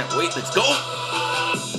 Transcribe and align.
Can't 0.00 0.16
wait. 0.16 0.34
Let's 0.34 0.54
go. 0.54 0.62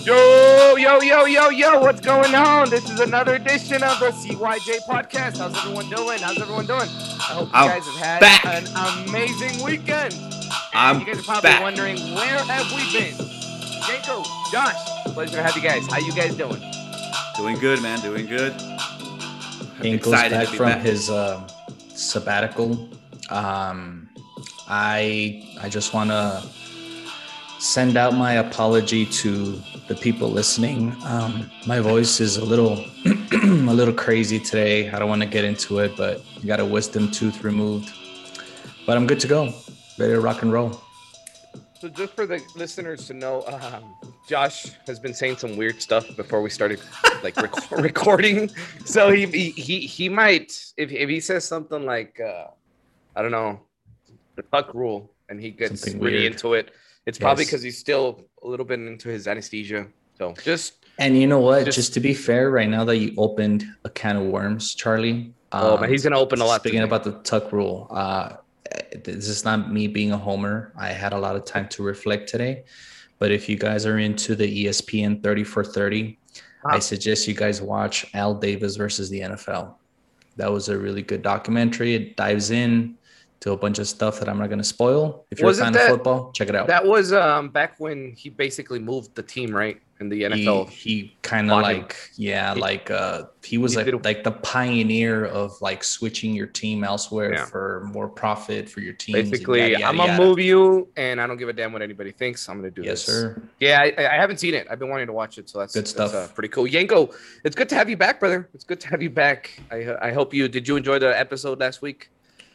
Yo, 0.06 0.76
yo, 0.76 1.02
yo, 1.02 1.26
yo, 1.26 1.50
yo, 1.50 1.80
what's 1.80 2.02
going 2.02 2.36
on? 2.36 2.70
This 2.70 2.88
is 2.88 3.00
another 3.00 3.34
edition 3.34 3.82
of 3.82 4.00
the 4.00 4.12
CYJ 4.12 4.82
podcast. 4.88 5.40
How's 5.40 5.58
everyone 5.58 5.90
doing? 5.90 6.20
How's 6.20 6.40
everyone 6.40 6.68
doing? 6.68 6.82
I 6.82 7.34
hope 7.34 7.48
you 7.48 7.52
I'm 7.56 7.68
guys 7.70 7.86
have 7.88 7.96
had 7.96 8.20
back. 8.20 8.46
an 8.46 9.08
amazing 9.10 9.64
weekend. 9.64 10.16
I'm 10.74 11.00
you 11.00 11.06
guys 11.08 11.20
are 11.20 11.24
probably 11.24 11.50
back. 11.50 11.64
wondering 11.64 11.98
where 12.14 12.38
have 12.46 12.72
we 12.74 12.84
been? 12.94 13.14
Jaco, 13.86 14.24
Josh, 14.52 15.14
pleasure 15.14 15.38
to 15.38 15.42
have 15.44 15.56
you 15.56 15.64
guys. 15.64 15.88
How 15.88 15.98
you 15.98 16.14
guys 16.14 16.36
doing? 16.36 16.62
Doing 17.38 17.58
good, 17.58 17.82
man. 17.82 18.02
Doing 18.02 18.28
good. 18.28 18.54
Ankle's 19.84 20.14
Excited 20.14 20.36
back 20.36 20.46
to 20.46 20.52
be 20.52 20.58
from 20.58 20.70
back. 20.70 20.82
his 20.82 21.10
uh, 21.10 21.48
sabbatical. 21.90 22.88
Um, 23.32 24.10
I 24.68 25.58
I 25.60 25.70
just 25.70 25.96
want 25.96 26.12
to 26.12 26.44
send 27.62 27.96
out 27.96 28.16
my 28.16 28.34
apology 28.34 29.06
to 29.06 29.62
the 29.88 29.94
people 29.94 30.30
listening. 30.30 30.96
Um, 31.06 31.50
my 31.68 31.80
voice 31.80 32.20
is 32.20 32.38
a 32.38 32.44
little 32.44 32.84
a 33.06 33.74
little 33.74 33.94
crazy 33.94 34.40
today. 34.40 34.90
I 34.90 34.98
don't 34.98 35.08
want 35.08 35.22
to 35.22 35.28
get 35.28 35.46
into 35.46 35.78
it, 35.80 35.96
but 35.96 36.24
I 36.42 36.46
got 36.46 36.60
a 36.60 36.66
wisdom 36.66 37.12
tooth 37.12 37.44
removed. 37.44 37.94
But 38.88 38.98
I'm 38.98 39.06
good 39.06 39.20
to 39.20 39.28
go. 39.28 39.54
Ready 40.00 40.14
to 40.14 40.20
rock 40.20 40.42
and 40.42 40.52
roll. 40.52 40.82
So 41.80 41.88
just 41.88 42.14
for 42.14 42.26
the 42.26 42.42
listeners 42.56 43.06
to 43.08 43.14
know, 43.14 43.44
um, 43.44 43.96
Josh 44.28 44.72
has 44.88 45.00
been 45.00 45.14
saying 45.14 45.38
some 45.38 45.56
weird 45.56 45.82
stuff 45.82 46.16
before 46.16 46.42
we 46.42 46.50
started 46.50 46.80
like 47.24 47.38
rec- 47.38 47.72
recording. 47.90 48.50
So 48.86 49.12
he, 49.12 49.26
he 49.28 49.82
he 49.82 50.10
might 50.10 50.52
if 50.78 50.92
if 50.92 51.10
he 51.10 51.20
says 51.20 51.46
something 51.46 51.86
like 51.86 52.20
uh, 52.20 52.48
I 53.16 53.22
don't 53.22 53.32
know 53.32 53.62
the 54.36 54.42
tuck 54.44 54.74
rule 54.74 55.14
and 55.30 55.40
he 55.40 55.52
gets 55.52 55.94
really 55.94 56.26
into 56.26 56.56
it, 56.56 56.72
it's 57.06 57.18
probably 57.18 57.44
Yes. 57.44 57.50
because 57.52 57.64
he's 57.64 57.78
still 57.78 58.24
a 58.44 58.48
little 58.48 58.66
bit 58.66 58.80
into 58.80 59.10
his 59.10 59.28
anesthesia. 59.28 59.88
So 60.18 60.34
just 60.44 60.74
And 61.00 61.18
you 61.18 61.26
know 61.28 61.40
what? 61.40 61.66
Just- 61.66 61.78
Just, 61.78 61.94
to 61.96 62.00
be 62.00 62.14
fair, 62.14 62.52
right 62.52 62.70
now 62.70 62.84
that 62.86 62.98
you 62.98 63.14
opened 63.18 63.66
a 63.86 63.90
can 63.90 64.18
of 64.18 64.24
worms, 64.28 64.76
Charlie. 64.76 65.34
oh 65.52 65.78
um, 65.78 65.90
he's 65.90 66.04
gonna 66.04 66.20
open 66.20 66.42
a 66.42 66.46
lot. 66.46 66.62
Speaking 66.62 66.80
today. 66.80 66.88
about 66.88 67.04
the 67.04 67.14
tuck 67.24 67.52
rule, 67.52 67.88
uh, 67.92 68.34
this 69.04 69.28
is 69.28 69.44
not 69.44 69.72
me 69.72 69.88
being 69.88 70.12
a 70.12 70.18
homer. 70.18 70.72
I 70.78 70.90
had 70.90 71.14
a 71.14 71.18
lot 71.20 71.36
of 71.36 71.44
time 71.46 71.68
to 71.70 71.84
reflect 71.84 72.30
today. 72.30 72.64
But 73.20 73.32
if 73.32 73.48
you 73.50 73.56
guys 73.58 73.86
are 73.86 73.98
into 74.00 74.36
the 74.36 74.48
ESPN 74.66 75.22
30 75.22 75.44
for 75.44 75.64
30, 75.64 76.18
I 76.66 76.76
Ah. 76.78 76.80
suggest 76.80 77.28
you 77.28 77.34
guys 77.34 77.62
watch 77.62 78.06
Al 78.14 78.34
Davis 78.36 78.76
versus 78.76 79.10
the 79.10 79.22
NFL. 79.22 79.76
That 80.38 80.52
was 80.52 80.70
a 80.70 80.78
really 80.78 81.02
good 81.02 81.22
documentary. 81.22 81.94
It 81.96 82.16
dives 82.16 82.52
in 82.52 82.98
to 83.42 83.52
a 83.52 83.58
bunch 83.58 83.80
of 83.80 83.88
stuff 83.88 84.20
that 84.20 84.30
I'm 84.30 84.38
not 84.38 84.48
going 84.48 84.60
to 84.60 84.64
spoil. 84.64 85.26
If 85.32 85.40
you're 85.40 85.48
Was 85.48 85.58
it 85.60 85.62
a 85.62 85.66
fan 85.66 85.74
that- 85.74 85.82
of 85.84 85.90
football, 85.98 86.32
check 86.32 86.48
it 86.50 86.56
out. 86.56 86.68
that 86.68 86.86
was 86.86 87.12
um 87.12 87.50
back 87.50 87.76
when 87.80 88.14
he 88.16 88.30
basically 88.30 88.80
moved 88.80 89.16
the 89.16 89.24
team 89.24 89.52
right 89.56 89.82
in 90.00 90.10
the 90.10 90.24
NFL. 90.24 90.70
He, 90.70 90.90
he 91.02 91.18
kind 91.24 91.52
of 91.52 91.62
like 91.62 91.96
yeah, 92.16 92.54
He- 92.56 92.60
like 92.62 92.90
uh 92.92 93.24
he 93.44 93.58
was 93.58 93.74
he 93.76 93.84
like, 93.84 94.06
like 94.06 94.24
the 94.24 94.32
pioneer 94.32 95.26
of 95.26 95.60
like 95.62 95.84
switching 95.84 96.36
your 96.36 96.46
team 96.48 96.84
elsewhere 96.84 97.34
Yeah. 97.34 97.46
for 97.46 97.90
more 97.92 98.08
profit 98.08 98.70
for 98.70 98.80
your 98.82 98.94
team. 98.94 99.14
Basically, 99.14 99.76
I'm 99.76 99.98
gonna 99.98 100.18
move 100.20 100.38
you, 100.40 100.88
and 100.96 101.20
I 101.20 101.26
don't 101.26 101.38
give 101.38 101.50
a 101.50 101.54
damn 101.54 101.74
what 101.74 101.82
anybody 101.82 102.12
thinks. 102.12 102.48
I'm 102.48 102.58
gonna 102.58 102.70
do 102.70 102.84
Yes, 102.84 103.06
this. 103.06 103.16
sir. 103.16 103.42
Yeah, 103.60 103.82
I, 103.82 104.06
I 104.06 104.16
haven't 104.22 104.38
seen 104.40 104.54
it. 104.54 104.68
I've 104.70 104.78
been 104.78 104.90
wanting 104.90 105.08
to 105.08 105.14
watch 105.14 105.40
it, 105.40 105.50
so 105.50 105.58
that's 105.60 105.74
Good 105.74 105.82
that's, 105.86 105.92
stuff. 105.92 106.14
uh, 106.14 106.28
pretty 106.34 106.50
cool. 106.50 106.66
Yenko, 106.66 107.12
it's 107.44 107.56
good 107.56 107.70
to 107.70 107.76
have 107.76 107.90
you 107.90 107.98
back, 107.98 108.20
brother. 108.20 108.50
It's 108.54 108.64
good 108.64 108.80
to 108.82 108.88
have 108.90 109.02
you 109.02 109.10
back. 109.10 109.60
I 109.72 109.96
I 110.10 110.12
hope 110.12 110.32
you 110.32 110.48
did. 110.48 110.68
You 110.68 110.76
enjoy 110.78 111.00
the 111.00 111.18
episode 111.20 111.60
last 111.60 111.82
week? 111.82 112.10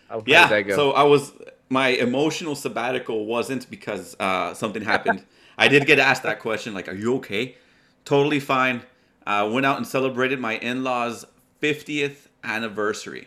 How, 0.09 0.15
how 0.17 0.21
did 0.21 0.29
Yeah. 0.29 0.49
that 0.49 0.63
go? 0.63 0.77
So 0.77 0.93
I 0.93 1.03
was 1.05 1.33
my 1.69 1.89
emotional 1.89 2.55
sabbatical 2.55 3.27
wasn't 3.27 3.69
because 3.71 4.17
uh, 4.21 4.55
something 4.55 4.83
happened. 4.83 5.25
I 5.59 5.69
did 5.69 5.87
get 5.87 5.99
asked 5.99 6.23
that 6.25 6.39
question, 6.41 6.75
like, 6.75 6.89
"Are 6.89 6.95
you 6.95 7.17
okay?" 7.17 7.57
Totally 8.05 8.41
fine. 8.41 8.83
Uh, 9.27 9.49
went 9.53 9.67
out 9.67 9.77
and 9.79 9.87
celebrated 9.87 10.39
my 10.39 10.59
in-laws' 10.59 11.25
50th 11.61 12.29
anniversary. 12.45 13.27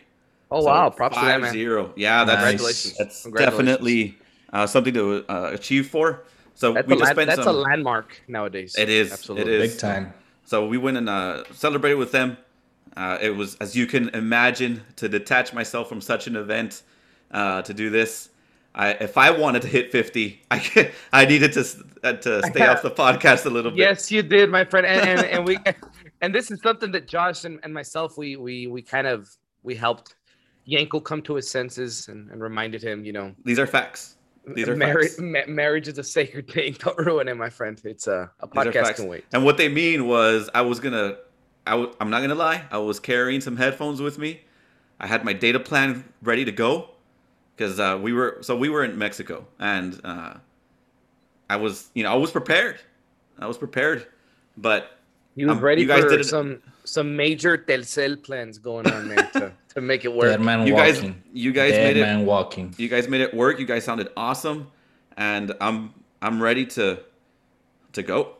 oh 0.51 0.61
So, 0.61 0.67
wow, 0.67 0.89
props 0.89 1.17
to 1.17 1.25
that 1.25 1.41
man. 1.41 1.53
5-0. 1.53 1.91
Yeah, 1.97 2.23
that's 2.23 2.37
Congratulations. 2.39 2.97
that's 2.97 3.21
Congratulations. 3.23 3.67
definitely 3.67 4.17
uh, 4.53 4.65
something 4.67 4.93
to 4.93 5.25
uh, 5.29 5.49
achieve 5.53 5.87
for. 5.89 6.23
So 6.55 6.73
That's, 6.73 6.87
we 6.87 6.93
a, 6.93 6.97
just 6.97 7.03
land- 7.05 7.15
spent 7.15 7.27
that's 7.29 7.43
some. 7.43 7.55
a 7.55 7.59
landmark 7.59 8.21
nowadays. 8.29 8.75
It 8.77 8.89
is. 8.89 9.11
absolutely. 9.11 9.53
It 9.55 9.61
is. 9.61 9.71
Big 9.73 9.79
time. 9.79 10.13
So 10.45 10.67
we 10.67 10.77
went 10.77 10.97
and 10.97 11.09
uh, 11.09 11.43
celebrated 11.51 11.95
with 11.97 12.11
them. 12.13 12.37
Uh, 12.95 13.17
it 13.21 13.29
was, 13.29 13.55
as 13.55 13.75
you 13.75 13.85
can 13.85 14.09
imagine, 14.09 14.81
to 14.97 15.07
detach 15.07 15.53
myself 15.53 15.87
from 15.89 16.01
such 16.01 16.27
an 16.27 16.35
event, 16.35 16.83
uh, 17.31 17.61
to 17.61 17.73
do 17.73 17.89
this. 17.89 18.29
I, 18.75 18.91
if 18.91 19.17
I 19.17 19.31
wanted 19.31 19.63
to 19.63 19.67
hit 19.67 19.91
50, 19.91 20.41
I 20.51 20.59
could, 20.59 20.91
I 21.11 21.25
needed 21.25 21.53
to 21.53 21.65
uh, 22.03 22.13
to 22.13 22.43
stay 22.47 22.65
off 22.65 22.81
the 22.81 22.91
podcast 22.91 23.45
a 23.45 23.49
little 23.49 23.71
bit. 23.71 23.79
Yes, 23.79 24.11
you 24.11 24.21
did, 24.21 24.49
my 24.49 24.63
friend. 24.63 24.85
And 24.85 25.09
and, 25.09 25.25
and 25.25 25.45
we 25.45 25.57
and 26.21 26.33
this 26.33 26.51
is 26.51 26.61
something 26.61 26.91
that 26.91 27.07
Josh 27.07 27.45
and, 27.45 27.59
and 27.63 27.73
myself 27.73 28.17
we 28.17 28.35
we 28.35 28.67
we 28.67 28.81
kind 28.81 29.07
of 29.07 29.35
we 29.63 29.75
helped 29.75 30.15
Yankel 30.69 31.03
come 31.03 31.21
to 31.23 31.35
his 31.35 31.49
senses 31.49 32.07
and, 32.07 32.29
and 32.31 32.41
reminded 32.41 32.81
him, 32.83 33.03
you 33.03 33.11
know, 33.11 33.33
These 33.43 33.59
are 33.59 33.67
facts. 33.67 34.17
These 34.55 34.67
are 34.67 34.75
marriage 34.75 35.11
ma- 35.19 35.45
marriage 35.47 35.87
is 35.87 35.97
a 35.97 36.03
sacred 36.03 36.49
thing. 36.49 36.73
Don't 36.79 36.97
ruin 36.97 37.27
it, 37.27 37.35
my 37.35 37.49
friend. 37.49 37.79
It's 37.83 38.07
a, 38.07 38.31
a 38.39 38.47
podcast 38.47 38.95
can 38.95 39.07
wait. 39.07 39.25
And 39.33 39.43
what 39.43 39.57
they 39.57 39.69
mean 39.69 40.07
was, 40.07 40.49
I 40.53 40.61
was 40.61 40.79
gonna, 40.79 41.17
I 41.69 41.73
w- 41.73 41.93
I'm 42.01 42.09
not 42.09 42.21
gonna 42.21 42.35
lie, 42.35 42.63
I 42.71 42.79
was 42.79 42.99
carrying 42.99 43.41
some 43.41 43.55
headphones 43.55 44.01
with 44.01 44.17
me. 44.17 44.41
I 44.99 45.05
had 45.07 45.23
my 45.23 45.33
data 45.33 45.59
plan 45.59 46.03
ready 46.23 46.43
to 46.45 46.51
go 46.51 46.89
because 47.55 47.79
uh, 47.79 47.97
we 48.01 48.11
were, 48.11 48.39
so 48.41 48.57
we 48.57 48.69
were 48.69 48.83
in 48.83 48.97
Mexico, 48.97 49.45
and 49.59 50.01
uh, 50.03 50.33
I 51.49 51.55
was, 51.57 51.89
you 51.93 52.03
know, 52.03 52.11
I 52.11 52.15
was 52.15 52.31
prepared. 52.31 52.79
I 53.37 53.45
was 53.45 53.57
prepared, 53.57 54.07
but 54.57 54.97
He 55.35 55.45
was 55.45 55.57
Um, 55.57 55.63
ready 55.63 55.81
you 55.83 55.87
guys 55.87 56.03
for 56.03 56.09
did 56.09 56.21
it- 56.21 56.25
some 56.25 56.61
some 56.85 57.15
major 57.15 57.55
Telcel 57.55 58.21
plans 58.23 58.57
going 58.57 58.87
on 58.87 59.07
there 59.09 59.29
to, 59.33 59.51
to 59.75 59.81
make 59.81 60.03
it 60.05 60.11
work. 60.11 60.31
Dead 60.31 60.41
man 60.41 60.65
you 60.65 60.73
guys, 60.75 61.03
you 61.33 61.51
guys 61.51 61.73
Dead 61.73 61.83
made 61.83 61.97
it. 61.97 62.01
man 62.01 62.25
walking. 62.25 62.73
You 62.79 62.89
guys 62.89 63.07
made 63.07 63.21
it 63.21 63.31
work. 63.33 63.59
You 63.59 63.67
guys 63.67 63.83
sounded 63.85 64.09
awesome, 64.17 64.71
and 65.17 65.53
I'm, 65.61 65.93
I'm 66.23 66.41
ready 66.41 66.65
to, 66.77 66.99
to 67.93 68.01
go. 68.01 68.33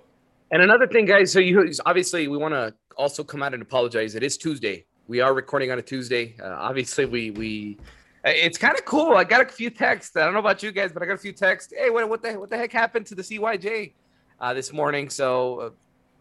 And 0.51 0.63
another 0.63 0.87
thing, 0.87 1.05
guys. 1.05 1.31
So 1.31 1.37
you 1.39 1.71
obviously 1.85 2.27
we 2.27 2.37
want 2.37 2.55
to 2.55 2.73
also 2.99 3.23
come 3.23 3.41
out 3.41 3.53
and 3.53 3.63
apologize. 3.63 4.13
It 4.13 4.23
is 4.23 4.37
Tuesday. 4.37 4.85
We 5.07 5.21
are 5.21 5.33
recording 5.33 5.71
on 5.71 5.79
a 5.79 5.81
Tuesday. 5.81 6.35
Uh, 6.43 6.49
obviously, 6.49 7.05
we 7.05 7.31
we. 7.31 7.77
uh, 8.25 8.29
It's 8.29 8.57
kind 8.57 8.77
of 8.77 8.83
cool. 8.85 9.15
I 9.15 9.23
got 9.23 9.41
a 9.41 9.45
few 9.45 9.69
texts. 9.69 10.15
I 10.17 10.25
don't 10.25 10.33
know 10.33 10.39
about 10.39 10.61
you 10.61 10.71
guys, 10.71 10.91
but 10.91 11.01
I 11.01 11.05
got 11.05 11.13
a 11.13 11.17
few 11.17 11.31
texts. 11.31 11.73
Hey, 11.75 11.89
what 11.89 12.07
what 12.09 12.21
the 12.21 12.33
what 12.37 12.49
the 12.49 12.57
heck 12.57 12.71
happened 12.73 13.05
to 13.07 13.15
the 13.15 13.23
CYJ 13.23 13.93
uh, 14.41 14.53
this 14.53 14.71
morning? 14.73 15.09
So 15.09 15.59
uh, 15.59 15.69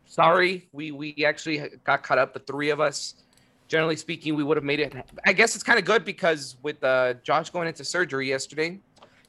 sorry, 0.06 0.68
we 0.72 0.92
we 0.92 1.14
actually 1.26 1.68
got 1.84 2.02
caught 2.04 2.18
up. 2.18 2.32
The 2.32 2.40
three 2.40 2.70
of 2.70 2.80
us. 2.80 3.14
Generally 3.66 3.96
speaking, 3.96 4.34
we 4.34 4.42
would 4.44 4.56
have 4.56 4.64
made 4.64 4.80
it. 4.80 4.94
I 5.26 5.34
guess 5.34 5.54
it's 5.54 5.62
kind 5.62 5.78
of 5.78 5.84
good 5.84 6.02
because 6.02 6.56
with 6.62 6.82
uh, 6.82 7.12
Josh 7.22 7.50
going 7.50 7.68
into 7.68 7.84
surgery 7.84 8.26
yesterday, 8.26 8.80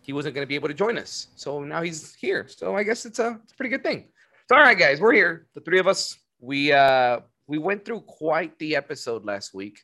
he 0.02 0.14
wasn't 0.14 0.34
going 0.34 0.46
to 0.46 0.48
be 0.48 0.56
able 0.56 0.70
to 0.70 0.74
join 0.74 0.98
us. 0.98 1.28
So 1.36 1.62
now 1.62 1.82
he's 1.82 2.16
here. 2.16 2.48
So 2.48 2.74
I 2.78 2.84
guess 2.84 3.06
it's 3.06 3.20
a, 3.20 3.38
it's 3.44 3.52
a 3.52 3.56
pretty 3.58 3.70
good 3.70 3.84
thing. 3.84 4.06
So 4.48 4.56
all 4.56 4.62
right, 4.62 4.80
guys, 4.80 5.02
we're 5.02 5.12
here. 5.12 5.48
The 5.56 5.60
three 5.60 5.80
of 5.80 5.88
us. 5.88 6.18
We 6.40 6.72
uh 6.72 7.20
we 7.50 7.58
went 7.58 7.84
through 7.84 8.02
quite 8.02 8.58
the 8.60 8.76
episode 8.76 9.26
last 9.26 9.56
week. 9.56 9.80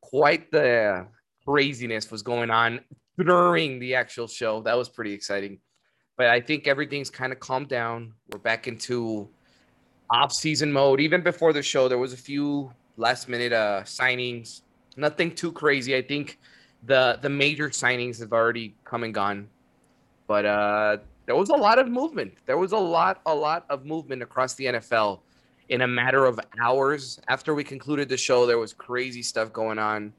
Quite 0.00 0.50
the 0.50 1.06
craziness 1.46 2.10
was 2.10 2.20
going 2.22 2.50
on 2.50 2.80
during 3.16 3.78
the 3.78 3.94
actual 3.94 4.26
show. 4.26 4.60
That 4.62 4.76
was 4.76 4.88
pretty 4.88 5.12
exciting. 5.12 5.60
But 6.18 6.26
I 6.26 6.40
think 6.40 6.66
everything's 6.66 7.08
kind 7.08 7.32
of 7.32 7.38
calmed 7.38 7.68
down. 7.68 8.12
We're 8.32 8.40
back 8.40 8.66
into 8.66 9.28
off-season 10.10 10.72
mode. 10.72 11.00
Even 11.00 11.22
before 11.22 11.52
the 11.52 11.62
show, 11.62 11.86
there 11.88 11.98
was 11.98 12.12
a 12.12 12.16
few 12.16 12.72
last-minute 12.96 13.52
uh 13.52 13.82
signings. 13.84 14.62
Nothing 14.96 15.32
too 15.32 15.52
crazy. 15.52 15.94
I 15.94 16.02
think 16.02 16.40
the 16.82 17.20
the 17.22 17.28
major 17.28 17.68
signings 17.68 18.18
have 18.18 18.32
already 18.32 18.74
come 18.84 19.04
and 19.04 19.14
gone. 19.14 19.48
But 20.26 20.44
uh 20.44 20.96
there 21.26 21.36
was 21.36 21.50
a 21.50 21.56
lot 21.56 21.78
of 21.78 21.88
movement. 21.88 22.34
There 22.46 22.58
was 22.58 22.72
a 22.72 22.78
lot, 22.78 23.20
a 23.26 23.34
lot 23.34 23.64
of 23.68 23.84
movement 23.84 24.22
across 24.22 24.54
the 24.54 24.66
NFL 24.66 25.20
in 25.68 25.82
a 25.82 25.86
matter 25.86 26.24
of 26.26 26.38
hours. 26.60 27.20
After 27.28 27.54
we 27.54 27.64
concluded 27.64 28.08
the 28.08 28.16
show, 28.16 28.46
there 28.46 28.58
was 28.58 28.72
crazy 28.72 29.22
stuff 29.22 29.52
going 29.52 29.78
on. 29.78 30.12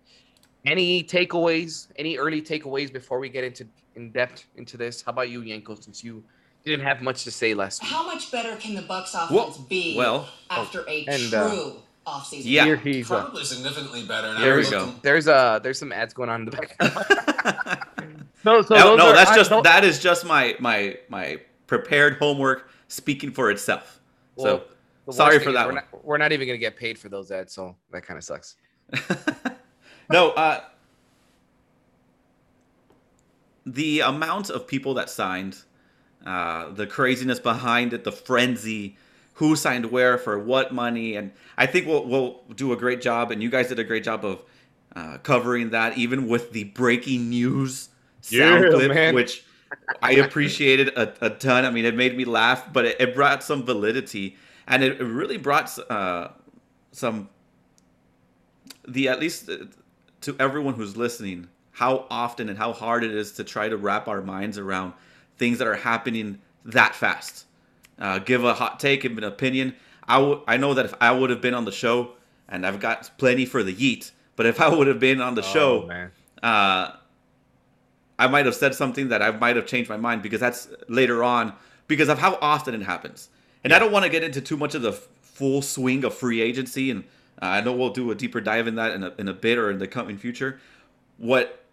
Any 0.65 1.03
takeaways? 1.03 1.88
Any 1.95 2.17
early 2.17 2.41
takeaways 2.41 2.91
before 2.91 3.19
we 3.19 3.29
get 3.29 3.44
into 3.44 3.65
in 3.95 4.11
depth 4.11 4.45
into 4.57 4.75
this? 4.77 5.01
How 5.01 5.11
about 5.11 5.29
you, 5.29 5.41
Yenko? 5.41 5.81
Since 5.81 6.03
you 6.03 6.23
didn't 6.65 6.85
have 6.85 7.01
much 7.01 7.23
to 7.23 7.31
say 7.31 7.53
last 7.53 7.81
week. 7.81 7.91
How 7.91 8.05
much 8.05 8.31
better 8.31 8.55
can 8.57 8.75
the 8.75 8.81
Bucks 8.81 9.13
offense 9.13 9.31
Well, 9.31 9.65
be 9.69 9.95
well, 9.97 10.27
after 10.49 10.83
a 10.89 11.05
and, 11.07 11.29
true 11.29 11.38
uh, 11.39 12.09
offseason? 12.19 12.41
yeah. 12.44 12.65
Here 12.65 12.75
he's 12.75 13.09
uh, 13.09 13.21
Probably 13.21 13.45
significantly 13.45 14.03
better. 14.05 14.27
And 14.27 14.39
Here 14.39 14.55
I 14.55 14.57
we 14.57 14.69
go. 14.69 14.79
looking- 14.85 14.99
there's 15.03 15.27
uh 15.29 15.59
there's 15.59 15.79
some 15.79 15.94
ads 15.94 16.13
going 16.13 16.29
on 16.29 16.41
in 16.41 16.45
the 16.45 16.51
back. 16.51 16.75
no, 18.44 18.61
so 18.61 18.75
no, 18.75 18.95
no, 18.97 19.07
are- 19.09 19.13
that's 19.13 19.31
I 19.31 19.35
just 19.38 19.49
that 19.63 19.85
is 19.85 19.99
just 20.01 20.25
my 20.25 20.55
my 20.59 20.97
my 21.07 21.39
prepared 21.67 22.17
homework 22.17 22.69
speaking 22.89 23.31
for 23.31 23.49
itself. 23.51 24.01
Well, 24.35 24.45
so 24.45 24.53
the 24.57 24.63
worst 24.63 24.76
sorry 25.12 25.39
for 25.39 25.51
that 25.51 25.68
we're. 25.68 25.74
Not, 25.74 26.06
we're 26.06 26.18
not 26.18 26.31
even 26.31 26.48
gonna 26.48 26.57
get 26.57 26.75
paid 26.75 26.98
for 26.98 27.09
those 27.09 27.31
ads, 27.31 27.54
so 27.54 27.75
that 27.92 28.06
kind 28.06 28.18
of 28.18 28.24
sucks. 28.24 28.56
no, 30.09 30.31
uh, 30.31 30.62
the 33.65 34.00
amount 34.01 34.50
of 34.50 34.68
people 34.68 34.94
that 34.95 35.09
signed, 35.09 35.57
uh, 36.25 36.71
the 36.71 36.88
craziness 36.88 37.39
behind 37.39 37.94
it, 37.94 38.04
the 38.04 38.12
frenzy, 38.12 38.98
who 39.33 39.56
signed 39.56 39.86
where 39.92 40.18
for 40.18 40.39
what 40.39 40.74
money, 40.74 41.15
and 41.15 41.31
I 41.57 41.65
think 41.65 41.88
we'll 41.88 42.06
we'll 42.06 42.42
do 42.56 42.74
a 42.74 42.77
great 42.77 43.01
job, 43.01 43.31
and 43.31 43.44
you 43.44 43.50
guys 43.50 43.68
did 43.68 43.80
a 43.80 43.83
great 43.83 44.04
job 44.04 44.25
of 44.25 44.44
uh, 44.95 45.18
covering 45.19 45.69
that, 45.71 45.98
even 45.98 46.27
with 46.27 46.51
the 46.54 46.65
breaking 46.65 47.30
news 47.30 47.89
sound 48.21 48.63
Yeah, 48.63 48.69
clip, 48.71 48.94
man. 48.94 49.13
which 49.15 49.45
I 50.01 50.13
appreciated 50.13 50.89
a, 50.89 51.25
a 51.25 51.30
ton. 51.30 51.65
I 51.65 51.69
mean, 51.69 51.86
it 51.86 51.95
made 51.95 52.18
me 52.18 52.25
laugh, 52.25 52.71
but 52.71 52.86
it, 52.86 53.01
it 53.01 53.15
brought 53.15 53.44
some 53.44 53.63
validity, 53.63 54.38
and 54.67 54.83
it, 54.83 55.01
really 55.01 55.37
brought 55.37 55.77
uh, 55.89 56.29
some 56.91 57.29
the 58.87 59.07
at 59.09 59.19
least 59.19 59.49
uh, 59.49 59.57
to 60.21 60.35
everyone 60.39 60.73
who's 60.73 60.95
listening 60.97 61.47
how 61.71 62.05
often 62.09 62.49
and 62.49 62.57
how 62.57 62.73
hard 62.73 63.03
it 63.03 63.11
is 63.11 63.33
to 63.33 63.43
try 63.43 63.69
to 63.69 63.77
wrap 63.77 64.07
our 64.07 64.21
minds 64.21 64.57
around 64.57 64.93
things 65.37 65.59
that 65.59 65.67
are 65.67 65.75
happening 65.75 66.39
that 66.65 66.95
fast. 66.95 67.45
Uh, 67.99 68.17
give 68.19 68.43
a 68.43 68.53
hot 68.55 68.79
take, 68.79 69.01
give 69.01 69.15
an 69.17 69.23
opinion. 69.23 69.75
I, 70.07 70.17
w- 70.17 70.41
I 70.47 70.57
know 70.57 70.73
that 70.73 70.85
if 70.85 70.95
I 70.99 71.11
would 71.11 71.29
have 71.29 71.39
been 71.41 71.53
on 71.53 71.65
the 71.65 71.71
show, 71.71 72.13
and 72.49 72.65
I've 72.65 72.79
got 72.79 73.11
plenty 73.19 73.45
for 73.45 73.61
the 73.61 73.73
yeet, 73.75 74.11
but 74.35 74.47
if 74.47 74.59
I 74.59 74.69
would 74.69 74.87
have 74.87 74.99
been 74.99 75.21
on 75.21 75.35
the 75.35 75.43
show, 75.43 75.83
Oh, 75.83 75.87
man. 75.87 76.11
uh, 76.41 76.95
I 78.17 78.25
might 78.27 78.45
have 78.47 78.55
said 78.55 78.73
something 78.73 79.09
that 79.09 79.21
I 79.21 79.29
might 79.31 79.55
have 79.55 79.67
changed 79.67 79.89
my 79.89 79.97
mind 79.97 80.23
because 80.23 80.39
that's 80.39 80.67
later 80.87 81.23
on 81.23 81.53
because 81.87 82.09
of 82.09 82.17
how 82.17 82.39
often 82.41 82.73
it 82.73 82.81
happens. 82.83 83.29
And 83.63 83.74
I 83.74 83.80
don't 83.80 83.92
want 83.92 84.06
to 84.06 84.09
get 84.09 84.24
into 84.24 84.42
too 84.42 84.57
much 84.57 84.75
of 84.75 84.81
the 84.81 84.94
full 84.94 85.62
swing 85.62 86.04
of 86.04 86.13
free 86.13 86.42
agency, 86.42 86.89
and 86.89 87.04
I 87.39 87.62
know 87.62 87.74
we'll 87.74 87.92
do 87.92 88.09
a 88.12 88.15
deeper 88.15 88.42
dive 88.42 88.68
in 88.68 88.75
that 88.75 88.92
in 88.94 89.04
a, 89.04 89.13
in 89.18 89.27
a 89.27 89.33
bit 89.33 89.57
or 89.57 89.69
in 89.69 89.77
the 89.80 89.88
coming 89.88 90.18
future. 90.18 90.59
What 91.18 91.63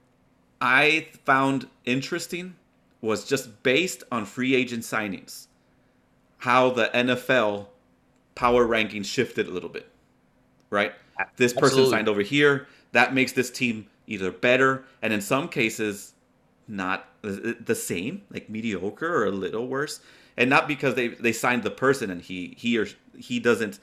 I 0.61 1.09
found 1.25 1.69
interesting 1.85 2.57
was 3.01 3.25
just 3.25 3.63
based 3.63 4.03
on 4.11 4.25
free 4.25 4.55
agent 4.55 4.83
signings, 4.83 5.47
how 6.39 6.71
the 6.71 6.91
NFL 6.95 7.67
power 8.35 8.67
rankings 8.67 9.07
shifted 9.07 9.47
a 9.47 9.51
little 9.51 9.69
bit, 9.69 9.89
right? 10.71 10.93
This 11.37 11.53
person 11.53 11.65
Absolutely. 11.65 11.91
signed 11.91 12.09
over 12.09 12.23
here. 12.23 12.67
That 12.93 13.15
makes 13.15 13.33
this 13.33 13.51
team 13.51 13.87
either 14.07 14.31
better, 14.31 14.85
and 15.03 15.13
in 15.13 15.21
some 15.21 15.49
cases, 15.49 16.13
not 16.69 17.09
the 17.23 17.75
same, 17.75 18.23
like 18.31 18.49
mediocre 18.49 19.07
or 19.07 19.27
a 19.27 19.31
little 19.31 19.67
worse. 19.67 20.01
And 20.37 20.51
not 20.51 20.67
because 20.67 20.95
they 20.95 21.09
they 21.09 21.33
signed 21.33 21.63
the 21.63 21.71
person 21.71 22.11
and 22.11 22.21
he 22.21 22.55
he 22.57 22.79
or 22.79 22.87
he 23.17 23.39
doesn't 23.39 23.79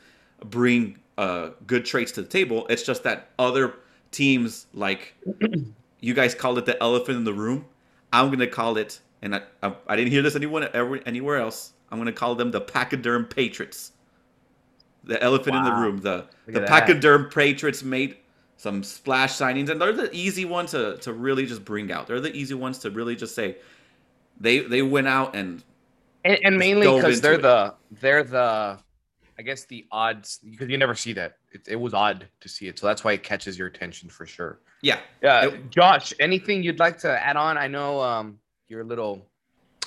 bring 0.45 0.97
uh, 1.17 1.49
good 1.67 1.85
traits 1.85 2.11
to 2.13 2.21
the 2.21 2.27
table. 2.27 2.65
It's 2.69 2.83
just 2.83 3.03
that 3.03 3.29
other 3.39 3.75
teams 4.11 4.67
like 4.73 5.13
you 6.01 6.13
guys 6.13 6.35
called 6.35 6.57
it 6.57 6.65
the 6.65 6.81
elephant 6.81 7.17
in 7.17 7.23
the 7.23 7.33
room. 7.33 7.65
I'm 8.11 8.29
gonna 8.29 8.47
call 8.47 8.77
it, 8.77 8.99
and 9.21 9.35
I 9.35 9.41
I, 9.63 9.73
I 9.87 9.95
didn't 9.95 10.11
hear 10.11 10.21
this 10.21 10.35
anyone 10.35 10.67
ever 10.73 10.99
anywhere 11.05 11.37
else. 11.37 11.73
I'm 11.89 11.97
gonna 11.97 12.11
call 12.11 12.35
them 12.35 12.51
the 12.51 12.61
Pachyderm 12.61 13.25
Patriots. 13.25 13.91
The 15.03 15.21
elephant 15.23 15.55
in 15.55 15.63
the 15.63 15.73
room. 15.73 15.97
The 15.99 16.27
Look 16.47 16.55
the. 16.55 16.61
Pachyderm 16.61 17.31
Patriots 17.31 17.81
made 17.81 18.17
some 18.57 18.83
splash 18.83 19.33
signings, 19.33 19.69
and 19.69 19.81
they're 19.81 19.93
the 19.93 20.13
easy 20.15 20.45
one 20.45 20.65
to 20.67 20.97
to 20.97 21.13
really 21.13 21.45
just 21.45 21.65
bring 21.65 21.91
out. 21.91 22.07
They're 22.07 22.21
the 22.21 22.35
easy 22.35 22.53
ones 22.53 22.77
to 22.79 22.91
really 22.91 23.15
just 23.15 23.33
say 23.33 23.57
they 24.39 24.59
they 24.59 24.81
went 24.81 25.07
out 25.07 25.35
and 25.35 25.63
and, 26.25 26.37
and 26.43 26.57
mainly 26.57 26.87
because 26.93 27.21
they're 27.21 27.33
it. 27.33 27.41
the 27.41 27.73
they're 27.99 28.23
the 28.23 28.77
I 29.39 29.41
guess 29.43 29.65
the 29.65 29.85
odds 29.91 30.39
because 30.43 30.69
you 30.69 30.77
never 30.77 30.95
see 30.95 31.13
that. 31.13 31.37
It, 31.51 31.61
it 31.67 31.75
was 31.75 31.93
odd 31.93 32.27
to 32.41 32.49
see 32.49 32.67
it, 32.67 32.77
so 32.79 32.87
that's 32.87 33.03
why 33.03 33.13
it 33.13 33.23
catches 33.23 33.57
your 33.57 33.67
attention 33.67 34.07
for 34.09 34.25
sure. 34.25 34.59
yeah. 34.81 34.99
Yeah, 35.21 35.45
It- 35.47 35.69
Josh, 35.71 36.13
anything 36.19 36.63
you'd 36.63 36.79
like 36.79 36.97
to 36.99 37.09
add 37.09 37.35
on? 37.37 37.57
I 37.57 37.67
know 37.67 38.01
um, 38.01 38.39
you're 38.67 38.81
a 38.81 38.85
little 38.85 39.25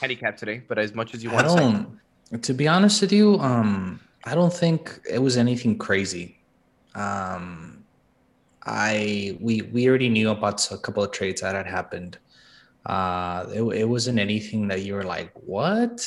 handicapped 0.00 0.38
today, 0.38 0.62
but 0.68 0.78
as 0.78 0.94
much 0.94 1.14
as 1.14 1.22
you 1.22 1.30
I 1.30 1.34
want 1.34 1.46
to 1.46 1.52
say. 1.52 1.58
don't. 1.60 2.42
To 2.42 2.52
be 2.54 2.66
honest 2.68 3.00
with 3.00 3.12
you, 3.12 3.38
um, 3.38 4.00
I 4.24 4.34
don't 4.34 4.52
think 4.52 5.00
it 5.08 5.18
was 5.20 5.36
anything 5.36 5.78
crazy. 5.78 6.38
Um, 6.94 7.84
I 8.66 9.36
we 9.40 9.62
we 9.62 9.88
already 9.88 10.08
knew 10.08 10.30
about 10.30 10.70
a 10.72 10.78
couple 10.78 11.02
of 11.04 11.12
trades 11.12 11.42
that 11.42 11.54
had 11.54 11.66
happened. 11.66 12.18
Uh, 12.86 13.46
it, 13.52 13.62
it 13.62 13.88
wasn't 13.88 14.18
anything 14.18 14.68
that 14.68 14.82
you 14.82 14.94
were 14.94 15.04
like, 15.04 15.32
what? 15.34 16.06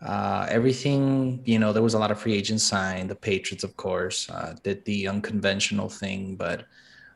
Uh, 0.00 0.46
everything, 0.50 1.40
you 1.44 1.58
know, 1.58 1.72
there 1.72 1.82
was 1.82 1.94
a 1.94 1.98
lot 1.98 2.10
of 2.10 2.20
free 2.20 2.34
agents 2.34 2.64
signed. 2.64 3.08
The 3.08 3.14
Patriots, 3.14 3.64
of 3.64 3.76
course, 3.76 4.28
uh, 4.30 4.54
did 4.62 4.84
the 4.84 5.06
unconventional 5.08 5.88
thing, 5.88 6.34
but 6.36 6.64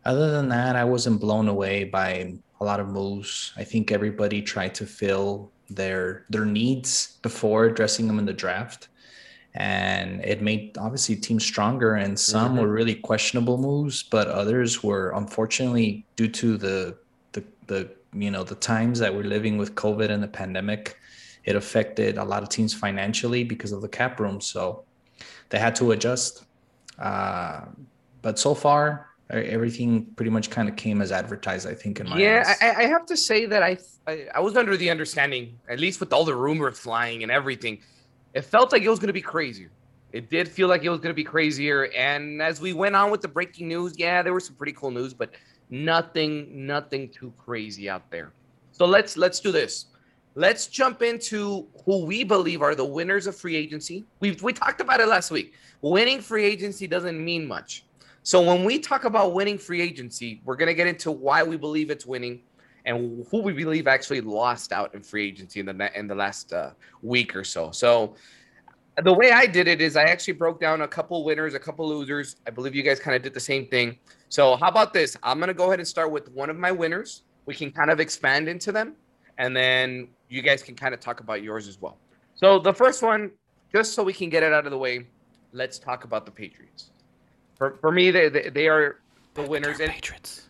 other 0.05 0.31
than 0.31 0.49
that, 0.51 0.77
I 0.77 0.85
wasn't 0.85 1.21
blown 1.21 1.49
away 1.49 1.83
by 1.85 2.35
a 2.61 2.65
lot 2.65 2.79
of 2.79 2.89
moves. 2.89 3.53
I 3.57 3.65
think 3.65 3.91
everybody 3.91 4.41
tried 4.41 4.75
to 4.77 4.87
fill 4.87 5.51
their 5.69 6.27
their 6.31 6.45
needs 6.45 7.19
before 7.23 7.65
addressing 7.65 8.07
them 8.07 8.21
in 8.21 8.25
the 8.25 8.33
draft, 8.33 8.89
and 9.55 10.25
it 10.25 10.41
made 10.43 10.79
obviously 10.79 11.17
teams 11.17 11.45
stronger. 11.45 11.95
And 11.95 12.17
some 12.17 12.55
Mhm. 12.55 12.61
were 12.61 12.69
really 12.69 12.95
questionable 12.95 13.59
moves, 13.59 14.05
but 14.05 14.29
others 14.29 14.83
were 14.85 15.11
unfortunately 15.17 16.07
due 16.15 16.29
to 16.29 16.57
the 16.57 16.97
the 17.33 17.43
the 17.67 17.91
you 18.21 18.31
know 18.31 18.45
the 18.45 18.55
times 18.55 18.99
that 18.99 19.15
we're 19.15 19.25
living 19.25 19.59
with 19.59 19.75
COVID 19.75 20.11
and 20.11 20.23
the 20.23 20.29
pandemic. 20.29 20.99
It 21.45 21.55
affected 21.55 22.19
a 22.19 22.25
lot 22.25 22.43
of 22.43 22.49
teams 22.49 22.75
financially 22.75 23.45
because 23.45 23.71
of 23.71 23.81
the 23.81 23.89
cap 23.89 24.19
room, 24.19 24.41
so 24.41 24.85
they 25.51 25.59
had 25.59 25.77
to 25.77 25.93
adjust. 25.93 26.45
Uh, 26.99 27.67
but 28.21 28.37
so 28.39 28.53
far, 28.53 29.11
everything 29.31 30.07
pretty 30.17 30.31
much 30.31 30.51
kind 30.51 30.69
of 30.69 30.75
came 30.75 31.01
as 31.01 31.13
advertised. 31.13 31.67
I 31.69 31.75
think 31.75 32.01
in 32.01 32.09
my 32.09 32.19
Yeah. 32.19 32.55
I, 32.61 32.71
I 32.71 32.83
have 32.87 33.07
to 33.07 33.17
say 33.17 33.47
that 33.47 33.63
I, 33.63 33.79
I 34.07 34.27
I 34.35 34.41
was 34.41 34.57
under 34.57 34.77
the 34.77 34.91
understanding, 34.91 35.59
at 35.69 35.79
least 35.79 36.01
with 36.01 36.13
all 36.13 36.25
the 36.25 36.35
rumors 36.35 36.79
flying 36.79 37.23
and 37.23 37.31
everything, 37.31 37.79
it 38.35 38.43
felt 38.43 38.73
like 38.73 38.83
it 38.83 38.89
was 38.89 38.99
going 38.99 39.09
to 39.09 39.13
be 39.13 39.23
crazier. 39.23 39.71
It 40.13 40.31
did 40.31 40.49
feel 40.49 40.69
like 40.69 40.83
it 40.83 40.89
was 40.89 41.01
going 41.01 41.11
to 41.11 41.15
be 41.15 41.25
crazier. 41.25 41.89
And 41.97 42.41
as 42.41 42.61
we 42.61 42.73
went 42.73 42.97
on 42.97 43.11
with 43.11 43.21
the 43.21 43.29
breaking 43.29 43.69
news, 43.69 43.99
yeah, 43.99 44.23
there 44.23 44.33
was 44.33 44.47
some 44.47 44.55
pretty 44.55 44.73
cool 44.73 44.91
news, 44.91 45.13
but 45.13 45.31
nothing, 45.71 46.67
nothing 46.67 47.09
too 47.09 47.33
crazy 47.37 47.89
out 47.89 48.11
there. 48.11 48.33
So 48.73 48.87
let's 48.87 49.17
let's 49.17 49.41
do 49.41 49.53
this. 49.53 49.87
Let's 50.35 50.67
jump 50.67 51.01
into 51.01 51.67
who 51.85 52.05
we 52.05 52.23
believe 52.23 52.61
are 52.61 52.75
the 52.75 52.85
winners 52.85 53.27
of 53.27 53.35
free 53.35 53.57
agency. 53.57 54.05
We 54.21 54.33
we 54.43 54.53
talked 54.53 54.81
about 54.81 55.01
it 55.01 55.09
last 55.09 55.31
week. 55.31 55.55
Winning 55.81 56.21
free 56.21 56.45
agency 56.45 56.87
doesn't 56.87 57.23
mean 57.23 57.47
much. 57.47 57.85
So 58.23 58.43
when 58.43 58.65
we 58.65 58.79
talk 58.79 59.05
about 59.05 59.35
winning 59.35 59.57
free 59.57 59.81
agency, 59.81 60.41
we're 60.45 60.57
going 60.57 60.67
to 60.67 60.75
get 60.75 60.89
into 60.89 61.13
why 61.13 61.45
we 61.45 61.57
believe 61.57 61.91
it's 61.91 62.05
winning 62.05 62.43
and 62.85 63.25
who 63.31 63.41
we 63.41 63.53
believe 63.53 63.87
actually 63.87 64.21
lost 64.21 64.73
out 64.73 64.95
in 64.95 65.03
free 65.03 65.27
agency 65.29 65.61
in 65.61 65.67
the 65.67 65.99
in 65.99 66.07
the 66.07 66.15
last 66.15 66.53
uh, 66.53 66.71
week 67.03 67.35
or 67.37 67.45
so. 67.45 67.71
So 67.71 68.17
the 69.03 69.13
way 69.13 69.31
I 69.31 69.47
did 69.47 69.69
it 69.69 69.81
is 69.81 69.97
I 69.97 70.05
actually 70.05 70.35
broke 70.35 70.61
down 70.61 70.83
a 70.83 70.89
couple 70.89 71.23
winners, 71.23 71.55
a 71.55 71.59
couple 71.59 71.87
losers. 71.89 72.37
I 72.47 72.51
believe 72.51 72.75
you 72.75 72.83
guys 72.83 72.99
kind 72.99 73.15
of 73.15 73.23
did 73.23 73.35
the 73.35 73.41
same 73.41 73.67
thing. 73.67 73.99
So 74.29 74.57
how 74.57 74.69
about 74.69 74.95
this? 74.95 75.17
I'm 75.23 75.39
going 75.39 75.49
to 75.49 75.55
go 75.55 75.67
ahead 75.67 75.81
and 75.81 75.87
start 75.87 76.11
with 76.11 76.31
one 76.31 76.49
of 76.49 76.57
my 76.57 76.73
winners. 76.73 77.23
We 77.45 77.55
can 77.55 77.71
kind 77.71 77.91
of 77.91 78.01
expand 78.01 78.49
into 78.49 78.73
them 78.73 78.97
and 79.39 79.55
then 79.55 80.09
you 80.29 80.43
guys 80.43 80.63
can 80.63 80.75
kind 80.75 80.95
of 80.95 81.01
talk 81.01 81.21
about 81.21 81.43
yours 81.43 81.69
as 81.69 81.81
well. 81.81 81.99
So 82.35 82.59
the 82.59 82.73
first 82.73 83.03
one, 83.03 83.31
just 83.73 83.95
so 83.95 84.03
we 84.03 84.13
can 84.13 84.31
get 84.31 84.43
it 84.43 84.53
out 84.53 84.65
of 84.65 84.71
the 84.71 84.79
way, 84.79 85.07
let's 85.53 85.79
talk 85.79 86.05
about 86.05 86.25
the 86.25 86.33
Patriots. 86.33 86.91
For, 87.57 87.77
for 87.81 87.91
me, 87.91 88.11
they, 88.11 88.29
they, 88.29 88.51
they 88.51 88.69
are 88.69 89.01
the 89.35 89.43
winners. 89.43 89.81
And 89.81 89.91
Patriots. 89.91 90.49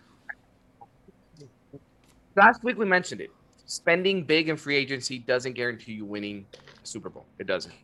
last 2.37 2.63
week 2.63 2.79
we 2.79 2.87
mentioned 2.87 3.21
it. 3.21 3.31
Spending 3.67 4.23
big 4.23 4.49
in 4.49 4.57
free 4.57 4.77
agency 4.77 5.19
doesn't 5.19 5.55
guarantee 5.55 5.93
you 5.93 6.05
winning 6.05 6.47
Super 6.87 7.11
Bowl. 7.11 7.27
It 7.39 7.47
doesn't. 7.47 7.75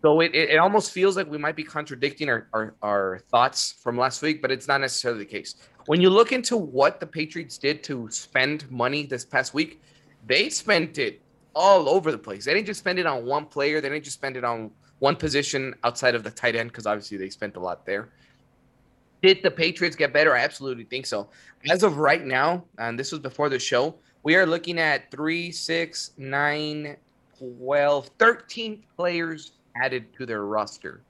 So 0.00 0.20
it, 0.20 0.32
it, 0.34 0.58
almost 0.58 0.92
feels 0.92 1.16
like 1.16 1.28
we 1.28 1.38
might 1.38 1.56
be 1.56 1.64
contradicting 1.64 2.28
our, 2.28 2.46
our, 2.52 2.74
our 2.82 3.18
thoughts 3.30 3.74
from 3.82 3.98
last 3.98 4.22
week, 4.22 4.40
but 4.40 4.52
it's 4.52 4.68
not 4.68 4.80
necessarily 4.80 5.20
the 5.20 5.30
case. 5.30 5.56
When 5.86 6.00
you 6.00 6.08
look 6.08 6.30
into 6.30 6.56
what 6.56 7.00
the 7.00 7.06
Patriots 7.06 7.58
did 7.58 7.82
to 7.84 8.08
spend 8.10 8.70
money 8.70 9.06
this 9.06 9.24
past 9.24 9.54
week, 9.54 9.82
they 10.26 10.50
spent 10.50 10.98
it 10.98 11.20
all 11.54 11.88
over 11.88 12.12
the 12.12 12.18
place. 12.18 12.44
They 12.44 12.54
didn't 12.54 12.66
just 12.66 12.78
spend 12.78 13.00
it 13.00 13.06
on 13.06 13.24
one 13.24 13.46
player. 13.46 13.80
They 13.80 13.88
didn't 13.88 14.04
just 14.04 14.16
spend 14.16 14.36
it 14.36 14.44
on 14.44 14.70
one 15.00 15.16
position 15.16 15.74
outside 15.82 16.14
of 16.14 16.22
the 16.22 16.30
tight 16.30 16.54
end 16.54 16.70
because 16.70 16.86
obviously 16.86 17.18
they 17.18 17.30
spent 17.30 17.56
a 17.56 17.60
lot 17.60 17.84
there. 17.84 18.10
Did 19.22 19.42
the 19.42 19.50
Patriots 19.50 19.96
get 19.96 20.12
better? 20.12 20.36
I 20.36 20.40
absolutely 20.40 20.84
think 20.84 21.06
so. 21.06 21.28
As 21.70 21.82
of 21.82 21.98
right 21.98 22.24
now, 22.24 22.64
and 22.78 22.96
this 22.96 23.10
was 23.10 23.20
before 23.20 23.48
the 23.48 23.58
show, 23.58 23.96
we 24.22 24.36
are 24.36 24.46
looking 24.46 24.78
at 24.78 25.10
three, 25.10 25.50
six, 25.50 26.12
nine, 26.16 26.96
12, 27.38 28.10
13 28.18 28.84
players 28.96 29.52
added 29.76 30.12
to 30.14 30.26
their 30.26 30.44
roster 30.44 31.02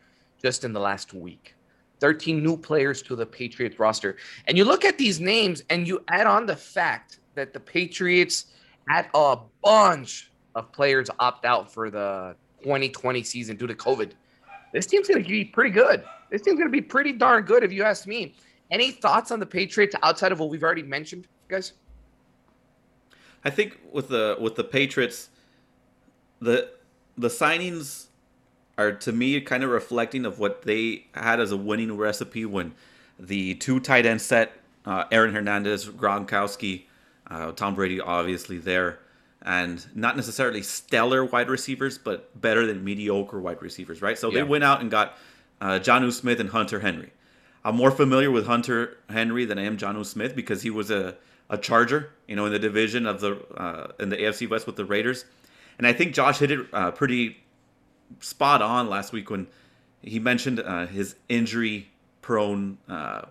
just 0.43 0.65
in 0.65 0.73
the 0.73 0.81
last 0.81 1.15
week. 1.15 1.55
13 2.01 2.43
new 2.43 2.57
players 2.57 3.03
to 3.03 3.17
the 3.17 3.27
Patriots 3.27 3.79
roster. 3.79 4.17
And 4.47 4.57
you 4.57 4.65
look 4.65 4.85
at 4.85 4.99
these 4.99 5.21
names 5.21 5.65
and 5.71 5.87
you 5.87 6.05
add 6.09 6.27
on 6.27 6.47
the 6.47 6.57
fact 6.57 7.21
that 7.35 7.53
the 7.53 7.61
Patriots 7.61 8.47
had 8.89 9.09
a 9.15 9.39
bunch 9.63 10.31
of 10.55 10.71
players 10.73 11.11
opt 11.19 11.45
out 11.45 11.73
for 11.73 11.91
the 11.91 12.37
2020 12.63 13.23
season 13.23 13.57
due 13.57 13.67
to 13.67 13.75
COVID. 13.75 14.13
This 14.73 14.87
team's 14.87 15.09
going 15.09 15.23
to 15.23 15.29
be 15.29 15.45
pretty 15.45 15.71
good. 15.71 16.05
This 16.31 16.43
team's 16.43 16.59
going 16.59 16.71
to 16.71 16.73
be 16.73 16.83
pretty 16.83 17.13
darn 17.13 17.45
good, 17.45 17.63
if 17.63 17.73
you 17.73 17.85
ask 17.85 18.07
me. 18.07 18.35
Any 18.71 18.91
thoughts 18.91 19.31
on 19.31 19.41
the 19.41 19.47
Patriots 19.47 19.95
outside 20.03 20.31
of 20.31 20.41
what 20.41 20.51
we've 20.51 20.63
already 20.63 20.83
mentioned, 20.83 21.27
guys? 21.49 21.73
I 23.45 23.51
think 23.51 23.79
with 23.93 24.09
the 24.09 24.37
with 24.39 24.57
the 24.57 24.65
Patriots, 24.65 25.31
the 26.40 26.68
the 27.16 27.28
signings 27.28 28.07
are 28.76 28.92
to 28.92 29.12
me 29.12 29.40
kind 29.40 29.64
of 29.64 29.71
reflecting 29.71 30.25
of 30.25 30.38
what 30.38 30.62
they 30.62 31.04
had 31.14 31.40
as 31.40 31.50
a 31.50 31.57
winning 31.57 31.97
recipe 31.97 32.45
when 32.45 32.73
the 33.18 33.54
two 33.57 33.80
tight 33.80 34.07
end 34.07 34.21
set, 34.23 34.52
uh, 34.87 35.04
Aaron 35.11 35.35
Hernandez, 35.35 35.87
Gronkowski, 35.88 36.85
uh, 37.28 37.50
Tom 37.52 37.75
Brady, 37.75 38.00
obviously 38.00 38.57
there, 38.59 39.00
and 39.42 39.85
not 39.97 40.14
necessarily 40.14 40.62
stellar 40.62 41.25
wide 41.25 41.49
receivers, 41.49 41.99
but 41.99 42.40
better 42.40 42.66
than 42.66 42.85
mediocre 42.85 43.40
wide 43.40 43.61
receivers, 43.61 44.00
right? 44.00 44.16
So 44.16 44.28
Yeah. 44.28 44.35
they 44.37 44.42
went 44.45 44.62
out 44.62 44.80
and 44.80 44.90
got 44.90 45.18
uh, 45.61 45.80
Jonnu 45.80 46.12
Smith 46.12 46.38
and 46.38 46.50
Hunter 46.50 46.78
Henry. 46.78 47.11
I'm 47.64 47.75
more 47.75 47.90
familiar 47.90 48.30
with 48.30 48.47
Hunter 48.47 48.97
Henry 49.11 49.45
than 49.45 49.59
I 49.59 49.64
am 49.64 49.76
Jonnu 49.76 50.07
Smith 50.07 50.37
because 50.37 50.62
he 50.62 50.71
was 50.71 50.88
a, 50.92 51.16
a 51.50 51.59
Charger, 51.59 52.11
you 52.28 52.37
know, 52.37 52.47
in 52.47 52.52
the 52.52 52.61
division 52.61 53.07
of 53.07 53.21
the 53.21 53.37
uh, 53.61 53.88
in 53.99 54.11
the 54.11 54.16
AFC 54.16 54.49
West 54.49 54.68
with 54.68 54.76
the 54.76 54.85
Raiders, 54.85 55.25
and 55.79 55.87
I 55.87 55.93
think 55.93 56.13
Josh 56.13 56.39
hit 56.39 56.51
it 56.51 56.67
uh, 56.73 56.91
pretty 56.91 57.39
spot 58.21 58.61
on 58.63 58.89
last 58.89 59.13
week 59.13 59.31
when 59.31 59.47
he 60.03 60.19
mentioned 60.19 60.61
uh, 60.61 60.87
his 60.87 61.15
injury 61.29 61.89
prone 62.21 62.79
uh, 62.89 63.23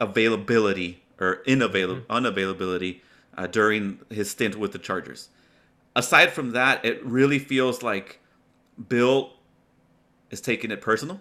availability 0.00 1.02
or 1.20 1.42
inavail- 1.46 2.04
unavailability 2.06 3.00
uh, 3.36 3.46
during 3.46 4.00
his 4.10 4.30
stint 4.30 4.56
with 4.56 4.72
the 4.72 4.78
Chargers. 4.78 5.28
Aside 5.96 6.32
from 6.32 6.50
that, 6.50 6.84
it 6.84 7.04
really 7.04 7.38
feels 7.38 7.82
like 7.82 8.20
Bill 8.88 9.32
is 10.30 10.40
taking 10.40 10.70
it 10.70 10.80
personal, 10.80 11.20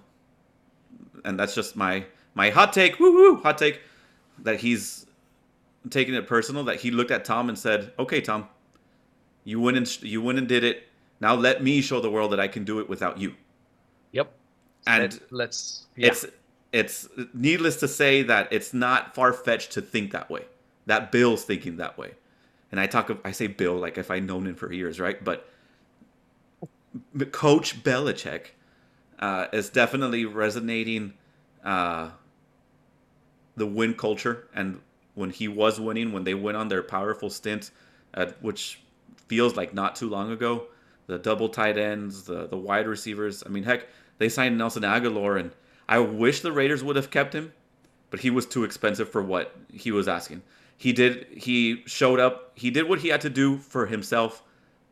and 1.24 1.40
that's 1.40 1.54
just 1.54 1.76
my 1.76 2.06
my 2.34 2.50
hot 2.50 2.74
take. 2.74 3.00
Woo 3.00 3.14
woo, 3.14 3.36
hot 3.42 3.60
take 3.60 3.82
that 4.40 4.62
he's 4.62 5.06
taking 5.92 6.16
it 6.16 6.28
personal. 6.28 6.64
That 6.64 6.78
he 6.78 6.90
looked 6.90 7.12
at 7.12 7.24
Tom 7.24 7.50
and 7.50 7.58
said, 7.58 7.94
"Okay, 8.00 8.20
Tom, 8.20 8.48
you 9.44 9.60
went 9.60 9.78
and 9.78 10.04
you 10.04 10.28
and 10.30 10.48
did 10.48 10.64
it. 10.64 10.88
Now 11.20 11.36
let 11.36 11.64
me 11.64 11.82
show 11.82 12.00
the 12.00 12.10
world 12.10 12.32
that 12.32 12.40
I 12.40 12.48
can 12.48 12.64
do 12.64 12.80
it 12.80 12.90
without 12.90 13.18
you." 13.18 13.36
Yep. 14.12 14.32
And 14.88 15.14
Let, 15.14 15.32
let's. 15.32 15.86
Yeah. 15.96 16.08
it's 16.08 16.26
it's 16.72 17.08
needless 17.34 17.78
to 17.78 17.88
say 17.88 18.24
that 18.24 18.52
it's 18.52 18.74
not 18.74 19.16
far 19.16 19.32
fetched 19.34 19.72
to 19.74 19.82
think 19.82 20.12
that 20.12 20.30
way. 20.30 20.46
That 20.86 21.12
Bill's 21.12 21.46
thinking 21.46 21.78
that 21.78 21.98
way, 21.98 22.12
and 22.72 22.80
I 22.80 22.88
talk. 22.88 23.10
of- 23.10 23.22
I 23.24 23.32
say 23.32 23.48
Bill 23.48 23.76
like 23.76 23.98
if 23.98 24.12
I'd 24.12 24.26
known 24.26 24.48
him 24.48 24.56
for 24.56 24.72
years, 24.72 25.00
right? 25.00 25.24
But 25.24 25.48
Coach 27.32 27.84
Belichick 27.84 28.48
uh, 29.20 29.48
is 29.54 29.70
definitely 29.70 30.26
resonating 30.26 31.14
uh, 31.64 32.10
the 33.56 33.66
win 33.66 33.94
culture, 33.94 34.48
and 34.54 34.82
when 35.16 35.30
he 35.30 35.48
was 35.48 35.80
winning, 35.80 36.12
when 36.12 36.24
they 36.24 36.34
went 36.34 36.58
on 36.58 36.68
their 36.68 36.84
powerful 36.84 37.30
stint, 37.30 37.72
at 38.14 38.42
which 38.44 38.82
feels 39.28 39.56
like 39.56 39.74
not 39.74 39.96
too 39.96 40.10
long 40.10 40.32
ago, 40.32 40.66
the 41.08 41.18
double 41.18 41.50
tight 41.50 41.78
ends, 41.78 42.24
the 42.24 42.48
the 42.48 42.58
wide 42.58 42.88
receivers. 42.88 43.44
I 43.46 43.50
mean, 43.50 43.64
heck, 43.64 43.88
they 44.18 44.30
signed 44.30 44.58
Nelson 44.58 44.84
Agholor, 44.84 45.40
and 45.40 45.52
I 45.90 46.00
wish 46.00 46.42
the 46.42 46.52
Raiders 46.52 46.84
would 46.84 46.96
have 46.96 47.10
kept 47.12 47.34
him, 47.34 47.54
but 48.10 48.20
he 48.22 48.30
was 48.30 48.46
too 48.46 48.64
expensive 48.64 49.10
for 49.10 49.22
what 49.22 49.56
he 49.72 49.92
was 49.92 50.08
asking. 50.08 50.42
He 50.78 50.92
did. 50.94 51.28
He 51.36 51.84
showed 51.86 52.20
up. 52.20 52.52
He 52.56 52.72
did 52.72 52.88
what 52.90 53.00
he 53.00 53.10
had 53.10 53.22
to 53.22 53.30
do 53.30 53.58
for 53.58 53.86
himself 53.86 54.44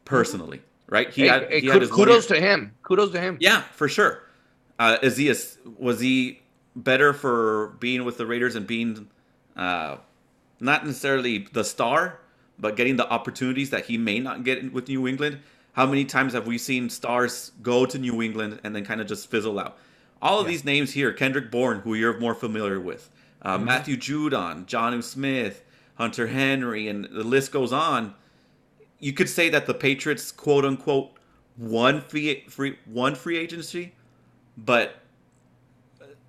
personally, 0.05 0.61
right? 0.87 1.09
He 1.11 1.23
Hey, 1.23 1.27
had. 1.27 1.49
hey, 1.49 1.59
he 1.61 1.67
had 1.67 1.81
his 1.81 1.91
kudos 1.91 2.27
to 2.27 2.39
him. 2.39 2.73
Kudos 2.83 3.11
to 3.11 3.19
him. 3.19 3.37
yeah, 3.39 3.61
for 3.73 3.87
sure. 3.89 4.23
Uh, 4.79 4.97
is 5.03 5.15
he 5.17 5.29
a, 5.29 5.35
was 5.77 5.99
he 5.99 6.41
better 6.75 7.13
for 7.13 7.75
being 7.79 8.03
with 8.05 8.17
the 8.17 8.25
Raiders 8.25 8.55
and 8.55 8.65
being 8.65 9.07
uh, 9.55 9.97
not 10.59 10.85
necessarily 10.85 11.47
the 11.53 11.63
star, 11.63 12.19
but 12.61 12.75
getting 12.77 12.95
the 12.95 13.09
opportunities 13.09 13.71
that 13.71 13.85
he 13.85 13.97
may 13.97 14.19
not 14.19 14.43
get 14.45 14.71
with 14.71 14.87
New 14.87 15.07
England? 15.07 15.39
How 15.73 15.85
many 15.85 16.05
times 16.05 16.33
have 16.33 16.47
we 16.47 16.57
seen 16.57 16.89
stars 16.89 17.51
go 17.61 17.85
to 17.85 17.97
New 17.97 18.21
England 18.21 18.59
and 18.63 18.75
then 18.75 18.85
kind 18.85 19.01
of 19.01 19.07
just 19.07 19.29
fizzle 19.29 19.59
out? 19.59 19.77
All 20.21 20.39
of 20.39 20.47
these 20.47 20.63
names 20.63 20.91
here, 20.91 21.11
Kendrick 21.11 21.49
Bourne, 21.49 21.79
who 21.79 21.95
you're 21.95 22.19
more 22.19 22.35
familiar 22.35 22.79
with, 22.79 23.09
uh, 23.41 23.57
Matthew 23.57 23.97
Judon, 23.97 24.65
Jonnu 24.67 25.03
Smith, 25.03 25.63
Hunter 25.95 26.27
Henry, 26.27 26.87
and 26.87 27.05
the 27.05 27.23
list 27.23 27.51
goes 27.51 27.73
on. 27.73 28.13
You 28.99 29.13
could 29.13 29.29
say 29.29 29.49
that 29.49 29.65
the 29.65 29.73
Patriots, 29.73 30.31
quote 30.31 30.63
unquote, 30.63 31.11
one 31.57 32.01
free, 32.01 32.43
free 32.47 32.77
one 32.85 33.15
free 33.15 33.37
agency, 33.37 33.93
but 34.57 34.97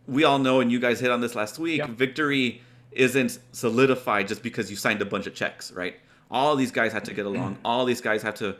we 0.06 0.24
all 0.24 0.38
know, 0.38 0.60
and 0.60 0.72
you 0.72 0.80
guys 0.80 1.00
hit 1.00 1.10
on 1.10 1.20
this 1.20 1.34
last 1.34 1.58
week, 1.58 1.78
Yeah. 1.78 1.86
victory 1.86 2.62
isn't 2.92 3.38
solidified 3.52 4.28
just 4.28 4.42
because 4.42 4.70
you 4.70 4.76
signed 4.76 5.00
a 5.02 5.04
bunch 5.04 5.26
of 5.26 5.34
checks, 5.34 5.70
right? 5.72 5.96
All 6.32 6.56
these 6.56 6.72
guys 6.72 6.92
have 6.92 7.02
to 7.04 7.14
get 7.14 7.26
along. 7.26 7.58
All 7.64 7.84
these 7.84 8.00
guys 8.00 8.22
have 8.22 8.34
to 8.36 8.56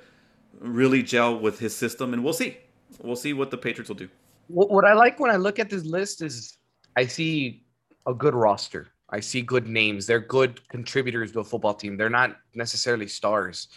really 0.61 1.03
gel 1.03 1.39
with 1.39 1.59
his 1.59 1.75
system, 1.75 2.13
and 2.13 2.23
we'll 2.23 2.35
see. 2.35 2.59
We'll 3.03 3.17
see 3.17 3.33
what 3.33 3.51
the 3.51 3.57
Patriots 3.57 3.89
will 3.89 3.97
do. 3.97 4.09
What, 4.49 4.85
I 4.85 4.93
like 4.93 5.19
when 5.19 5.31
I 5.31 5.37
look 5.37 5.59
at 5.59 5.71
this 5.71 5.85
list 5.85 6.21
is 6.21 6.59
I 6.95 7.07
see 7.07 7.65
a 8.07 8.13
good 8.13 8.35
roster. 8.35 8.89
I 9.09 9.21
see 9.21 9.41
good 9.41 9.67
names. 9.67 10.07
They're 10.07 10.21
good 10.21 10.67
contributors 10.69 11.33
to 11.33 11.41
a 11.41 11.45
football 11.45 11.75
team. 11.75 11.97
They're 11.97 12.11
not 12.11 12.37
necessarily 12.55 13.09
stars. 13.09 13.69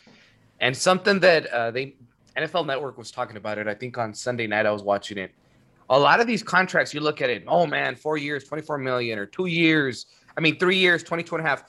And 0.59 0.75
something 0.75 1.19
that 1.19 1.47
uh, 1.47 1.71
they 1.71 1.95
NFL 2.35 2.65
Network 2.65 2.97
was 2.97 3.11
talking 3.11 3.37
about 3.37 3.57
it. 3.57 3.67
I 3.67 3.73
think 3.73 3.97
on 3.97 4.13
Sunday 4.13 4.47
night 4.47 4.65
I 4.65 4.71
was 4.71 4.83
watching 4.83 5.17
it. 5.17 5.31
A 5.89 5.97
lot 5.97 6.19
of 6.19 6.27
these 6.27 6.43
contracts, 6.43 6.93
you 6.93 6.99
look 6.99 7.21
at 7.21 7.29
it. 7.29 7.43
Oh 7.47 7.65
man, 7.65 7.95
four 7.95 8.17
years, 8.17 8.43
twenty-four 8.43 8.77
million, 8.77 9.19
or 9.19 9.25
two 9.25 9.45
years. 9.45 10.07
I 10.37 10.41
mean, 10.41 10.59
three 10.59 10.77
years, 10.77 11.03
22 11.03 11.35
and 11.35 11.45
a 11.45 11.49
half. 11.49 11.63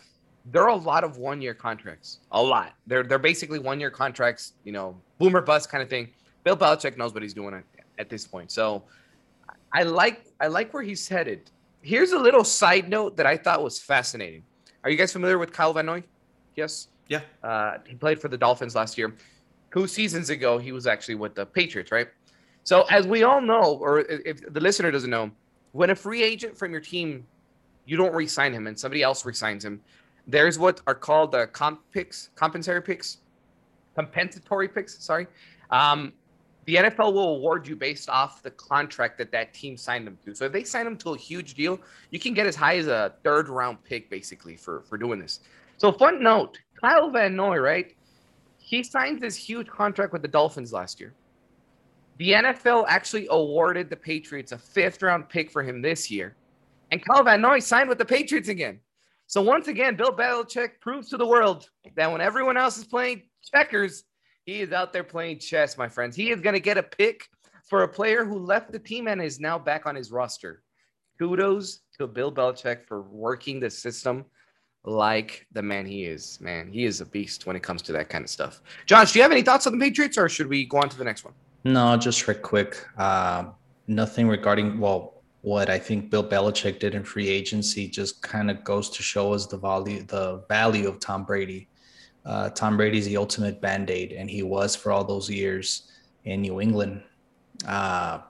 There 0.53 0.63
are 0.63 0.71
a 0.71 0.77
lot 0.77 1.03
of 1.03 1.19
one-year 1.19 1.55
contracts. 1.55 2.21
A 2.33 2.43
lot. 2.43 2.73
They're 2.87 3.03
they're 3.03 3.19
basically 3.19 3.59
one-year 3.59 3.91
contracts. 3.91 4.53
You 4.65 4.73
know, 4.73 4.97
boomer 5.19 5.41
bust 5.41 5.71
kind 5.71 5.83
of 5.83 5.91
thing. 5.91 6.11
Bill 6.45 6.57
Belichick 6.57 6.97
knows 6.97 7.13
what 7.13 7.23
he's 7.23 7.35
doing 7.35 7.55
at, 7.55 7.65
at 7.99 8.09
this 8.09 8.27
point. 8.27 8.53
So 8.53 8.85
I 9.73 9.83
like 9.83 10.27
I 10.41 10.47
like 10.47 10.73
where 10.73 10.83
he's 10.83 11.09
headed. 11.09 11.51
Here's 11.83 12.13
a 12.13 12.19
little 12.19 12.45
side 12.45 12.89
note 12.89 13.17
that 13.17 13.27
I 13.27 13.37
thought 13.37 13.63
was 13.63 13.79
fascinating. 13.79 14.43
Are 14.85 14.91
you 14.91 14.97
guys 14.97 15.13
familiar 15.13 15.39
with 15.39 15.53
Kyle 15.53 15.73
Van 15.73 15.87
Noy? 15.87 16.05
Yes. 16.55 16.89
Yeah. 17.09 17.21
Uh, 17.43 17.79
he 17.87 17.95
played 17.95 18.21
for 18.21 18.29
the 18.29 18.39
Dolphins 18.39 18.75
last 18.75 18.97
year. 18.97 19.15
Two 19.73 19.87
seasons 19.87 20.31
ago, 20.31 20.59
he 20.59 20.73
was 20.73 20.87
actually 20.87 21.17
with 21.17 21.35
the 21.35 21.45
Patriots, 21.45 21.93
right? 21.93 22.09
So 22.65 22.83
as 22.91 23.07
we 23.07 23.23
all 23.23 23.41
know, 23.41 23.79
or 23.81 24.01
if 24.01 24.41
the 24.53 24.61
listener 24.61 24.91
doesn't 24.91 25.11
know, 25.11 25.31
when 25.73 25.91
a 25.91 25.95
free 25.95 26.23
agent 26.23 26.57
from 26.57 26.73
your 26.73 26.81
team, 26.81 27.27
you 27.85 27.97
don't 27.97 28.15
re-sign 28.15 28.53
him 28.53 28.67
and 28.67 28.79
somebody 28.79 29.03
else 29.03 29.25
resigns 29.25 29.65
him, 29.65 29.81
there's 30.27 30.59
what 30.59 30.81
are 30.87 30.95
called 30.95 31.33
the 31.33 31.47
comp 31.49 31.81
picks, 31.93 32.31
compensatory 32.35 32.83
picks, 32.83 33.19
compensatory 33.95 34.69
picks. 34.69 35.03
Sorry. 35.03 35.27
Um, 35.71 36.13
the 36.67 36.75
NFL 36.75 37.13
will 37.13 37.37
award 37.37 37.67
you 37.69 37.77
based 37.77 38.09
off 38.09 38.43
the 38.43 38.51
contract 38.51 39.19
that 39.19 39.31
that 39.31 39.55
team 39.55 39.77
signed 39.77 40.07
them 40.07 40.19
to. 40.25 40.35
So 40.35 40.47
if 40.47 40.53
they 40.53 40.65
sign 40.65 40.85
them 40.85 40.97
to 40.99 41.15
a 41.15 41.17
huge 41.17 41.55
deal, 41.55 41.81
you 42.11 42.19
can 42.19 42.35
get 42.35 42.47
as 42.47 42.57
high 42.57 42.77
as 42.77 42.89
a 42.89 43.15
third 43.23 43.49
round 43.49 43.83
pick 43.85 44.11
basically 44.11 44.57
for 44.57 44.83
for 44.83 44.99
doing 44.99 45.21
this. 45.21 45.41
So 45.77 45.93
fun 45.93 46.23
note, 46.23 46.59
Kyle 46.81 47.11
Van 47.11 47.37
Noy, 47.37 47.59
right? 47.59 47.95
He 48.59 48.83
signed 48.83 49.21
this 49.21 49.37
huge 49.37 49.69
contract 49.69 50.13
with 50.13 50.23
the 50.23 50.29
Dolphins 50.29 50.73
last 50.73 50.99
year. 50.99 51.15
The 52.19 52.33
NFL 52.33 52.87
actually 52.89 53.29
awarded 53.31 53.89
the 53.89 53.97
Patriots 53.97 54.51
a 54.51 54.59
fifth 54.59 55.03
round 55.03 55.29
pick 55.29 55.53
for 55.53 55.63
him 55.63 55.83
this 55.83 56.11
year. 56.11 56.35
And 56.91 57.05
Kyle 57.05 57.23
Van 57.23 57.41
Noy 57.41 57.61
signed 57.61 57.89
with 57.89 57.99
the 57.99 58.05
Patriots 58.05 58.49
again. 58.49 58.81
So 59.27 59.43
once 59.43 59.69
again, 59.69 59.97
Bill 59.97 60.13
Belichick 60.13 60.81
proves 60.81 61.09
to 61.11 61.17
the 61.17 61.27
world 61.27 61.69
that 61.97 62.11
when 62.11 62.21
everyone 62.21 62.57
else 62.57 62.79
is 62.79 62.85
playing 62.85 63.23
checkers, 63.53 64.05
he 64.45 64.61
is 64.61 64.73
out 64.73 64.93
there 64.93 65.03
playing 65.03 65.41
chess, 65.41 65.77
my 65.77 65.89
friends. 65.89 66.15
He 66.15 66.31
is 66.31 66.41
going 66.41 66.55
to 66.55 66.61
get 66.61 66.79
a 66.79 66.83
pick 66.83 67.27
for 67.69 67.83
a 67.83 67.89
player 67.89 68.25
who 68.25 68.39
left 68.39 68.71
the 68.71 68.79
team 68.79 69.09
and 69.09 69.21
is 69.21 69.41
now 69.41 69.59
back 69.59 69.87
on 69.87 69.97
his 69.97 70.13
roster. 70.13 70.63
Kudos 71.19 71.81
to 71.99 72.07
Bill 72.07 72.31
Belichick 72.31 72.85
for 72.87 73.03
working 73.03 73.59
the 73.59 73.71
system 73.71 74.25
like 74.85 75.47
the 75.53 75.63
man 75.63 75.87
he 75.87 76.05
is. 76.05 76.39
Man, 76.41 76.71
he 76.71 76.85
is 76.85 77.01
a 77.01 77.07
beast 77.07 77.47
when 77.47 77.57
it 77.57 77.63
comes 77.63 77.83
to 77.83 77.93
that 77.93 78.09
kind 78.09 78.23
of 78.23 78.31
stuff. 78.31 78.61
Josh, 78.87 79.13
do 79.13 79.19
you 79.19 79.23
have 79.25 79.33
any 79.33 79.43
thoughts 79.43 79.67
on 79.67 79.77
the 79.77 79.85
Patriots 79.85 80.17
or 80.17 80.29
should 80.29 80.47
we 80.47 80.65
go 80.65 80.79
on 80.79 80.89
to 80.89 80.97
the 80.97 81.05
next 81.05 81.25
one? 81.25 81.35
No, 81.65 81.97
just 81.97 82.29
real 82.29 82.39
quick. 82.39 82.87
Uh, 82.97 83.47
nothing 83.89 84.29
regarding 84.29 84.79
well, 84.79 85.16
what 85.47 85.71
I 85.71 85.79
think 85.79 86.11
Bill 86.11 86.29
Belichick 86.29 86.81
did 86.81 86.97
in 86.97 87.05
free 87.05 87.29
agency 87.29 87.87
just 87.87 88.21
kind 88.21 88.51
of 88.51 88.65
goes 88.65 88.91
to 88.91 89.01
show 89.01 89.33
us 89.33 89.47
the 89.47 89.57
value, 89.57 90.03
the 90.03 90.43
value 90.49 90.89
of 90.89 90.99
Tom 90.99 91.23
Brady. 91.23 91.69
Uh, 92.25 92.51
Tom 92.51 92.77
Brady's 92.77 93.07
the 93.07 93.17
ultimate 93.17 93.61
band 93.61 93.89
aid, 93.89 94.11
and 94.11 94.29
he 94.29 94.43
was 94.43 94.75
for 94.75 94.91
all 94.91 95.05
those 95.05 95.31
years 95.31 95.89
in 96.25 96.41
New 96.41 96.61
England. 96.61 97.01
Uh, 97.65 98.23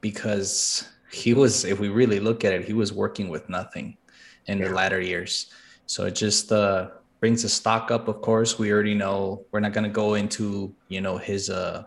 because 0.00 0.88
he 1.12 1.34
was, 1.34 1.66
if 1.66 1.78
we 1.78 1.90
really 1.90 2.18
look 2.18 2.42
at 2.42 2.54
it, 2.54 2.64
he 2.64 2.72
was 2.72 2.90
working 2.90 3.28
with 3.28 3.50
nothing 3.50 3.98
in 4.46 4.58
the 4.58 4.70
latter 4.70 4.98
years. 4.98 5.52
So 5.84 6.06
it 6.06 6.14
just 6.14 6.52
uh, 6.52 6.88
brings 7.20 7.42
the 7.42 7.50
stock 7.50 7.90
up. 7.90 8.08
Of 8.08 8.22
course, 8.22 8.58
we 8.58 8.72
already 8.72 8.94
know 8.94 9.44
we're 9.50 9.60
not 9.60 9.74
going 9.74 9.84
to 9.84 9.90
go 9.90 10.14
into 10.14 10.74
you 10.88 11.02
know 11.02 11.18
his 11.18 11.50
uh, 11.50 11.84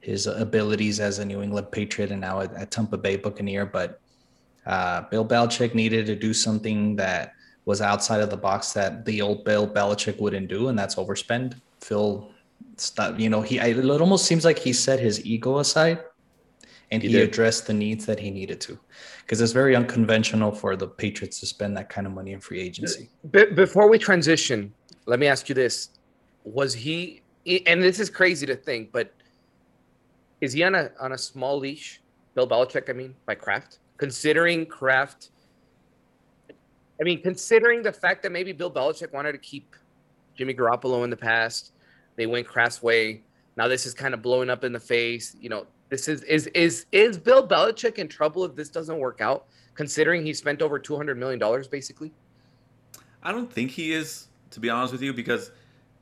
his 0.00 0.26
abilities 0.26 0.98
as 0.98 1.18
a 1.18 1.26
New 1.26 1.42
England 1.42 1.70
Patriot 1.70 2.10
and 2.10 2.22
now 2.22 2.40
at, 2.40 2.54
at 2.54 2.70
Tampa 2.70 2.96
Bay 2.96 3.16
Buccaneer. 3.16 3.66
But 3.66 4.00
uh, 4.66 5.02
Bill 5.10 5.26
Belichick 5.26 5.74
needed 5.74 6.06
to 6.06 6.16
do 6.16 6.32
something 6.32 6.96
that 6.96 7.34
was 7.64 7.80
outside 7.80 8.20
of 8.20 8.30
the 8.30 8.36
box 8.36 8.72
that 8.72 9.04
the 9.04 9.22
old 9.22 9.44
Bill 9.44 9.66
Belichick 9.66 10.20
wouldn't 10.20 10.48
do, 10.48 10.68
and 10.68 10.78
that's 10.78 10.96
overspend. 10.96 11.60
Phil. 11.80 12.30
You 13.16 13.28
know, 13.28 13.40
he 13.40 13.60
I, 13.60 13.66
it 13.66 14.00
almost 14.00 14.26
seems 14.26 14.44
like 14.44 14.58
he 14.58 14.72
set 14.72 14.98
his 14.98 15.24
ego 15.24 15.58
aside, 15.58 16.02
and 16.90 17.02
He 17.02 17.10
he, 17.10 17.20
addressed 17.20 17.68
the 17.68 17.72
needs 17.72 18.04
that 18.06 18.18
he 18.18 18.30
needed 18.30 18.60
to, 18.62 18.78
because 19.20 19.40
it's 19.40 19.52
very 19.52 19.76
unconventional 19.76 20.50
for 20.50 20.74
the 20.74 20.88
Patriots 20.88 21.38
to 21.40 21.46
spend 21.46 21.76
that 21.76 21.88
kind 21.88 22.04
of 22.06 22.12
money 22.12 22.32
in 22.32 22.40
free 22.40 22.60
agency. 22.60 23.10
Be- 23.30 23.52
before 23.52 23.88
we 23.88 23.98
transition, 23.98 24.72
let 25.06 25.20
me 25.20 25.28
ask 25.28 25.48
you 25.48 25.54
this: 25.54 25.90
Was 26.42 26.74
he? 26.74 27.22
And 27.66 27.80
this 27.80 28.00
is 28.00 28.10
crazy 28.10 28.46
to 28.46 28.56
think, 28.56 28.90
but 28.90 29.12
is 30.40 30.52
he 30.52 30.64
on 30.64 30.74
a 30.74 30.90
on 30.98 31.12
a 31.12 31.18
small 31.18 31.58
leash? 31.58 32.00
Bill 32.34 32.48
Belichick, 32.48 32.90
I 32.90 32.92
mean, 32.92 33.14
by 33.26 33.36
Kraft, 33.36 33.78
considering 33.96 34.66
Kraft. 34.66 35.30
I 37.00 37.04
mean, 37.04 37.22
considering 37.22 37.82
the 37.82 37.92
fact 37.92 38.22
that 38.22 38.32
maybe 38.32 38.52
Bill 38.52 38.70
Belichick 38.70 39.12
wanted 39.12 39.32
to 39.32 39.38
keep 39.38 39.74
Jimmy 40.36 40.54
Garoppolo 40.54 41.04
in 41.04 41.10
the 41.10 41.16
past, 41.16 41.72
they 42.16 42.26
went 42.26 42.46
Kraft's 42.46 42.82
way. 42.82 43.22
Now 43.56 43.68
this 43.68 43.86
is 43.86 43.94
kind 43.94 44.14
of 44.14 44.22
blowing 44.22 44.50
up 44.50 44.64
in 44.64 44.72
the 44.72 44.80
face. 44.80 45.36
You 45.40 45.48
know, 45.48 45.66
this 45.88 46.08
is 46.08 46.22
is 46.24 46.46
is 46.48 46.86
is 46.92 47.18
Bill 47.18 47.46
Belichick 47.46 47.98
in 47.98 48.08
trouble 48.08 48.44
if 48.44 48.54
this 48.54 48.68
doesn't 48.68 48.98
work 48.98 49.20
out? 49.20 49.46
Considering 49.74 50.24
he 50.24 50.32
spent 50.32 50.62
over 50.62 50.78
two 50.78 50.96
hundred 50.96 51.18
million 51.18 51.38
dollars, 51.38 51.66
basically. 51.68 52.12
I 53.22 53.32
don't 53.32 53.50
think 53.52 53.70
he 53.70 53.92
is, 53.92 54.28
to 54.50 54.60
be 54.60 54.70
honest 54.70 54.92
with 54.92 55.02
you, 55.02 55.12
because 55.12 55.50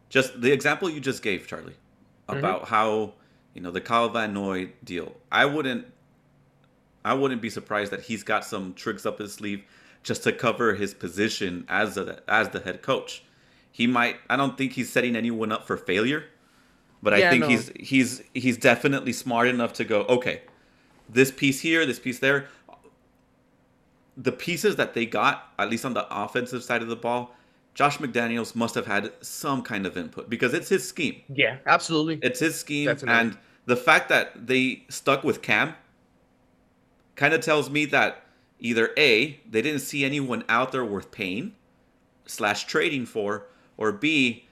just 0.08 0.40
the 0.40 0.52
example 0.52 0.90
you 0.90 1.00
just 1.00 1.22
gave, 1.22 1.46
Charlie, 1.46 1.76
Mhm. 2.28 2.38
about 2.38 2.66
how 2.68 3.14
you 3.54 3.60
know 3.62 3.70
the 3.70 3.80
Kyle 3.80 4.08
Van 4.08 4.34
Noy 4.34 4.72
deal. 4.84 5.14
I 5.30 5.46
wouldn't, 5.46 5.86
I 7.04 7.14
wouldn't 7.14 7.42
be 7.42 7.50
surprised 7.50 7.92
that 7.92 8.02
he's 8.02 8.22
got 8.22 8.44
some 8.44 8.74
tricks 8.74 9.04
up 9.06 9.18
his 9.18 9.32
sleeve 9.32 9.64
just 10.02 10.22
to 10.24 10.32
cover 10.32 10.74
his 10.74 10.94
position 10.94 11.64
as 11.68 11.96
a, 11.96 12.20
as 12.28 12.50
the 12.50 12.60
head 12.60 12.82
coach. 12.82 13.24
He 13.70 13.86
might. 13.86 14.16
I 14.28 14.36
don't 14.36 14.58
think 14.58 14.72
he's 14.72 14.90
setting 14.90 15.16
anyone 15.16 15.50
up 15.50 15.66
for 15.66 15.76
failure, 15.76 16.24
but 17.02 17.14
I 17.14 17.30
think 17.30 17.42
no. 17.42 17.48
he's 17.48 17.70
he's 17.80 18.22
he's 18.34 18.58
definitely 18.58 19.12
smart 19.12 19.48
enough 19.48 19.72
to 19.74 19.84
go. 19.84 20.02
Okay, 20.02 20.42
this 21.08 21.30
piece 21.30 21.60
here, 21.60 21.86
this 21.86 21.98
piece 21.98 22.18
there. 22.18 22.48
The 24.14 24.32
pieces 24.32 24.76
that 24.76 24.92
they 24.92 25.06
got, 25.06 25.52
at 25.58 25.70
least 25.70 25.86
on 25.86 25.94
the 25.94 26.06
offensive 26.14 26.62
side 26.62 26.82
of 26.82 26.88
the 26.88 26.96
ball, 26.96 27.34
Josh 27.74 27.96
McDaniels 27.96 28.54
must 28.54 28.74
have 28.74 28.86
had 28.86 29.10
some 29.22 29.62
kind 29.62 29.86
of 29.86 29.96
input 29.96 30.28
because 30.28 30.52
it's 30.52 30.68
his 30.68 30.86
scheme. 30.86 31.22
Yeah, 31.32 31.56
absolutely. 31.64 32.18
It's 32.20 32.40
his 32.40 32.58
scheme, 32.58 32.86
Definitely. 32.88 33.20
and 33.20 33.38
the 33.64 33.76
fact 33.76 34.10
that 34.10 34.46
they 34.46 34.84
stuck 34.90 35.24
with 35.24 35.40
Cam 35.40 35.74
kind 37.16 37.34
of 37.34 37.40
tells 37.40 37.70
me 37.70 37.84
that 37.86 38.24
either 38.58 38.90
a 38.96 39.40
they 39.48 39.62
didn't 39.62 39.80
see 39.80 40.04
anyone 40.04 40.44
out 40.48 40.72
there 40.72 40.84
worth 40.84 41.10
paying 41.10 41.54
slash 42.26 42.64
trading 42.64 43.06
for, 43.06 43.46
or 43.76 43.92
b 43.92 44.46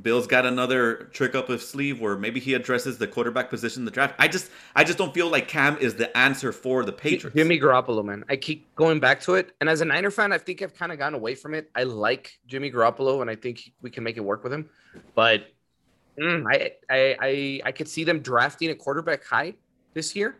Bill's 0.00 0.26
got 0.26 0.44
another 0.44 1.08
trick 1.12 1.36
up 1.36 1.48
his 1.48 1.66
sleeve 1.66 2.00
where 2.00 2.16
maybe 2.16 2.40
he 2.40 2.54
addresses 2.54 2.98
the 2.98 3.06
quarterback 3.06 3.48
position 3.48 3.82
in 3.82 3.84
the 3.84 3.92
draft. 3.92 4.14
I 4.18 4.26
just 4.26 4.50
I 4.74 4.82
just 4.82 4.98
don't 4.98 5.14
feel 5.14 5.30
like 5.30 5.46
Cam 5.46 5.76
is 5.78 5.94
the 5.94 6.14
answer 6.16 6.50
for 6.50 6.84
the 6.84 6.92
Patriots. 6.92 7.36
Jimmy 7.36 7.60
Garoppolo, 7.60 8.04
man. 8.04 8.24
I 8.28 8.34
keep 8.34 8.74
going 8.74 8.98
back 8.98 9.20
to 9.22 9.34
it. 9.34 9.54
And 9.60 9.70
as 9.70 9.82
a 9.82 9.84
Niner 9.84 10.10
fan, 10.10 10.32
I 10.32 10.38
think 10.38 10.62
I've 10.62 10.74
kind 10.74 10.90
of 10.90 10.98
gone 10.98 11.14
away 11.14 11.36
from 11.36 11.54
it. 11.54 11.70
I 11.76 11.84
like 11.84 12.36
Jimmy 12.48 12.72
Garoppolo, 12.72 13.20
and 13.20 13.30
I 13.30 13.36
think 13.36 13.70
we 13.82 13.90
can 13.90 14.02
make 14.02 14.16
it 14.16 14.20
work 14.20 14.42
with 14.42 14.52
him. 14.52 14.68
But 15.14 15.46
mm, 16.20 16.44
I, 16.50 16.72
I, 16.90 17.16
I, 17.20 17.60
I 17.66 17.72
could 17.72 17.86
see 17.86 18.02
them 18.02 18.18
drafting 18.18 18.70
a 18.70 18.74
quarterback 18.74 19.24
high 19.24 19.54
this 19.92 20.16
year. 20.16 20.36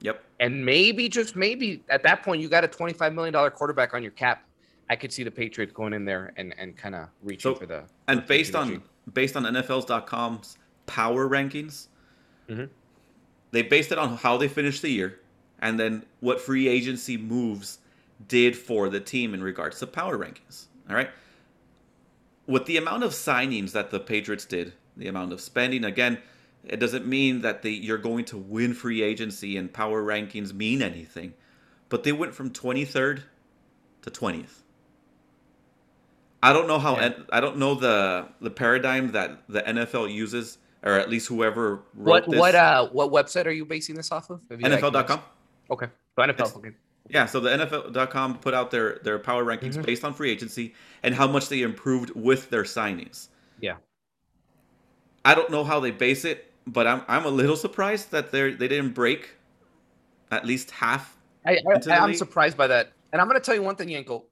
Yep. 0.00 0.22
And 0.40 0.64
maybe, 0.64 1.08
just 1.08 1.34
maybe, 1.36 1.82
at 1.88 2.02
that 2.04 2.22
point, 2.22 2.40
you 2.40 2.48
got 2.48 2.64
a 2.64 2.68
$25 2.68 3.14
million 3.14 3.34
quarterback 3.50 3.94
on 3.94 4.02
your 4.02 4.12
cap. 4.12 4.44
I 4.90 4.96
could 4.96 5.12
see 5.12 5.22
the 5.24 5.30
Patriots 5.30 5.72
going 5.72 5.92
in 5.92 6.04
there 6.04 6.32
and, 6.36 6.54
and 6.56 6.76
kind 6.76 6.94
of 6.94 7.08
reaching 7.22 7.52
So- 7.52 7.54
for 7.54 7.66
the. 7.66 7.84
And 8.06 8.26
based 8.26 8.54
on 8.54 8.82
based 9.12 9.36
on 9.36 9.44
NFL's.com's 9.44 10.58
power 10.86 11.28
rankings, 11.28 11.88
Mhm. 12.48 12.68
they 13.52 13.62
based 13.62 13.90
it 13.92 13.98
on 13.98 14.16
how 14.18 14.36
they 14.36 14.48
finished 14.48 14.82
the 14.82 14.90
year, 14.90 15.18
and 15.60 15.78
then 15.80 16.04
what 16.20 16.40
free 16.40 16.68
agency 16.68 17.16
moves 17.16 17.78
did 18.28 18.56
for 18.56 18.88
the 18.90 19.00
team 19.00 19.32
in 19.34 19.42
regards 19.42 19.78
to 19.80 19.86
power 19.86 20.18
rankings. 20.18 20.66
All 20.90 20.94
right, 20.96 21.10
with 22.46 22.66
the 22.66 22.76
amount 22.76 23.02
of 23.02 23.12
signings 23.12 23.72
that 23.72 23.90
the 23.90 24.00
Patriots 24.00 24.44
did, 24.44 24.72
the 24.96 25.08
amount 25.08 25.32
of 25.32 25.40
spending, 25.40 25.84
again, 25.84 26.18
it 26.68 26.78
doesn't 26.78 27.06
mean 27.06 27.40
that 27.42 27.62
they, 27.62 27.70
you're 27.70 27.98
going 27.98 28.24
to 28.26 28.36
win 28.38 28.74
free 28.74 29.02
agency 29.02 29.56
and 29.56 29.72
power 29.72 30.02
rankings 30.02 30.52
mean 30.52 30.82
anything, 30.82 31.34
but 31.88 32.04
they 32.04 32.12
went 32.12 32.34
from 32.34 32.50
23rd 32.50 33.22
to 34.02 34.10
20th. 34.10 34.62
I 36.42 36.52
don't 36.52 36.68
know 36.68 36.78
how 36.78 36.96
Yeah. 37.00 37.14
I 37.32 37.40
don't 37.40 37.56
know 37.58 37.74
the 37.74 38.28
the 38.40 38.50
paradigm 38.50 39.10
that 39.12 39.42
the 39.48 39.60
NFL 39.62 40.12
uses, 40.12 40.58
or 40.84 40.92
at 40.92 41.10
least 41.10 41.26
whoever 41.26 41.80
wrote 41.94 42.26
What 42.26 42.30
this. 42.30 42.38
what 42.38 42.54
uh 42.54 42.88
what 42.90 43.10
website 43.10 43.46
are 43.46 43.50
you 43.50 43.64
basing 43.64 43.96
this 43.96 44.12
off 44.12 44.30
of? 44.30 44.40
NFL.com. 44.48 45.20
Okay, 45.70 45.86
so 46.14 46.22
NFL. 46.22 46.30
It's- 46.30 46.56
Okay. 46.56 46.70
Yeah, 47.10 47.24
so 47.24 47.40
the 47.40 47.48
NFL.com 47.50 48.38
put 48.38 48.54
out 48.54 48.70
their 48.70 48.98
their 49.02 49.18
power 49.18 49.44
rankings 49.44 49.74
Mhm. 49.76 49.86
based 49.86 50.04
on 50.04 50.12
free 50.14 50.30
agency 50.30 50.74
and 51.02 51.14
how 51.14 51.26
much 51.26 51.48
they 51.48 51.62
improved 51.62 52.10
with 52.14 52.50
their 52.50 52.64
signings. 52.64 53.28
Yeah. 53.60 53.76
I 55.24 55.34
don't 55.34 55.50
know 55.50 55.64
how 55.64 55.80
they 55.80 55.90
base 55.90 56.24
it, 56.24 56.47
but 56.68 56.86
I'm 56.86 57.02
I'm 57.08 57.24
a 57.24 57.30
little 57.30 57.56
surprised 57.56 58.10
that 58.12 58.30
they 58.30 58.52
they 58.52 58.68
didn't 58.68 58.94
break 58.94 59.30
at 60.30 60.44
least 60.44 60.70
half. 60.70 61.16
I, 61.46 61.58
I, 61.66 61.90
I'm 61.90 62.10
league? 62.10 62.16
surprised 62.16 62.56
by 62.56 62.66
that. 62.66 62.92
And 63.12 63.22
I'm 63.22 63.28
going 63.28 63.40
to 63.40 63.44
tell 63.44 63.54
you 63.54 63.62
one 63.62 63.76
thing, 63.76 63.88
Yankel. 63.88 64.24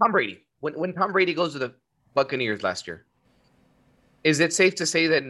Tom 0.00 0.12
Brady, 0.12 0.44
when, 0.60 0.74
when 0.74 0.92
Tom 0.92 1.12
Brady 1.12 1.34
goes 1.34 1.52
to 1.54 1.58
the 1.58 1.74
Buccaneers 2.14 2.62
last 2.62 2.86
year, 2.86 3.04
is 4.22 4.40
it 4.40 4.52
safe 4.52 4.74
to 4.76 4.86
say 4.86 5.06
that 5.08 5.24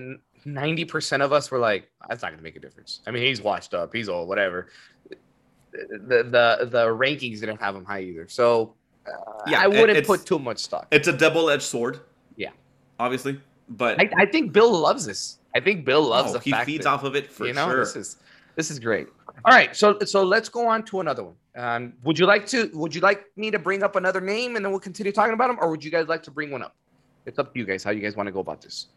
90% 0.44 1.20
of 1.22 1.32
us 1.32 1.50
were 1.50 1.58
like, 1.58 1.90
that's 2.08 2.22
not 2.22 2.28
going 2.28 2.38
to 2.38 2.42
make 2.42 2.56
a 2.56 2.60
difference? 2.60 3.00
I 3.06 3.10
mean, 3.12 3.22
he's 3.22 3.40
washed 3.40 3.72
up, 3.72 3.94
he's 3.94 4.08
old, 4.08 4.28
whatever. 4.28 4.68
The, 5.08 6.24
the, 6.24 6.68
the 6.70 6.86
rankings 6.86 7.40
didn't 7.40 7.60
have 7.60 7.76
him 7.76 7.84
high 7.84 8.00
either. 8.00 8.28
So 8.28 8.74
uh, 9.06 9.12
Yeah, 9.46 9.62
I 9.62 9.68
wouldn't 9.68 10.06
put 10.06 10.26
too 10.26 10.38
much 10.38 10.58
stock. 10.58 10.88
It's 10.90 11.08
a 11.08 11.12
double 11.12 11.48
edged 11.48 11.62
sword. 11.62 12.00
Yeah. 12.36 12.50
obviously, 12.98 13.40
but 13.68 14.00
I, 14.00 14.10
I 14.18 14.26
think 14.26 14.52
Bill 14.52 14.72
loves 14.78 15.06
this. 15.06 15.38
I 15.56 15.60
think 15.60 15.86
Bill 15.86 16.02
loves 16.02 16.32
no, 16.32 16.38
the 16.38 16.44
he 16.44 16.50
fact 16.50 16.66
feeds 16.66 16.84
that, 16.84 16.90
off 16.90 17.02
of 17.02 17.16
it 17.16 17.32
for 17.32 17.46
you 17.46 17.54
know, 17.54 17.66
sure. 17.66 17.78
this 17.78 17.96
is 17.96 18.16
this 18.56 18.70
is 18.70 18.78
great. 18.78 19.08
All 19.44 19.54
right, 19.54 19.74
so 19.74 19.98
so 20.00 20.22
let's 20.22 20.50
go 20.50 20.66
on 20.68 20.82
to 20.84 21.00
another 21.00 21.24
one. 21.24 21.34
Um, 21.56 21.94
would 22.04 22.18
you 22.18 22.26
like 22.26 22.46
to? 22.48 22.70
Would 22.74 22.94
you 22.94 23.00
like 23.00 23.24
me 23.36 23.50
to 23.50 23.58
bring 23.58 23.82
up 23.82 23.96
another 23.96 24.20
name 24.20 24.56
and 24.56 24.64
then 24.64 24.70
we'll 24.70 24.80
continue 24.80 25.12
talking 25.12 25.32
about 25.32 25.46
them, 25.48 25.56
or 25.60 25.70
would 25.70 25.82
you 25.82 25.90
guys 25.90 26.08
like 26.08 26.22
to 26.24 26.30
bring 26.30 26.50
one 26.50 26.62
up? 26.62 26.76
It's 27.24 27.38
up 27.38 27.54
to 27.54 27.58
you 27.58 27.64
guys. 27.64 27.82
How 27.82 27.90
you 27.90 28.02
guys 28.02 28.16
want 28.16 28.26
to 28.26 28.32
go 28.32 28.40
about 28.40 28.60
this? 28.60 28.88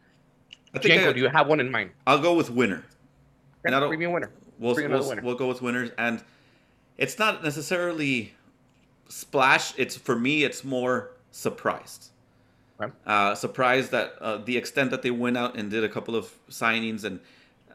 I 0.74 0.80
think 0.80 1.02
Yenko, 1.02 1.10
I, 1.10 1.13
do 1.13 1.22
you 1.22 1.30
have 1.30 1.48
one 1.48 1.62
in 1.62 1.72
mind? 1.72 1.91
I'll 2.06 2.19
go 2.19 2.36
with 2.36 2.50
winner. 2.50 2.84
And 3.63 3.74
I 3.74 3.80
don't- 3.80 3.89
Bring 3.89 4.00
me 4.00 4.06
a 4.06 4.10
winner. 4.10 4.32
We'll, 4.60 4.76
we'll, 4.76 5.10
winner. 5.10 5.22
we'll 5.24 5.36
go 5.36 5.48
with 5.48 5.62
winners, 5.62 5.91
and 5.98 6.22
it's 6.98 7.17
not 7.17 7.43
necessarily 7.43 8.34
splash. 9.08 9.74
It's 9.78 9.95
for 9.95 10.17
me, 10.17 10.43
it's 10.43 10.65
more 10.65 11.12
surprised. 11.32 12.10
Okay. 12.81 12.93
Uh, 13.05 13.35
surprised 13.35 13.91
that 13.91 14.13
uh, 14.21 14.37
the 14.37 14.55
extent 14.55 14.91
that 14.91 15.01
they 15.01 15.11
went 15.11 15.37
out 15.37 15.57
and 15.57 15.69
did 15.69 15.83
a 15.83 15.89
couple 15.89 16.15
of 16.15 16.31
signings 16.49 17.03
and 17.03 17.19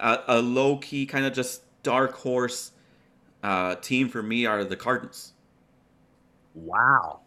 uh, 0.00 0.18
a 0.26 0.40
low 0.40 0.78
key 0.78 1.04
kind 1.04 1.26
of 1.26 1.32
just 1.32 1.62
dark 1.82 2.14
horse 2.14 2.72
uh, 3.42 3.74
team 3.76 4.08
for 4.08 4.22
me 4.22 4.46
are 4.46 4.64
the 4.64 4.76
Cardinals. 4.76 5.32
Wow. 6.54 7.20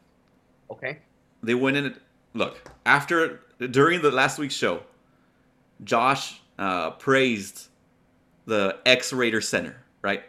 Okay. 0.72 1.00
They 1.44 1.56
went 1.56 1.78
in. 1.78 1.96
Look 2.34 2.70
after 2.86 3.42
during 3.72 4.02
the 4.02 4.12
last 4.12 4.38
week's 4.40 4.56
show, 4.56 4.84
Josh 5.84 6.42
uh, 6.58 6.92
praised 6.92 7.68
the 8.46 8.78
X 8.86 9.14
Raider 9.14 9.42
center, 9.42 9.84
right? 10.02 10.24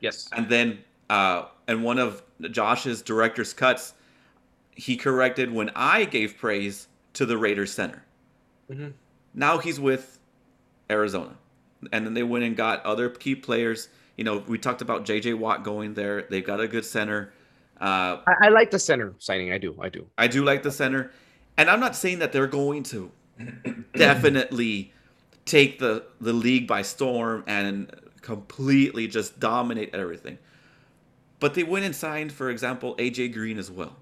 Yes. 0.00 0.28
And 0.32 0.48
then, 0.48 0.78
uh, 1.10 1.46
and 1.66 1.82
one 1.82 1.98
of 1.98 2.22
Josh's 2.50 3.02
director's 3.02 3.52
cuts, 3.52 3.94
he 4.78 4.96
corrected 4.96 5.52
when 5.52 5.70
I 5.74 6.04
gave 6.04 6.38
praise 6.38 6.86
to 7.14 7.26
the 7.26 7.36
Raiders 7.36 7.72
center. 7.72 8.04
Mhm. 8.70 8.92
Now 9.34 9.58
he's 9.58 9.80
with 9.80 10.20
Arizona. 10.88 11.36
And 11.92 12.06
then 12.06 12.14
they 12.14 12.22
went 12.22 12.44
and 12.44 12.56
got 12.56 12.84
other 12.86 13.10
key 13.10 13.34
players. 13.34 13.88
You 14.16 14.22
know, 14.22 14.38
we 14.46 14.56
talked 14.56 14.80
about 14.80 15.04
JJ 15.04 15.34
Watt 15.34 15.64
going 15.64 15.94
there. 15.94 16.22
They've 16.22 16.46
got 16.46 16.60
a 16.60 16.68
good 16.68 16.84
center. 16.84 17.32
Uh, 17.80 18.18
I, 18.26 18.34
I 18.42 18.48
like 18.50 18.70
the 18.70 18.78
center 18.78 19.14
signing. 19.18 19.52
I 19.52 19.58
do. 19.58 19.76
I 19.80 19.88
do. 19.88 20.06
I 20.16 20.28
do 20.28 20.44
like 20.44 20.62
the 20.62 20.70
center. 20.72 21.10
And 21.56 21.68
I'm 21.68 21.80
not 21.80 21.96
saying 21.96 22.20
that 22.20 22.32
they're 22.32 22.46
going 22.46 22.84
to 22.84 23.10
definitely 23.96 24.92
take 25.44 25.80
the, 25.80 26.04
the 26.20 26.32
league 26.32 26.68
by 26.68 26.82
storm 26.82 27.42
and 27.48 27.92
completely 28.22 29.08
just 29.08 29.40
dominate 29.40 29.92
everything. 29.92 30.38
But 31.40 31.54
they 31.54 31.64
went 31.64 31.84
and 31.84 31.94
signed, 31.94 32.30
for 32.32 32.48
example, 32.50 32.94
AJ 32.96 33.32
Green 33.32 33.58
as 33.58 33.70
well. 33.70 33.96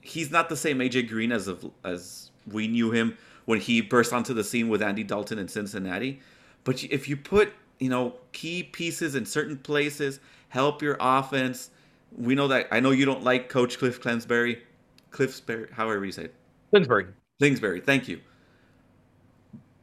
He's 0.00 0.30
not 0.30 0.48
the 0.48 0.56
same 0.56 0.78
AJ 0.78 1.08
Green 1.08 1.30
as 1.32 1.46
of, 1.48 1.70
as 1.84 2.30
we 2.50 2.66
knew 2.68 2.90
him 2.90 3.16
when 3.44 3.60
he 3.60 3.80
burst 3.80 4.12
onto 4.12 4.32
the 4.34 4.44
scene 4.44 4.68
with 4.68 4.82
Andy 4.82 5.04
Dalton 5.04 5.38
in 5.38 5.48
Cincinnati. 5.48 6.20
But 6.64 6.82
if 6.84 7.08
you 7.08 7.16
put, 7.16 7.52
you 7.78 7.88
know, 7.90 8.14
key 8.32 8.62
pieces 8.62 9.14
in 9.14 9.26
certain 9.26 9.58
places, 9.58 10.20
help 10.48 10.82
your 10.82 10.96
offense. 11.00 11.70
We 12.16 12.34
know 12.34 12.48
that 12.48 12.68
I 12.70 12.80
know 12.80 12.90
you 12.90 13.04
don't 13.04 13.22
like 13.22 13.48
Coach 13.48 13.78
Cliff 13.78 14.00
Clansbury, 14.00 14.62
Cliffsbury, 15.10 15.68
however 15.72 16.04
you 16.04 16.12
say 16.12 16.24
it. 16.24 16.34
Finsbury. 16.72 17.06
Kingsbury, 17.40 17.80
thank 17.80 18.08
you. 18.08 18.20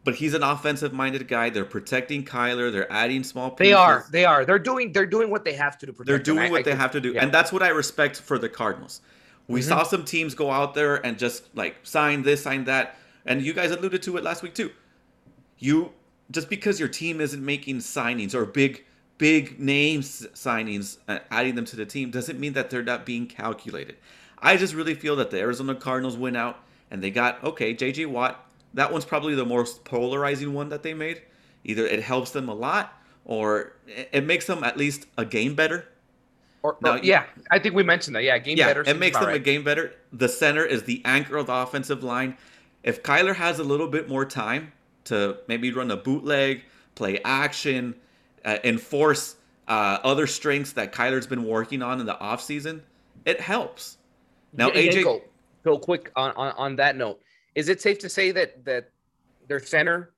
but 0.03 0.15
he's 0.15 0.33
an 0.33 0.41
offensive-minded 0.43 1.27
guy. 1.27 1.49
They're 1.49 1.65
protecting 1.65 2.23
Kyler. 2.23 2.71
They're 2.71 2.89
adding 2.91 3.23
small. 3.23 3.51
Pieces. 3.51 3.69
They 3.69 3.73
are. 3.73 4.05
They 4.11 4.25
are. 4.25 4.45
They're 4.45 4.57
doing. 4.59 4.93
They're 4.93 5.05
doing 5.05 5.29
what 5.29 5.43
they 5.43 5.51
have 5.53 5.77
to 5.79 5.85
to 5.85 5.91
protect. 5.91 6.07
They're 6.07 6.17
doing 6.19 6.47
I- 6.47 6.49
what 6.51 6.59
I 6.61 6.63
they 6.63 6.71
can- 6.71 6.79
have 6.79 6.91
to 6.91 7.01
do, 7.01 7.11
yeah. 7.11 7.23
and 7.23 7.31
that's 7.33 7.51
what 7.51 7.61
I 7.61 7.69
respect 7.69 8.21
for 8.21 8.39
the 8.39 8.47
Cardinals. 8.47 9.01
We 9.47 9.61
Mhm. 9.61 9.63
saw 9.63 9.83
some 9.83 10.03
teams 10.03 10.35
go 10.35 10.51
out 10.51 10.73
there 10.73 10.95
and 11.05 11.17
just 11.17 11.43
like 11.55 11.77
sign 11.83 12.23
this, 12.23 12.43
sign 12.43 12.65
that, 12.65 12.97
and 13.25 13.41
you 13.41 13.53
guys 13.53 13.71
alluded 13.71 14.01
to 14.03 14.17
it 14.17 14.23
last 14.23 14.43
week 14.43 14.53
too. 14.53 14.71
You 15.57 15.93
just 16.29 16.49
because 16.49 16.79
your 16.79 16.89
team 16.89 17.21
isn't 17.21 17.43
making 17.43 17.77
signings 17.77 18.35
or 18.35 18.45
big, 18.45 18.83
big 19.17 19.59
names 19.59 20.27
signings, 20.33 20.97
uh, 21.07 21.19
adding 21.31 21.55
them 21.55 21.63
to 21.65 21.75
the 21.77 21.85
team 21.85 22.11
doesn't 22.11 22.37
mean 22.39 22.53
that 22.53 22.69
they're 22.69 22.83
not 22.83 23.05
being 23.05 23.25
calculated. 23.25 23.95
I 24.39 24.57
just 24.57 24.73
really 24.73 24.93
feel 24.93 25.15
that 25.15 25.31
the 25.31 25.39
Arizona 25.39 25.73
Cardinals 25.73 26.17
went 26.17 26.35
out 26.35 26.59
and 26.91 27.01
they 27.01 27.09
got 27.09 27.41
okay, 27.43 27.73
JJ 27.73 28.05
Watt. 28.05 28.43
That 28.73 28.91
one's 28.91 29.05
probably 29.05 29.33
the 29.33 29.45
most 29.45 29.85
polarizing 29.85 30.53
one 30.53 30.69
that 30.69 30.83
they 30.83 30.93
made. 30.93 31.21
Either 31.63 31.85
it 31.85 32.03
helps 32.03 32.31
them 32.31 32.47
a 32.49 32.53
lot, 32.53 32.93
or 33.25 33.73
it 34.11 34.25
makes 34.25 34.45
them 34.45 34.63
at 34.63 34.77
least 34.77 35.05
a 35.17 35.25
game 35.25 35.55
better. 35.55 35.87
Or, 36.67 36.77
or- 36.85 36.97
yeah, 36.99 37.23
I 37.49 37.59
think 37.59 37.75
we 37.75 37.83
mentioned 37.83 38.15
that. 38.15 38.23
Yeah, 38.23 38.37
game 38.39 38.57
yeah, 38.57 38.67
better. 38.67 38.81
it 38.81 38.99
makes 38.99 39.17
them 39.17 39.29
a 39.29 39.39
game 39.39 39.63
better. 39.63 39.93
The 40.11 40.27
center 40.27 40.65
is 40.65 40.83
the 40.83 41.01
anchor 41.05 41.37
of 41.37 41.47
the 41.47 41.53
offensive 41.53 42.03
line. 42.03 42.37
If 42.83 43.03
Kyler 43.03 43.35
has 43.35 43.59
a 43.59 43.63
little 43.63 43.87
bit 43.87 44.09
more 44.09 44.25
time 44.25 44.73
to 45.05 45.37
maybe 45.47 45.71
run 45.71 45.91
a 45.91 45.97
bootleg, 45.97 46.63
play 46.95 47.19
action, 47.23 47.95
uh, 48.43 48.57
enforce 48.63 49.35
uh, 49.67 49.99
other 50.03 50.27
strengths 50.27 50.73
that 50.73 50.91
Kyler's 50.93 51.27
been 51.27 51.45
working 51.45 51.81
on 51.81 51.99
in 51.99 52.05
the 52.05 52.15
offseason, 52.15 52.81
it 53.25 53.39
helps. 53.39 53.97
Now, 54.53 54.67
Yeah, 54.67 54.91
AJ, 54.91 55.03
Yenko, 55.03 55.21
real 55.63 55.79
quick 55.79 56.11
on, 56.15 56.31
on 56.35 56.53
on 56.57 56.75
that 56.77 56.97
note, 56.97 57.21
is 57.55 57.69
it 57.69 57.81
safe 57.81 57.99
to 57.99 58.09
say 58.09 58.31
that 58.31 58.63
that 58.65 58.89
their 59.47 59.59
center, 59.59 60.11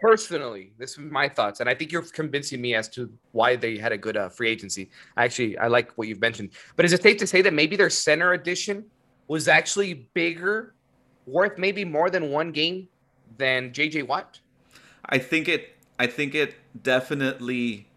personally, 0.00 0.72
this 0.78 0.92
is 0.92 0.98
my 0.98 1.28
thoughts, 1.28 1.60
and 1.60 1.68
I 1.68 1.74
think 1.74 1.92
you're 1.92 2.02
convincing 2.02 2.60
me 2.60 2.74
as 2.74 2.88
to 2.90 3.10
why 3.32 3.56
they 3.56 3.76
had 3.76 3.92
a 3.92 3.98
good 3.98 4.16
uh, 4.16 4.28
free 4.28 4.48
agency. 4.48 4.90
Actually, 5.16 5.58
I 5.58 5.66
like 5.66 5.92
what 5.92 6.08
you've 6.08 6.20
mentioned, 6.20 6.50
but 6.76 6.84
is 6.84 6.92
it 6.92 7.02
safe 7.02 7.16
to 7.18 7.26
say 7.26 7.42
that 7.42 7.52
maybe 7.52 7.76
their 7.76 7.90
center 7.90 8.32
addition 8.32 8.84
was 9.28 9.48
actually 9.48 10.08
bigger, 10.14 10.74
worth 11.26 11.58
maybe 11.58 11.84
more 11.84 12.10
than 12.10 12.30
one 12.30 12.52
game 12.52 12.88
than 13.36 13.70
JJ 13.70 14.06
Watt? 14.06 14.40
I 15.06 15.18
think 15.18 15.48
it. 15.48 15.74
I 15.98 16.06
think 16.06 16.34
it 16.34 16.54
definitely 16.82 17.88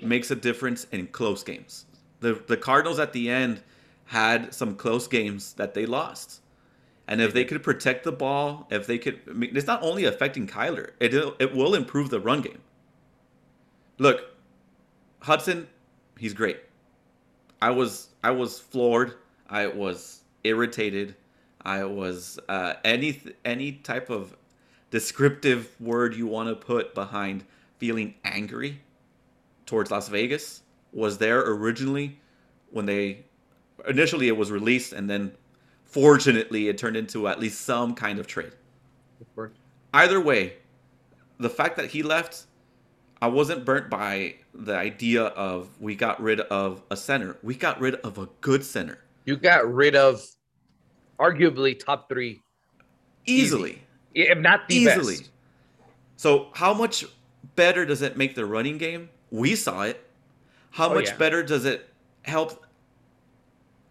makes 0.00 0.30
a 0.30 0.36
difference 0.36 0.86
in 0.92 1.06
close 1.08 1.42
games. 1.42 1.86
The 2.20 2.42
the 2.46 2.56
Cardinals 2.56 2.98
at 2.98 3.12
the 3.12 3.30
end 3.30 3.62
had 4.06 4.54
some 4.54 4.74
close 4.74 5.06
games 5.06 5.52
that 5.54 5.74
they 5.74 5.86
lost. 5.86 6.40
And 7.08 7.20
if 7.20 7.32
they 7.32 7.44
could 7.44 7.62
protect 7.62 8.04
the 8.04 8.12
ball, 8.12 8.66
if 8.70 8.86
they 8.86 8.98
could, 8.98 9.20
I 9.28 9.32
mean, 9.32 9.56
it's 9.56 9.66
not 9.66 9.82
only 9.82 10.04
affecting 10.04 10.46
Kyler; 10.46 10.90
it 10.98 11.14
it 11.14 11.54
will 11.54 11.74
improve 11.74 12.10
the 12.10 12.20
run 12.20 12.40
game. 12.40 12.60
Look, 13.98 14.24
Hudson, 15.20 15.68
he's 16.18 16.34
great. 16.34 16.58
I 17.62 17.70
was 17.70 18.08
I 18.24 18.32
was 18.32 18.58
floored. 18.58 19.14
I 19.48 19.66
was 19.68 20.22
irritated. 20.44 21.14
I 21.62 21.84
was 21.84 22.38
uh, 22.48 22.74
any 22.84 23.20
any 23.44 23.72
type 23.72 24.10
of 24.10 24.36
descriptive 24.90 25.74
word 25.80 26.14
you 26.14 26.26
want 26.26 26.48
to 26.48 26.54
put 26.54 26.94
behind 26.94 27.44
feeling 27.78 28.14
angry 28.24 28.80
towards 29.66 29.90
Las 29.90 30.08
Vegas 30.08 30.62
was 30.92 31.18
there 31.18 31.40
originally 31.40 32.18
when 32.70 32.86
they 32.86 33.24
initially 33.88 34.28
it 34.28 34.36
was 34.36 34.50
released 34.50 34.92
and 34.92 35.10
then 35.10 35.32
fortunately 35.86 36.68
it 36.68 36.78
turned 36.78 36.96
into 36.96 37.26
at 37.28 37.40
least 37.40 37.62
some 37.62 37.94
kind 37.94 38.18
of 38.18 38.26
trade. 38.26 38.52
Either 39.94 40.20
way, 40.20 40.54
the 41.38 41.48
fact 41.48 41.76
that 41.76 41.86
he 41.90 42.02
left, 42.02 42.44
I 43.22 43.28
wasn't 43.28 43.64
burnt 43.64 43.88
by 43.88 44.34
the 44.54 44.76
idea 44.76 45.24
of 45.24 45.68
we 45.80 45.94
got 45.94 46.20
rid 46.20 46.40
of 46.40 46.82
a 46.90 46.96
center. 46.96 47.36
We 47.42 47.54
got 47.54 47.80
rid 47.80 47.94
of 47.96 48.18
a 48.18 48.26
good 48.40 48.64
center 48.64 48.98
You 49.24 49.36
got 49.36 49.72
rid 49.72 49.96
of 49.96 50.22
arguably 51.18 51.78
top 51.78 52.08
three, 52.08 52.42
easily. 53.24 53.82
if 54.14 54.36
not 54.38 54.68
the 54.68 54.76
easily. 54.76 55.16
best. 55.16 55.30
So 56.16 56.48
how 56.54 56.74
much 56.74 57.04
better 57.54 57.86
does 57.86 58.02
it 58.02 58.16
make 58.18 58.34
the 58.34 58.44
running 58.44 58.76
game? 58.78 59.08
We 59.30 59.54
saw 59.54 59.82
it. 59.82 60.02
How 60.72 60.90
Oh, 60.90 60.94
much 60.94 61.06
yeah. 61.06 61.16
better 61.16 61.42
does 61.42 61.64
it 61.64 61.88
help 62.22 62.65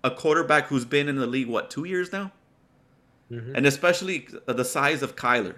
a 0.05 0.11
quarterback 0.11 0.67
who's 0.67 0.85
been 0.85 1.09
in 1.09 1.15
the 1.17 1.27
league 1.27 1.47
what 1.47 1.69
two 1.69 1.83
years 1.85 2.11
now, 2.13 2.31
Mhm. 3.31 3.53
and 3.55 3.65
especially 3.65 4.27
the 4.45 4.63
size 4.63 5.01
of 5.03 5.15
Kyler? 5.15 5.55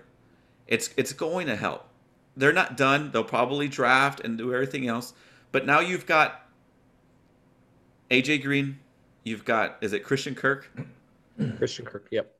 It's 0.68 0.90
it's 0.98 1.14
going 1.14 1.48
to 1.48 1.56
help. 1.56 1.88
They're 2.36 2.54
not 2.54 2.78
done. 2.78 3.12
They'll 3.12 3.24
probably 3.24 3.68
draft 3.68 4.20
and 4.22 4.38
do 4.38 4.54
everything 4.54 4.88
else, 4.88 5.14
but 5.52 5.66
now 5.66 5.80
you've 5.80 6.06
got 6.06 6.48
AJ 8.12 8.42
Green. 8.42 8.80
You've 9.24 9.44
got 9.46 9.78
is 9.82 9.94
it 9.94 10.04
Christian 10.04 10.36
Kirk? 10.36 10.70
Christian 11.58 11.86
Kirk. 11.86 12.08
Yep. 12.12 12.34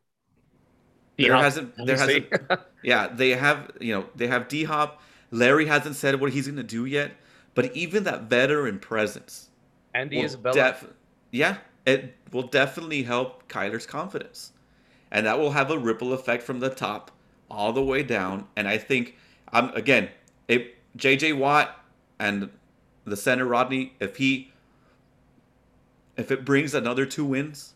There 1.18 1.26
D-Hop, 1.28 1.42
hasn't 1.44 1.86
there 1.86 1.98
hasn't 1.98 2.28
Yeah, 2.84 3.08
they 3.08 3.32
have 3.32 3.72
you 3.82 3.94
know 3.94 4.06
they 4.16 4.28
have 4.28 4.48
D 4.48 4.64
Hop. 4.64 5.02
Larry 5.32 5.66
hasn't 5.66 5.96
said 5.96 6.22
what 6.22 6.32
he's 6.32 6.46
going 6.48 6.56
to 6.58 6.64
do 6.64 6.86
yet, 6.86 7.12
but 7.54 7.76
even 7.76 8.04
that 8.06 8.24
veteran 8.24 8.80
presence, 8.80 9.50
Andy 9.94 10.18
will 10.18 10.26
Isabella. 10.26 10.54
def- 10.56 10.88
yeah, 11.32 11.58
it 11.88 12.14
will 12.34 12.44
definitely 12.44 13.02
help 13.02 13.48
Kyler's 13.48 13.86
confidence, 13.86 14.52
and 15.10 15.26
that 15.26 15.40
will 15.40 15.52
have 15.52 15.72
a 15.72 15.80
ripple 15.80 16.12
effect 16.14 16.44
from 16.44 16.60
the 16.60 16.70
top 16.70 17.12
all 17.50 17.72
the 17.72 17.82
way 17.82 18.04
down. 18.04 18.46
And 18.58 18.68
I 18.68 18.78
think, 18.78 19.16
um, 19.54 19.72
again, 19.74 20.10
if 20.50 20.64
J.J. 20.98 21.34
Watt 21.34 21.84
and 22.20 22.50
the 23.06 23.16
center 23.16 23.46
Rodney, 23.46 23.94
if 24.02 24.18
he, 24.18 24.52
if 26.18 26.30
it 26.30 26.44
brings 26.44 26.74
another 26.74 27.06
two 27.06 27.24
wins, 27.24 27.74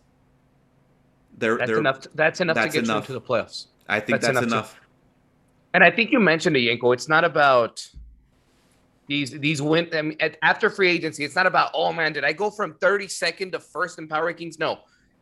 they're 1.37 1.57
that's 1.57 1.69
they're. 1.69 1.79
enough. 1.79 2.01
To, 2.01 2.09
that's 2.13 2.41
enough 2.41 2.55
that's 2.55 2.73
to 2.73 2.81
get 2.81 2.83
enough. 2.83 3.07
you 3.09 3.15
into 3.15 3.25
the 3.25 3.33
playoffs. 3.33 3.67
I 3.87 4.01
think 4.01 4.19
that's 4.19 4.33
that's, 4.33 4.45
enough 4.45 4.51
enough. 4.51 4.73
to- 4.75 4.81
And 5.73 5.83
I 5.85 5.91
think 5.91 6.11
you 6.11 6.19
mentioned 6.19 6.57
it, 6.57 6.59
Yenko. 6.59 6.93
It's 6.93 7.07
not 7.07 7.23
about 7.23 7.87
these 9.11 9.31
these 9.31 9.61
win. 9.61 9.89
I 9.93 10.01
mean, 10.01 10.17
at, 10.21 10.37
after 10.41 10.69
free 10.69 10.89
agency, 10.89 11.25
it's 11.25 11.35
not 11.35 11.45
about 11.45 11.71
oh 11.73 11.91
man, 11.91 12.13
did 12.13 12.23
I 12.23 12.31
go 12.31 12.49
from 12.49 12.73
32nd 12.75 13.51
to 13.51 13.59
first 13.59 13.99
in 13.99 14.07
power 14.07 14.31
rankings? 14.31 14.57
No. 14.57 14.79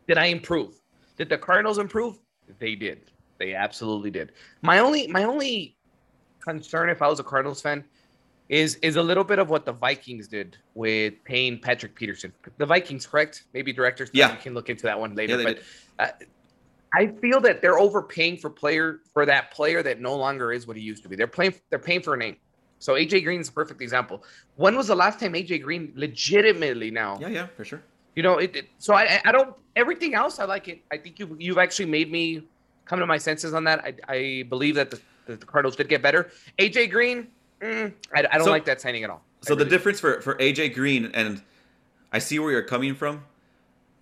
Did 0.08 0.20
I 0.20 0.26
improve? 0.26 0.80
Did 1.18 1.30
the 1.30 1.38
Cardinals 1.40 1.80
improve? 1.80 2.20
They 2.60 2.76
did. 2.76 3.12
They 3.40 3.56
absolutely 3.56 4.12
did. 4.12 4.34
My 4.62 4.78
only 4.78 5.08
my 5.08 5.24
only 5.24 5.76
concern, 6.40 6.90
if 6.90 7.02
I 7.02 7.08
was 7.08 7.20
a 7.20 7.24
Cardinals 7.24 7.62
fan, 7.62 7.84
is 8.48 8.76
is 8.76 8.96
a 8.96 9.02
little 9.02 9.24
bit 9.24 9.40
of 9.40 9.50
what 9.50 9.66
the 9.66 9.74
Vikings 9.74 10.28
did 10.28 10.56
with 10.76 11.16
paying 11.24 11.58
Patrick 11.60 11.96
Peterson. 11.96 12.32
The 12.60 12.68
Vikings, 12.68 13.08
correct? 13.08 13.46
Maybe 13.56 13.74
directors. 13.74 14.12
Yeah. 14.14 14.36
can 14.36 14.54
look 14.54 14.70
into 14.70 14.84
that 14.84 15.00
one 15.00 15.16
later. 15.16 15.42
Yeah, 15.42 15.44
but 15.44 15.60
uh, 15.98 16.26
I 16.94 17.08
feel 17.08 17.42
that 17.42 17.64
they're 17.64 17.80
overpaying 17.80 18.38
for 18.38 18.52
player 18.52 19.00
for 19.14 19.26
that 19.26 19.50
player 19.52 19.82
that 19.82 20.00
no 20.00 20.16
longer 20.16 20.52
is 20.52 20.68
what 20.68 20.78
he 20.78 20.84
used 20.84 21.02
to 21.04 21.10
be. 21.10 21.16
They're 21.16 21.26
playing. 21.26 21.56
They're 21.72 21.80
paying 21.80 22.04
for 22.04 22.14
a 22.14 22.18
name. 22.18 22.38
So 22.80 22.94
AJ 22.94 23.24
Green 23.26 23.42
is 23.42 23.50
a 23.50 23.52
perfect 23.52 23.82
example. 23.82 24.24
When 24.56 24.76
was 24.76 24.88
the 24.88 24.96
last 24.96 25.20
time 25.20 25.34
AJ 25.34 25.62
Green 25.62 25.92
legitimately 25.96 26.92
now? 26.92 27.18
Yeah, 27.22 27.28
yeah, 27.28 27.48
for 27.58 27.66
sure. 27.66 27.82
You 28.16 28.24
know, 28.24 28.38
it, 28.38 28.56
it- 28.56 28.70
so 28.78 28.94
I 28.94 29.22
I- 29.26 29.32
don't 29.32 29.54
everything 29.76 30.16
else 30.16 30.40
I 30.40 30.46
like 30.46 30.68
it. 30.68 30.82
I 30.92 30.98
think 30.98 31.20
you 31.20 31.36
you've 31.40 31.58
actually 31.58 31.86
made 31.86 32.12
me 32.12 32.44
come 32.86 33.00
to 33.00 33.06
my 33.06 33.18
senses 33.18 33.54
on 33.54 33.64
that. 33.66 33.80
I, 33.86 33.94
I 34.08 34.44
believe 34.50 34.76
that 34.76 34.90
the, 34.92 35.00
that 35.28 35.40
the 35.40 35.46
Cardinals 35.46 35.76
did 35.76 35.88
get 35.90 36.02
better. 36.02 36.32
AJ 36.58 36.90
Green, 36.92 37.28
mm, 37.62 37.94
I, 38.16 38.20
I 38.32 38.38
don't 38.38 38.46
So- 38.46 38.52
like 38.52 38.66
that 38.66 38.82
signing 38.82 39.04
at 39.04 39.10
all. 39.10 39.22
So 39.42 39.54
I 39.54 39.58
the 39.58 39.66
difference 39.66 40.00
for 40.00 40.22
for 40.22 40.36
AJ 40.36 40.74
Green 40.74 41.12
and 41.14 41.42
I 42.12 42.20
see 42.20 42.40
where 42.40 42.52
you're 42.52 42.64
coming 42.64 42.96
from. 42.96 43.24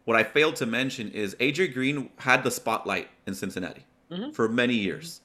What 0.06 0.16
I 0.16 0.24
failed 0.24 0.56
to 0.58 0.66
mention 0.66 1.12
is 1.12 1.36
AJ 1.36 1.74
Green 1.74 2.10
had 2.18 2.44
the 2.44 2.52
spotlight 2.52 3.10
in 3.26 3.34
Cincinnati 3.36 3.84
Mhm. 4.12 4.34
for 4.34 4.48
many 4.48 4.74
years. 4.76 5.20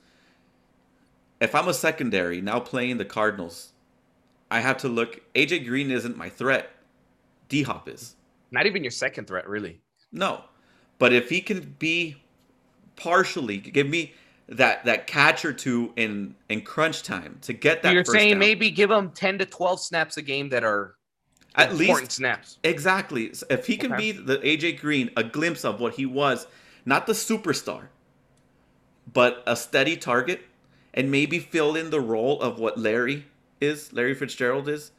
If 1.42 1.56
I'm 1.56 1.66
a 1.66 1.74
secondary 1.74 2.40
now 2.40 2.60
playing 2.60 2.98
the 2.98 3.04
Cardinals, 3.04 3.72
I 4.48 4.60
have 4.60 4.76
to 4.78 4.88
look. 4.88 5.20
AJ 5.34 5.66
Green 5.66 5.90
isn't 5.90 6.16
my 6.16 6.28
threat. 6.28 6.70
D 7.48 7.64
Hop 7.64 7.88
is. 7.88 8.14
not 8.52 8.64
even 8.66 8.84
your 8.84 8.92
second 8.92 9.26
threat, 9.26 9.48
really. 9.48 9.80
No, 10.12 10.44
but 11.00 11.12
if 11.12 11.28
he 11.28 11.40
can 11.40 11.74
be 11.80 12.22
partially 12.94 13.58
give 13.58 13.88
me 13.88 14.12
that 14.48 14.84
that 14.84 15.08
catch 15.08 15.44
or 15.44 15.52
two 15.52 15.92
in 15.96 16.36
in 16.48 16.60
crunch 16.60 17.02
time 17.02 17.38
to 17.42 17.52
get 17.52 17.82
that. 17.82 17.92
You're 17.92 18.04
saying 18.04 18.34
down. 18.34 18.38
maybe 18.38 18.70
give 18.70 18.90
him 18.90 19.10
ten 19.10 19.36
to 19.38 19.44
twelve 19.46 19.80
snaps 19.80 20.16
a 20.18 20.22
game 20.22 20.48
that 20.50 20.62
are 20.62 20.94
at 21.56 21.72
important 21.72 22.00
least 22.02 22.12
snaps. 22.12 22.58
Exactly. 22.62 23.34
So 23.34 23.46
If 23.50 23.66
he 23.66 23.76
can 23.76 23.92
Okay. 23.94 24.12
be 24.12 24.12
the 24.12 24.38
AJ 24.38 24.80
Green, 24.80 25.10
a 25.16 25.24
glimpse 25.24 25.64
of 25.64 25.80
what 25.80 25.94
he 25.94 26.06
was, 26.06 26.46
not 26.86 27.06
the 27.08 27.14
superstar, 27.14 27.88
but 29.12 29.42
a 29.46 29.56
steady 29.56 29.96
target, 29.96 30.42
and 30.94 31.10
maybe 31.10 31.38
fill 31.38 31.76
in 31.76 31.90
the 31.90 32.00
role 32.00 32.40
of 32.40 32.58
what 32.58 32.78
Larry 32.78 33.26
is, 33.60 33.92
Larry 33.92 34.14
Fitzgerald 34.14 34.68
is, 34.68 34.92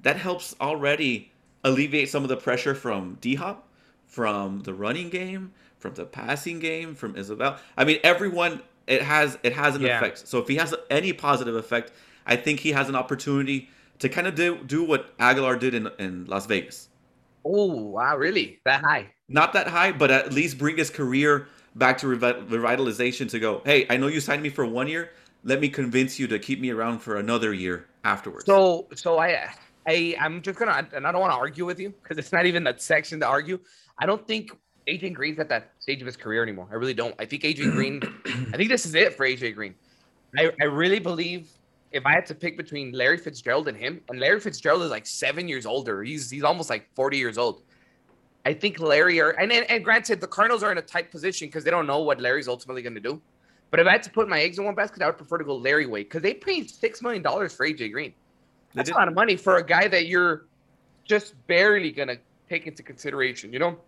that 0.00 0.16
helps 0.16 0.54
already 0.60 1.32
alleviate 1.62 2.08
some 2.08 2.22
of 2.22 2.28
the 2.28 2.36
pressure 2.36 2.74
from 2.74 3.16
D 3.20 3.34
Hop, 3.36 3.68
from 4.06 4.60
the 4.60 4.74
running 4.74 5.08
game, 5.08 5.52
from 5.78 5.94
the 5.94 6.04
passing 6.04 6.58
game, 6.58 6.94
from 6.94 7.16
Isabel. 7.16 7.58
I 7.76 7.84
mean, 7.84 7.98
everyone 8.04 8.62
it 8.86 9.02
has 9.02 9.38
it 9.42 9.54
has 9.54 9.74
an 9.76 9.82
Yeah. 9.82 9.96
effect. 9.96 10.26
So 10.28 10.38
if 10.38 10.48
he 10.48 10.56
has 10.56 10.74
any 10.90 11.12
positive 11.12 11.56
effect, 11.56 11.92
I 12.26 12.36
think 12.36 12.60
he 12.60 12.72
has 12.72 12.88
an 12.88 12.94
opportunity 12.96 13.70
to 13.98 14.08
kind 14.08 14.26
of 14.26 14.34
do 14.34 14.58
do 14.64 14.84
what 14.84 15.16
Agholor 15.18 15.58
did 15.58 15.74
in 15.74 15.88
in 15.98 16.26
Las 16.26 16.46
Vegas. 16.46 16.88
Oh 17.44 17.66
wow, 17.90 18.16
really? 18.18 18.60
That 18.64 18.82
high? 18.82 19.14
Not 19.28 19.52
that 19.54 19.68
high, 19.68 19.92
but 19.92 20.10
at 20.10 20.32
least 20.32 20.58
bring 20.58 20.76
his 20.76 20.90
career 20.90 21.46
back 21.74 21.98
to 21.98 22.06
revitalization. 22.06 23.28
To 23.30 23.38
go, 23.38 23.62
hey, 23.64 23.86
I 23.90 23.96
know 23.96 24.06
you 24.06 24.20
signed 24.20 24.42
me 24.42 24.48
for 24.48 24.66
one 24.66 24.88
year. 24.88 25.10
Let 25.44 25.60
me 25.60 25.68
convince 25.68 26.18
you 26.18 26.26
to 26.28 26.38
keep 26.38 26.60
me 26.60 26.70
around 26.70 27.00
for 27.00 27.16
another 27.16 27.52
year 27.52 27.86
afterwards. 28.04 28.46
So 28.46 28.88
so 28.94 29.18
I 29.18 29.50
I 29.86 30.16
I'm 30.20 30.42
just 30.42 30.58
gonna 30.58 30.88
and 30.94 31.06
I 31.06 31.12
don't 31.12 31.20
want 31.20 31.32
to 31.32 31.38
argue 31.38 31.66
with 31.66 31.78
you 31.78 31.90
because 31.90 32.18
it's 32.18 32.32
not 32.32 32.46
even 32.46 32.64
that 32.64 32.80
section 32.80 33.20
to 33.20 33.26
argue. 33.26 33.58
I 33.98 34.06
don't 34.06 34.26
think 34.26 34.52
AJ 34.88 35.14
Green's 35.14 35.38
at 35.38 35.48
that 35.48 35.72
stage 35.78 36.00
of 36.00 36.06
his 36.06 36.16
career 36.16 36.42
anymore. 36.42 36.68
I 36.70 36.74
really 36.74 36.94
don't. 36.94 37.14
I 37.18 37.24
think 37.24 37.42
AJ 37.42 37.72
Green. 37.72 38.00
I 38.52 38.56
think 38.56 38.70
this 38.70 38.86
is 38.86 38.94
it 38.94 39.14
for 39.14 39.26
AJ 39.26 39.54
Green. 39.54 39.74
I 40.36 40.50
I 40.60 40.64
really 40.64 40.98
believe 40.98 41.50
if 41.92 42.04
I 42.04 42.12
had 42.12 42.26
to 42.26 42.34
pick 42.34 42.56
between 42.56 42.92
Larry 42.92 43.18
Fitzgerald 43.18 43.68
and 43.68 43.76
him, 43.76 44.00
and 44.08 44.18
Larry 44.18 44.40
Fitzgerald 44.40 44.82
is 44.82 44.90
like 44.90 45.06
seven 45.06 45.46
years 45.46 45.64
older. 45.64 46.02
He's 46.02 46.30
he's 46.30 46.42
almost 46.42 46.70
like 46.70 46.88
forty 46.94 47.18
years 47.18 47.38
old. 47.38 47.62
I 48.44 48.52
think 48.52 48.78
Larry 48.78 49.20
are 49.20 49.30
and 49.30 49.50
and, 49.52 49.68
and 49.70 49.84
granted 49.84 50.20
the 50.20 50.26
Cardinals 50.26 50.62
are 50.62 50.72
in 50.72 50.78
a 50.78 50.82
tight 50.82 51.10
position 51.10 51.48
because 51.48 51.64
they 51.64 51.70
don't 51.70 51.86
know 51.86 52.00
what 52.00 52.20
Larry's 52.20 52.48
ultimately 52.48 52.82
going 52.82 52.94
to 52.94 53.00
do. 53.00 53.20
But 53.70 53.80
if 53.80 53.86
I 53.86 53.92
had 53.92 54.02
to 54.04 54.10
put 54.10 54.28
my 54.28 54.40
eggs 54.40 54.58
in 54.58 54.64
one 54.64 54.74
basket, 54.74 55.02
I 55.02 55.06
would 55.06 55.16
prefer 55.16 55.38
to 55.38 55.44
go 55.44 55.56
Larry 55.56 55.86
way 55.86 56.04
because 56.04 56.22
they 56.22 56.34
paid 56.34 56.70
six 56.70 57.02
million 57.02 57.22
dollars 57.22 57.54
for 57.54 57.66
AJ 57.66 57.92
Green. 57.92 58.12
That's 58.74 58.90
a 58.90 58.94
lot 58.94 59.08
of 59.08 59.14
money 59.14 59.36
for 59.36 59.56
a 59.56 59.64
guy 59.64 59.88
that 59.88 60.06
you're 60.06 60.46
just 61.04 61.34
barely 61.46 61.90
gonna 61.90 62.16
take 62.48 62.66
into 62.66 62.82
consideration. 62.82 63.52
You 63.52 63.58
know, 63.60 63.78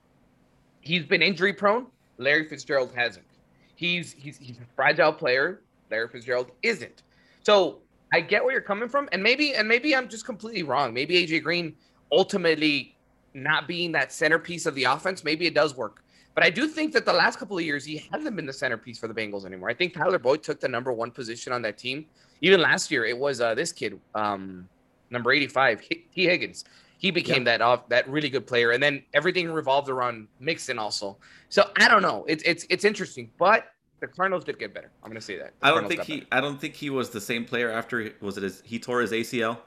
he's 0.80 1.04
been 1.04 1.22
injury 1.22 1.52
prone. 1.52 1.86
Larry 2.18 2.48
Fitzgerald 2.48 2.92
hasn't. 2.94 3.26
He's 3.74 4.12
he's 4.12 4.38
he's 4.38 4.58
a 4.58 4.66
fragile 4.74 5.12
player. 5.12 5.60
Larry 5.90 6.08
Fitzgerald 6.08 6.50
isn't. 6.62 7.02
So 7.42 7.78
I 8.12 8.20
get 8.20 8.42
where 8.42 8.52
you're 8.52 8.62
coming 8.62 8.88
from, 8.88 9.08
and 9.12 9.22
maybe 9.22 9.54
and 9.54 9.68
maybe 9.68 9.94
I'm 9.94 10.08
just 10.08 10.24
completely 10.24 10.62
wrong. 10.62 10.94
Maybe 10.94 11.26
AJ 11.26 11.42
Green 11.42 11.76
ultimately 12.10 12.95
not 13.36 13.68
being 13.68 13.92
that 13.92 14.12
centerpiece 14.12 14.66
of 14.66 14.74
the 14.74 14.84
offense, 14.84 15.22
maybe 15.22 15.46
it 15.46 15.54
does 15.54 15.76
work. 15.76 16.02
But 16.34 16.44
I 16.44 16.50
do 16.50 16.66
think 16.66 16.92
that 16.92 17.04
the 17.04 17.12
last 17.12 17.38
couple 17.38 17.56
of 17.56 17.64
years 17.64 17.84
he 17.84 18.06
hasn't 18.10 18.34
been 18.36 18.46
the 18.46 18.52
centerpiece 18.52 18.98
for 18.98 19.08
the 19.08 19.14
Bengals 19.14 19.44
anymore. 19.44 19.70
I 19.70 19.74
think 19.74 19.94
Tyler 19.94 20.18
Boyd 20.18 20.42
took 20.42 20.60
the 20.60 20.68
number 20.68 20.92
one 20.92 21.10
position 21.10 21.52
on 21.52 21.62
that 21.62 21.78
team. 21.78 22.06
Even 22.40 22.60
last 22.60 22.90
year, 22.90 23.04
it 23.04 23.16
was 23.16 23.40
uh, 23.40 23.54
this 23.54 23.72
kid, 23.72 23.98
um, 24.14 24.68
number 25.10 25.32
85, 25.32 25.82
H- 25.90 26.04
Tee 26.14 26.24
Higgins. 26.24 26.64
He 26.98 27.10
became 27.10 27.44
that 27.44 27.60
off 27.60 27.88
that 27.90 28.08
really 28.08 28.30
good 28.30 28.46
player, 28.46 28.70
and 28.70 28.82
then 28.82 29.02
everything 29.12 29.50
revolved 29.50 29.90
around 29.90 30.28
Mixon 30.40 30.78
also. 30.78 31.18
So 31.50 31.70
I 31.76 31.88
don't 31.88 32.00
know. 32.00 32.24
It's 32.26 32.42
it's 32.44 32.66
it's 32.70 32.86
interesting, 32.86 33.30
but 33.38 33.66
the 34.00 34.06
Cardinals 34.06 34.44
did 34.44 34.58
get 34.58 34.72
better. 34.72 34.90
I'm 35.02 35.10
gonna 35.10 35.20
say 35.20 35.36
that. 35.36 35.52
The 35.60 35.66
I 35.66 35.70
don't 35.70 35.80
Cardinals 35.82 36.06
think 36.06 36.20
he. 36.20 36.24
better. 36.24 36.28
I 36.32 36.40
don't 36.40 36.58
think 36.58 36.74
he 36.74 36.88
was 36.88 37.10
the 37.10 37.20
same 37.20 37.44
player 37.44 37.70
after. 37.70 38.12
Was 38.22 38.38
it 38.38 38.44
his? 38.44 38.62
He 38.64 38.78
tore 38.78 39.02
his 39.02 39.12
ACL. 39.12 39.58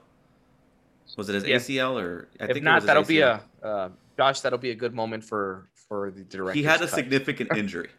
Was 1.18 1.30
it 1.30 1.36
his 1.36 1.46
Yeah. 1.46 1.56
ACL 1.58 2.00
or? 2.02 2.28
I 2.40 2.46
If 2.46 2.58
it 2.58 2.64
not, 2.64 2.84
that'll 2.84 3.04
be 3.04 3.22
a 3.22 3.42
uh, 3.64 3.90
Josh. 4.18 4.42
That'll 4.42 4.60
be 4.60 4.72
a 4.72 4.76
good 4.76 4.94
moment 4.94 5.24
for 5.24 5.68
for 5.88 6.12
the 6.12 6.24
director. 6.24 6.54
He 6.58 6.64
had 6.64 6.82
a 6.82 6.88
significant 6.88 7.50
injury, 7.58 7.90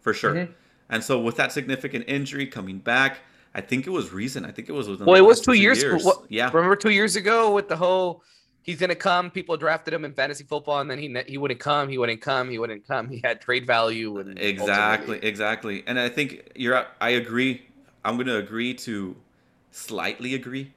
for 0.00 0.14
sure. 0.14 0.34
Mhm. 0.34 0.48
And 0.90 1.02
so 1.02 1.18
with 1.20 1.36
that 1.36 1.50
significant 1.52 2.04
injury 2.06 2.46
coming 2.46 2.78
back, 2.78 3.18
I 3.54 3.60
think 3.60 3.86
it 3.86 3.90
was 3.90 4.12
recent. 4.12 4.46
I 4.46 4.50
think 4.50 4.68
it 4.68 4.72
was 4.72 4.88
within. 4.88 5.06
Well, 5.06 5.16
it 5.16 5.24
was 5.26 5.40
two 5.40 5.54
years. 5.54 5.82
What- 6.04 6.24
Yeah. 6.28 6.50
Remember 6.52 6.76
two 6.76 6.90
years 6.90 7.16
ago 7.16 7.52
with 7.52 7.68
the 7.68 7.76
whole 7.76 8.22
he's 8.62 8.78
gonna 8.78 8.94
come. 8.94 9.30
People 9.30 9.56
drafted 9.56 9.92
him 9.94 10.04
in 10.04 10.12
fantasy 10.12 10.44
football, 10.44 10.80
and 10.80 10.90
then 10.90 10.98
he 10.98 11.14
he 11.26 11.38
wouldn't 11.38 11.60
come. 11.60 11.88
He 11.88 11.98
wouldn't 11.98 12.20
come. 12.20 12.50
He 12.50 12.58
wouldn't 12.58 12.86
come. 12.86 13.08
He 13.08 13.20
had 13.24 13.40
trade 13.40 13.66
value 13.66 14.18
and 14.18 14.38
Exactly, 14.38 14.70
ultimately- 15.16 15.28
exactly. 15.28 15.84
And 15.86 15.98
I 15.98 16.08
think 16.08 16.50
you're 16.54 16.86
I 17.00 17.10
agree. 17.10 17.66
I'm 18.04 18.16
going 18.16 18.26
to 18.26 18.36
agree 18.36 18.74
to 18.74 19.16
slightly 19.70 20.34
agree 20.34 20.72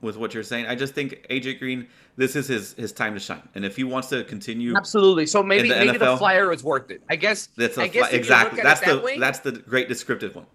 with 0.00 0.16
what 0.16 0.34
you're 0.34 0.42
saying. 0.42 0.66
I 0.66 0.74
just 0.74 0.94
think 0.94 1.26
AJ 1.30 1.58
Green 1.58 1.86
this 2.16 2.36
is 2.36 2.48
his 2.48 2.74
his 2.74 2.92
time 2.92 3.14
to 3.14 3.20
shine. 3.20 3.46
And 3.54 3.64
if 3.64 3.76
he 3.76 3.84
wants 3.84 4.08
to 4.08 4.24
continue 4.24 4.76
Absolutely. 4.76 5.26
So 5.26 5.42
maybe 5.42 5.68
the 5.68 5.76
maybe 5.76 5.98
the 5.98 6.16
flyer 6.16 6.48
was 6.48 6.64
worth 6.64 6.90
it. 6.90 7.02
I 7.08 7.16
guess. 7.16 7.48
that's 7.56 7.78
I 7.78 7.88
guess 7.88 8.08
fly- 8.08 8.18
exactly. 8.18 8.62
That's 8.62 8.80
the 8.80 8.96
that 8.96 9.04
way- 9.04 9.18
that's 9.18 9.40
the 9.40 9.52
great 9.52 9.88
descriptive 9.88 10.34
one. 10.34 10.46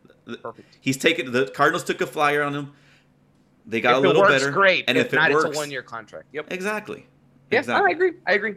Perfect. 0.42 0.78
He's 0.82 0.98
taken 0.98 1.32
the 1.32 1.48
Cardinals 1.48 1.84
took 1.84 2.02
a 2.02 2.08
flyer 2.08 2.42
on 2.44 2.54
him. 2.54 2.74
They 3.66 3.82
got 3.82 3.92
if 3.92 3.98
a 3.98 4.00
little 4.02 4.24
it 4.24 4.26
works, 4.26 4.44
better. 4.44 4.52
great. 4.52 4.86
And 4.88 4.98
if, 4.98 5.08
if, 5.08 5.14
it 5.14 5.16
not, 5.18 5.32
works, 5.32 5.46
it's 5.46 5.56
a 5.56 5.60
one-year 5.60 5.84
contract. 5.84 6.28
Yep. 6.34 6.52
Exactly. 6.52 7.06
Yeah, 7.52 7.60
exactly. 7.60 7.92
I 7.92 7.94
agree. 7.94 8.12
I 8.28 8.34
agree. 8.34 8.56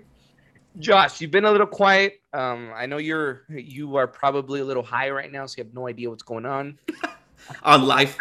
Josh, 0.78 1.20
you've 1.20 1.30
been 1.30 1.44
a 1.44 1.52
little 1.52 1.66
quiet. 1.66 2.20
Um, 2.32 2.72
I 2.74 2.86
know 2.86 2.96
you're 2.96 3.42
you 3.48 3.96
are 3.96 4.06
probably 4.08 4.60
a 4.60 4.64
little 4.64 4.82
high 4.82 5.10
right 5.10 5.30
now, 5.30 5.46
so 5.46 5.58
you 5.58 5.64
have 5.64 5.74
no 5.74 5.88
idea 5.88 6.10
what's 6.10 6.22
going 6.22 6.46
on. 6.46 6.78
On 7.62 7.86
life. 7.86 8.16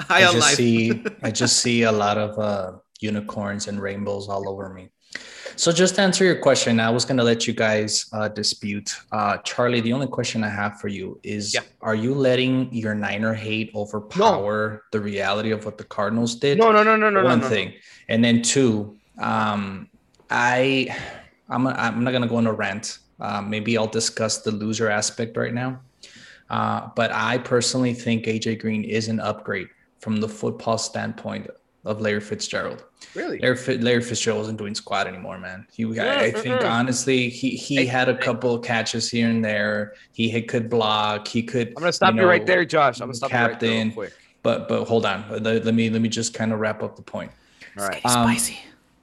High 0.00 0.28
I 0.28 0.32
just 0.32 0.54
see 0.56 1.04
I 1.22 1.30
just 1.30 1.58
see 1.58 1.82
a 1.82 1.92
lot 1.92 2.18
of 2.18 2.38
uh, 2.38 2.72
unicorns 3.00 3.68
and 3.68 3.80
rainbows 3.80 4.28
all 4.28 4.48
over 4.48 4.68
me. 4.68 4.90
So 5.56 5.72
just 5.72 5.96
to 5.96 6.00
answer 6.00 6.24
your 6.24 6.36
question, 6.36 6.80
I 6.80 6.88
was 6.88 7.04
going 7.04 7.18
to 7.18 7.24
let 7.24 7.46
you 7.46 7.52
guys 7.52 8.08
uh, 8.12 8.28
dispute. 8.28 8.94
Uh, 9.12 9.36
Charlie, 9.38 9.80
the 9.80 9.92
only 9.92 10.06
question 10.06 10.42
I 10.42 10.48
have 10.48 10.80
for 10.80 10.88
you 10.88 11.20
is: 11.22 11.52
Yeah. 11.52 11.60
Are 11.82 11.94
you 11.94 12.14
letting 12.14 12.72
your 12.72 12.94
Niner 12.94 13.34
hate 13.34 13.70
overpower 13.74 14.84
the 14.92 15.00
reality 15.00 15.50
of 15.50 15.64
what 15.64 15.76
the 15.76 15.84
Cardinals 15.84 16.34
did? 16.36 16.58
No, 16.58 16.72
no, 16.72 16.82
no, 16.82 16.96
no, 16.96 17.10
no, 17.10 17.24
One 17.24 17.40
no, 17.40 17.44
no, 17.44 17.50
thing, 17.50 17.74
and 18.08 18.24
then 18.24 18.40
two, 18.42 18.96
um, 19.18 19.90
I, 20.30 20.96
I'm 21.48 21.66
I'm 21.66 22.04
not 22.04 22.12
going 22.12 22.22
to 22.22 22.28
go 22.28 22.36
on 22.36 22.46
a 22.46 22.52
rant. 22.52 22.98
Uh, 23.20 23.42
maybe 23.42 23.76
I'll 23.76 23.86
discuss 23.86 24.38
the 24.38 24.52
loser 24.52 24.88
aspect 24.88 25.36
right 25.36 25.52
now. 25.52 25.80
Uh, 26.48 26.88
but 26.96 27.12
I 27.12 27.38
personally 27.38 27.92
think 27.92 28.24
AJ 28.24 28.60
Green 28.60 28.82
is 28.82 29.08
an 29.08 29.20
upgrade 29.20 29.68
from 30.00 30.16
the 30.16 30.28
football 30.28 30.78
standpoint 30.78 31.48
of 31.84 32.00
Larry 32.00 32.20
Fitzgerald. 32.20 32.84
Really? 33.14 33.38
Larry, 33.38 33.56
Fit- 33.56 33.82
Larry 33.82 34.02
Fitzgerald 34.02 34.40
wasn't 34.40 34.58
doing 34.58 34.74
squat 34.74 35.06
anymore, 35.06 35.38
man. 35.38 35.66
He, 35.72 35.98
I, 35.98 36.24
I 36.24 36.30
think 36.30 36.62
honestly, 36.62 37.30
he 37.30 37.50
he 37.50 37.86
had 37.86 38.08
a 38.08 38.16
couple 38.16 38.54
of 38.54 38.62
catches 38.62 39.10
here 39.10 39.28
and 39.28 39.44
there. 39.44 39.94
He, 40.12 40.28
he 40.28 40.42
could 40.42 40.68
block. 40.68 41.28
He 41.28 41.42
could. 41.42 41.68
I'm 41.68 41.74
gonna 41.74 41.92
stop 41.92 42.14
you, 42.14 42.22
know, 42.22 42.28
right 42.28 42.44
there, 42.44 42.64
Josh. 42.64 43.00
I'm 43.00 43.06
gonna 43.06 43.14
stop 43.14 43.30
you 43.30 43.38
right 43.38 43.60
there 43.60 43.70
captain. 43.70 43.88
real 43.88 43.94
quick. 43.94 44.12
But 44.42 44.68
but 44.68 44.84
hold 44.84 45.06
on. 45.06 45.24
Let, 45.42 45.64
let 45.64 45.74
me 45.74 45.88
let 45.90 46.02
me 46.02 46.08
just 46.08 46.34
kind 46.34 46.52
of 46.52 46.60
wrap 46.60 46.82
up 46.82 46.96
the 46.96 47.02
point. 47.02 47.30
All 47.78 47.86
right. 47.86 48.04
Um, 48.04 48.28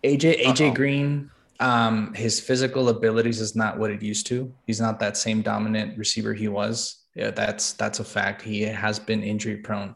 AJ 0.04 0.42
AJ 0.44 0.70
Uh-oh. 0.70 0.74
Green, 0.74 1.32
um, 1.60 2.14
his 2.14 2.40
physical 2.40 2.90
abilities 2.90 3.42
is 3.42 3.56
not 3.56 3.80
what 3.80 3.92
it 3.92 4.02
used 4.02 4.28
to. 4.28 4.54
He's 4.66 4.80
not 4.80 5.00
that 5.00 5.18
same 5.18 5.42
dominant 5.42 5.98
receiver 5.98 6.34
he 6.34 6.48
was. 6.48 7.04
Yeah, 7.16 7.32
that's 7.32 7.74
that's 7.74 8.00
a 8.00 8.04
fact. 8.04 8.44
He 8.44 8.62
has 8.62 9.00
been 9.00 9.24
injury 9.24 9.58
prone, 9.58 9.96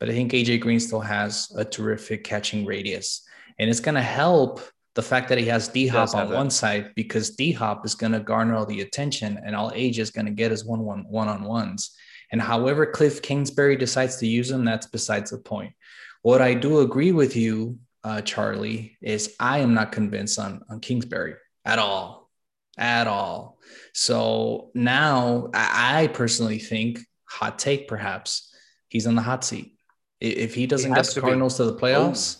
but 0.00 0.08
I 0.08 0.12
think 0.12 0.32
AJ 0.32 0.60
Green 0.60 0.80
still 0.80 1.00
has 1.00 1.52
a 1.56 1.64
terrific 1.64 2.24
catching 2.24 2.64
radius, 2.64 3.22
and 3.58 3.70
it's 3.70 3.80
gonna 3.80 4.02
help 4.02 4.60
the 4.94 5.02
fact 5.02 5.28
that 5.28 5.38
he 5.38 5.44
has 5.44 5.68
D 5.68 5.86
Hop 5.86 6.14
on 6.14 6.30
one 6.30 6.50
side 6.50 6.92
because 6.96 7.30
D 7.36 7.52
Hop 7.52 7.86
is 7.86 7.94
gonna 7.94 8.18
garner 8.18 8.56
all 8.56 8.66
the 8.66 8.80
attention, 8.80 9.38
and 9.44 9.54
all 9.54 9.70
AJ 9.70 9.98
is 9.98 10.10
gonna 10.10 10.32
get 10.32 10.50
is 10.50 10.64
one 10.64 10.80
one 10.80 11.04
one 11.08 11.28
on 11.28 11.44
ones. 11.44 11.94
And 12.32 12.40
however 12.40 12.86
Cliff 12.86 13.22
Kingsbury 13.22 13.76
decides 13.76 14.16
to 14.18 14.26
use 14.26 14.48
them, 14.48 14.64
that's 14.64 14.86
besides 14.86 15.30
the 15.30 15.38
point. 15.38 15.74
What 16.22 16.40
I 16.40 16.54
do 16.54 16.80
agree 16.80 17.12
with 17.12 17.36
you, 17.36 17.78
uh, 18.04 18.20
Charlie, 18.22 18.96
is 19.02 19.34
I 19.40 19.58
am 19.58 19.74
not 19.74 19.92
convinced 19.92 20.38
on, 20.38 20.62
on 20.68 20.80
Kingsbury 20.80 21.34
at 21.64 21.78
all, 21.78 22.30
at 22.78 23.06
all. 23.06 23.58
So 23.94 24.70
now 24.74 25.50
I, 25.52 26.04
I 26.04 26.06
personally 26.08 26.58
think, 26.58 27.00
hot 27.24 27.58
take 27.58 27.88
perhaps, 27.88 28.54
he's 28.88 29.06
on 29.06 29.16
the 29.16 29.22
hot 29.22 29.44
seat. 29.44 29.74
If 30.20 30.54
he 30.54 30.66
doesn't 30.66 30.92
get 30.92 31.04
the 31.04 31.12
to 31.12 31.20
be. 31.20 31.22
Cardinals 31.22 31.56
to 31.56 31.64
the 31.64 31.74
playoffs, 31.74 32.38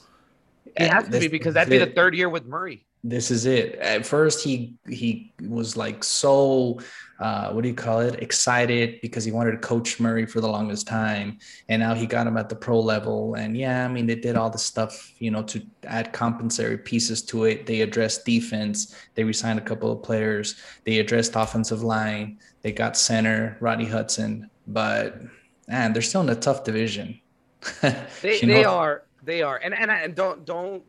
It 0.77 0.89
has 0.89 1.05
to 1.05 1.11
this- 1.11 1.21
be 1.25 1.29
because 1.29 1.55
that'd 1.55 1.71
be 1.71 1.79
the 1.79 1.87
third 1.87 2.15
year 2.15 2.29
with 2.29 2.47
Murray. 2.47 2.87
This 3.03 3.31
is 3.31 3.47
it. 3.47 3.77
At 3.77 4.05
first, 4.05 4.45
he 4.45 4.75
he 4.87 5.33
was 5.49 5.75
like 5.75 6.05
so, 6.05 6.81
uh, 7.19 7.51
what 7.51 7.63
do 7.63 7.69
you 7.71 7.75
call 7.75 8.01
it? 8.01 8.23
Excited 8.23 9.01
because 9.01 9.25
he 9.25 9.33
wanted 9.33 9.53
to 9.53 9.57
coach 9.57 9.99
Murray 9.99 10.27
for 10.27 10.43
the 10.43 10.49
longest 10.49 10.87
time, 10.87 11.39
and 11.71 11.81
now 11.81 11.95
he 11.95 12.05
got 12.07 12.27
him 12.27 12.37
at 12.37 12.51
the 12.51 12.57
pro 12.57 12.79
level. 12.79 13.37
And 13.37 13.57
yeah, 13.57 13.87
I 13.87 13.89
mean 13.89 14.07
they 14.07 14.17
did 14.17 14.37
all 14.37 14.51
the 14.51 14.59
stuff, 14.59 15.15
you 15.19 15.31
know, 15.31 15.43
to 15.45 15.63
add 15.85 16.13
compensatory 16.13 16.77
pieces 16.77 17.23
to 17.23 17.45
it. 17.45 17.65
They 17.65 17.81
addressed 17.81 18.27
defense. 18.27 18.95
They 19.15 19.25
resigned 19.25 19.59
a 19.59 19.63
couple 19.63 19.91
of 19.91 20.03
players. 20.03 20.57
They 20.85 20.99
addressed 20.99 21.33
offensive 21.37 21.83
line. 21.83 22.39
They 22.61 22.73
got 22.73 22.99
center 22.99 23.57
Rodney 23.61 23.87
Hudson, 23.87 24.51
but 24.67 25.23
man, 25.69 25.95
they're 25.95 26.03
still 26.03 26.21
in 26.21 26.29
a 26.29 26.35
tough 26.35 26.65
division. 26.65 27.19
They, 28.23 28.41
they 28.41 28.65
are 28.65 29.05
they 29.23 29.43
are 29.43 29.61
and 29.63 29.75
and 29.75 29.91
I 29.91 29.99
and 30.01 30.15
don't 30.15 30.45
don't 30.45 30.83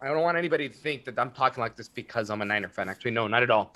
I 0.00 0.08
don't 0.08 0.22
want 0.22 0.36
anybody 0.36 0.68
to 0.68 0.74
think 0.74 1.04
that 1.04 1.18
I'm 1.18 1.30
talking 1.30 1.60
like 1.60 1.76
this 1.76 1.88
because 1.88 2.30
I'm 2.30 2.42
a 2.42 2.44
Niner 2.44 2.68
fan. 2.68 2.88
Actually, 2.88 3.12
no, 3.12 3.26
not 3.26 3.42
at 3.42 3.50
all. 3.50 3.74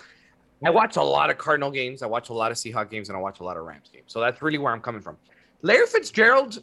I 0.64 0.70
watch 0.70 0.96
a 0.96 1.02
lot 1.02 1.30
of 1.30 1.38
Cardinal 1.38 1.70
games. 1.70 2.02
I 2.02 2.06
watch 2.06 2.28
a 2.28 2.34
lot 2.34 2.50
of 2.50 2.58
Seahawks 2.58 2.90
games, 2.90 3.08
and 3.08 3.16
I 3.16 3.20
watch 3.20 3.40
a 3.40 3.44
lot 3.44 3.56
of 3.56 3.64
Rams 3.64 3.88
games. 3.92 4.12
So 4.12 4.20
that's 4.20 4.42
really 4.42 4.58
where 4.58 4.72
I'm 4.72 4.80
coming 4.80 5.00
from. 5.00 5.16
Larry 5.62 5.86
Fitzgerald, 5.86 6.62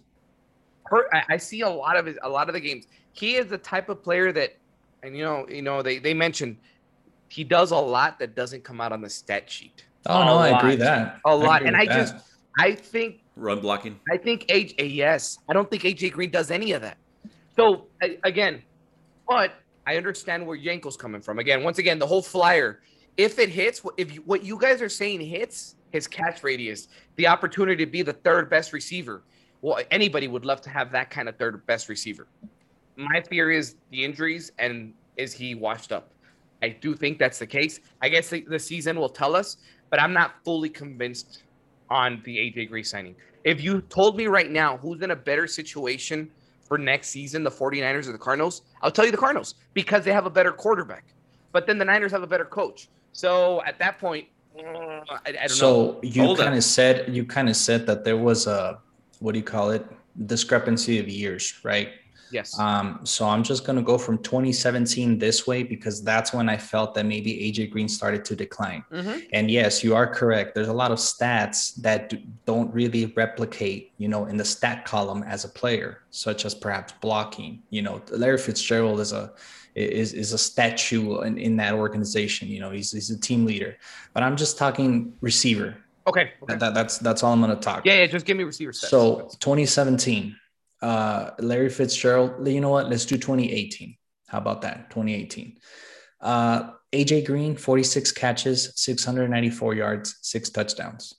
her, 0.86 1.14
I, 1.14 1.24
I 1.32 1.38
see 1.38 1.62
a 1.62 1.70
lot 1.70 1.98
of 1.98 2.06
his, 2.06 2.18
a 2.22 2.30
lot 2.30 2.48
of 2.48 2.54
the 2.54 2.60
games. 2.60 2.86
He 3.14 3.36
is 3.36 3.48
the 3.48 3.58
type 3.58 3.90
of 3.90 4.04
player 4.04 4.32
that, 4.34 4.56
and 5.02 5.18
you 5.18 5.24
know, 5.24 5.48
you 5.50 5.64
know, 5.64 5.82
they 5.82 5.98
they 5.98 6.14
mentioned 6.14 6.58
he 7.30 7.44
does 7.44 7.72
a 7.72 7.78
lot 7.78 8.20
that 8.20 8.36
doesn't 8.36 8.64
come 8.64 8.80
out 8.80 8.92
on 8.92 9.02
the 9.02 9.10
stat 9.10 9.50
sheet. 9.50 9.86
Oh 10.06 10.24
no, 10.24 10.38
I 10.38 10.60
agree 10.60 10.72
lot. 10.72 10.80
that 10.80 11.20
A 11.26 11.36
lot, 11.36 11.64
and 11.66 11.76
I 11.76 11.86
that. 11.86 11.94
just 11.94 12.16
I 12.60 12.74
think 12.74 13.22
run 13.38 13.60
blocking. 13.60 14.00
I 14.12 14.18
think 14.18 14.48
AJ, 14.48 14.94
yes. 14.94 15.38
I 15.50 15.54
don't 15.54 15.70
think 15.70 15.84
AJ 15.84 16.12
Green 16.12 16.30
does 16.30 16.52
any 16.52 16.72
of 16.72 16.82
that. 16.82 16.98
So 17.56 17.88
I, 18.02 18.18
again, 18.24 18.62
but 19.28 19.54
I 19.86 19.96
understand 19.96 20.46
where 20.46 20.58
Yenko's 20.58 20.98
coming 20.98 21.22
from. 21.22 21.40
Again, 21.40 21.64
once 21.64 21.78
again, 21.78 22.00
the 22.00 22.08
whole 22.08 22.22
flyer. 22.22 22.82
If 23.16 23.40
it 23.40 23.50
hits, 23.50 23.82
if 23.98 24.14
you, 24.14 24.22
what 24.22 24.44
you 24.44 24.60
guys 24.60 24.82
are 24.82 24.90
saying 24.90 25.22
hits, 25.22 25.76
his 25.92 26.08
catch 26.08 26.44
radius, 26.44 26.88
the 27.16 27.28
opportunity 27.28 27.84
to 27.86 27.90
be 27.90 28.02
the 28.02 28.14
third 28.14 28.50
best 28.50 28.74
receiver. 28.74 29.24
Well, 29.62 29.80
anybody 29.90 30.28
would 30.28 30.46
love 30.46 30.62
to 30.62 30.70
have 30.70 30.92
that 30.92 31.10
kind 31.10 31.28
of 31.28 31.38
third 31.38 31.66
best 31.66 31.90
receiver. 31.90 32.28
My 32.96 33.22
fear 33.30 33.52
is 33.52 33.76
the 33.92 34.04
injuries 34.04 34.52
and 34.60 34.94
is 35.16 35.34
he 35.34 35.56
washed 35.56 35.92
up? 35.92 36.12
I 36.62 36.70
do 36.70 36.96
think 36.96 37.18
that's 37.18 37.40
the 37.40 37.48
case. 37.48 37.80
I 38.02 38.10
guess 38.10 38.30
the, 38.30 38.42
the 38.48 38.60
season 38.60 39.00
will 39.00 39.10
tell 39.10 39.36
us, 39.36 39.58
but 39.90 40.02
I'm 40.02 40.14
not 40.14 40.36
fully 40.44 40.70
convinced 40.70 41.44
on 41.90 42.22
the 42.26 42.38
AJ 42.38 42.70
Green 42.70 42.84
signing. 42.84 43.16
If 43.44 43.64
you 43.64 43.82
told 43.82 44.18
me 44.18 44.28
right 44.28 44.52
now 44.52 44.78
who's 44.78 45.02
in 45.02 45.12
a 45.12 45.16
better 45.16 45.48
situation 45.48 46.30
for 46.64 46.78
next 46.78 47.10
season, 47.10 47.44
the 47.44 47.52
49ers 47.52 48.08
or 48.08 48.12
the 48.12 48.18
Cardinals, 48.18 48.64
I'll 48.82 48.92
tell 48.92 49.06
you 49.06 49.12
the 49.12 49.18
Cardinals 49.18 49.56
because 49.74 50.04
they 50.04 50.12
have 50.12 50.26
a 50.26 50.30
better 50.30 50.52
quarterback. 50.52 51.06
But 51.52 51.66
then 51.66 51.78
the 51.78 51.86
Niners 51.86 52.12
have 52.12 52.24
a 52.24 52.28
better 52.28 52.46
coach. 52.46 52.90
So 53.14 53.64
at 53.64 53.80
that 53.80 54.00
point, 54.00 54.28
uh, 54.60 54.64
I, 55.10 55.20
I 55.28 55.32
don't 55.32 55.50
so 55.50 55.70
know. 55.70 56.00
you 56.04 56.36
kind 56.36 56.56
of 56.56 56.64
said 56.64 57.16
you 57.16 57.26
kind 57.26 57.48
of 57.48 57.56
said 57.56 57.86
that 57.88 58.04
there 58.04 58.18
was 58.18 58.48
a 58.48 58.80
what 59.20 59.34
do 59.34 59.40
you 59.40 59.46
call 59.46 59.70
it 59.70 59.86
discrepancy 60.26 61.00
of 61.00 61.08
years, 61.08 61.60
right? 61.64 61.90
Yes. 62.32 62.58
Um, 62.60 63.00
so 63.04 63.28
I'm 63.28 63.44
just 63.44 63.66
going 63.66 63.76
to 63.78 63.82
go 63.82 63.98
from 63.98 64.18
2017 64.20 65.18
this 65.18 65.48
way 65.48 65.64
because 65.64 66.04
that's 66.04 66.34
when 66.34 66.50
I 66.50 66.58
felt 66.58 66.94
that 66.96 67.06
maybe 67.06 67.34
AJ 67.34 67.72
Green 67.72 67.88
started 67.88 68.26
to 68.26 68.36
decline. 68.36 68.84
Mm-hmm. 68.92 69.20
And 69.34 69.50
yes, 69.50 69.84
you 69.84 69.96
are 69.96 70.08
correct. 70.08 70.56
There's 70.56 70.68
a 70.68 70.74
lot 70.74 70.92
of 70.92 70.98
stats 70.98 71.76
that 71.78 72.14
don't 72.46 72.74
really 72.74 73.08
replicate, 73.16 73.94
you 73.98 74.08
know, 74.08 74.26
in 74.26 74.38
the 74.38 74.46
stat 74.46 74.86
column 74.86 75.24
as 75.24 75.46
a 75.46 75.50
player, 75.50 76.02
such 76.12 76.46
as 76.46 76.54
perhaps 76.54 76.94
blocking. 77.02 77.62
You 77.70 77.82
know, 77.82 78.02
Larry 78.12 78.38
Fitzgerald 78.38 79.00
is 79.00 79.14
a 79.14 79.34
is 79.76 80.14
is 80.14 80.34
a 80.34 80.38
statue 80.38 81.22
in, 81.22 81.38
in 81.38 81.56
that 81.58 81.74
organization. 81.74 82.48
You 82.48 82.60
know, 82.60 82.72
he's 82.72 82.92
he's 82.92 83.10
a 83.10 83.20
team 83.20 83.46
leader. 83.46 83.78
But 84.14 84.24
I'm 84.24 84.36
just 84.36 84.58
talking 84.58 85.14
receiver. 85.22 85.78
Okay. 86.08 86.32
okay. 86.42 86.56
That, 86.56 86.74
that's 86.74 86.98
that's 87.00 87.22
all 87.22 87.34
I'm 87.34 87.42
going 87.42 87.54
to 87.54 87.62
talk. 87.62 87.86
Yeah, 87.86 88.00
yeah. 88.00 88.08
Just 88.08 88.26
give 88.26 88.38
me 88.38 88.44
receiver 88.44 88.72
stats. 88.72 88.90
So 88.90 89.30
2017 89.40 90.36
uh, 90.82 91.32
Larry 91.40 91.70
Fitzgerald. 91.70 92.48
You 92.48 92.62
know 92.62 92.70
what? 92.70 92.90
Let's 92.90 93.06
do 93.06 93.18
2018. 93.18 93.96
How 94.28 94.38
about 94.40 94.62
that? 94.62 94.90
2018. 94.90 95.58
Uh, 96.22 96.72
AJ 96.94 97.26
Green, 97.26 97.56
46 97.56 98.12
catches, 98.14 98.74
694 98.76 99.74
yards, 99.74 100.18
six 100.22 100.50
touchdowns. 100.50 101.14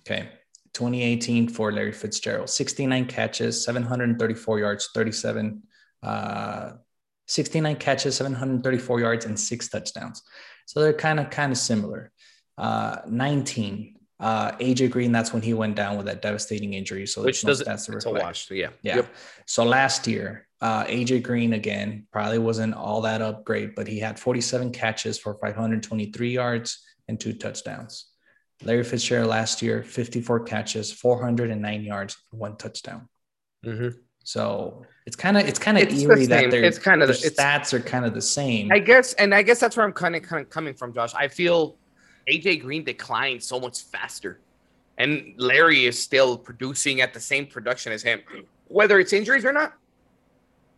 Okay. 0.00 0.28
2018 0.74 1.48
for 1.48 1.72
Larry 1.72 1.92
Fitzgerald, 1.92 2.50
69 2.50 3.06
catches, 3.06 3.64
734 3.64 4.58
yards, 4.58 4.90
37, 4.92 5.62
uh, 6.02 6.72
69 7.26 7.76
catches, 7.76 8.16
734 8.16 9.00
yards, 9.00 9.24
and 9.24 9.38
six 9.38 9.68
touchdowns. 9.68 10.22
So 10.66 10.80
they're 10.80 10.92
kind 10.92 11.20
of 11.20 11.30
kind 11.30 11.52
of 11.52 11.58
similar. 11.58 12.10
Uh, 12.58 12.98
19 13.08 13.94
uh, 14.20 14.52
AJ 14.52 14.90
Green, 14.90 15.12
that's 15.12 15.32
when 15.32 15.42
he 15.42 15.54
went 15.54 15.74
down 15.76 15.96
with 15.96 16.06
that 16.06 16.22
devastating 16.22 16.74
injury. 16.74 17.06
So 17.06 17.22
which 17.22 17.42
doesn't 17.42 17.66
that's 17.66 17.88
wash. 18.06 18.48
So 18.48 18.54
yeah. 18.54 18.70
Yeah. 18.82 18.96
Yep. 18.96 19.14
So 19.46 19.64
last 19.64 20.06
year, 20.06 20.46
uh, 20.60 20.84
AJ 20.84 21.22
Green 21.22 21.52
again 21.52 22.06
probably 22.12 22.38
wasn't 22.38 22.74
all 22.74 23.02
that 23.02 23.20
upgrade, 23.20 23.74
but 23.74 23.86
he 23.86 23.98
had 23.98 24.18
47 24.18 24.72
catches 24.72 25.18
for 25.18 25.34
523 25.34 26.30
yards 26.30 26.82
and 27.08 27.18
two 27.18 27.32
touchdowns. 27.32 28.06
Larry 28.62 28.84
Fitzgerald 28.84 29.28
last 29.28 29.62
year, 29.62 29.82
54 29.82 30.44
catches, 30.44 30.92
409 30.92 31.82
yards, 31.82 32.16
one 32.30 32.56
touchdown. 32.56 33.08
Mm-hmm. 33.66 33.98
So 34.22 34.86
it's 35.06 35.16
kind 35.16 35.36
of 35.36 35.46
it's 35.46 35.58
kind 35.58 35.76
of 35.76 35.82
It's 35.82 35.94
the 35.94 36.02
eerie 36.02 36.26
that 36.26 36.50
their, 36.50 36.64
It's 36.64 36.78
kinda 36.78 37.06
the- 37.06 37.12
stats 37.12 37.74
are 37.74 37.80
kind 37.80 38.06
of 38.06 38.14
the 38.14 38.22
same. 38.22 38.72
I 38.72 38.78
guess, 38.78 39.12
and 39.14 39.34
I 39.34 39.42
guess 39.42 39.60
that's 39.60 39.76
where 39.76 39.84
I'm 39.84 39.92
kind 39.92 40.16
of, 40.16 40.22
kind 40.22 40.42
of 40.42 40.48
coming 40.48 40.72
from, 40.74 40.94
Josh. 40.94 41.14
I 41.14 41.28
feel 41.28 41.76
AJ 42.28 42.62
Green 42.62 42.84
declined 42.84 43.42
so 43.42 43.60
much 43.60 43.82
faster, 43.82 44.40
and 44.98 45.34
Larry 45.36 45.86
is 45.86 46.00
still 46.00 46.38
producing 46.38 47.00
at 47.00 47.12
the 47.12 47.20
same 47.20 47.46
production 47.46 47.92
as 47.92 48.02
him, 48.02 48.20
whether 48.68 48.98
it's 48.98 49.12
injuries 49.12 49.44
or 49.44 49.52
not. 49.52 49.74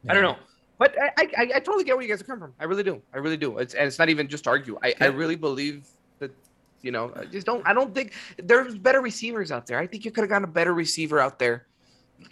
I 0.08 0.14
don't 0.14 0.22
know, 0.22 0.36
but 0.78 0.94
I, 1.00 1.10
I, 1.18 1.50
I 1.56 1.60
totally 1.60 1.84
get 1.84 1.96
where 1.96 2.02
you 2.04 2.08
guys 2.08 2.20
are 2.20 2.24
coming 2.24 2.40
from. 2.40 2.54
I 2.60 2.64
really 2.64 2.82
do. 2.82 3.00
I 3.14 3.18
really 3.18 3.36
do. 3.36 3.58
It's 3.58 3.74
and 3.74 3.86
it's 3.86 3.98
not 3.98 4.08
even 4.08 4.28
just 4.28 4.46
argue. 4.46 4.78
I, 4.82 4.94
I 5.00 5.06
really 5.06 5.36
believe 5.36 5.88
that, 6.18 6.30
you 6.82 6.92
know, 6.92 7.12
I 7.16 7.24
just 7.24 7.46
don't. 7.46 7.66
I 7.66 7.72
don't 7.72 7.94
think 7.94 8.12
there's 8.42 8.76
better 8.76 9.00
receivers 9.00 9.50
out 9.50 9.66
there. 9.66 9.78
I 9.78 9.86
think 9.86 10.04
you 10.04 10.10
could 10.10 10.22
have 10.22 10.30
gotten 10.30 10.44
a 10.44 10.52
better 10.52 10.74
receiver 10.74 11.18
out 11.18 11.38
there. 11.38 11.66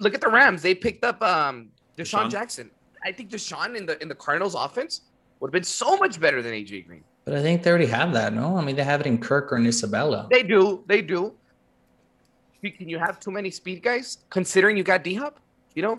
Look 0.01 0.15
at 0.15 0.21
the 0.21 0.29
Rams. 0.29 0.63
They 0.63 0.75
picked 0.75 1.05
up 1.05 1.23
um 1.23 1.69
DeSean, 1.97 2.25
DeSean? 2.25 2.31
Jackson. 2.31 2.71
I 3.05 3.13
think 3.13 3.31
DeSean 3.31 3.77
in 3.77 3.87
the 3.87 4.01
in 4.03 4.09
the 4.09 4.15
Cardinals 4.15 4.55
offense 4.55 5.03
would 5.41 5.49
have 5.49 5.53
been 5.53 5.65
so 5.65 5.97
much 5.97 6.21
better 6.21 6.43
than 6.43 6.53
AJ 6.53 6.87
Green. 6.87 7.05
But 7.25 7.35
I 7.35 7.43
think 7.43 7.63
they 7.63 7.71
already 7.71 7.87
have 7.87 8.13
that, 8.13 8.35
no? 8.35 8.57
I 8.57 8.65
mean, 8.65 8.77
they 8.77 8.85
have 8.85 9.01
it 9.01 9.07
in 9.07 9.19
Kirk 9.19 9.53
or 9.53 9.57
in 9.57 9.67
Isabella. 9.67 10.29
They 10.31 10.43
do. 10.43 10.85
They 10.87 11.01
do. 11.01 11.33
Can 12.63 12.89
you 12.89 12.99
have 12.99 13.21
too 13.21 13.31
many 13.31 13.51
speed 13.51 13.83
guys 13.83 14.19
considering 14.31 14.77
you 14.77 14.83
got 14.83 15.05
D 15.05 15.15
Hop? 15.15 15.39
You 15.75 15.83
know, 15.83 15.99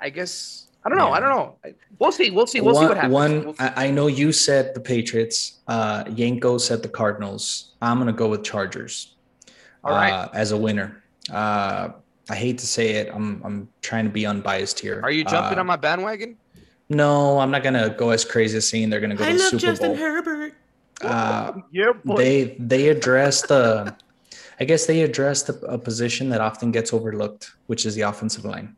I 0.00 0.10
guess 0.10 0.68
I 0.84 0.88
don't 0.88 0.98
know. 0.98 1.08
Yeah. 1.08 1.14
I 1.14 1.20
don't 1.20 1.30
know. 1.30 1.56
We'll 1.98 2.12
see. 2.12 2.30
We'll 2.30 2.46
see. 2.46 2.60
We'll 2.60 2.74
see 2.74 2.80
one, 2.80 2.88
what 2.88 2.96
happens. 2.96 3.12
One, 3.14 3.44
We'll 3.44 3.54
see. 3.54 3.64
I, 3.64 3.86
I 3.86 3.90
know 3.90 4.06
you 4.06 4.32
said 4.32 4.74
the 4.74 4.80
Patriots. 4.80 5.60
Uh, 5.68 6.04
Yenko 6.04 6.60
said 6.60 6.82
the 6.82 6.88
Cardinals. 6.88 7.74
I'm 7.82 7.98
gonna 7.98 8.12
go 8.12 8.28
with 8.28 8.42
Chargers. 8.42 9.14
All 9.84 9.92
right. 9.92 10.12
Uh, 10.12 10.28
as 10.32 10.52
a 10.52 10.56
winner. 10.56 11.02
Uh, 11.30 11.90
I 12.28 12.34
hate 12.34 12.58
to 12.58 12.66
say 12.66 12.92
it. 12.92 13.10
I'm 13.12 13.42
I'm 13.44 13.68
trying 13.82 14.04
to 14.04 14.10
be 14.10 14.24
unbiased 14.26 14.80
here. 14.80 15.00
Are 15.02 15.10
you 15.10 15.24
jumping 15.24 15.58
Uh, 15.58 15.60
on 15.60 15.66
my 15.66 15.76
bandwagon? 15.76 16.36
No, 16.88 17.38
I'm 17.38 17.50
not 17.50 17.62
gonna 17.62 17.90
go 17.90 18.10
as 18.10 18.24
crazy 18.24 18.56
as 18.56 18.68
saying 18.68 18.90
they're 18.90 19.00
gonna 19.00 19.14
go 19.14 19.24
to 19.24 19.32
the 19.32 19.38
Super 19.38 19.50
Bowl. 19.58 19.66
I 19.66 19.70
love 19.70 19.78
Justin 19.78 19.96
Herbert. 19.96 20.54
Uh, 21.02 21.52
yeah, 21.72 21.92
they 22.16 22.56
they 22.58 22.88
addressed 22.88 23.48
the 23.48 23.96
I 24.60 24.64
guess 24.64 24.84
they 24.86 25.00
addressed 25.00 25.48
a, 25.48 25.54
a 25.66 25.78
position 25.78 26.28
that 26.28 26.40
often 26.42 26.70
gets 26.70 26.92
overlooked, 26.92 27.52
which 27.66 27.86
is 27.86 27.94
the 27.94 28.02
offensive 28.02 28.44
line. 28.44 28.76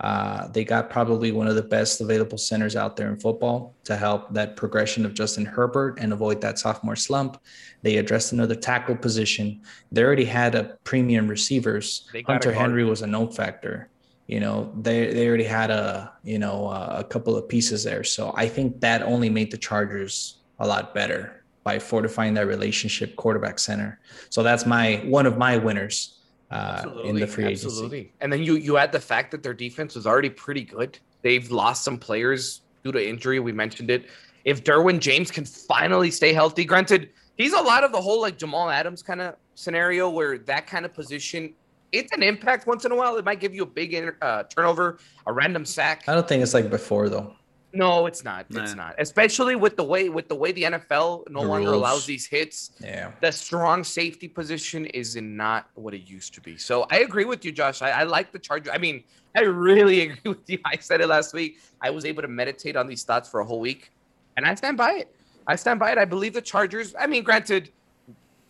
Uh, 0.00 0.48
they 0.48 0.64
got 0.64 0.88
probably 0.88 1.30
one 1.30 1.46
of 1.46 1.54
the 1.54 1.62
best 1.62 2.00
available 2.00 2.38
centers 2.38 2.74
out 2.74 2.96
there 2.96 3.08
in 3.10 3.18
football 3.18 3.74
to 3.84 3.96
help 3.96 4.32
that 4.32 4.56
progression 4.56 5.04
of 5.04 5.12
Justin 5.12 5.44
Herbert 5.44 5.98
and 6.00 6.12
avoid 6.12 6.40
that 6.40 6.58
sophomore 6.58 6.96
slump. 6.96 7.40
They 7.82 7.98
addressed 7.98 8.32
another 8.32 8.54
tackle 8.54 8.96
position. 8.96 9.60
They 9.92 10.02
already 10.02 10.24
had 10.24 10.54
a 10.54 10.78
premium 10.84 11.28
receivers. 11.28 12.08
They 12.14 12.22
got 12.22 12.30
a 12.30 12.48
Hunter. 12.48 12.52
Henry 12.52 12.84
was 12.84 13.02
a 13.02 13.06
no 13.06 13.26
factor. 13.26 13.88
You 14.26 14.40
know, 14.40 14.72
they 14.80 15.12
they 15.12 15.28
already 15.28 15.44
had 15.44 15.70
a 15.70 16.12
you 16.24 16.38
know 16.38 16.68
a 16.68 17.04
couple 17.04 17.36
of 17.36 17.48
pieces 17.48 17.84
there. 17.84 18.04
So 18.04 18.32
I 18.34 18.48
think 18.48 18.80
that 18.80 19.02
only 19.02 19.28
made 19.28 19.50
the 19.50 19.58
Chargers 19.58 20.38
a 20.58 20.66
lot 20.66 20.94
better 20.94 21.39
by 21.62 21.78
fortifying 21.78 22.34
that 22.34 22.46
relationship 22.46 23.16
quarterback 23.16 23.58
center. 23.58 24.00
So 24.30 24.42
that's 24.42 24.66
my 24.66 25.02
one 25.04 25.26
of 25.26 25.36
my 25.36 25.56
winners 25.56 26.18
uh, 26.50 26.84
in 27.04 27.16
the 27.16 27.26
free 27.26 27.44
agency. 27.44 27.66
Absolutely. 27.66 28.12
And 28.20 28.32
then 28.32 28.42
you 28.42 28.56
you 28.56 28.76
add 28.76 28.92
the 28.92 29.00
fact 29.00 29.30
that 29.32 29.42
their 29.42 29.54
defense 29.54 29.94
was 29.94 30.06
already 30.06 30.30
pretty 30.30 30.64
good. 30.64 30.98
They've 31.22 31.50
lost 31.50 31.84
some 31.84 31.98
players 31.98 32.62
due 32.82 32.92
to 32.92 33.08
injury. 33.08 33.40
We 33.40 33.52
mentioned 33.52 33.90
it. 33.90 34.06
If 34.44 34.64
Derwin 34.64 35.00
James 35.00 35.30
can 35.30 35.44
finally 35.44 36.10
stay 36.10 36.32
healthy, 36.32 36.64
granted, 36.64 37.10
he's 37.36 37.52
a 37.52 37.60
lot 37.60 37.84
of 37.84 37.92
the 37.92 38.00
whole 38.00 38.20
like 38.20 38.38
Jamal 38.38 38.70
Adams 38.70 39.02
kind 39.02 39.20
of 39.20 39.36
scenario 39.54 40.08
where 40.08 40.38
that 40.38 40.66
kind 40.66 40.86
of 40.86 40.94
position, 40.94 41.54
it's 41.92 42.10
an 42.12 42.22
impact 42.22 42.66
once 42.66 42.86
in 42.86 42.92
a 42.92 42.96
while. 42.96 43.16
It 43.16 43.24
might 43.24 43.40
give 43.40 43.54
you 43.54 43.64
a 43.64 43.66
big 43.66 44.14
uh, 44.22 44.44
turnover, 44.44 44.98
a 45.26 45.32
random 45.32 45.66
sack. 45.66 46.04
I 46.08 46.14
don't 46.14 46.26
think 46.26 46.42
it's 46.42 46.54
like 46.54 46.70
before 46.70 47.10
though. 47.10 47.34
No, 47.72 48.06
it's 48.06 48.24
not. 48.24 48.46
It's 48.50 48.74
not. 48.74 48.96
Especially 48.98 49.54
with 49.54 49.76
the 49.76 49.84
way 49.84 50.08
with 50.08 50.28
the 50.28 50.34
way 50.34 50.50
the 50.50 50.64
NFL 50.64 51.30
no 51.30 51.42
The 51.42 51.46
longer 51.48 51.70
rules. 51.70 51.80
allows 51.80 52.06
these 52.06 52.26
hits 52.26 52.72
Yeah. 52.80 53.12
the 53.20 53.30
strong 53.30 53.84
safety 53.84 54.26
position 54.26 54.86
is 54.86 55.14
not 55.16 55.68
what 55.74 55.94
it 55.94 56.02
used 56.08 56.34
to 56.34 56.40
be. 56.40 56.56
So 56.56 56.86
I 56.90 56.98
agree 57.00 57.24
with 57.24 57.44
you, 57.44 57.52
Josh. 57.52 57.80
I, 57.80 57.90
I 57.90 58.02
like 58.02 58.32
the 58.32 58.40
Chargers. 58.40 58.72
I 58.74 58.78
mean, 58.78 59.04
I 59.36 59.42
really 59.42 60.00
agree 60.10 60.20
with 60.32 60.50
you. 60.50 60.58
I 60.64 60.76
said 60.78 61.00
it 61.00 61.06
last 61.06 61.32
week. 61.32 61.58
I 61.80 61.90
was 61.90 62.04
able 62.04 62.22
to 62.22 62.28
meditate 62.28 62.74
on 62.74 62.88
these 62.88 63.04
thoughts 63.04 63.28
for 63.28 63.38
a 63.40 63.44
whole 63.44 63.60
week, 63.60 63.92
and 64.36 64.44
I 64.46 64.54
stand 64.56 64.76
by 64.76 64.92
it. 64.94 65.14
I 65.46 65.54
stand 65.56 65.78
by 65.78 65.92
it. 65.92 65.98
I 65.98 66.04
believe 66.04 66.32
the 66.34 66.42
Chargers. 66.42 66.94
I 66.98 67.06
mean, 67.06 67.22
granted, 67.22 67.70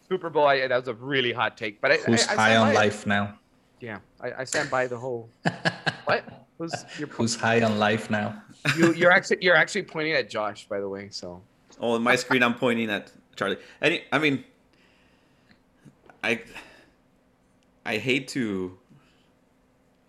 Super 0.08 0.30
Bowl. 0.30 0.46
I, 0.46 0.66
that 0.66 0.76
was 0.76 0.88
a 0.88 0.94
really 0.94 1.32
hot 1.32 1.56
take, 1.58 1.80
but 1.82 1.92
I, 1.92 1.96
Who's 1.98 2.26
I, 2.28 2.32
I 2.32 2.36
high 2.36 2.56
on 2.56 2.66
by 2.68 2.72
it. 2.72 2.74
life 2.76 3.06
now? 3.06 3.38
Yeah, 3.80 3.98
I, 4.20 4.32
I 4.38 4.44
stand 4.44 4.70
by 4.70 4.86
the 4.86 4.96
whole. 4.98 5.28
what? 6.04 6.24
Who's 6.60 6.84
you're, 6.98 7.08
Who's 7.08 7.34
high 7.34 7.62
on 7.62 7.78
life 7.78 8.10
now? 8.10 8.42
you, 8.76 8.92
you're 8.92 9.10
actually 9.10 9.38
you're 9.40 9.56
actually 9.56 9.82
pointing 9.82 10.12
at 10.12 10.28
Josh, 10.28 10.68
by 10.68 10.78
the 10.78 10.88
way. 10.88 11.08
So 11.10 11.42
Oh, 11.80 11.92
on 11.92 12.02
my 12.02 12.14
screen, 12.16 12.42
I'm 12.42 12.54
pointing 12.54 12.90
at 12.90 13.10
Charlie. 13.34 13.56
Any, 13.80 14.04
I 14.12 14.18
mean, 14.18 14.44
I, 16.22 16.42
I 17.86 17.96
hate 17.96 18.28
to 18.28 18.76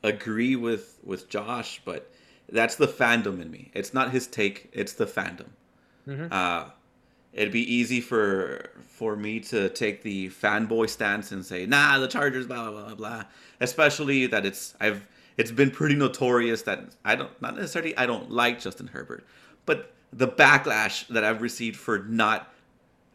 agree 0.04 0.58
with 0.58 0.99
with 1.04 1.30
Josh, 1.30 1.82
but 1.86 2.12
that's 2.52 2.76
the 2.76 2.88
fandom 2.88 3.41
in 3.41 3.49
me. 3.49 3.72
It's 3.74 3.93
not 3.93 4.12
his 4.12 4.28
take; 4.28 4.70
it's 4.74 4.93
the 4.93 5.06
fandom. 5.06 5.47
Mhm. 6.06 6.30
Uh, 6.30 6.72
it'd 7.32 7.54
be 7.54 7.74
easy 7.74 8.02
for 8.02 8.72
for 8.89 9.16
me 9.16 9.39
to 9.39 9.70
take 9.70 10.04
the 10.04 10.28
fanboy 10.30 10.89
stance 10.89 11.32
and 11.32 11.45
say, 11.45 11.66
"Nah, 11.66 11.99
the 11.99 12.08
Chargers, 12.10 12.47
blah 12.47 12.70
blah 12.70 12.84
blah 12.88 12.95
blah." 12.95 13.24
Especially 13.62 14.26
that 14.26 14.45
it's 14.45 14.76
I've 14.82 15.08
it's 15.38 15.52
been 15.52 15.72
pretty 15.72 15.96
notorious 15.96 16.62
that 16.64 16.96
I 17.06 17.16
don't 17.16 17.42
not 17.42 17.56
necessarily 17.56 17.96
I 17.98 18.06
don't 18.06 18.32
like 18.32 18.60
Justin 18.60 18.88
Herbert, 18.88 19.26
but 19.66 19.94
the 20.14 20.28
backlash 20.28 21.08
that 21.08 21.24
I've 21.24 21.42
received 21.42 21.78
for 21.78 22.00
not 22.00 22.54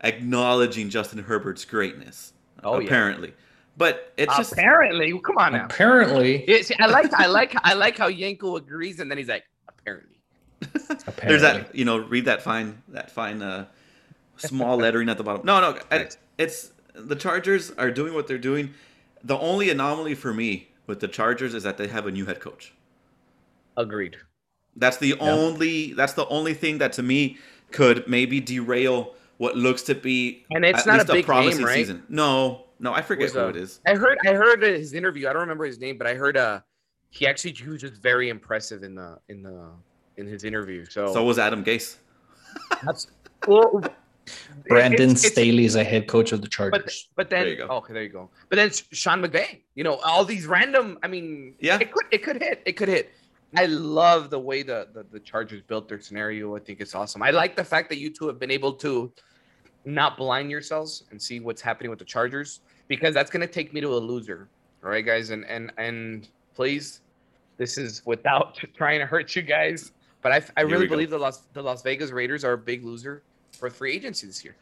acknowledging 0.03 0.89
Justin 0.89 1.19
Herbert's 1.21 1.65
greatness. 1.65 2.33
Oh, 2.65 2.79
yeah. 2.79 2.87
apparently. 2.87 3.35
But 3.77 4.13
it's 4.17 4.35
just 4.37 4.53
apparently. 4.53 5.19
Come 5.21 5.37
on 5.37 5.53
now. 5.53 5.67
Apparently, 5.67 6.49
Yeah, 6.51 6.63
see, 6.63 6.75
I 6.79 6.87
like 6.87 7.13
I 7.13 7.27
like 7.27 7.55
I 7.63 7.75
like 7.75 7.99
how 7.99 8.09
Yenko 8.11 8.57
agrees, 8.57 9.01
and 9.01 9.11
then 9.11 9.19
he's 9.19 9.29
like, 9.29 9.45
apparently. 9.69 10.17
apparently. 10.63 11.13
there's 11.29 11.43
that 11.43 11.75
you 11.75 11.85
know 11.85 11.99
read 11.99 12.25
that 12.25 12.41
fine 12.43 12.83
that 12.89 13.11
fine 13.11 13.43
uh 13.43 13.67
small 14.37 14.77
lettering 14.79 15.11
at 15.11 15.19
the 15.19 15.23
bottom 15.23 15.45
no 15.45 15.61
no 15.61 15.79
I- 15.91 16.09
it's 16.39 16.73
the 16.95 17.15
chargers 17.15 17.71
are 17.73 17.91
doing 17.91 18.15
what 18.15 18.27
they're 18.27 18.39
doing 18.39 18.73
the 19.23 19.37
only 19.39 19.69
anomaly 19.69 20.15
for 20.15 20.33
me 20.33 20.69
with 20.87 21.01
the 21.01 21.09
chargers 21.09 21.55
is 21.55 21.63
that 21.63 21.77
they 21.79 21.89
have 21.89 22.07
a 22.07 22.11
new 22.11 22.27
head 22.27 22.41
coach 22.41 22.73
Agreed. 23.77 24.17
that's 24.77 24.97
the 24.99 25.19
only 25.21 25.93
that's 25.93 26.15
the 26.15 26.27
only 26.29 26.55
thing 26.55 26.79
that 26.79 26.93
to 26.95 27.03
me 27.03 27.39
could 27.71 28.07
maybe 28.09 28.41
derail 28.41 29.15
what 29.39 29.57
looks 29.57 29.83
to 29.83 29.95
be 29.95 30.45
And 30.51 30.65
it's 30.65 30.87
not 30.87 31.01
a 31.01 31.13
big 31.13 31.29
name, 31.29 31.63
right? 31.63 32.11
no 32.11 32.65
no 32.79 32.93
i 32.95 33.03
forget 33.03 33.31
who 33.31 33.41
uh, 33.41 33.49
it 33.49 33.57
is 33.57 33.81
I 33.87 33.95
heard 33.95 34.19
I 34.27 34.33
heard 34.33 34.63
his 34.63 34.93
interview. 34.93 35.29
I 35.29 35.33
don't 35.33 35.43
remember 35.43 35.65
his 35.65 35.79
name, 35.79 35.99
but 35.99 36.07
I 36.07 36.15
heard 36.15 36.37
uh 36.37 36.61
he 37.11 37.27
actually 37.27 37.53
he 37.53 37.69
was 37.69 37.81
just 37.81 37.95
very 37.95 38.29
impressive 38.29 38.83
in 38.83 38.95
the 38.95 39.19
in 39.29 39.43
the 39.43 39.71
in 40.17 40.27
his 40.27 40.45
interview. 40.45 40.85
So, 40.87 41.13
so 41.13 41.25
was 41.25 41.39
adam 41.39 41.65
gase 41.65 41.97
that's 42.83 43.09
well, 43.47 43.83
Brandon 44.69 45.11
it's- 45.11 45.25
it's- 45.25 45.33
Staley 45.33 45.65
is 45.65 45.75
a 45.77 45.85
head 45.85 46.09
coach 46.09 46.33
of 46.33 46.43
the 46.43 46.49
Chargers. 46.49 47.09
but 47.17 47.31
then 47.31 47.41
There 47.45 47.49
you 47.51 47.57
go. 47.57 47.67
okay, 47.77 47.93
there 47.93 48.03
you 48.03 48.09
go. 48.09 48.31
But 48.49 48.57
then 48.57 48.71
Sean 48.93 49.23
McVay, 49.23 49.61
you 49.75 49.85
know, 49.85 49.97
all 49.97 50.25
these 50.25 50.47
random. 50.47 50.99
I 51.03 51.09
mean, 51.09 51.55
Yeah. 51.61 51.79
it 51.81 51.93
could 51.93 52.07
it 52.11 52.23
could 52.23 52.41
hit. 52.43 52.63
It 52.67 52.73
could 52.73 52.89
hit. 52.89 53.13
I 53.57 53.67
love 53.67 54.29
the 54.31 54.39
way 54.41 54.63
the, 54.63 54.89
the 54.93 55.05
the 55.11 55.21
Chargers 55.21 55.63
built 55.63 55.89
their 55.89 56.01
scenario. 56.01 56.57
I 56.57 56.61
think 56.61 56.81
it's 56.81 56.95
awesome. 56.95 57.23
I 57.23 57.31
like 57.31 57.57
the 57.57 57.65
fact 57.65 57.89
that 57.91 57.99
you 57.99 58.11
two 58.11 58.27
have 58.27 58.39
been 58.39 58.51
able 58.51 58.73
to 58.75 59.13
not 59.85 60.17
blind 60.17 60.51
yourselves 60.51 61.05
and 61.11 61.23
see 61.23 61.39
what's 61.39 61.63
happening 61.63 61.91
with 61.91 62.01
the 62.01 62.05
Chargers 62.05 62.61
because 62.89 63.15
that's 63.15 63.31
going 63.31 63.41
to 63.47 63.53
take 63.53 63.73
me 63.73 63.81
to 63.81 63.95
a 63.95 63.99
loser. 63.99 64.49
All 64.83 64.91
right, 64.91 65.05
guys, 65.07 65.31
and 65.31 65.45
and 65.47 65.73
and 65.79 66.29
please, 66.55 67.01
this 67.57 67.79
is 67.79 68.03
without 68.05 68.57
trying 68.77 68.99
to 68.99 69.07
hurt 69.07 69.35
you 69.37 69.43
guys, 69.43 69.93
but 70.23 70.33
I 70.33 70.37
I 70.57 70.61
Here 70.63 70.67
really 70.67 70.79
we 70.83 70.87
go. 70.89 70.95
believe 70.97 71.11
the 71.11 71.19
Las 71.19 71.43
the 71.53 71.63
Las 71.63 71.83
Vegas 71.83 72.11
Raiders 72.11 72.45
are 72.45 72.55
a 72.55 72.59
big 72.59 72.85
loser 72.85 73.23
for 73.57 73.71
free 73.71 73.93
agency 73.93 74.27
this 74.27 74.45
year. 74.45 74.57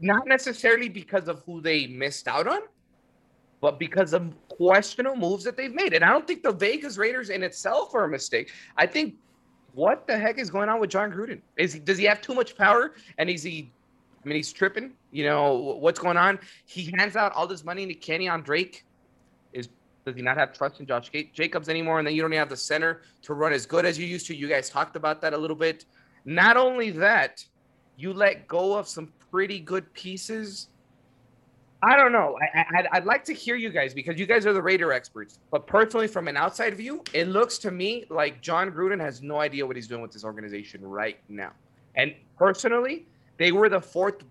Not 0.00 0.26
necessarily 0.26 0.88
because 0.88 1.28
of 1.28 1.42
who 1.44 1.60
they 1.60 1.86
missed 1.86 2.28
out 2.28 2.46
on, 2.46 2.60
but 3.60 3.78
because 3.78 4.12
of 4.12 4.32
questionable 4.48 5.16
moves 5.16 5.44
that 5.44 5.56
they've 5.56 5.74
made. 5.74 5.94
And 5.94 6.04
I 6.04 6.10
don't 6.10 6.26
think 6.26 6.42
the 6.42 6.52
Vegas 6.52 6.96
Raiders 6.96 7.30
in 7.30 7.42
itself 7.42 7.94
are 7.94 8.04
a 8.04 8.08
mistake. 8.08 8.52
I 8.76 8.86
think 8.86 9.14
what 9.74 10.06
the 10.06 10.18
heck 10.18 10.38
is 10.38 10.50
going 10.50 10.68
on 10.68 10.80
with 10.80 10.90
Jon 10.90 11.10
Gruden? 11.10 11.40
Is 11.56 11.72
he, 11.72 11.80
does 11.80 11.98
he 11.98 12.04
have 12.04 12.20
too 12.20 12.34
much 12.34 12.56
power? 12.56 12.94
And 13.18 13.28
is 13.28 13.42
he? 13.42 13.72
I 14.24 14.28
mean, 14.28 14.36
he's 14.36 14.52
tripping. 14.52 14.92
You 15.12 15.24
know 15.24 15.54
what's 15.80 16.00
going 16.00 16.16
on? 16.16 16.38
He 16.66 16.92
hands 16.98 17.16
out 17.16 17.32
all 17.32 17.46
this 17.46 17.64
money 17.64 17.86
to 17.86 17.94
Kenyon 17.94 18.42
Drake. 18.42 18.84
Is 19.52 19.68
does 20.04 20.16
he 20.16 20.22
not 20.22 20.36
have 20.36 20.52
trust 20.52 20.80
in 20.80 20.86
Josh 20.86 21.10
Jacobs 21.32 21.68
anymore? 21.68 21.98
And 21.98 22.06
then 22.06 22.14
you 22.14 22.22
don't 22.22 22.32
have 22.32 22.48
the 22.48 22.56
center 22.56 23.02
to 23.22 23.34
run 23.34 23.52
as 23.52 23.66
good 23.66 23.84
as 23.84 23.98
you 23.98 24.06
used 24.06 24.26
to. 24.28 24.34
You 24.34 24.48
guys 24.48 24.70
talked 24.70 24.96
about 24.96 25.20
that 25.20 25.34
a 25.34 25.38
little 25.38 25.56
bit. 25.56 25.84
Not 26.24 26.56
only 26.56 26.90
that, 26.90 27.44
you 27.98 28.12
let 28.12 28.46
go 28.48 28.78
of 28.78 28.88
some 28.88 29.12
pretty 29.30 29.58
good 29.58 29.92
pieces. 29.92 30.68
I 31.82 31.96
don't 31.96 32.12
know. 32.12 32.36
I, 32.54 32.64
I'd- 32.78 32.88
I'd 32.92 33.04
like 33.04 33.24
to 33.24 33.34
hear 33.34 33.56
you 33.56 33.70
guys 33.70 33.92
because 33.92 34.18
you 34.18 34.26
guys 34.26 34.46
are 34.46 34.52
the 34.52 34.62
Raider 34.62 34.92
experts. 34.92 35.38
But 35.50 35.66
personally, 35.66 36.06
from 36.06 36.26
an 36.28 36.36
outside 36.36 36.74
view, 36.76 37.02
it 37.12 37.28
looks 37.28 37.58
to 37.58 37.70
me 37.70 38.04
like 38.08 38.40
Jon 38.40 38.70
Gruden 38.70 39.00
has 39.00 39.22
no 39.22 39.40
idea 39.40 39.66
what 39.66 39.76
he's 39.76 39.86
doing 39.88 40.00
with 40.02 40.12
this 40.12 40.24
organization 40.24 40.80
right 40.82 41.18
now. 41.28 41.52
And 41.96 42.14
personally, 42.36 43.06
they 43.36 43.52
were 43.52 43.68
the 43.68 43.80
fourth, 43.80 44.22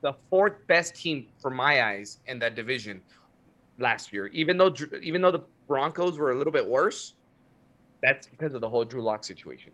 the 0.00 0.14
fourth 0.30 0.54
best 0.66 0.94
team 0.94 1.26
for 1.40 1.50
my 1.50 1.84
eyes 1.84 2.18
in 2.26 2.38
that 2.40 2.54
division 2.54 3.00
last 3.78 4.12
year. 4.12 4.26
Even 4.28 4.56
though, 4.56 4.72
even 5.02 5.20
though 5.20 5.30
the 5.32 5.42
Broncos 5.66 6.18
were 6.18 6.32
a 6.32 6.36
little 6.38 6.52
bit 6.52 6.66
worse, 6.66 7.14
that's 8.02 8.26
because 8.28 8.54
of 8.54 8.60
the 8.60 8.68
whole 8.68 8.84
Drew 8.84 9.02
Lock 9.02 9.22
situation. 9.24 9.72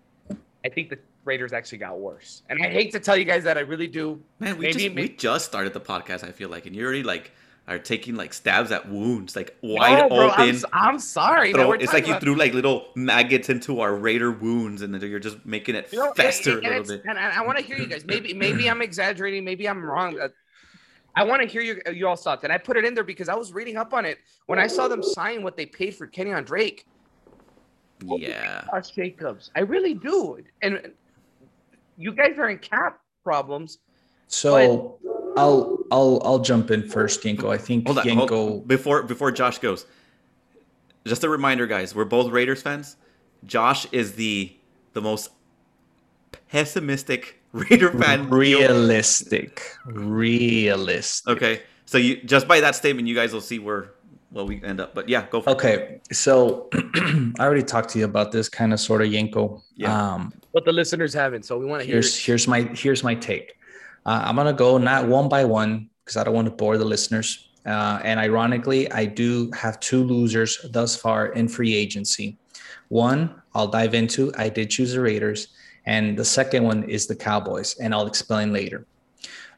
I 0.64 0.68
think 0.70 0.88
the 0.90 0.98
Raiders 1.24 1.52
actually 1.52 1.78
got 1.78 1.98
worse. 1.98 2.42
And 2.48 2.62
I 2.62 2.68
hate 2.68 2.92
to 2.92 3.00
tell 3.00 3.16
you 3.16 3.24
guys 3.24 3.44
that 3.44 3.56
I 3.56 3.60
really 3.60 3.86
do. 3.88 4.22
Man, 4.40 4.56
we 4.58 4.66
Maybe- 4.66 4.78
just 4.84 4.94
we 4.94 5.08
just 5.08 5.44
started 5.46 5.72
the 5.72 5.80
podcast. 5.80 6.24
I 6.24 6.32
feel 6.32 6.48
like, 6.48 6.66
and 6.66 6.74
you 6.76 6.84
already 6.84 7.02
like 7.02 7.32
are 7.66 7.78
taking 7.78 8.14
like 8.14 8.34
stabs 8.34 8.70
at 8.72 8.88
wounds, 8.90 9.34
like 9.34 9.56
wide 9.62 9.98
No, 10.02 10.08
bro, 10.10 10.28
I'm, 10.28 10.40
open. 10.42 10.54
s- 10.54 10.64
I'm 10.72 10.98
sorry. 10.98 11.52
throw- 11.54 11.68
We're 11.68 11.76
it's 11.76 11.94
like 11.94 12.06
you 12.06 12.18
threw 12.20 12.34
like 12.36 12.52
little 12.52 12.88
maggots 12.94 13.48
into 13.48 13.80
our 13.80 13.94
Raider 13.94 14.30
wounds, 14.30 14.82
and 14.82 14.92
then 14.94 15.00
you're 15.10 15.18
just 15.18 15.44
making 15.46 15.74
it 15.74 15.90
You 15.92 16.00
know, 16.00 16.12
fester 16.12 16.58
a 16.58 16.60
little 16.60 16.84
bit. 16.84 17.02
And 17.08 17.18
I, 17.18 17.42
want 17.44 17.56
to 17.58 17.64
hear 17.64 17.78
you 17.78 17.86
guys. 17.86 18.04
Maybe 18.04 18.34
maybe 18.34 18.68
I'm 18.68 18.82
exaggerating. 18.82 19.44
Maybe 19.44 19.66
I'm 19.66 19.82
wrong. 19.82 20.20
Uh, 20.20 20.28
I 21.16 21.24
want 21.24 21.40
to 21.42 21.48
hear 21.48 21.62
you 21.62 21.80
you 21.92 22.06
all 22.06 22.16
thoughts. 22.16 22.44
And 22.44 22.52
I 22.52 22.58
put 22.58 22.76
it 22.76 22.84
in 22.84 22.92
there 22.92 23.04
because 23.04 23.30
I 23.30 23.34
was 23.34 23.52
reading 23.54 23.76
up 23.78 23.94
on 23.94 24.04
it 24.04 24.18
when 24.46 24.58
I 24.58 24.66
saw 24.66 24.86
them 24.88 25.02
sign 25.02 25.42
what 25.42 25.56
they 25.56 25.64
paid 25.64 25.94
for 25.94 26.06
Kenyon 26.06 26.44
Drake. 26.44 26.86
Yeah, 28.04 28.64
Josh 28.70 28.90
Jacobs. 28.90 29.50
I 29.56 29.60
really 29.60 29.94
do. 29.94 30.38
And 30.62 30.92
you 31.96 32.12
guys 32.12 32.38
are 32.38 32.48
in 32.48 32.58
cap 32.58 33.00
problems. 33.22 33.78
So 34.28 34.98
I'll 35.36 35.78
I'll 35.90 36.22
I'll 36.24 36.38
jump 36.40 36.70
in 36.70 36.88
first, 36.88 37.22
Yenko. 37.22 37.52
I 37.52 37.58
think 37.58 37.86
hold 37.86 37.98
on. 37.98 38.04
Yenko. 38.04 38.28
hold- 38.28 38.68
before 38.68 39.02
before 39.02 39.30
Josh 39.32 39.58
goes, 39.58 39.86
just 41.06 41.24
a 41.24 41.28
reminder, 41.28 41.66
guys. 41.66 41.94
We're 41.94 42.04
both 42.04 42.30
Raiders 42.32 42.62
fans. 42.62 42.96
Josh 43.44 43.86
is 43.92 44.14
the 44.14 44.54
the 44.94 45.00
most 45.02 45.30
pessimistic 46.50 47.40
Raider 47.52 47.90
fan. 47.92 48.30
realistic, 48.30 49.62
realistic. 49.84 51.28
Okay, 51.36 51.62
so 51.84 51.98
you 51.98 52.22
just 52.22 52.48
by 52.48 52.60
that 52.60 52.74
statement, 52.74 53.06
you 53.08 53.14
guys 53.14 53.32
will 53.32 53.40
see 53.40 53.58
where 53.58 53.90
where 54.34 54.44
we 54.44 54.62
end 54.64 54.80
up. 54.80 54.94
But 54.94 55.08
yeah, 55.08 55.26
go 55.30 55.40
for 55.40 55.50
it. 55.50 55.52
Okay, 55.54 56.00
so 56.12 56.68
I 56.74 57.32
already 57.38 57.62
talked 57.62 57.88
to 57.90 57.98
you 57.98 58.04
about 58.04 58.32
this 58.32 58.48
kind 58.48 58.72
of 58.72 58.80
sort 58.80 59.00
of 59.00 59.08
Yenko. 59.08 59.62
Yeah. 59.76 60.14
Um, 60.14 60.32
But 60.52 60.64
the 60.64 60.72
listeners 60.72 61.14
haven't, 61.14 61.44
so 61.44 61.58
we 61.58 61.64
want 61.66 61.80
to 61.82 61.86
hear. 61.86 61.94
here's 61.94 62.18
here's 62.18 62.46
my 62.48 62.60
here's 62.74 63.02
my 63.02 63.14
take. 63.14 63.56
Uh, 64.04 64.22
I'm 64.26 64.36
gonna 64.36 64.52
go 64.52 64.76
not 64.76 65.08
one 65.08 65.28
by 65.28 65.44
one 65.44 65.88
because 66.04 66.16
I 66.16 66.24
don't 66.24 66.34
want 66.34 66.46
to 66.46 66.54
bore 66.54 66.76
the 66.76 66.84
listeners. 66.84 67.48
Uh, 67.64 67.98
and 68.04 68.20
ironically, 68.20 68.90
I 68.92 69.06
do 69.06 69.50
have 69.52 69.80
two 69.80 70.02
losers 70.04 70.58
thus 70.70 70.94
far 70.96 71.28
in 71.28 71.48
free 71.48 71.74
agency. 71.74 72.36
One 72.88 73.40
I'll 73.54 73.68
dive 73.68 73.94
into. 73.94 74.32
I 74.36 74.48
did 74.50 74.68
choose 74.68 74.92
the 74.92 75.00
Raiders, 75.00 75.48
and 75.86 76.18
the 76.18 76.24
second 76.24 76.64
one 76.64 76.82
is 76.84 77.06
the 77.06 77.16
Cowboys, 77.16 77.76
and 77.80 77.94
I'll 77.94 78.06
explain 78.06 78.52
later. 78.52 78.84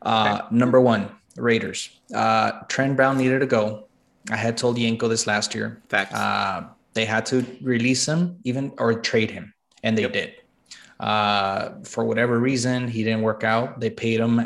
Uh, 0.03 0.43
Number 0.53 0.81
one, 0.81 1.11
Raiders. 1.37 1.91
Uh, 2.15 2.53
Trent 2.69 2.95
Brown 2.95 3.19
needed 3.19 3.41
to 3.41 3.47
go. 3.47 3.86
I 4.31 4.37
had 4.37 4.57
told 4.57 4.77
Yenko 4.77 5.09
this 5.09 5.27
last 5.27 5.55
year. 5.55 5.83
Facts. 5.89 6.15
Uh, 6.15 6.69
they 6.95 7.05
had 7.05 7.27
to 7.27 7.45
release 7.63 8.07
him, 8.07 8.39
even 8.45 8.73
or 8.79 8.95
trade 9.01 9.31
him, 9.31 9.53
and 9.83 9.97
they 9.97 10.03
Yep. 10.03 10.13
did. 10.13 10.33
Uh, 10.99 11.71
for 11.85 12.05
whatever 12.05 12.41
reason, 12.41 12.89
he 12.89 13.05
didn't 13.05 13.23
work 13.23 13.45
out. 13.45 13.81
They 13.81 13.91
paid 13.91 14.19
him. 14.19 14.39
Uh, 14.39 14.43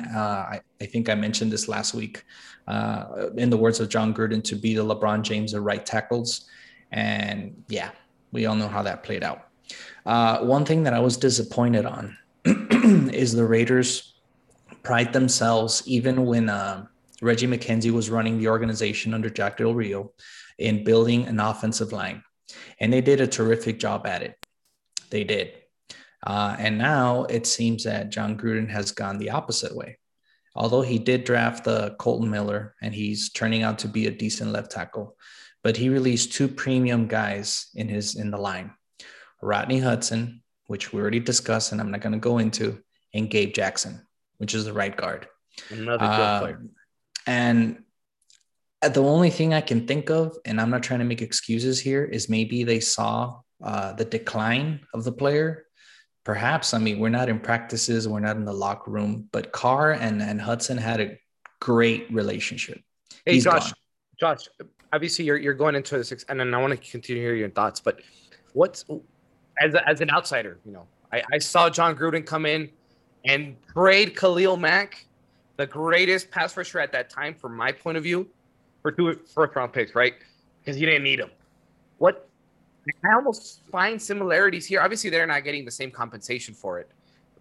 I, 0.55 0.61
I 0.81 0.87
think 0.87 1.09
I 1.09 1.15
mentioned 1.15 1.53
this 1.53 1.69
last 1.69 1.95
week. 1.95 2.25
Uh, 2.67 3.31
in 3.37 3.51
the 3.51 3.57
words 3.57 3.81
of 3.81 3.89
Jon 3.89 4.15
Gruden, 4.15 4.45
to 4.45 4.55
be 4.55 4.75
the 4.75 4.85
LeBron 4.85 5.23
James 5.23 5.55
of 5.55 5.65
right 5.65 5.85
tackles, 5.85 6.47
and 6.93 7.65
yeah, 7.69 7.91
we 8.33 8.47
all 8.47 8.55
know 8.55 8.69
how 8.69 8.83
that 8.83 9.03
played 9.03 9.25
out. 9.25 9.49
Uh, 10.07 10.39
one 10.41 10.65
thing 10.65 10.85
that 10.85 10.95
I 10.95 11.01
was 11.01 11.17
disappointed 11.17 11.85
on 11.85 12.17
is 13.13 13.33
the 13.33 13.45
Raiders 13.45 14.15
pride 14.83 15.13
themselves, 15.13 15.83
even 15.87 16.27
when 16.27 16.49
uh, 16.49 16.87
Reggie 17.21 17.47
McKenzie 17.47 17.91
was 17.91 18.11
running 18.11 18.39
the 18.39 18.49
organization 18.49 19.15
under 19.15 19.31
Jack 19.31 19.59
Del 19.59 19.75
Rio, 19.75 20.13
in 20.59 20.85
building 20.85 21.27
an 21.27 21.41
offensive 21.41 21.93
line. 21.93 22.23
And 22.79 22.93
they 22.93 23.01
did 23.01 23.21
a 23.21 23.27
terrific 23.27 23.79
job 23.79 24.07
at 24.07 24.23
it. 24.23 24.35
They 25.11 25.25
did. 25.25 25.53
Uh, 26.25 26.55
and 26.59 26.77
now 26.77 27.25
it 27.25 27.47
seems 27.47 27.85
that 27.85 28.11
Jon 28.11 28.37
Gruden 28.37 28.69
has 28.69 28.93
gone 28.93 29.19
the 29.19 29.31
opposite 29.31 29.75
way. 29.75 29.99
Although 30.55 30.83
he 30.83 30.99
did 30.99 31.25
draft 31.25 31.65
the 31.65 31.95
Kolton 31.99 32.31
Miller 32.31 32.75
and 32.83 32.95
he's 32.95 33.31
turning 33.31 33.63
out 33.63 33.79
to 33.81 33.89
be 33.89 34.07
a 34.07 34.11
decent 34.11 34.53
left 34.53 34.71
tackle, 34.71 35.17
but 35.63 35.77
he 35.77 35.89
released 35.89 36.33
two 36.33 36.49
premium 36.49 37.07
guys 37.07 37.69
in 37.75 37.89
his 37.89 38.17
in 38.17 38.31
the 38.31 38.37
line. 38.37 38.73
Rodney 39.41 39.79
Hudson, 39.79 40.43
which 40.67 40.93
we 40.93 41.01
already 41.01 41.21
discussed 41.21 41.73
and 41.73 41.81
I'm 41.81 41.91
not 41.91 42.01
going 42.01 42.13
to 42.13 42.19
go 42.19 42.39
into, 42.39 42.83
and 43.15 43.31
Gabe 43.31 43.55
Jackson, 43.55 44.07
which 44.39 44.55
is 44.55 44.65
the 44.65 44.73
right 44.73 44.95
guard. 44.95 45.29
Another 45.71 45.99
good 45.99 46.05
Uh, 46.05 46.41
player. 46.41 46.63
And 47.31 47.85
the 48.83 49.03
only 49.03 49.31
thing 49.31 49.55
I 49.55 49.61
can 49.61 49.87
think 49.87 50.11
of, 50.11 50.37
and 50.45 50.61
I'm 50.61 50.71
not 50.71 50.83
trying 50.83 51.01
to 51.01 51.05
make 51.05 51.23
excuses 51.23 51.79
here, 51.79 52.05
is 52.05 52.29
maybe 52.29 52.65
they 52.65 52.81
saw 52.81 53.41
uh, 53.63 53.93
the 53.93 54.05
decline 54.05 54.81
of 54.95 55.05
the 55.05 55.13
player 55.13 55.67
perhaps, 56.25 56.75
I 56.75 56.79
mean, 56.79 56.99
we're 56.99 57.09
not 57.09 57.29
in 57.29 57.41
practices, 57.41 58.07
we're 58.07 58.21
not 58.21 58.37
in 58.37 58.45
the 58.45 58.53
locker 58.53 58.91
room, 58.91 59.29
but 59.33 59.53
Carr 59.53 59.93
and, 59.93 60.23
and 60.23 60.41
Hudson 60.41 60.77
had 60.77 61.01
a 61.01 61.19
great 61.61 62.13
relationship. 62.13 62.81
Hey, 63.25 63.35
He's 63.35 63.45
Josh, 63.45 63.73
gone. 64.21 64.37
Josh, 64.37 64.49
obviously 64.93 65.25
you're 65.25 65.39
you're 65.39 65.55
going 65.55 65.75
into 65.75 65.97
this, 65.97 66.13
and 66.29 66.39
then 66.39 66.55
I 66.55 66.59
want 66.59 66.73
to 66.73 66.91
continue 66.91 67.21
to 67.21 67.27
hear 67.27 67.35
your 67.35 67.51
thoughts. 67.51 67.81
But 67.81 68.01
what's 68.53 68.85
as 69.61 69.75
a, 69.75 69.89
as 69.89 70.01
an 70.01 70.11
outsider, 70.11 70.59
you 70.65 70.73
know, 70.73 70.87
I, 71.13 71.23
I 71.33 71.39
saw 71.39 71.71
Jon 71.71 71.97
Gruden 71.97 72.25
come 72.25 72.47
in 72.47 72.71
and 73.25 73.57
trade 73.73 74.17
Khalil 74.17 74.57
Mack, 74.57 75.07
the 75.61 75.67
greatest 75.67 76.31
pass 76.31 76.57
rusher 76.57 76.81
at 76.81 76.91
that 76.93 77.11
time, 77.11 77.35
from 77.35 77.55
my 77.55 77.71
point 77.71 77.99
of 77.99 78.03
view, 78.03 78.27
for 78.81 78.91
two 78.91 79.21
first 79.35 79.55
round 79.55 79.73
picks, 79.73 79.95
right? 79.95 80.15
Because 80.61 80.81
you 80.81 80.87
didn't 80.87 81.05
need 81.05 81.21
him. 81.21 81.31
What 81.99 82.27
I 83.05 83.15
almost 83.15 83.61
find 83.71 84.01
similarities 84.01 84.67
here. 84.67 84.81
Obviously, 84.81 85.11
they're 85.11 85.27
not 85.27 85.45
getting 85.45 85.67
the 85.67 85.71
same 85.71 85.91
compensation 85.91 86.55
for 86.55 86.79
it, 86.79 86.91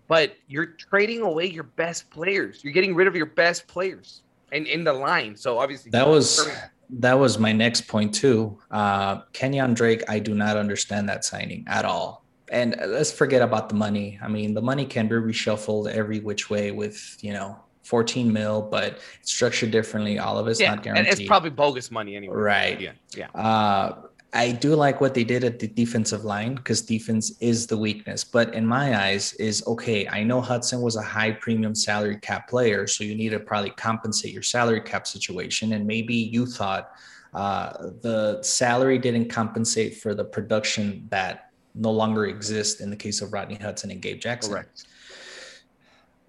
but 0.07 0.35
you're 0.47 0.65
trading 0.65 1.21
away 1.21 1.45
your 1.45 1.63
best 1.63 2.09
players. 2.09 2.61
You're 2.61 2.73
getting 2.73 2.93
rid 2.93 3.07
of 3.07 3.15
your 3.15 3.25
best 3.25 3.67
players 3.67 4.21
and 4.51 4.67
in 4.67 4.83
the 4.83 4.91
line. 4.91 5.37
So 5.37 5.57
obviously 5.59 5.91
That 5.91 6.07
was 6.07 6.49
that 6.89 7.13
was 7.13 7.39
my 7.39 7.53
next 7.53 7.87
point 7.87 8.13
too. 8.13 8.59
Uh, 8.69 9.21
Kenyon 9.31 9.73
Drake, 9.75 10.03
I 10.09 10.19
do 10.19 10.33
not 10.35 10.57
understand 10.57 11.07
that 11.07 11.23
signing 11.23 11.63
at 11.67 11.85
all. 11.85 12.25
And 12.51 12.75
let's 12.87 13.11
forget 13.11 13.43
about 13.43 13.69
the 13.69 13.75
money. 13.75 14.19
I 14.21 14.27
mean, 14.27 14.55
the 14.55 14.61
money 14.61 14.85
can 14.85 15.07
be 15.07 15.15
reshuffled 15.15 15.89
every 15.89 16.19
which 16.19 16.49
way 16.49 16.71
with 16.71 17.17
you 17.21 17.31
know 17.31 17.59
14 17.89 18.31
mil, 18.31 18.61
but 18.61 18.99
it's 19.19 19.31
structured 19.31 19.71
differently. 19.71 20.19
All 20.19 20.37
of 20.37 20.47
it's 20.47 20.59
yeah, 20.59 20.75
not 20.75 20.83
guaranteed. 20.83 21.11
and 21.11 21.19
it's 21.19 21.27
probably 21.27 21.49
bogus 21.49 21.89
money 21.89 22.15
anyway. 22.15 22.35
Right. 22.35 22.79
Yeah. 22.79 22.91
Yeah. 23.17 23.29
Uh, 23.31 24.03
I 24.31 24.51
do 24.51 24.75
like 24.75 25.01
what 25.01 25.15
they 25.15 25.23
did 25.23 25.43
at 25.43 25.57
the 25.57 25.67
defensive 25.67 26.23
line 26.23 26.53
because 26.53 26.83
defense 26.83 27.31
is 27.39 27.65
the 27.65 27.75
weakness. 27.75 28.23
But 28.23 28.53
in 28.53 28.63
my 28.63 29.07
eyes, 29.07 29.33
is 29.33 29.65
okay. 29.65 30.07
I 30.07 30.21
know 30.23 30.39
Hudson 30.39 30.81
was 30.81 30.97
a 30.97 31.01
high 31.01 31.31
premium 31.31 31.73
salary 31.73 32.17
cap 32.17 32.47
player, 32.47 32.85
so 32.85 33.03
you 33.03 33.15
need 33.15 33.29
to 33.29 33.39
probably 33.39 33.71
compensate 33.71 34.33
your 34.33 34.43
salary 34.43 34.81
cap 34.81 35.07
situation. 35.07 35.73
And 35.73 35.87
maybe 35.87 36.13
you 36.13 36.45
thought 36.45 36.91
uh, 37.33 37.89
the 38.03 38.39
salary 38.43 38.99
didn't 38.99 39.29
compensate 39.29 39.97
for 39.97 40.13
the 40.13 40.25
production 40.25 41.07
that 41.09 41.49
no 41.73 41.89
longer 41.89 42.27
exists 42.27 42.81
in 42.81 42.91
the 42.91 42.95
case 42.95 43.23
of 43.23 43.33
Rodney 43.33 43.55
Hudson 43.55 43.89
and 43.89 43.99
Gabe 43.99 44.19
Jackson. 44.19 44.53
Correct. 44.53 44.85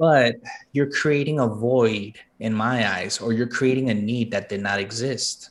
But 0.00 0.36
you're 0.72 0.90
creating 0.90 1.40
a 1.40 1.46
void 1.46 2.18
in 2.40 2.54
my 2.54 2.90
eyes, 2.96 3.20
or 3.20 3.34
you're 3.34 3.46
creating 3.46 3.90
a 3.90 3.94
need 3.94 4.30
that 4.32 4.48
did 4.48 4.62
not 4.62 4.80
exist 4.80 5.50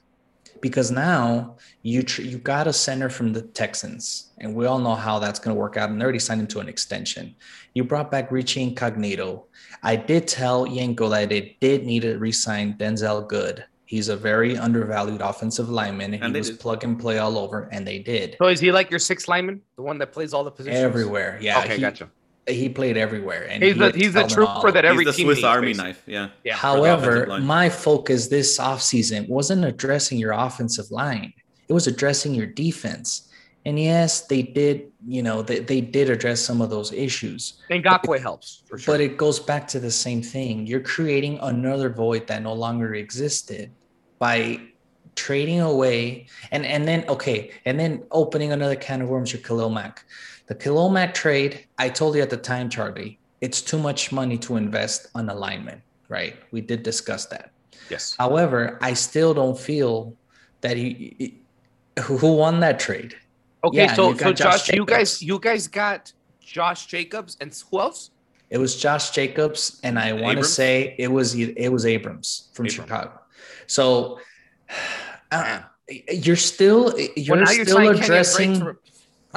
because 0.59 0.89
now 0.91 1.55
you 1.83 2.01
tr- 2.03 2.23
you 2.23 2.37
got 2.39 2.65
a 2.67 2.73
center 2.73 3.09
from 3.09 3.31
the 3.31 3.43
Texans, 3.43 4.31
and 4.39 4.55
we 4.55 4.65
all 4.65 4.79
know 4.79 4.95
how 4.95 5.19
that's 5.19 5.39
going 5.39 5.55
to 5.55 5.59
work 5.59 5.77
out. 5.77 5.89
And 5.91 6.01
they 6.01 6.03
already 6.03 6.17
signed 6.19 6.41
him 6.41 6.47
to 6.47 6.59
an 6.61 6.67
extension. 6.67 7.35
You 7.75 7.83
brought 7.83 8.09
back 8.09 8.31
Richie 8.31 8.63
Incognito. 8.63 9.45
I 9.83 9.95
did 9.95 10.27
tell 10.27 10.65
Yenko 10.65 11.09
that 11.11 11.29
they 11.29 11.55
did 11.61 11.85
need 11.85 12.01
to 12.01 12.17
re-sign 12.17 12.73
Denzelle 12.73 13.27
Good. 13.27 13.63
He's 13.85 14.09
a 14.09 14.17
very 14.17 14.57
undervalued 14.57 15.21
offensive 15.21 15.69
lineman, 15.69 16.13
and, 16.15 16.23
And 16.23 16.25
he 16.25 16.33
they 16.33 16.39
was 16.39 16.49
did. 16.49 16.59
plug 16.59 16.83
and 16.83 16.99
play 16.99 17.19
all 17.19 17.37
over, 17.37 17.69
and 17.71 17.87
they 17.87 17.99
did 17.99 18.35
So 18.41 18.47
is 18.47 18.59
he 18.59 18.71
like 18.71 18.89
your 18.89 18.99
sixth 18.99 19.27
lineman, 19.27 19.61
the 19.75 19.83
one 19.83 19.99
that 19.99 20.11
plays 20.11 20.33
all 20.33 20.43
the 20.43 20.51
positions? 20.51 20.83
everywhere. 20.83 21.37
Yeah, 21.39 21.59
okay, 21.59 21.75
he, 21.75 21.81
gotcha. 21.81 22.09
He 22.49 22.69
played 22.69 22.97
everywhere, 22.97 23.47
and 23.49 23.63
He's 23.63 23.73
he 23.75 23.79
the 23.79 23.91
he's 23.91 24.13
the 24.13 24.21
excelled 24.21 24.31
in 24.31 24.47
all 24.47 24.61
trooper 24.61 24.73
that 24.73 24.85
every 24.85 25.05
He's 25.05 25.15
the 25.15 25.17
team 25.17 25.27
Swiss 25.27 25.37
needs, 25.37 25.45
Army 25.45 25.67
basically. 25.67 25.87
knife. 25.89 26.03
Yeah. 26.07 26.29
Yeah. 26.43 26.55
for 26.57 26.67
the 26.77 26.93
offensive 26.93 27.27
However, 27.29 27.41
my 27.41 27.69
focus 27.69 28.27
this 28.27 28.57
offseason 28.57 29.27
wasn't 29.29 29.65
addressing 29.65 30.17
your 30.17 30.31
offensive 30.31 30.89
line. 30.91 31.33
It 31.67 31.73
was 31.73 31.87
addressing 31.87 32.33
your 32.33 32.47
defense. 32.47 33.29
And 33.65 33.79
yes, 33.79 34.21
they 34.27 34.41
did, 34.41 34.91
you 35.05 35.21
know, 35.21 35.41
they, 35.41 35.59
they 35.59 35.81
did 35.81 36.09
address 36.09 36.39
some 36.41 36.61
of 36.61 36.69
those 36.69 36.93
issues. 36.93 37.61
And 37.69 37.83
Ngakoue 37.83 38.19
helps 38.19 38.63
for 38.65 38.77
sure. 38.77 38.93
But 38.93 39.01
it 39.01 39.17
goes 39.17 39.39
back 39.39 39.67
to 39.69 39.79
the 39.79 39.91
same 39.91 40.21
thing. 40.21 40.65
You're 40.65 40.79
creating 40.79 41.39
another 41.41 41.89
void 41.89 42.25
that 42.27 42.41
no 42.41 42.53
longer 42.53 42.95
existed 42.95 43.71
by 44.17 44.59
trading 45.15 45.59
away 45.59 46.27
and 46.51 46.65
and 46.65 46.87
then 46.87 47.03
okay, 47.09 47.51
and 47.65 47.77
then 47.77 48.03
opening 48.11 48.53
another 48.53 48.75
can 48.75 49.01
of 49.01 49.09
worms 49.09 49.33
your 49.33 49.41
Khalil 49.41 49.69
Mack. 49.69 50.05
The 50.49 50.55
Khalil 50.55 50.89
Mack 50.89 51.13
trade, 51.13 51.65
I 51.77 51.89
told 51.89 52.15
you 52.15 52.23
at 52.23 52.31
the 52.31 52.37
time, 52.37 52.69
Charlie, 52.69 53.19
it's 53.39 53.61
too 53.61 53.77
much 53.77 54.11
money 54.11 54.37
to 54.39 54.57
invest 54.57 55.07
on 55.13 55.29
alignment, 55.29 55.81
right? 56.09 56.35
We 56.51 56.59
did 56.61 56.81
discuss 56.81 57.27
that. 57.27 57.51
yes. 57.89 58.15
However, 58.17 58.79
I 58.81 58.93
still 58.95 59.35
don't 59.35 59.57
feel 59.57 60.17
that 60.61 60.75
he, 60.75 61.15
he- 61.19 62.01
who 62.01 62.33
won 62.33 62.59
that 62.61 62.79
trade. 62.79 63.15
Okay, 63.63 63.77
yeah, 63.77 63.93
so 63.93 64.15
so 64.15 64.33
Josh, 64.33 64.67
Josh 64.67 64.73
you 64.73 64.85
guys 64.85 65.21
you 65.21 65.37
guys 65.37 65.67
got 65.67 66.13
Josh 66.39 66.87
Jacobs 66.87 67.37
and 67.41 67.53
who 67.69 67.81
else? 67.81 68.11
It 68.49 68.57
was 68.57 68.75
Josh 68.77 69.11
Jacobs, 69.11 69.79
and 69.83 69.99
I 69.99 70.13
want 70.13 70.37
to 70.37 70.45
say 70.45 70.95
it 70.97 71.11
was 71.11 71.35
it 71.35 71.69
was 71.69 71.85
Abrams 71.85 72.49
from 72.53 72.65
Abrams. 72.67 72.75
Chicago. 72.75 73.19
So 73.67 74.19
uh, 75.31 75.59
you're 76.09 76.37
still 76.37 76.97
you're 77.17 77.35
well, 77.35 77.53
you're 77.53 77.65
still 77.65 77.77
Drake 77.85 78.01
addressing 78.01 78.75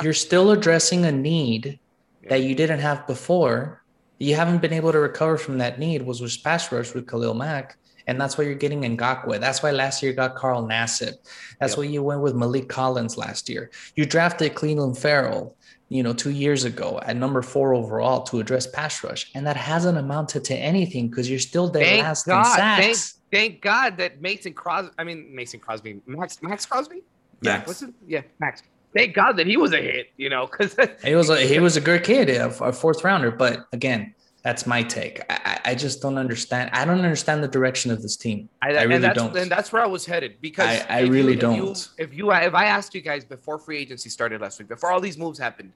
you're 0.02 0.12
still 0.12 0.50
addressing 0.52 1.04
a 1.04 1.12
need 1.12 1.78
Yeah. 2.22 2.28
that 2.30 2.40
you 2.42 2.54
didn't 2.54 2.80
have 2.80 3.06
before. 3.06 3.82
You 4.18 4.36
haven't 4.36 4.62
been 4.62 4.72
able 4.72 4.92
to 4.92 4.98
recover 5.00 5.36
from 5.36 5.58
that 5.58 5.78
need 5.78 6.02
was 6.02 6.20
with 6.20 6.42
pass 6.44 6.70
rush 6.70 6.94
with 6.94 7.06
Khalil 7.08 7.34
Mack. 7.34 7.76
And 8.06 8.20
that's 8.20 8.36
why 8.36 8.44
you're 8.44 8.54
getting 8.56 8.80
Ngakoue. 8.82 9.38
That's 9.40 9.62
why 9.62 9.70
last 9.70 10.02
year 10.02 10.10
you 10.10 10.16
got 10.16 10.34
Carl 10.34 10.64
Nassib. 10.66 11.14
That's 11.60 11.72
Yep. 11.72 11.78
why 11.78 11.84
you 11.84 12.02
went 12.02 12.20
with 12.20 12.34
Maliek 12.34 12.68
Collins 12.68 13.16
last 13.16 13.48
year. 13.48 13.70
You 13.94 14.06
drafted 14.06 14.54
Clelin 14.54 14.96
Ferrell, 14.96 15.56
you 15.88 16.02
know, 16.02 16.12
two 16.12 16.30
years 16.30 16.64
ago 16.64 16.98
at 17.04 17.16
number 17.16 17.42
four 17.42 17.74
overall 17.74 18.22
to 18.24 18.40
address 18.40 18.66
pass 18.66 19.04
rush. 19.04 19.30
And 19.36 19.46
that 19.46 19.56
hasn't 19.56 19.98
amounted 19.98 20.44
to 20.46 20.54
anything 20.56 21.08
because 21.08 21.30
you're 21.30 21.38
still 21.38 21.68
dead 21.68 21.84
Thank 21.84 22.02
last 22.02 22.26
God, 22.26 22.38
in 22.46 22.56
thank, 22.82 22.94
sacks. 22.96 23.14
thank 23.30 23.60
God 23.60 23.96
that 23.98 24.20
Mason 24.20 24.52
Crosby, 24.52 24.92
I 24.98 25.04
mean 25.04 25.32
Mason 25.34 25.60
Crosby, 25.60 26.00
Max 26.06 26.42
Max 26.42 26.66
Crosby, 26.66 27.02
yeah, 27.40 27.52
Max. 27.58 27.66
what's 27.68 27.82
it? 27.82 27.94
Yeah, 28.06 28.22
Max. 28.40 28.62
Thank 28.94 29.14
God 29.14 29.36
that 29.38 29.46
he 29.46 29.56
was 29.56 29.72
a 29.72 29.78
hit, 29.80 30.08
you 30.16 30.28
know, 30.28 30.46
because 30.46 30.76
He 31.04 31.14
was 31.14 31.30
a 31.30 31.40
he 31.40 31.58
was 31.60 31.76
a 31.76 31.80
good 31.80 32.04
kid, 32.04 32.28
a, 32.30 32.46
a 32.62 32.72
fourth 32.72 33.02
rounder. 33.04 33.30
But 33.30 33.66
again, 33.72 34.14
that's 34.42 34.66
my 34.66 34.82
take. 34.82 35.20
I, 35.30 35.40
I 35.44 35.70
I 35.70 35.74
just 35.74 36.02
don't 36.02 36.18
understand. 36.18 36.70
I 36.72 36.84
don't 36.84 36.98
understand 37.00 37.42
the 37.42 37.48
direction 37.48 37.90
of 37.90 38.02
this 38.02 38.16
team. 38.16 38.48
I, 38.60 38.68
I 38.68 38.82
really 38.82 38.94
and 38.96 39.04
that's, 39.04 39.16
don't. 39.18 39.36
And 39.36 39.50
that's 39.50 39.72
where 39.72 39.82
I 39.82 39.86
was 39.86 40.04
headed 40.04 40.36
because 40.40 40.66
I- 40.68 40.86
I 40.88 41.00
if 41.00 41.06
you- 41.06 41.12
really 41.12 41.32
if 41.34 41.36
you- 41.36 41.40
don't. 41.40 41.88
if 41.98 42.12
you 42.14 42.32
if 42.32 42.54
I 42.54 42.66
asked 42.66 42.94
you 42.94 43.00
guys 43.00 43.24
before 43.24 43.58
free 43.58 43.78
agency 43.78 44.10
started 44.10 44.40
last 44.40 44.58
week, 44.58 44.68
before 44.68 44.90
all 44.92 45.00
these 45.00 45.16
moves 45.16 45.38
happened, 45.38 45.72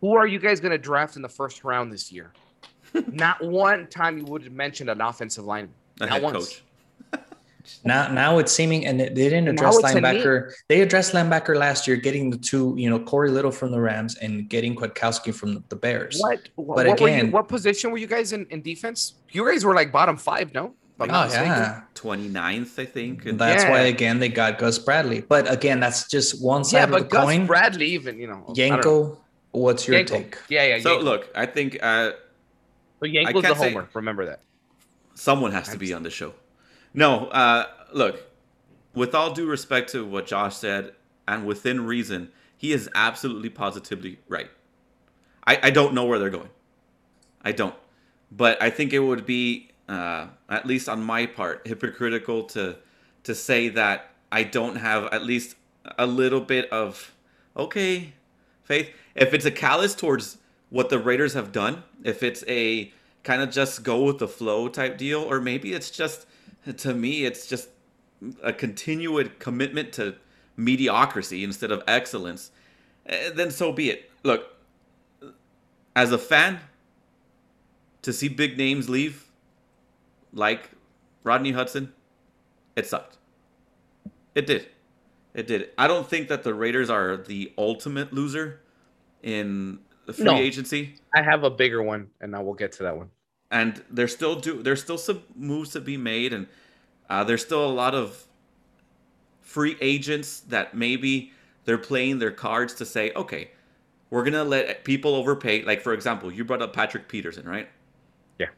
who 0.00 0.14
are 0.14 0.26
you 0.26 0.38
guys 0.38 0.60
going 0.60 0.72
to 0.72 0.78
draft 0.78 1.16
in 1.16 1.22
the 1.22 1.28
first 1.28 1.64
round 1.64 1.92
this 1.92 2.12
year? 2.12 2.32
Not 3.08 3.42
one 3.44 3.88
time 3.88 4.18
you 4.18 4.24
would 4.26 4.44
have 4.44 4.52
mentioned 4.52 4.88
an 4.90 5.00
offensive 5.00 5.44
lineman. 5.44 5.74
A 6.00 6.04
Not 6.06 6.12
head 6.12 6.22
once. 6.22 6.36
coach. 6.46 6.62
Now, 7.84 8.08
now 8.08 8.38
it's 8.38 8.52
seeming, 8.52 8.86
and 8.86 8.98
they 9.00 9.08
didn't 9.10 9.48
address 9.48 9.76
it's 9.78 9.90
a 9.92 9.94
need. 9.94 10.02
linebacker. 10.02 10.52
They 10.68 10.80
addressed 10.80 11.12
linebacker 11.14 11.56
last 11.56 11.86
year, 11.86 11.96
getting 11.96 12.30
the 12.30 12.36
two, 12.38 12.74
you 12.76 12.90
know, 12.90 12.98
Corey 12.98 13.30
Little 13.30 13.50
from 13.52 13.70
the 13.70 13.80
Rams 13.80 14.16
and 14.16 14.48
getting 14.48 14.74
Kwiatkoski 14.74 15.34
from 15.34 15.62
the 15.68 15.76
Bears. 15.76 16.18
What? 16.20 16.48
What, 16.56 16.76
But 16.76 16.86
what 16.86 17.00
were 17.00 17.08
you, 17.08 17.14
again- 17.14 17.30
what 17.30 17.48
position 17.48 17.90
were 17.92 17.98
you 17.98 18.06
guys 18.06 18.32
in, 18.32 18.46
in 18.50 18.62
defense? 18.62 19.14
You 19.30 19.46
guys 19.50 19.64
were 19.64 19.74
like 19.74 19.92
bottom 19.92 20.16
five, 20.16 20.52
no? 20.54 20.74
If 20.98 21.02
Oh 21.02 21.04
not 21.06 21.26
mistaken. 21.26 21.48
yeah, 21.50 21.80
29th, 21.94 22.78
I 22.78 22.84
think. 22.86 23.26
and- 23.26 23.38
that's 23.38 23.64
why 23.64 23.80
again 23.80 24.18
they 24.18 24.30
got 24.30 24.56
Gus 24.58 24.78
Bradley. 24.78 25.20
But 25.20 25.50
again, 25.52 25.78
that's 25.78 26.08
just 26.08 26.42
one 26.42 26.64
side 26.64 26.78
Yeah, 26.78 26.84
of 26.84 26.90
but 26.90 26.98
the 27.02 27.08
Gus 27.08 27.24
coin. 27.24 27.46
Bradley, 27.46 27.86
even 27.88 28.18
you 28.18 28.26
know, 28.28 28.44
I 28.48 28.52
don't 28.54 28.70
know. 28.70 28.76
Yenko, 28.78 29.16
what's 29.50 29.86
your 29.86 30.00
Yenko. 30.00 30.06
take? 30.08 30.38
Yeah, 30.48 30.64
yeah. 30.66 30.80
So 30.80 30.96
Yenko. 30.98 31.02
look, 31.02 31.28
I 31.34 31.44
think 31.44 31.76
uh, 31.82 32.12
so 33.00 33.06
Yenko's 33.06 33.34
the 33.34 33.42
can't 33.42 33.58
say- 33.58 33.72
homer. 33.74 33.88
Remember 33.92 34.24
that. 34.24 34.40
someone 35.14 35.52
has 35.52 35.68
to 35.68 35.76
be 35.76 35.92
on 35.92 36.02
the 36.02 36.10
show. 36.10 36.32
No, 36.96 37.26
uh, 37.26 37.66
look, 37.92 38.22
with 38.94 39.14
all 39.14 39.32
due 39.32 39.46
respect 39.46 39.92
to 39.92 40.04
what 40.04 40.26
Josh 40.26 40.56
said, 40.56 40.94
and 41.28 41.46
within 41.46 41.86
reason, 41.86 42.30
he 42.56 42.72
is 42.72 42.88
absolutely 42.94 43.50
positively 43.50 44.18
right. 44.28 44.50
I, 45.46 45.60
I 45.64 45.70
don't 45.70 45.92
know 45.92 46.06
where 46.06 46.18
they're 46.18 46.30
going. 46.30 46.48
I 47.42 47.52
don't. 47.52 47.74
But 48.32 48.60
I 48.62 48.70
think 48.70 48.94
it 48.94 49.00
would 49.00 49.26
be, 49.26 49.68
uh, 49.88 50.28
at 50.48 50.64
least 50.64 50.88
on 50.88 51.04
my 51.04 51.26
part, 51.26 51.66
hypocritical 51.66 52.44
to 52.44 52.76
to 53.24 53.34
say 53.34 53.68
that 53.68 54.10
I 54.30 54.44
don't 54.44 54.76
have 54.76 55.04
at 55.12 55.24
least 55.24 55.56
a 55.98 56.06
little 56.06 56.40
bit 56.40 56.70
of 56.70 57.12
okay 57.56 58.14
faith. 58.62 58.90
If 59.14 59.34
it's 59.34 59.44
a 59.44 59.50
callous 59.50 59.94
towards 59.94 60.38
what 60.70 60.88
the 60.88 60.98
Raiders 60.98 61.34
have 61.34 61.52
done, 61.52 61.82
if 62.04 62.22
it's 62.22 62.42
a 62.48 62.92
kind 63.22 63.42
of 63.42 63.50
just 63.50 63.82
go 63.82 64.02
with 64.04 64.18
the 64.18 64.28
flow 64.28 64.68
type 64.68 64.96
deal, 64.96 65.20
or 65.20 65.40
maybe 65.40 65.72
it's 65.72 65.90
just 65.90 66.26
to 66.72 66.94
me, 66.94 67.24
it's 67.24 67.46
just 67.46 67.68
a 68.42 68.52
continued 68.52 69.38
commitment 69.38 69.92
to 69.94 70.14
mediocrity 70.56 71.44
instead 71.44 71.70
of 71.70 71.82
excellence, 71.86 72.50
eh, 73.06 73.30
then 73.34 73.50
so 73.50 73.72
be 73.72 73.90
it. 73.90 74.10
Look, 74.22 74.46
as 75.94 76.12
a 76.12 76.18
fan, 76.18 76.60
to 78.02 78.12
see 78.12 78.28
big 78.28 78.56
names 78.56 78.88
leave, 78.88 79.30
like 80.32 80.70
Rodney 81.24 81.52
Hudson, 81.52 81.92
it 82.74 82.86
sucked. 82.86 83.18
It 84.34 84.46
did. 84.46 84.68
It 85.34 85.46
did. 85.46 85.70
I 85.76 85.86
don't 85.86 86.08
think 86.08 86.28
that 86.28 86.42
the 86.42 86.54
Raiders 86.54 86.88
are 86.90 87.16
the 87.16 87.52
ultimate 87.58 88.12
loser 88.12 88.60
in 89.22 89.78
the 90.06 90.12
free 90.12 90.24
No. 90.24 90.36
agency, 90.36 90.94
I 91.14 91.22
have 91.22 91.42
a 91.44 91.50
bigger 91.50 91.82
one, 91.82 92.08
and 92.20 92.30
now 92.32 92.42
we'll 92.42 92.54
get 92.54 92.72
to 92.72 92.82
that 92.84 92.96
one. 92.96 93.10
And 93.56 93.82
there's 93.90 94.12
still 94.12 94.36
do 94.36 94.62
there's 94.62 94.82
still 94.82 94.98
some 94.98 95.22
moves 95.34 95.70
to 95.70 95.80
be 95.80 95.96
made, 95.96 96.32
and 96.34 96.46
uh, 97.08 97.24
there's 97.24 97.42
still 97.42 97.64
a 97.64 97.72
lot 97.72 97.94
of 97.94 98.26
free 99.40 99.76
agents 99.80 100.40
that 100.40 100.74
maybe 100.74 101.32
they're 101.64 101.78
playing 101.78 102.18
their 102.18 102.30
cards 102.30 102.74
to 102.74 102.84
say, 102.84 103.12
okay, 103.14 103.50
we're 104.10 104.24
gonna 104.24 104.44
let 104.44 104.84
people 104.84 105.14
overpay. 105.14 105.62
Like 105.62 105.80
for 105.80 105.94
example, 105.94 106.30
you 106.30 106.44
brought 106.44 106.60
up 106.60 106.74
Patrick 106.74 107.08
Peterson, 107.08 107.48
right? 107.48 107.68
Yeah. 108.38 108.48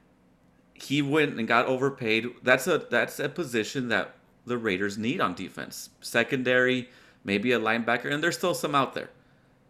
He 0.74 1.01
went 1.01 1.38
and 1.38 1.46
got 1.46 1.66
overpaid. 1.66 2.26
That's 2.42 2.66
a 2.66 2.78
that's 2.90 3.20
a 3.20 3.28
position 3.28 3.88
that 3.90 4.14
the 4.46 4.59
Raiders 4.59 4.99
need 4.99 5.20
on 5.20 5.34
defense. 5.34 5.90
Secondary, 6.01 6.88
maybe 7.22 7.53
a 7.53 7.61
linebacker, 7.61 8.12
and 8.12 8.20
there's 8.20 8.36
still 8.36 8.55
some 8.55 8.74
out 8.74 8.94
there. 8.94 9.11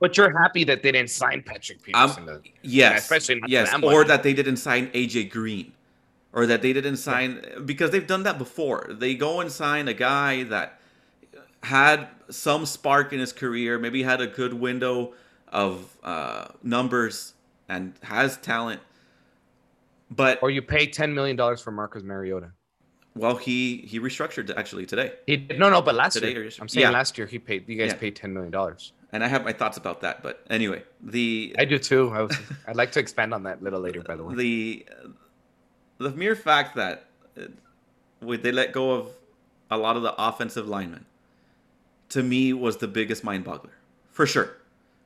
But 0.00 0.16
you're 0.16 0.36
happy 0.38 0.64
that 0.64 0.82
they 0.82 0.92
didn't 0.92 1.10
sign 1.10 1.42
Patrick 1.42 1.78
Um, 1.94 2.10
Peterson. 2.10 2.26
to- 2.26 2.50
Yes, 2.62 3.02
especially 3.02 3.40
not 3.40 3.50
yes, 3.50 3.70
that 3.70 3.82
or 3.82 4.04
that 4.04 4.22
they 4.22 4.32
didn't 4.32 4.58
sign 4.58 4.90
AJ 4.94 5.24
Green, 5.24 5.72
or 6.32 6.46
that 6.46 6.62
they 6.62 6.72
didn't 6.72 6.98
sign 6.98 7.42
because 7.64 7.90
they've 7.90 8.06
done 8.06 8.22
that 8.22 8.38
before. 8.38 8.86
They 8.90 9.14
go 9.14 9.40
and 9.40 9.50
sign 9.50 9.88
a 9.88 9.94
guy 9.94 10.44
that 10.44 10.80
had 11.64 12.08
some 12.30 12.64
spark 12.66 13.12
in 13.12 13.18
his 13.18 13.32
career, 13.32 13.78
maybe 13.78 14.02
had 14.04 14.20
a 14.20 14.26
good 14.28 14.54
window 14.54 15.14
of 15.48 15.96
uh, 16.04 16.46
numbers 16.62 17.34
and 17.68 17.94
has 18.02 18.36
talent, 18.36 18.80
but 20.10 20.40
or 20.42 20.50
you 20.50 20.62
pay 20.62 20.86
ten 20.86 21.14
million 21.14 21.36
dollars 21.36 21.60
for 21.60 21.70
Marcus 21.72 22.02
Mariota. 22.02 22.52
well, 23.16 23.36
he 23.36 23.78
he 23.78 23.98
restructured 23.98 24.54
actually 24.56 24.86
today, 24.86 25.12
He 25.26 25.36
did, 25.38 25.58
no, 25.58 25.68
no, 25.70 25.82
but 25.82 25.94
last 25.96 26.14
Today 26.14 26.30
year? 26.32 26.48
I'm 26.60 26.68
saying 26.68 26.82
Yeah. 26.86 26.90
last 26.90 27.18
year 27.18 27.26
he 27.26 27.38
paid. 27.40 27.68
You 27.68 27.76
guys 27.76 27.90
Yeah. 27.92 27.98
paid 27.98 28.14
ten 28.14 28.32
million 28.32 28.52
dollars. 28.52 28.92
And 29.12 29.24
I 29.24 29.28
have 29.28 29.44
my 29.44 29.52
thoughts 29.52 29.76
about 29.78 30.00
that. 30.02 30.22
But 30.22 30.44
anyway, 30.50 30.82
the 31.02 31.54
I 31.58 31.64
do 31.64 31.78
too. 31.78 32.10
I 32.10 32.22
was, 32.22 32.36
I'd 32.66 32.76
like 32.76 32.92
to 32.92 33.00
expand 33.00 33.32
on 33.34 33.42
that 33.44 33.60
a 33.60 33.64
little 33.64 33.80
later. 33.80 34.02
By 34.02 34.16
the 34.16 34.24
way, 34.24 34.34
the 34.34 34.86
the 35.98 36.10
mere 36.10 36.36
fact 36.36 36.76
that 36.76 37.06
uh, 37.36 37.42
we- 38.20 38.36
they 38.36 38.52
let 38.52 38.72
go 38.72 38.92
of 38.92 39.08
a 39.70 39.76
lot 39.76 39.96
of 39.96 40.02
the 40.02 40.14
offensive 40.18 40.66
linemen 40.68 41.04
to 42.10 42.22
me 42.22 42.52
was 42.52 42.78
the 42.78 42.88
biggest 42.88 43.22
mind 43.22 43.44
boggler 43.44 43.70
for 44.12 44.24
sure 44.24 44.56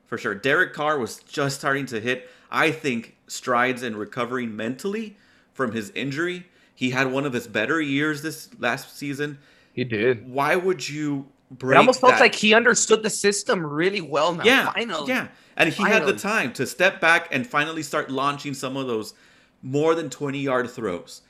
for 0.07 0.17
sure 0.17 0.35
derek 0.37 0.73
carr 0.73 0.99
was 1.01 1.19
just 1.25 1.59
starting 1.59 1.85
to 1.85 2.01
hit 2.01 2.31
i 2.51 2.71
think 2.71 3.17
strides 3.27 3.83
in 3.83 3.97
recovering 3.97 4.55
mentally 4.55 5.17
from 5.53 5.73
his 5.73 5.91
injury 5.97 6.47
he 6.77 6.91
had 6.91 7.11
one 7.11 7.27
of 7.27 7.33
his 7.33 7.49
better 7.49 7.81
years 7.81 8.23
this 8.23 8.49
last 8.61 8.97
season 8.97 9.37
he 9.73 9.83
did. 9.83 10.31
why 10.31 10.55
would 10.55 10.89
you 10.89 11.27
break 11.59 11.77
It 11.77 11.79
almost 11.79 12.01
felt 12.01 12.15
that- 12.15 12.21
like 12.21 12.35
he 12.35 12.55
understood 12.55 13.03
the 13.03 13.11
system 13.11 13.65
really 13.67 14.01
well 14.01 14.35
now. 14.35 14.45
yeah, 14.45 14.73
finally. 14.73 15.09
yeah. 15.09 15.29
And 15.57 15.73
he 15.73 15.83
had 15.85 16.07
the 16.07 16.15
time 16.17 16.53
to 16.55 16.67
step 16.67 17.01
back 17.01 17.29
and 17.31 17.47
finally 17.47 17.83
start 17.83 18.11
launching 18.11 18.55
some 18.55 18.77
of 18.77 18.87
those 18.87 19.15
more 19.63 19.95
than 19.95 20.09
20 20.11 20.39
yard 20.41 20.71
throws. 20.71 21.23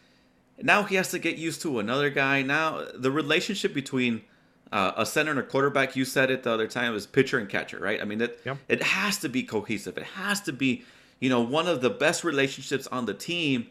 Now 0.62 0.84
he 0.84 0.94
has 0.94 1.10
to 1.10 1.18
get 1.18 1.36
used 1.36 1.60
to 1.62 1.78
another 1.80 2.08
guy. 2.08 2.42
Now 2.42 2.86
the 2.94 3.10
relationship 3.10 3.74
between 3.74 4.22
uh, 4.70 4.92
a 4.96 5.04
center 5.04 5.32
and 5.32 5.40
a 5.40 5.42
quarterback, 5.42 5.96
you 5.96 6.04
said 6.04 6.30
it 6.30 6.44
the 6.44 6.50
other 6.50 6.66
time, 6.66 6.94
is 6.94 7.06
pitcher 7.06 7.38
and 7.38 7.48
catcher, 7.48 7.78
right? 7.78 8.00
I 8.00 8.04
mean, 8.04 8.20
it, 8.22 8.40
Yep. 8.46 8.58
it 8.68 8.82
has 8.82 9.18
to 9.18 9.28
be 9.28 9.42
cohesive. 9.42 9.98
It 9.98 10.04
has 10.04 10.40
to 10.42 10.52
be, 10.52 10.84
you 11.20 11.28
know, 11.28 11.40
one 11.42 11.66
of 11.66 11.82
the 11.82 11.90
best 11.90 12.24
relationships 12.24 12.86
on 12.86 13.04
the 13.04 13.12
team. 13.12 13.66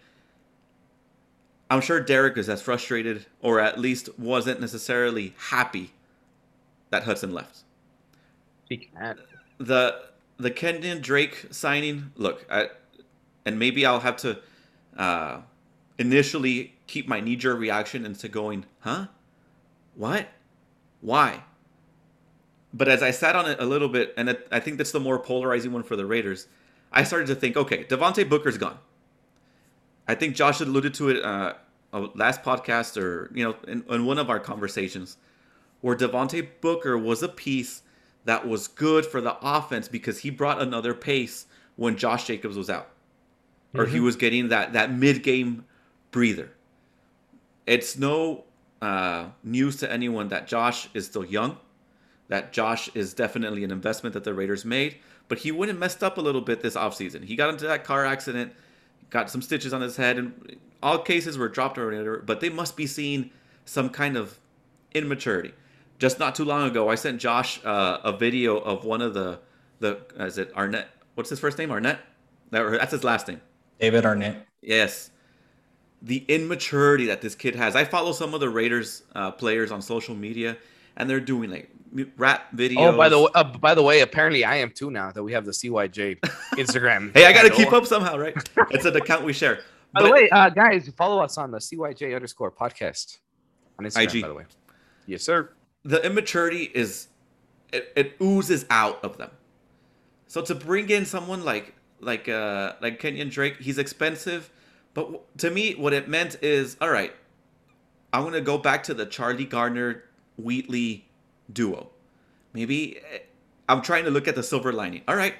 I'm 1.69 1.81
sure 1.81 1.99
Derek 2.01 2.37
is 2.37 2.49
as 2.49 2.61
frustrated, 2.61 3.25
or 3.41 3.59
at 3.59 3.79
least 3.79 4.09
wasn't 4.19 4.59
necessarily 4.59 5.33
happy 5.37 5.93
that 6.91 7.03
Hudson 7.03 7.33
left 7.33 7.63
the 9.57 10.01
the 10.37 10.51
Kenyon 10.51 11.01
Drake 11.01 11.47
signing. 11.51 12.11
Look, 12.15 12.45
I, 12.49 12.69
and 13.45 13.59
maybe 13.59 13.85
I'll 13.85 13.99
have 13.99 14.17
to 14.17 14.39
uh, 14.97 15.41
initially 15.97 16.73
keep 16.87 17.07
my 17.07 17.19
knee 17.19 17.35
jerk 17.35 17.59
reaction 17.59 18.05
into 18.05 18.27
going, 18.27 18.65
huh? 18.79 19.07
What? 19.95 20.27
Why? 21.01 21.43
But 22.73 22.87
as 22.87 23.03
I 23.03 23.11
sat 23.11 23.35
on 23.35 23.49
it 23.49 23.59
a 23.59 23.65
little 23.65 23.89
bit, 23.89 24.13
and 24.15 24.29
it, 24.29 24.47
I 24.51 24.59
think 24.59 24.77
that's 24.77 24.91
the 24.91 24.99
more 24.99 25.19
polarizing 25.19 25.73
one 25.73 25.83
for 25.83 25.95
the 25.95 26.05
Raiders, 26.05 26.47
I 26.91 27.03
started 27.03 27.27
to 27.27 27.35
think, 27.35 27.57
okay, 27.57 27.83
Devontae 27.83 28.27
Booker's 28.27 28.57
gone. 28.57 28.79
I 30.07 30.15
think 30.15 30.35
Josh 30.35 30.61
alluded 30.61 30.93
to 30.95 31.09
it 31.09 31.23
uh, 31.23 31.53
uh, 31.93 32.07
last 32.15 32.41
podcast, 32.41 33.01
or 33.01 33.29
you 33.33 33.43
know, 33.43 33.55
in, 33.67 33.83
in 33.89 34.05
one 34.05 34.17
of 34.17 34.29
our 34.29 34.39
conversations, 34.39 35.17
where 35.81 35.95
Devontae 35.95 36.47
Booker 36.61 36.97
was 36.97 37.21
a 37.23 37.27
piece 37.27 37.81
that 38.25 38.47
was 38.47 38.67
good 38.67 39.05
for 39.05 39.19
the 39.19 39.35
offense 39.41 39.87
because 39.87 40.19
he 40.19 40.29
brought 40.29 40.61
another 40.61 40.93
pace 40.93 41.47
when 41.75 41.97
Josh 41.97 42.27
Jacobs 42.27 42.55
was 42.55 42.69
out, 42.69 42.89
or 43.73 43.85
he 43.87 43.97
Mhm. 43.97 44.03
was 44.03 44.15
getting 44.15 44.49
that 44.49 44.73
that 44.73 44.93
mid 44.93 45.23
game 45.23 45.65
breather. 46.11 46.51
It's 47.65 47.97
no 47.97 48.45
uh, 48.81 49.29
news 49.43 49.75
to 49.77 49.91
anyone 49.91 50.29
that 50.29 50.47
Josh 50.47 50.89
is 50.95 51.05
still 51.05 51.23
young, 51.23 51.57
that 52.29 52.51
Josh 52.51 52.89
is 52.95 53.13
definitely 53.13 53.63
an 53.63 53.69
investment 53.69 54.13
that 54.13 54.23
the 54.23 54.33
Raiders 54.33 54.65
made, 54.65 54.97
but 55.27 55.37
he 55.39 55.51
went 55.51 55.69
and 55.69 55.79
messed 55.79 56.03
up 56.03 56.17
a 56.17 56.21
little 56.21 56.41
bit 56.41 56.61
this 56.61 56.75
offseason. 56.75 57.23
He 57.25 57.35
got 57.35 57.49
into 57.49 57.65
that 57.67 57.83
car 57.83 58.05
accident, 58.07 58.53
got 59.11 59.29
some 59.29 59.43
stitches 59.43 59.71
on 59.71 59.81
his 59.81 59.97
head, 59.97 60.17
and 60.17 60.55
all 60.81 60.97
cases 60.97 61.37
were 61.37 61.47
dropped 61.47 61.77
or 61.77 61.85
whatever, 61.85 62.17
but 62.25 62.39
they 62.39 62.49
must 62.49 62.75
be 62.75 62.87
seeing 62.87 63.29
some 63.65 63.87
kind 63.89 64.17
of 64.17 64.39
immaturity. 64.95 65.53
Just 66.01 66.17
not 66.17 66.33
too 66.33 66.45
long 66.45 66.67
ago, 66.67 66.89
I 66.89 66.95
sent 66.95 67.21
Josh 67.21 67.63
uh, 67.63 67.99
a 68.03 68.11
video 68.11 68.57
of 68.57 68.85
one 68.85 69.03
of 69.03 69.13
the 69.13 69.37
the 69.81 69.99
is 70.17 70.39
it 70.39 70.51
Arnette? 70.55 70.87
What's 71.13 71.29
his 71.29 71.39
first 71.39 71.59
name? 71.59 71.69
Arnette. 71.69 71.99
That, 72.49 72.71
that's 72.71 72.91
his 72.91 73.03
last 73.03 73.27
name. 73.27 73.39
David 73.79 74.03
Arnette. 74.03 74.41
Yes. 74.63 75.11
The 76.01 76.25
immaturity 76.27 77.05
that 77.05 77.21
this 77.21 77.35
kid 77.35 77.55
has. 77.55 77.75
I 77.75 77.83
follow 77.85 78.13
some 78.13 78.33
of 78.33 78.39
the 78.39 78.49
Raiders 78.49 79.03
uh, 79.13 79.29
players 79.29 79.71
on 79.71 79.79
social 79.79 80.15
media, 80.15 80.57
and 80.97 81.07
they're 81.07 81.19
doing 81.19 81.51
like 81.51 81.69
rap 82.17 82.51
videos. 82.51 82.93
Oh, 82.93 82.97
by 82.97 83.07
the 83.07 83.19
way, 83.19 83.29
uh, 83.35 83.43
by 83.43 83.75
the 83.75 83.83
way, 83.83 83.99
apparently 84.01 84.43
I 84.43 84.55
am 84.55 84.71
too 84.71 84.89
now 84.89 85.11
that 85.11 85.21
we 85.21 85.33
have 85.33 85.45
the 85.45 85.51
CYJ 85.51 86.19
Instagram. 86.53 87.13
hey, 87.13 87.27
I 87.27 87.31
got 87.31 87.43
to 87.43 87.51
keep 87.51 87.71
up 87.73 87.85
somehow, 87.85 88.17
right? 88.17 88.35
it's 88.71 88.85
an 88.85 88.95
account 88.95 89.23
we 89.23 89.33
share. 89.33 89.59
By 89.93 90.01
the 90.01 90.09
way, 90.11 90.29
uh, 90.31 90.49
guys, 90.49 90.89
follow 90.97 91.21
us 91.21 91.37
on 91.37 91.51
the 91.51 91.59
CYJ 91.59 92.15
underscore 92.15 92.49
podcast 92.49 93.19
on 93.77 93.85
Instagram. 93.85 94.15
IG. 94.15 94.21
By 94.23 94.27
the 94.29 94.33
way, 94.33 94.45
yes, 95.05 95.21
sir. 95.21 95.51
The 95.83 96.03
immaturity 96.05 96.63
is 96.73 97.07
it, 97.71 97.91
it 97.95 98.15
oozes 98.21 98.65
out 98.69 99.03
of 99.03 99.17
them. 99.17 99.31
So 100.27 100.41
to 100.43 100.55
bring 100.55 100.89
in 100.89 101.05
someone 101.05 101.43
like 101.43 101.75
like 101.99 102.29
uh 102.29 102.73
like 102.81 102.99
Kenyon 102.99 103.29
Drake, 103.29 103.57
he's 103.57 103.77
expensive, 103.77 104.51
but 104.93 105.37
to 105.39 105.51
me, 105.51 105.73
what 105.73 105.93
it 105.93 106.07
meant 106.07 106.37
is 106.41 106.77
all 106.81 106.89
right. 106.89 107.13
I'm 108.13 108.23
gonna 108.23 108.41
go 108.41 108.57
back 108.57 108.83
to 108.83 108.93
the 108.93 109.05
Charlie 109.05 109.45
Gardner 109.45 110.03
Wheatley 110.37 111.05
duo. 111.51 111.89
Maybe 112.53 112.97
eh, 112.97 113.19
I'm 113.69 113.81
trying 113.81 114.03
to 114.05 114.11
look 114.11 114.27
at 114.27 114.35
the 114.35 114.43
silver 114.43 114.73
lining. 114.73 115.01
All 115.07 115.15
right, 115.15 115.35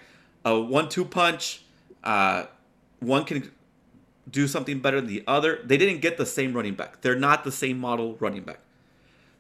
a 0.45 0.59
one-two 0.59 1.05
punch. 1.05 1.63
Uh, 2.03 2.45
one 2.99 3.25
can 3.25 3.51
do 4.29 4.47
something 4.47 4.79
better 4.79 5.01
than 5.01 5.09
the 5.09 5.23
other. 5.27 5.59
They 5.65 5.77
didn't 5.77 5.99
get 5.99 6.17
the 6.17 6.25
same 6.25 6.53
running 6.53 6.75
back. 6.75 7.01
They're 7.01 7.15
not 7.15 7.43
the 7.43 7.51
same 7.51 7.77
model 7.77 8.15
running 8.19 8.43
back 8.43 8.59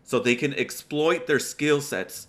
so 0.03 0.19
they 0.19 0.35
can 0.35 0.53
exploit 0.55 1.27
their 1.27 1.39
skill 1.39 1.81
sets 1.81 2.27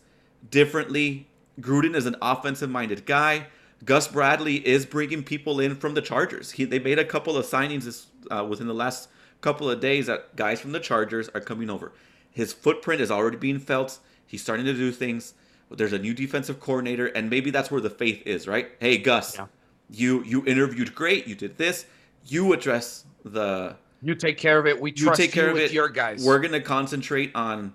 differently. 0.50 1.28
Gruden 1.60 1.94
is 1.94 2.06
an 2.06 2.16
offensive 2.22 2.70
minded 2.70 3.06
guy. 3.06 3.46
Gus 3.84 4.08
Bradley 4.08 4.66
is 4.66 4.86
bringing 4.86 5.22
people 5.24 5.58
in 5.60 5.74
from 5.74 5.94
the 5.94 6.02
Chargers. 6.02 6.52
He, 6.52 6.64
they 6.64 6.78
made 6.78 6.98
a 6.98 7.04
couple 7.04 7.36
of 7.36 7.44
signings 7.44 7.84
this, 7.84 8.06
uh, 8.30 8.44
within 8.48 8.68
the 8.68 8.74
last 8.74 9.08
couple 9.40 9.68
of 9.68 9.80
days 9.80 10.06
that 10.06 10.36
guys 10.36 10.60
from 10.60 10.72
the 10.72 10.78
Chargers 10.80 11.28
are 11.30 11.40
coming 11.40 11.68
over. 11.68 11.92
His 12.30 12.52
footprint 12.52 13.00
is 13.00 13.10
already 13.10 13.36
being 13.36 13.58
felt. 13.58 13.98
He's 14.24 14.40
starting 14.42 14.66
to 14.66 14.72
do 14.72 14.92
things. 14.92 15.34
There's 15.70 15.92
a 15.92 15.98
new 15.98 16.14
defensive 16.14 16.60
coordinator, 16.60 17.06
and 17.06 17.28
maybe 17.28 17.50
that's 17.50 17.70
where 17.70 17.80
the 17.80 17.90
faith 17.90 18.22
is, 18.26 18.46
right? 18.46 18.70
Hey, 18.78 18.98
Gus, 18.98 19.36
Yeah. 19.36 19.46
you 19.90 20.22
you 20.24 20.44
interviewed 20.46 20.94
great. 20.94 21.26
You 21.26 21.34
did 21.34 21.58
this. 21.58 21.86
You 22.26 22.52
address 22.52 23.04
the 23.24 23.76
You 24.02 24.14
take 24.14 24.36
care 24.38 24.58
of 24.58 24.66
it. 24.66 24.80
We 24.80 24.90
you 24.90 24.96
trust 25.04 25.20
take 25.20 25.32
care 25.32 25.44
you 25.44 25.50
of 25.50 25.54
with 25.54 25.70
it. 25.70 25.72
your 25.72 25.88
guys. 25.88 26.24
We're 26.24 26.40
gonna 26.40 26.60
concentrate 26.60 27.30
on 27.34 27.72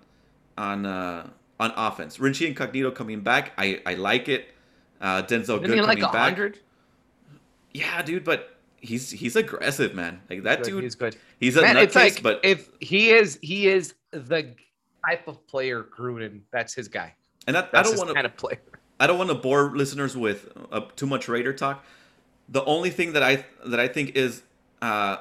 on 0.57 0.85
uh 0.85 1.29
on 1.59 1.71
offense. 1.75 2.19
Richie 2.19 2.47
Incognito 2.47 2.91
coming 2.91 3.21
back. 3.21 3.53
I 3.57 3.81
I 3.85 3.93
like 3.93 4.27
it. 4.29 4.49
Uh 4.99 5.21
Denzelle 5.23 5.41
Isn't 5.41 5.61
Good 5.61 5.69
he 5.71 5.79
coming 5.81 5.85
like 5.87 5.99
a 5.99 6.11
back. 6.11 6.37
Yeah, 7.73 8.01
dude, 8.01 8.23
but 8.23 8.57
he's 8.79 9.09
he's 9.11 9.35
aggressive, 9.35 9.93
man. 9.93 10.21
Like 10.29 10.43
that 10.43 10.63
dude. 10.63 10.83
He's 10.83 10.95
good. 10.95 11.15
He's 11.39 11.55
a 11.57 11.61
Man, 11.61 11.77
it's 11.77 11.95
nutcase, 11.95 12.15
like 12.15 12.23
but 12.23 12.39
if 12.43 12.69
he 12.79 13.11
is, 13.11 13.39
he 13.41 13.67
is 13.67 13.93
the 14.11 14.53
type 15.07 15.27
of 15.27 15.45
player 15.47 15.83
Gruden. 15.83 16.41
That's 16.51 16.73
his 16.73 16.87
guy. 16.87 17.13
and 17.47 17.55
I, 17.57 17.61
I 17.61 17.67
That's 17.71 17.89
don't 17.89 17.91
his 17.93 17.99
want 17.99 18.09
to 18.09 18.13
kind 18.15 18.25
of 18.25 18.35
player. 18.35 18.59
I 18.99 19.05
don't 19.07 19.17
want 19.17 19.29
to 19.29 19.35
bore 19.35 19.75
listeners 19.77 20.17
with 20.17 20.49
uh, 20.71 20.81
too 20.95 21.05
much 21.05 21.27
Raider 21.27 21.53
talk. 21.53 21.85
The 22.49 22.63
only 22.65 22.89
thing 22.89 23.13
that 23.13 23.21
I 23.23 23.45
that 23.67 23.79
I 23.79 23.87
think 23.87 24.15
is, 24.15 24.41
uh, 24.81 25.17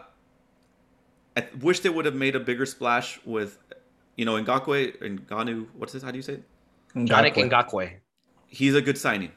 I 1.36 1.46
wish 1.60 1.80
they 1.80 1.90
would 1.90 2.04
have 2.06 2.14
made 2.14 2.34
a 2.34 2.40
bigger 2.40 2.64
splash 2.66 3.20
with, 3.24 3.58
you 4.16 4.24
know, 4.24 4.34
Ngakoue 4.42 5.00
and 5.02 5.26
Ganu. 5.28 5.66
What's 5.76 5.92
this? 5.92 6.02
How 6.02 6.10
do 6.10 6.16
you 6.16 6.22
say 6.22 6.34
it? 6.34 6.42
Yannick 6.94 7.34
Ngakoue. 7.34 7.50
Ngakoue. 7.50 7.90
He's 8.46 8.74
a 8.74 8.80
good 8.80 8.96
signing. 8.96 9.32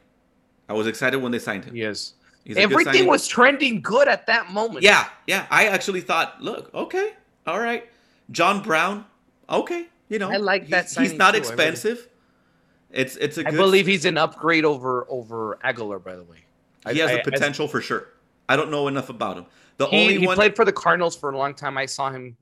I 0.70 0.74
was 0.74 0.88
excited 0.88 1.18
when 1.18 1.32
they 1.32 1.40
signed 1.40 1.66
him. 1.66 1.76
He 1.76 1.82
is. 1.82 2.14
Good 2.48 2.58
Everything 2.58 3.06
was 3.06 3.28
trending 3.28 3.82
good 3.82 4.08
at 4.08 4.26
that 4.28 4.52
moment. 4.52 4.82
Yeah, 4.84 5.08
yeah. 5.28 5.46
I 5.52 5.68
actually 5.68 6.02
thought, 6.02 6.42
look, 6.42 6.74
okay, 6.74 7.14
all 7.46 7.60
right. 7.60 7.88
John 8.32 8.64
Brown, 8.64 9.06
okay. 9.50 9.88
You 10.08 10.20
know, 10.20 10.32
I 10.32 10.38
like 10.38 10.70
that 10.70 10.86
He's, 10.86 10.98
he's 10.98 11.14
not 11.14 11.32
too, 11.34 11.38
I 11.38 11.42
really- 11.42 11.54
expensive. 11.54 12.08
It's 12.92 13.18
it's 13.18 13.38
a 13.38 13.42
I 13.42 13.52
good. 13.52 13.58
believe 13.58 13.86
he's 13.86 14.06
an 14.06 14.18
upgrade 14.18 14.66
over 14.66 15.06
over 15.10 15.60
Agholor, 15.64 16.04
by 16.04 16.16
the 16.16 16.24
way. 16.24 16.38
I- 16.86 16.94
he 16.94 17.00
has 17.00 17.12
I- 17.12 17.14
the 17.16 17.20
I- 17.20 17.24
potential 17.24 17.68
for 17.68 17.82
sure. 17.82 18.08
I 18.50 18.56
don't 18.56 18.72
know 18.72 18.88
enough 18.88 19.10
about 19.10 19.38
him. 19.38 19.46
The 19.78 19.86
He, 19.88 20.02
only 20.02 20.18
he 20.18 20.28
one. 20.28 20.36
played 20.36 20.56
for 20.56 20.66
the 20.66 20.74
Cardinals 20.74 21.16
for 21.16 21.30
a 21.32 21.38
long 21.38 21.54
time. 21.54 21.78
I 21.78 21.86
saw 21.86 22.10
him 22.12 22.36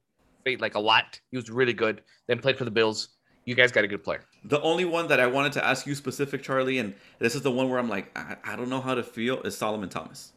fade 0.44 0.62
like 0.62 0.76
a 0.76 0.80
lot. 0.80 1.20
He 1.30 1.38
was 1.38 1.52
really 1.52 1.74
good. 1.74 2.02
Then 2.28 2.40
played 2.40 2.58
for 2.58 2.66
the 2.66 2.72
Bills. 2.72 3.10
You 3.46 3.56
guys 3.56 3.72
got 3.72 3.84
a 3.84 3.88
good 3.88 4.04
player. 4.04 4.24
The 4.46 4.62
only 4.62 4.86
one 4.86 5.08
that 5.10 5.20
I 5.20 5.28
wanted 5.28 5.52
to 5.54 5.66
ask 5.66 5.86
you 5.86 5.96
specific, 5.96 6.42
Charlie, 6.42 6.80
and 6.80 6.96
this 7.20 7.36
is 7.36 7.42
the 7.42 7.52
one 7.52 7.70
where 7.70 7.80
I'm 7.80 7.90
like, 7.90 8.18
I, 8.18 8.38
I 8.44 8.56
don't 8.56 8.70
know 8.70 8.82
how 8.82 8.96
to 8.96 9.04
feel, 9.04 9.42
is 9.44 9.58
Solomon 9.58 9.90
Thomas. 9.90 10.34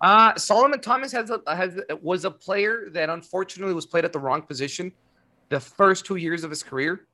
Uh, 0.00 0.34
Solomon 0.36 0.80
Thomas 0.80 1.12
has 1.12 1.30
a, 1.30 1.40
has 1.46 1.80
was 2.02 2.24
a 2.24 2.30
player 2.30 2.88
that 2.92 3.08
unfortunately 3.08 3.74
was 3.74 3.86
played 3.86 4.04
at 4.04 4.12
the 4.12 4.18
wrong 4.18 4.42
position 4.42 4.92
the 5.48 5.58
first 5.60 6.04
two 6.04 6.16
years 6.16 6.44
of 6.44 6.50
his 6.50 6.62
career. 6.62 7.06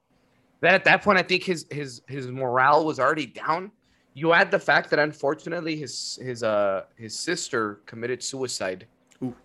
That 0.61 0.75
at 0.75 0.85
that 0.85 1.03
point, 1.03 1.19
I 1.19 1.23
think 1.23 1.45
his 1.45 1.67
his 1.71 2.03
his 2.09 2.27
morale 2.29 2.85
was 2.85 2.99
already 2.99 3.27
down. 3.27 3.71
You 4.15 4.33
add 4.33 4.51
the 4.51 4.59
fact 4.59 4.91
that 4.91 4.99
unfortunately 4.99 5.77
his 5.77 6.19
his 6.23 6.43
uh 6.43 6.85
his 6.97 7.17
sister 7.19 7.81
committed 7.87 8.23
suicide 8.23 8.87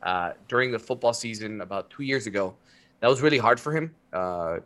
uh, 0.04 0.32
during 0.48 0.72
the 0.72 0.80
football 0.80 1.14
season 1.14 1.62
about 1.62 1.90
two 1.90 2.04
years 2.04 2.28
ago. 2.28 2.56
That 3.02 3.10
was 3.10 3.22
really 3.22 3.38
hard 3.38 3.60
for 3.60 3.76
him. 3.76 3.94
Uh, 4.14 4.60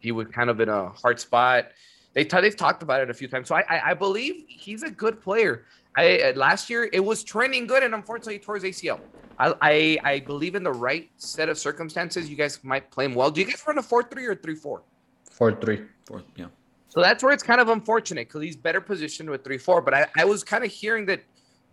he 0.00 0.12
was 0.12 0.26
kind 0.28 0.50
of 0.50 0.60
in 0.60 0.68
a 0.68 0.88
hard 0.90 1.20
spot. 1.20 1.68
They 2.14 2.24
t- 2.24 2.40
they've 2.40 2.56
talked 2.56 2.82
about 2.82 3.00
it 3.00 3.10
a 3.10 3.14
few 3.14 3.28
times. 3.28 3.48
So 3.48 3.54
I, 3.54 3.64
I 3.68 3.90
I 3.90 3.94
believe 3.94 4.44
he's 4.48 4.82
a 4.82 4.90
good 4.90 5.20
player. 5.20 5.64
I 5.96 6.20
uh, 6.20 6.32
last 6.34 6.68
year 6.68 6.88
it 6.92 7.00
was 7.00 7.22
trending 7.22 7.66
good, 7.66 7.82
and 7.82 7.94
unfortunately 7.94 8.34
he 8.34 8.38
tore 8.40 8.56
his 8.56 8.64
ACL. 8.64 9.00
I, 9.38 9.54
I 9.60 9.98
I 10.12 10.20
believe 10.20 10.54
in 10.54 10.62
the 10.62 10.72
right 10.72 11.10
set 11.16 11.48
of 11.48 11.58
circumstances, 11.58 12.28
you 12.28 12.36
guys 12.36 12.62
might 12.62 12.90
play 12.90 13.04
him 13.04 13.14
well. 13.14 13.30
Do 13.30 13.40
you 13.40 13.46
guys 13.46 13.62
run 13.66 13.78
a 13.78 13.82
four 13.82 14.02
three 14.02 14.26
or 14.26 14.34
three 14.34 14.54
four? 14.54 14.82
Four 15.30 15.52
three. 15.52 15.82
Or, 16.10 16.22
yeah. 16.36 16.46
So 16.88 17.00
that's 17.00 17.22
where 17.22 17.32
it's 17.32 17.42
kind 17.42 17.60
of 17.60 17.68
unfortunate 17.68 18.28
because 18.28 18.42
he's 18.42 18.56
better 18.56 18.80
positioned 18.80 19.28
with 19.28 19.44
three 19.44 19.58
four. 19.58 19.82
But 19.82 19.94
I, 19.94 20.06
I 20.18 20.24
was 20.24 20.44
kind 20.44 20.64
of 20.64 20.70
hearing 20.70 21.06
that 21.06 21.22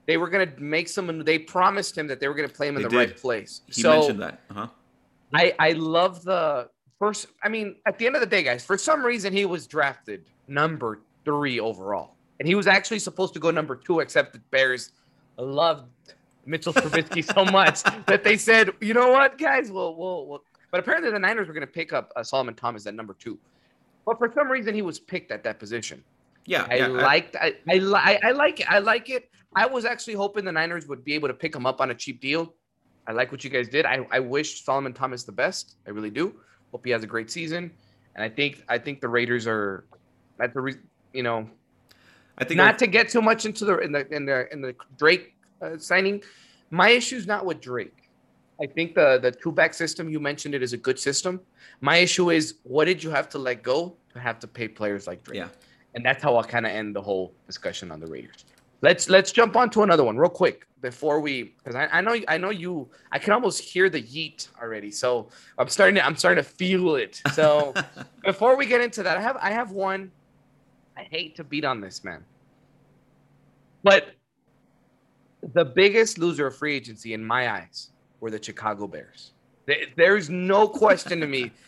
they 0.06 0.18
were 0.18 0.30
gonna 0.30 0.52
make 0.58 0.90
some. 0.90 1.20
They 1.24 1.40
promised 1.40 1.98
him 1.98 2.08
that 2.08 2.20
they 2.20 2.28
were 2.28 2.34
gonna 2.34 2.50
play 2.50 2.68
him 2.68 2.76
in 2.76 2.84
They 2.84 2.90
the 2.90 2.98
right 2.98 3.16
place. 3.16 3.62
He 3.68 3.82
so 3.82 3.92
mentioned 3.92 4.22
that. 4.22 4.42
Uh-huh. 4.50 4.68
I 5.34 5.54
I 5.60 5.72
love 5.74 6.24
the 6.24 6.70
first. 7.00 7.28
I 7.42 7.50
mean, 7.50 7.78
at 7.86 7.98
the 7.98 8.06
end 8.06 8.16
of 8.16 8.22
the 8.22 8.28
day, 8.28 8.44
guys, 8.44 8.66
for 8.66 8.78
some 8.78 9.04
reason 9.04 9.34
he 9.34 9.46
was 9.46 9.68
drafted 9.68 10.26
number 10.48 11.00
three 11.26 11.60
overall, 11.60 12.16
and 12.40 12.48
he 12.48 12.56
was 12.56 12.68
actually 12.68 13.00
supposed 13.00 13.34
to 13.36 13.40
go 13.40 13.52
number 13.52 13.76
two, 13.76 14.02
except 14.02 14.34
the 14.34 14.40
Bears 14.52 14.92
loved 15.38 15.90
Mitchell 16.46 16.74
Trubisky 16.74 17.24
so 17.24 17.46
much 17.52 17.84
that 18.06 18.24
they 18.24 18.38
said, 18.38 18.72
you 18.82 18.94
know 18.94 19.12
what, 19.12 19.38
guys, 19.38 19.72
we'll 19.72 19.96
we'll. 19.96 20.28
we'll. 20.28 20.44
But 20.72 20.80
apparently 20.80 21.12
the 21.12 21.20
Niners 21.20 21.48
were 21.48 21.54
going 21.54 21.62
to 21.62 21.72
pick 21.72 21.94
up 21.94 22.12
uh, 22.16 22.24
Solomon 22.24 22.56
Thomas 22.56 22.88
at 22.88 22.96
number 22.96 23.14
two, 23.14 23.38
but 24.06 24.18
for 24.18 24.32
some 24.34 24.50
reason 24.50 24.74
he 24.74 24.82
was 24.82 25.00
picked 25.00 25.32
at 25.32 25.44
that 25.44 25.60
position. 25.60 26.04
Yeah. 26.46 26.68
I 26.70 26.76
yeah, 26.76 26.88
liked 26.88 27.36
I, 27.36 27.56
I 27.70 27.80
I 27.96 28.20
I 28.24 28.32
like 28.32 28.60
it. 28.60 28.70
I 28.70 28.80
like 28.80 29.10
it. 29.10 29.30
I 29.56 29.66
was 29.66 29.86
actually 29.86 30.16
hoping 30.16 30.46
the 30.46 30.52
Niners 30.52 30.88
would 30.88 31.04
be 31.04 31.14
able 31.14 31.28
to 31.28 31.34
pick 31.34 31.56
him 31.56 31.66
up 31.66 31.80
on 31.80 31.92
a 31.92 31.96
cheap 31.96 32.20
deal. 32.20 32.54
I 33.06 33.12
like 33.12 33.32
what 33.32 33.44
you 33.44 33.50
guys 33.50 33.68
did. 33.68 33.86
I, 33.86 34.06
I 34.12 34.20
wish 34.20 34.64
Solomon 34.64 34.94
Thomas 34.94 35.24
the 35.24 35.32
best. 35.32 35.76
I 35.86 35.92
really 35.92 36.10
do. 36.10 36.36
Hope 36.72 36.86
he 36.86 36.92
has 36.92 37.04
a 37.04 37.08
great 37.08 37.30
season. 37.30 37.72
And 38.16 38.24
I 38.24 38.30
think 38.30 38.64
I 38.68 38.78
think 38.78 39.02
the 39.02 39.10
Raiders 39.10 39.48
are 39.48 39.86
at 40.40 40.54
the 40.54 40.62
re- 40.62 40.80
you 41.14 41.24
know 41.24 41.48
I 42.38 42.44
think 42.44 42.58
not 42.58 42.80
to 42.80 42.88
get 42.88 43.10
too 43.10 43.22
much 43.22 43.46
into 43.46 43.66
the 43.66 43.78
in 43.80 43.92
the 43.92 44.14
in 44.14 44.26
the 44.26 44.52
in 44.52 44.62
the 44.62 44.76
Drake 44.98 45.36
uh, 45.62 45.78
signing. 45.78 46.24
My 46.72 46.90
issue's 46.90 47.28
not 47.28 47.46
with 47.46 47.62
Drake. 47.62 48.03
I 48.64 48.68
think 48.68 48.96
the 48.96 49.20
the 49.22 49.32
two 49.32 49.52
back 49.52 49.74
system 49.74 50.10
you 50.10 50.22
mentioned 50.22 50.56
it 50.56 50.64
is 50.64 50.72
a 50.72 50.78
good 50.78 50.98
system. 50.98 51.42
My 51.82 51.98
issue 51.98 52.32
is 52.32 52.56
what 52.64 52.86
did 52.86 53.04
you 53.04 53.10
have 53.10 53.28
to 53.30 53.38
let 53.38 53.62
go 53.62 53.98
to 54.14 54.20
have 54.20 54.40
to 54.40 54.48
pay 54.48 54.70
players 54.70 55.06
like 55.06 55.22
Drake? 55.24 55.40
Yeah. 55.40 55.50
And 55.96 56.06
that's 56.06 56.24
how 56.24 56.38
I'll 56.38 56.46
kind 56.46 56.66
of 56.66 56.72
end 56.72 56.96
the 56.96 57.02
whole 57.02 57.34
discussion 57.46 57.92
on 57.92 58.00
the 58.00 58.08
Raiders. 58.08 58.46
Let's 58.82 59.10
let's 59.10 59.34
jump 59.34 59.58
on 59.58 59.70
to 59.72 59.84
another 59.84 60.06
one 60.06 60.18
real 60.18 60.30
quick 60.30 60.66
before 60.82 61.20
we 61.20 61.56
because 61.58 61.76
I, 61.76 61.88
I 61.92 62.00
know 62.00 62.16
I 62.30 62.38
know 62.38 62.52
you 62.52 62.90
I 63.12 63.20
can 63.20 63.34
almost 63.34 63.60
hear 63.60 63.90
the 63.90 64.02
yeet 64.02 64.48
already. 64.62 64.92
So 64.92 65.28
I'm 65.58 65.68
starting 65.68 65.96
to 65.96 66.06
I'm 66.06 66.16
starting 66.16 66.42
to 66.42 66.50
feel 66.50 66.96
it. 66.96 67.22
So 67.34 67.74
before 68.24 68.56
we 68.56 68.66
get 68.66 68.80
into 68.80 69.04
that, 69.04 69.18
I 69.18 69.22
have 69.22 69.38
I 69.42 69.52
have 69.52 69.72
one. 69.72 70.10
I 70.96 71.04
hate 71.04 71.36
to 71.36 71.44
beat 71.44 71.66
on 71.66 71.82
this 71.82 72.04
man, 72.04 72.24
but 73.84 74.14
the 75.54 75.66
biggest 75.66 76.18
loser 76.20 76.48
of 76.48 76.56
free 76.56 76.76
agency 76.76 77.14
in 77.14 77.26
my 77.26 77.52
eyes 77.52 77.90
were 78.24 78.32
the 78.32 78.42
Chicago 78.42 78.88
Bears. 78.88 79.34
There's 79.98 80.30
no 80.30 80.68
question 80.68 81.20
to 81.20 81.28
me. 81.28 81.52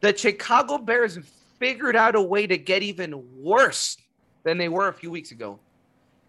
The 0.00 0.14
Chicago 0.14 0.76
Bears 0.76 1.18
figured 1.58 1.96
out 1.96 2.14
a 2.14 2.20
way 2.20 2.46
to 2.46 2.58
get 2.58 2.82
even 2.82 3.24
worse 3.42 3.96
than 4.42 4.58
they 4.58 4.68
were 4.68 4.88
a 4.88 4.92
few 4.92 5.10
weeks 5.10 5.30
ago. 5.30 5.58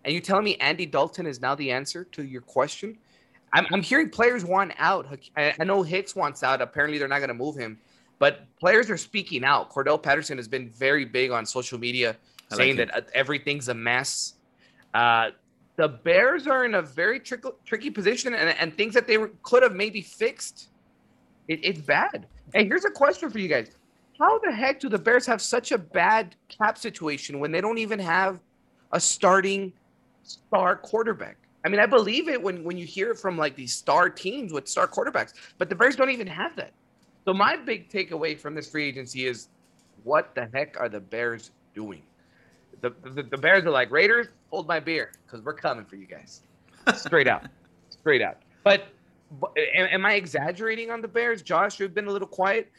And 0.06 0.14
you 0.14 0.22
telling 0.22 0.46
me 0.46 0.56
Andy 0.58 0.86
Dalton 0.86 1.26
is 1.28 1.42
now 1.42 1.56
the 1.56 1.72
answer 1.72 2.06
to 2.14 2.24
your 2.24 2.40
question? 2.40 2.98
I'm, 3.52 3.66
I'm 3.74 3.82
hearing 3.82 4.10
players 4.10 4.46
want 4.46 4.72
out. 4.78 5.08
I, 5.36 5.54
I 5.60 5.66
know 5.66 5.82
Hicks 5.82 6.16
wants 6.16 6.42
out. 6.42 6.62
Apparently, 6.62 6.98
they're 6.98 7.10
not 7.10 7.18
going 7.18 7.28
to 7.28 7.34
move 7.34 7.58
him. 7.58 7.78
But 8.18 8.48
players 8.62 8.90
are 8.90 8.98
speaking 8.98 9.44
out. 9.44 9.70
Cordarrelle 9.70 10.02
Patterson 10.02 10.38
has 10.38 10.48
been 10.48 10.70
very 10.70 11.04
big 11.04 11.32
on 11.32 11.46
social 11.46 11.78
media 11.78 12.16
like 12.50 12.58
saying 12.58 12.78
him. 12.78 12.88
that 12.88 12.96
uh, 12.96 13.02
everything's 13.14 13.68
a 13.68 13.74
mess. 13.74 14.36
Uh, 14.94 15.32
the 15.78 15.88
Bears 15.88 16.48
are 16.48 16.66
in 16.66 16.76
a 16.76 16.82
very 16.82 17.20
tricky, 17.20 17.50
tricky 17.66 17.90
position, 17.90 18.34
and, 18.34 18.50
and 18.58 18.76
things 18.76 18.94
that 18.94 19.08
they 19.08 19.18
were, 19.18 19.32
could 19.44 19.64
have 19.64 19.76
maybe 19.76 20.02
fixed. 20.02 20.70
It, 21.48 21.60
it's 21.64 21.82
bad. 21.82 22.28
Hey, 22.54 22.66
here's 22.66 22.86
a 22.86 22.92
question 22.92 23.30
for 23.30 23.40
you 23.40 23.48
guys: 23.48 23.72
How 24.18 24.40
the 24.40 24.52
heck 24.52 24.80
do 24.80 24.90
the 24.90 24.98
Bears 24.98 25.26
have 25.26 25.42
such 25.42 25.72
a 25.72 25.78
bad 25.78 26.36
cap 26.48 26.78
situation 26.78 27.40
when 27.40 27.52
they 27.52 27.62
don't 27.62 27.78
even 27.78 28.00
have 28.00 28.40
a 28.92 29.00
starting 29.00 29.74
star 30.24 30.78
quarterback? 30.78 31.38
I 31.66 31.70
mean, 31.70 31.80
I 31.80 31.88
believe 31.88 32.30
it 32.30 32.42
when 32.42 32.64
when 32.64 32.78
you 32.78 32.86
hear 32.86 33.12
it 33.12 33.20
from 33.20 33.38
like 33.38 33.56
these 33.56 33.74
star 33.74 34.10
teams 34.10 34.54
with 34.54 34.68
star 34.68 34.88
quarterbacks, 34.88 35.34
but 35.58 35.68
the 35.68 35.76
Bears 35.76 35.96
don't 35.96 36.12
even 36.12 36.28
have 36.28 36.56
that. 36.56 36.72
So 37.26 37.34
my 37.34 37.56
big 37.56 37.90
takeaway 37.90 38.40
from 38.40 38.54
this 38.54 38.70
free 38.70 38.88
agency 38.88 39.26
is, 39.26 39.50
what 40.04 40.36
the 40.36 40.48
heck 40.54 40.80
are 40.80 40.88
the 40.88 41.00
Bears 41.00 41.50
doing? 41.74 42.04
The, 42.82 42.94
the, 43.04 43.24
the 43.24 43.38
Bears 43.38 43.64
are 43.66 43.72
like 43.72 43.92
Raiders, 43.92 44.28
hold 44.50 44.68
my 44.68 44.80
beer 44.80 45.12
because 45.26 45.44
we're 45.44 45.54
coming 45.54 45.86
for 45.86 45.96
you 45.96 46.06
guys, 46.06 46.42
straight 46.96 47.28
out, 47.28 47.48
straight 47.90 48.22
out. 48.22 48.38
But, 48.64 48.88
but 49.40 49.52
am, 49.76 49.88
am 49.92 50.06
I 50.06 50.14
exaggerating 50.14 50.92
on 50.92 51.02
the 51.02 51.08
Bears, 51.08 51.42
Josh? 51.42 51.80
You've 51.80 51.94
been 51.94 52.08
a 52.08 52.12
little 52.12 52.28
quiet. 52.28 52.72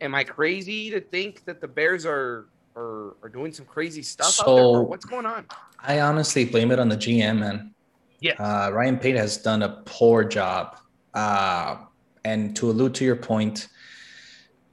Am 0.00 0.14
I 0.14 0.24
crazy 0.24 0.90
to 0.90 1.00
think 1.00 1.44
that 1.44 1.60
the 1.60 1.68
Bears 1.68 2.06
are 2.06 2.46
are, 2.76 3.16
are 3.22 3.28
doing 3.28 3.52
some 3.52 3.66
crazy 3.66 4.02
stuff 4.02 4.40
out 4.40 4.46
there? 4.46 4.56
So- 4.56 4.80
what's 4.82 5.04
going 5.04 5.26
on? 5.26 5.46
I 5.86 6.00
honestly 6.00 6.44
blame 6.44 6.70
it 6.70 6.78
on 6.78 6.88
the 6.88 6.96
GM, 6.96 7.40
man. 7.40 7.74
Yes. 8.20 8.40
Uh, 8.40 8.70
Ryan 8.72 8.98
Pace 8.98 9.18
has 9.18 9.36
done 9.36 9.62
a 9.62 9.82
poor 9.84 10.24
job. 10.24 10.78
Uh, 11.12 11.76
and 12.24 12.56
to 12.56 12.70
allude 12.70 12.94
to 12.94 13.04
your 13.04 13.16
point, 13.16 13.68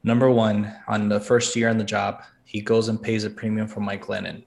number 0.03 0.31
one, 0.31 0.73
on 0.87 1.09
the 1.09 1.19
first 1.19 1.53
year 1.55 1.69
on 1.69 1.77
the 1.77 1.83
job, 1.83 2.23
he 2.45 2.61
goes 2.61 2.87
and 2.87 3.01
pays 3.01 3.25
a 3.25 3.29
premium 3.29 3.67
for 3.67 3.81
Mike 3.81 4.05
Glennon. 4.05 4.43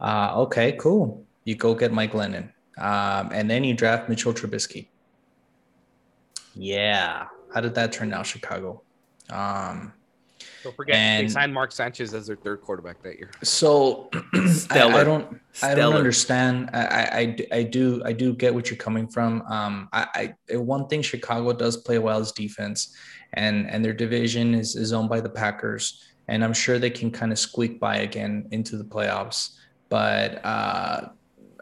Uh, 0.00 0.32
okay, 0.42 0.72
cool. 0.72 1.24
You 1.44 1.54
go 1.54 1.74
get 1.74 1.92
Mike 1.92 2.12
Glennon. 2.12 2.50
Um, 2.78 3.30
and 3.32 3.48
then 3.48 3.64
you 3.64 3.74
draft 3.74 4.08
Mitchell 4.08 4.32
Trubisky. 4.34 4.88
Yeah. 6.54 7.26
How 7.52 7.60
did 7.60 7.74
that 7.74 7.92
turn 7.92 8.12
out, 8.12 8.26
Chicago? 8.26 8.82
Um, 9.30 9.92
Don't 10.62 10.74
forget, 10.74 11.22
they 11.22 11.28
signed 11.28 11.54
Mark 11.54 11.72
Sanchez 11.72 12.12
as 12.14 12.26
their 12.26 12.36
third 12.36 12.62
quarterback 12.62 13.02
that 13.02 13.16
year. 13.16 13.30
so 13.42 14.10
I, 14.34 14.46
Stellar. 14.48 14.94
I 14.94 15.04
don't 15.04 15.40
I 15.62 15.74
don't 15.74 15.94
understand. 15.94 16.70
I, 16.72 16.78
understand. 16.78 17.12
I, 17.12 17.16
I, 17.16 17.18
I 17.18 17.24
d- 17.26 17.46
I 17.52 17.62
do 17.62 18.02
I 18.04 18.12
do 18.12 18.34
get 18.34 18.54
what 18.54 18.70
you're 18.70 18.76
coming 18.76 19.06
from. 19.06 19.42
Um, 19.42 19.88
I, 19.92 20.34
I 20.50 20.56
one 20.56 20.88
thing 20.88 21.02
Chicago 21.02 21.52
does 21.52 21.76
play 21.76 21.98
well 21.98 22.18
is 22.20 22.32
defense, 22.32 22.94
and 23.34 23.70
and 23.70 23.84
their 23.84 23.94
division 23.94 24.54
is 24.54 24.74
is 24.74 24.92
owned 24.92 25.08
by 25.08 25.20
the 25.20 25.30
Packers, 25.30 26.02
and 26.28 26.44
I'm 26.44 26.54
sure 26.54 26.78
they 26.78 26.90
can 26.90 27.10
kind 27.10 27.30
of 27.30 27.38
squeak 27.38 27.78
by 27.78 27.98
again 27.98 28.48
into 28.50 28.76
the 28.76 28.84
playoffs. 28.84 29.50
But 29.94 30.44
uh, 30.44 31.10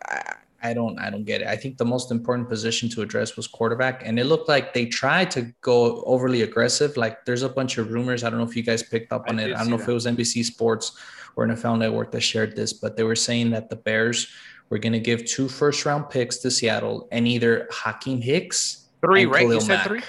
I, 0.08 0.34
I 0.62 0.72
don't 0.72 0.98
I 0.98 1.10
don't 1.10 1.24
get 1.24 1.42
it. 1.42 1.48
I 1.48 1.54
think 1.54 1.76
the 1.76 1.84
most 1.84 2.10
important 2.10 2.48
position 2.48 2.88
to 2.94 3.02
address 3.02 3.36
was 3.36 3.46
quarterback, 3.46 4.06
and 4.06 4.18
it 4.18 4.24
looked 4.24 4.48
like 4.48 4.72
they 4.72 4.86
tried 4.86 5.30
to 5.32 5.52
go 5.60 6.02
overly 6.04 6.40
aggressive. 6.40 6.96
Like 6.96 7.26
there's 7.26 7.42
a 7.42 7.48
bunch 7.50 7.76
of 7.76 7.92
rumors. 7.92 8.24
I 8.24 8.30
don't 8.30 8.38
know 8.38 8.46
if 8.46 8.56
you 8.56 8.62
guys 8.62 8.82
picked 8.82 9.12
up 9.12 9.24
I 9.26 9.32
on 9.32 9.38
it. 9.38 9.54
I 9.54 9.58
don't 9.58 9.68
know 9.68 9.76
if 9.76 9.86
it 9.86 9.92
was 9.92 10.06
NBC 10.06 10.46
Sports 10.46 10.96
or 11.36 11.46
NFL 11.46 11.76
Network 11.78 12.10
that 12.12 12.22
shared 12.22 12.56
this, 12.56 12.72
but 12.72 12.96
they 12.96 13.02
were 13.02 13.14
saying 13.14 13.50
that 13.50 13.68
the 13.68 13.76
Bears 13.76 14.28
were 14.70 14.78
going 14.78 14.94
to 14.94 15.00
give 15.00 15.26
two 15.26 15.46
first 15.46 15.84
round 15.84 16.08
picks 16.08 16.38
to 16.38 16.50
Seattle 16.50 17.08
and 17.12 17.28
either 17.28 17.68
Akiem 17.70 18.22
Hicks, 18.22 18.88
Three, 19.04 19.24
and 19.24 19.30
right? 19.30 19.46
You 19.46 19.60
said 19.60 19.76
Mack. 19.76 19.86
three? 19.88 20.00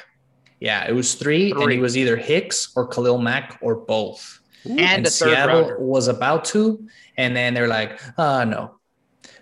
Yeah, 0.61 0.87
it 0.87 0.93
was 0.93 1.15
three, 1.15 1.51
and 1.51 1.61
Three. 1.61 1.75
it 1.75 1.81
was 1.81 1.97
either 1.97 2.15
Hicks 2.15 2.71
or 2.77 2.87
Khalil 2.87 3.17
Mack 3.17 3.59
or 3.61 3.75
both. 3.75 4.39
And, 4.65 4.79
And 4.79 5.05
a 5.05 5.09
third 5.09 5.29
Seattle 5.29 5.61
rounder. 5.61 5.79
was 5.79 6.07
about 6.07 6.45
to, 6.45 6.85
and 7.17 7.35
then 7.35 7.53
they're 7.53 7.67
like, 7.67 7.99
uh 8.17 8.43
no. 8.45 8.75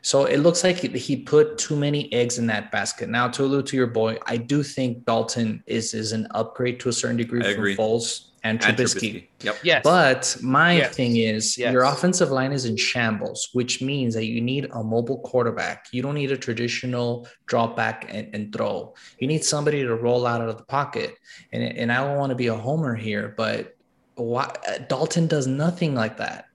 So 0.03 0.25
it 0.25 0.37
looks 0.37 0.63
like 0.63 0.77
he 0.77 1.15
put 1.15 1.59
too 1.59 1.75
many 1.75 2.11
eggs 2.11 2.39
in 2.39 2.47
that 2.47 2.71
basket. 2.71 3.07
Now, 3.07 3.27
to 3.29 3.43
allude 3.43 3.67
to 3.67 3.77
your 3.77 3.85
boy, 3.87 4.17
I 4.25 4.37
do 4.37 4.63
think 4.63 5.05
Dalton 5.05 5.63
is 5.67 5.93
is 5.93 6.11
an 6.11 6.27
upgrade 6.31 6.79
to 6.81 6.89
a 6.89 6.93
certain 6.93 7.17
degree 7.17 7.41
I 7.41 7.53
from 7.53 7.53
agree. 7.53 7.75
Foles 7.75 8.29
and 8.43 8.63
And 8.65 8.75
Trubisky. 8.77 9.27
Yep. 9.43 9.57
Yes. 9.63 9.81
But 9.83 10.35
my 10.41 10.77
Yes. 10.77 10.95
thing 10.95 11.17
is, 11.17 11.55
Yes. 11.55 11.71
your 11.71 11.83
offensive 11.83 12.31
line 12.31 12.51
is 12.51 12.65
in 12.65 12.75
shambles, 12.77 13.49
which 13.53 13.83
means 13.83 14.15
that 14.15 14.25
you 14.25 14.41
need 14.41 14.67
a 14.73 14.83
mobile 14.83 15.19
quarterback. 15.19 15.85
You 15.91 16.01
don't 16.01 16.15
need 16.15 16.31
a 16.31 16.37
traditional 16.37 17.27
drop 17.45 17.75
back 17.75 18.07
and, 18.09 18.27
and 18.33 18.51
throw. 18.51 18.95
You 19.19 19.27
need 19.27 19.43
somebody 19.43 19.83
to 19.83 19.95
roll 19.95 20.25
out 20.25 20.41
of 20.41 20.57
the 20.57 20.63
pocket. 20.63 21.13
And, 21.53 21.61
and 21.61 21.91
I 21.91 21.97
don't 22.03 22.17
want 22.17 22.31
to 22.31 22.35
be 22.35 22.47
a 22.47 22.55
homer 22.55 22.95
here, 22.95 23.35
but 23.37 23.75
why, 24.15 24.53
uh, 24.67 24.79
Dalton 24.87 25.27
does 25.27 25.47
nothing 25.47 25.95
like 25.95 26.17
that. 26.17 26.45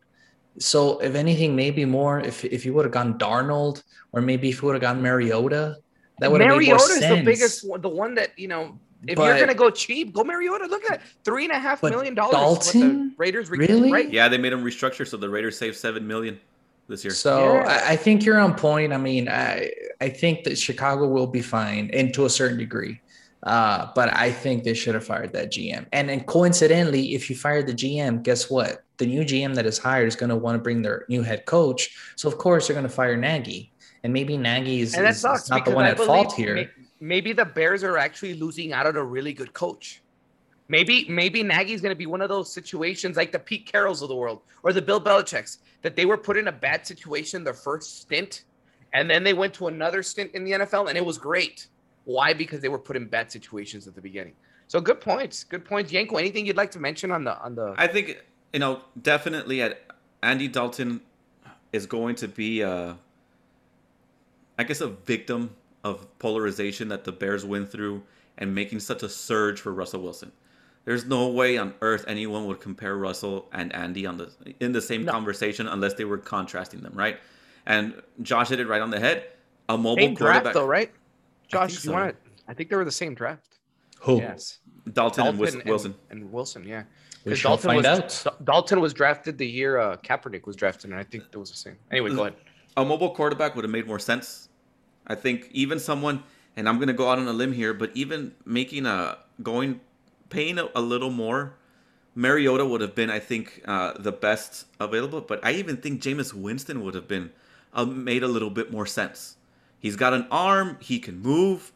So 0.58 0.98
if 1.00 1.14
anything, 1.14 1.54
maybe 1.54 1.84
more 1.84 2.20
if 2.20 2.44
if 2.44 2.64
you 2.64 2.72
would 2.74 2.84
have 2.84 2.92
gone 2.92 3.18
Darnold 3.18 3.82
or 4.12 4.22
maybe 4.22 4.48
if 4.48 4.62
you 4.62 4.66
would 4.66 4.74
have 4.74 4.82
gone 4.82 5.02
Mariota, 5.02 5.76
that 6.20 6.30
would 6.32 6.40
have 6.40 6.48
made 6.48 6.68
more 6.68 6.76
Mariota 6.78 6.92
is 6.94 7.00
the 7.00 7.22
biggest 7.24 7.68
one, 7.68 7.80
the 7.82 7.88
one 7.88 8.14
that 8.14 8.30
you 8.38 8.48
know. 8.48 8.78
If 9.06 9.16
But- 9.16 9.24
you're 9.26 9.38
gonna 9.38 9.54
go 9.54 9.68
cheap, 9.70 10.14
go 10.14 10.24
Mariota. 10.24 10.64
Look 10.66 10.82
at 10.84 10.88
that, 10.88 11.02
three 11.24 11.44
and 11.44 11.52
a 11.52 11.58
half 11.58 11.82
But 11.82 11.92
million 11.92 12.14
dollars. 12.14 12.34
what 12.34 12.72
the 12.72 12.80
Dalton? 12.80 13.14
Raiders, 13.18 13.50
re- 13.50 13.58
Really? 13.58 13.92
Right? 13.92 14.10
Yeah, 14.10 14.26
they 14.28 14.38
made 14.38 14.52
him 14.54 14.64
restructure, 14.64 15.06
so 15.06 15.18
the 15.18 15.28
Raiders 15.28 15.58
saved 15.58 15.76
seven 15.76 16.06
million 16.06 16.40
this 16.88 17.04
year. 17.04 17.12
So 17.12 17.54
Yeah. 17.54 17.82
I, 17.86 17.92
I 17.92 17.96
think 17.96 18.24
you're 18.24 18.38
on 18.40 18.54
point. 18.54 18.94
I 18.94 18.96
mean, 18.96 19.28
I 19.28 19.70
I 20.00 20.08
think 20.08 20.44
that 20.44 20.58
Chicago 20.58 21.06
will 21.06 21.26
be 21.26 21.42
fine, 21.42 21.90
and 21.92 22.12
to 22.14 22.24
a 22.24 22.30
certain 22.30 22.56
degree. 22.56 23.00
Uh, 23.46 23.92
but 23.94 24.12
I 24.12 24.32
think 24.32 24.64
they 24.64 24.74
should 24.74 24.94
have 24.94 25.04
fired 25.04 25.32
that 25.34 25.52
GM. 25.52 25.86
And 25.92 26.08
then 26.08 26.24
coincidentally, 26.24 27.14
if 27.14 27.30
you 27.30 27.36
fire 27.36 27.62
the 27.62 27.72
GM, 27.72 28.24
guess 28.24 28.50
what? 28.50 28.82
The 28.96 29.06
new 29.06 29.22
GM 29.22 29.54
that 29.54 29.66
is 29.66 29.78
hired 29.78 30.08
is 30.08 30.16
going 30.16 30.30
to 30.30 30.36
want 30.36 30.56
to 30.56 30.62
bring 30.62 30.82
their 30.82 31.04
new 31.08 31.22
head 31.22 31.46
coach. 31.46 31.96
So 32.16 32.28
of 32.28 32.38
course 32.38 32.66
they're 32.66 32.74
going 32.74 32.88
to 32.88 32.92
fire 32.92 33.16
Nagy, 33.16 33.72
and 34.02 34.12
maybe 34.12 34.36
Nagy 34.36 34.80
is, 34.80 34.98
is- 34.98 35.22
not 35.22 35.64
the 35.64 35.70
one 35.70 35.84
I 35.84 35.90
at 35.90 35.98
fault 35.98 36.32
here. 36.32 36.72
maybe 36.98 37.32
the 37.32 37.44
Bears 37.44 37.84
are 37.84 37.96
actually 37.98 38.34
losing 38.34 38.72
out 38.72 38.86
on 38.86 38.96
a 38.96 39.04
really 39.04 39.32
good 39.32 39.52
coach. 39.52 40.02
Maybe 40.68 41.06
maybe 41.08 41.44
Nagy's 41.44 41.80
going 41.80 41.94
to 41.94 41.98
be 41.98 42.06
one 42.06 42.22
of 42.22 42.28
those 42.28 42.52
situations 42.52 43.16
like 43.16 43.30
the 43.30 43.38
Pete 43.38 43.70
Carrolls 43.70 44.02
of 44.02 44.08
the 44.08 44.16
world 44.16 44.40
or 44.64 44.72
the 44.72 44.82
Bill 44.82 45.00
Belichick's 45.00 45.58
that 45.82 45.94
they 45.94 46.04
were 46.04 46.18
put 46.18 46.36
in 46.36 46.48
a 46.48 46.52
bad 46.52 46.84
situation 46.84 47.44
their 47.44 47.54
first 47.54 48.00
stint, 48.00 48.42
and 48.92 49.08
then 49.08 49.22
they 49.22 49.34
went 49.34 49.54
to 49.54 49.68
another 49.68 50.02
stint 50.02 50.32
in 50.34 50.42
the 50.42 50.50
NFL 50.50 50.88
and 50.88 50.98
it 50.98 51.04
was 51.04 51.16
great. 51.16 51.68
Why? 52.06 52.32
Because 52.32 52.60
they 52.60 52.68
were 52.68 52.78
put 52.78 52.96
in 52.96 53.06
bad 53.06 53.30
situations 53.30 53.86
at 53.86 53.94
the 53.94 54.00
beginning. 54.00 54.32
So 54.68 54.80
good 54.80 55.00
points. 55.00 55.44
Good 55.44 55.64
points, 55.64 55.92
Yenko. 55.92 56.18
Anything 56.18 56.46
you'd 56.46 56.56
like 56.56 56.70
to 56.72 56.80
mention 56.80 57.10
on 57.10 57.24
the 57.24 57.38
on 57.38 57.54
the? 57.54 57.74
I 57.76 57.86
think 57.86 58.24
you 58.52 58.60
know 58.60 58.80
definitely 59.02 59.60
at 59.62 59.82
Andy 60.22 60.48
Dalton 60.48 61.02
is 61.72 61.84
going 61.84 62.14
to 62.16 62.28
be 62.28 62.62
a, 62.62 62.96
I 64.58 64.64
guess 64.64 64.80
a 64.80 64.88
victim 64.88 65.50
of 65.84 66.06
polarization 66.18 66.88
that 66.88 67.04
the 67.04 67.12
Bears 67.12 67.44
went 67.44 67.70
through 67.70 68.02
and 68.38 68.54
making 68.54 68.80
such 68.80 69.02
a 69.02 69.08
surge 69.08 69.60
for 69.60 69.72
Russell 69.72 70.02
Wilson. 70.02 70.32
There's 70.84 71.04
no 71.04 71.28
way 71.28 71.58
on 71.58 71.74
earth 71.80 72.04
anyone 72.06 72.46
would 72.46 72.60
compare 72.60 72.96
Russell 72.96 73.48
and 73.52 73.74
Andy 73.74 74.06
on 74.06 74.16
the 74.16 74.30
in 74.60 74.72
the 74.72 74.80
same 74.80 75.04
No. 75.04 75.12
conversation 75.12 75.66
unless 75.66 75.94
they 75.94 76.04
were 76.04 76.18
contrasting 76.18 76.80
them, 76.80 76.92
right? 76.94 77.18
And 77.66 78.00
Josh 78.22 78.50
hit 78.50 78.60
it 78.60 78.68
right 78.68 78.80
on 78.80 78.90
the 78.90 79.00
head. 79.00 79.24
A 79.68 79.76
mobile 79.76 79.96
same 79.96 80.14
quarterback, 80.16 80.42
draft 80.44 80.54
though, 80.54 80.66
right? 80.66 80.92
I 81.52 81.56
Josh, 81.56 81.70
think 81.72 81.84
you 81.84 81.90
so. 81.90 81.92
want 81.92 82.10
to? 82.10 82.16
I 82.48 82.54
think 82.54 82.70
they 82.70 82.76
were 82.76 82.84
the 82.84 82.90
same 82.92 83.14
draft. 83.14 83.58
Who? 84.00 84.18
Yes. 84.18 84.58
Dalton, 84.92 85.26
and 85.26 85.40
and, 85.40 85.64
Wilson. 85.64 85.94
and 86.10 86.30
Wilson, 86.32 86.64
yeah. 86.64 86.84
We 87.24 87.30
Because 87.30 87.38
shall 87.40 87.56
Dalton 87.56 87.82
find 87.82 88.00
was 88.00 88.26
out. 88.26 88.44
Dalton 88.44 88.80
was 88.80 88.94
drafted 88.94 89.36
the 89.36 89.46
year 89.46 89.78
uh, 89.78 89.96
Kaepernick 89.96 90.46
was 90.46 90.54
drafted, 90.54 90.90
and 90.90 90.98
I 90.98 91.02
think 91.02 91.24
it 91.32 91.36
was 91.36 91.50
the 91.50 91.56
same. 91.56 91.76
Anyway, 91.90 92.10
go 92.14 92.22
ahead. 92.22 92.34
a 92.76 92.84
mobile 92.84 93.10
quarterback 93.10 93.56
would 93.56 93.64
have 93.64 93.70
made 93.72 93.86
more 93.86 93.98
sense. 93.98 94.48
I 95.08 95.14
think 95.16 95.48
even 95.52 95.78
someone, 95.80 96.22
and 96.56 96.68
I'm 96.68 96.78
gonna 96.78 96.92
go 96.92 97.10
out 97.10 97.18
on 97.18 97.26
a 97.26 97.32
limb 97.32 97.52
here, 97.52 97.74
but 97.74 97.90
even 97.94 98.32
making 98.44 98.86
a 98.86 99.18
going, 99.42 99.80
paying 100.30 100.58
a, 100.58 100.68
a 100.76 100.80
little 100.80 101.10
more, 101.10 101.54
Mariota 102.14 102.64
would 102.64 102.80
have 102.80 102.94
been, 102.94 103.10
I 103.10 103.18
think, 103.18 103.62
uh, 103.66 103.94
the 103.98 104.12
best 104.12 104.66
available. 104.78 105.20
But 105.20 105.44
I 105.44 105.52
even 105.52 105.76
think 105.78 106.00
Jameis 106.02 106.32
Winston 106.32 106.82
would 106.84 106.94
have 106.94 107.08
been 107.08 107.30
uh, 107.74 107.84
made 107.84 108.22
a 108.22 108.28
little 108.28 108.50
bit 108.50 108.70
more 108.70 108.86
sense. 108.86 109.36
He's 109.80 109.96
got 109.96 110.12
an 110.14 110.26
arm, 110.30 110.76
he 110.80 110.98
can 110.98 111.20
move. 111.20 111.72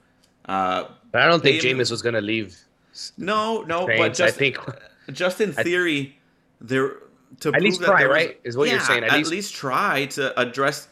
Uh, 0.47 0.85
But 1.13 1.23
I 1.23 1.27
don't 1.27 1.43
think 1.43 1.63
Jameis 1.63 1.91
was 1.91 2.03
going 2.03 2.15
to 2.15 2.21
leave. 2.21 2.57
no, 3.17 3.63
no, 3.63 3.87
but 3.87 4.15
just 4.15 4.35
I 4.35 4.39
think 4.39 4.59
just 5.13 5.41
in 5.41 5.51
I- 5.59 5.63
theory, 5.63 6.19
there 6.61 6.89
to 7.41 7.49
At 7.49 7.53
prove 7.55 7.63
least 7.63 7.81
that 7.81 7.87
try, 7.87 8.05
right, 8.07 8.41
is 8.43 8.57
what 8.57 8.69
you're 8.69 8.81
saying, 8.81 9.05
at 9.05 9.11
At, 9.13 9.19
least- 9.19 9.31
least... 9.31 9.55
try 9.55 10.07
to 10.07 10.39
address, 10.39 10.89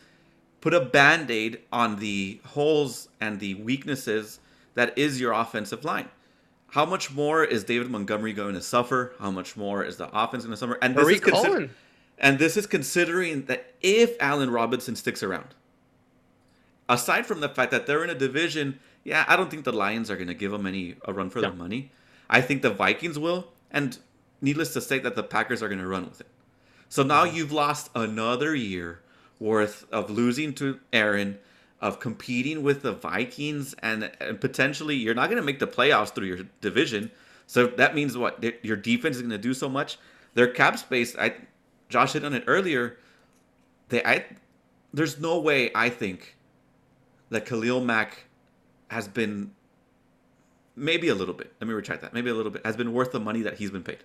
put 0.61 0.73
a 0.75 0.81
band 0.81 1.31
aid 1.31 1.61
on 1.73 1.97
the 1.97 2.41
holes 2.45 3.09
and 3.21 3.41
the 3.41 3.55
weaknesses 3.55 4.39
that 4.75 4.97
is 4.97 5.21
your 5.21 5.33
offensive 5.33 5.85
line. 5.85 6.09
How 6.71 6.85
much 6.85 7.11
more 7.11 7.43
is 7.45 7.65
David 7.65 7.91
Montgomery 7.91 8.33
going 8.35 8.55
to 8.55 8.61
suffer? 8.61 9.15
How 9.19 9.31
much 9.33 9.57
more 9.57 9.83
is 9.83 9.97
the 9.97 10.09
offense 10.17 10.45
going 10.45 10.53
to 10.53 10.57
suffer? 10.59 10.79
And 10.83 10.95
this 10.95 11.09
is 11.09 11.21
consider- 11.21 11.71
and 12.19 12.39
this 12.39 12.57
is 12.57 12.67
considering 12.67 13.47
that 13.47 13.75
if 13.81 14.15
Allen 14.21 14.51
Robinson 14.51 14.95
sticks 14.95 15.23
around, 15.23 15.55
aside 16.89 17.27
from 17.27 17.41
the 17.41 17.49
fact 17.49 17.71
that 17.71 17.87
they're 17.87 18.05
in 18.05 18.11
a 18.11 18.15
division, 18.15 18.79
yeah, 19.05 19.25
I 19.29 19.37
don't 19.37 19.51
think 19.51 19.65
the 19.65 19.73
Lions 19.73 20.11
are 20.11 20.17
going 20.17 20.29
to 20.29 20.35
give 20.35 20.53
them 20.53 20.67
any 20.67 20.97
a 21.05 21.13
run 21.13 21.31
for 21.31 21.41
their 21.41 21.53
money. 21.53 21.91
I 22.29 22.41
think 22.41 22.63
the 22.63 22.71
Vikings 22.71 23.19
will, 23.19 23.49
and 23.71 23.99
needless 24.41 24.73
to 24.75 24.81
say, 24.81 24.99
that 24.99 25.17
the 25.17 25.23
Packers 25.23 25.63
are 25.63 25.69
going 25.69 25.81
to 25.81 25.87
run 25.87 26.05
with 26.05 26.21
it. 26.21 26.27
So 26.89 27.03
now 27.03 27.25
mm-hmm. 27.25 27.37
you've 27.37 27.53
lost 27.53 27.91
another 27.95 28.55
year 28.55 29.01
worth 29.39 29.87
of 29.93 30.11
losing 30.11 30.53
to 30.55 30.81
Aaron, 30.93 31.39
of 31.81 32.01
competing 32.01 32.63
with 32.63 32.83
the 32.83 32.93
Vikings, 32.93 33.75
and, 33.83 34.11
and 34.21 34.41
potentially 34.41 34.97
you're 34.97 35.15
not 35.15 35.31
going 35.31 35.41
to 35.41 35.47
make 35.47 35.59
the 35.59 35.67
playoffs 35.67 36.15
through 36.15 36.27
your 36.27 36.41
division. 36.61 37.11
So 37.47 37.67
that 37.67 37.95
means 37.95 38.17
what? 38.17 38.45
Your 38.63 38.77
defense 38.77 39.17
is 39.17 39.23
going 39.23 39.31
to 39.31 39.39
do 39.39 39.55
so 39.55 39.69
much. 39.69 39.99
Their 40.35 40.49
cap 40.49 40.79
space, 40.79 41.17
I, 41.17 41.35
Josh 41.89 42.13
hit 42.13 42.25
on 42.25 42.35
it 42.35 42.45
earlier. 42.47 42.99
They, 43.89 44.05
I, 44.05 44.25
there's 44.93 45.19
no 45.19 45.41
way 45.41 45.71
I 45.75 45.89
think 45.89 46.37
that 47.31 47.47
Khalil 47.47 47.81
Mack 47.81 48.25
has 48.89 49.09
been 49.09 49.53
maybe 50.75 51.09
a 51.09 51.15
little 51.15 51.35
bit. 51.35 51.53
Let 51.61 51.69
me 51.69 51.75
retract 51.75 52.03
that. 52.03 52.15
Maybe 52.15 52.31
a 52.31 52.35
little 52.35 52.53
bit 52.53 52.65
has 52.65 52.77
been 52.77 52.93
worth 52.93 53.13
the 53.13 53.21
money 53.21 53.43
that 53.43 53.59
he's 53.59 53.71
been 53.71 53.83
paid. 53.83 53.99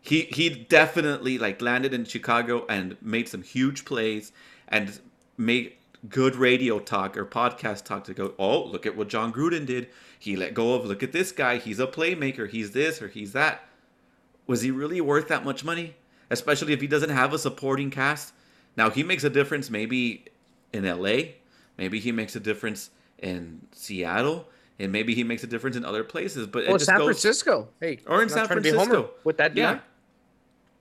He 0.00 0.22
he 0.22 0.48
definitely 0.48 1.38
like 1.38 1.60
landed 1.60 1.92
in 1.92 2.04
Chicago 2.04 2.64
and 2.68 2.96
made 3.02 3.28
some 3.28 3.42
huge 3.42 3.84
plays 3.84 4.32
and 4.68 4.98
made 5.36 5.74
good 6.08 6.34
radio 6.34 6.78
talk 6.78 7.16
or 7.16 7.26
podcast 7.26 7.84
talk 7.84 8.04
to 8.04 8.14
go, 8.14 8.34
oh, 8.38 8.64
look 8.64 8.86
at 8.86 8.96
what 8.96 9.08
Jon 9.08 9.32
Gruden 9.32 9.66
did. 9.66 9.88
He 10.18 10.36
let 10.36 10.54
go 10.54 10.74
of 10.74 10.86
look 10.86 11.02
at 11.02 11.12
this 11.12 11.32
guy. 11.32 11.58
He's 11.58 11.78
a 11.78 11.86
playmaker. 11.86 12.48
He's 12.48 12.70
this 12.72 13.02
or 13.02 13.08
he's 13.08 13.32
that. 13.32 13.64
Was 14.46 14.62
he 14.62 14.70
really 14.70 15.00
worth 15.00 15.28
that 15.28 15.44
much 15.44 15.64
money? 15.64 15.94
Especially 16.30 16.72
if 16.72 16.80
he 16.80 16.86
doesn't 16.86 17.10
have 17.10 17.32
a 17.32 17.38
supporting 17.38 17.90
cast. 17.90 18.32
Now 18.76 18.88
he 18.88 19.02
makes 19.02 19.24
a 19.24 19.30
difference 19.30 19.68
maybe 19.68 20.24
in 20.72 20.84
LA. 20.84 21.32
Maybe 21.80 21.98
he 21.98 22.12
makes 22.12 22.36
a 22.36 22.40
difference 22.40 22.90
in 23.18 23.60
Seattle. 23.72 24.46
And 24.78 24.92
maybe 24.92 25.14
he 25.14 25.24
makes 25.24 25.42
a 25.42 25.46
difference 25.46 25.76
in 25.76 25.84
other 25.84 26.04
places. 26.04 26.46
But 26.46 26.64
just 26.66 26.86
San 26.86 26.98
goes, 26.98 27.06
Francisco. 27.06 27.68
Hey, 27.80 27.98
Or 28.06 28.22
in 28.22 28.28
San 28.28 28.46
trying 28.46 28.58
to 28.58 28.62
be 28.62 28.68
a 28.70 28.72
homer 28.72 28.84
Francisco. 28.94 29.14
with 29.24 29.36
that. 29.38 29.56
Yeah. 29.56 29.80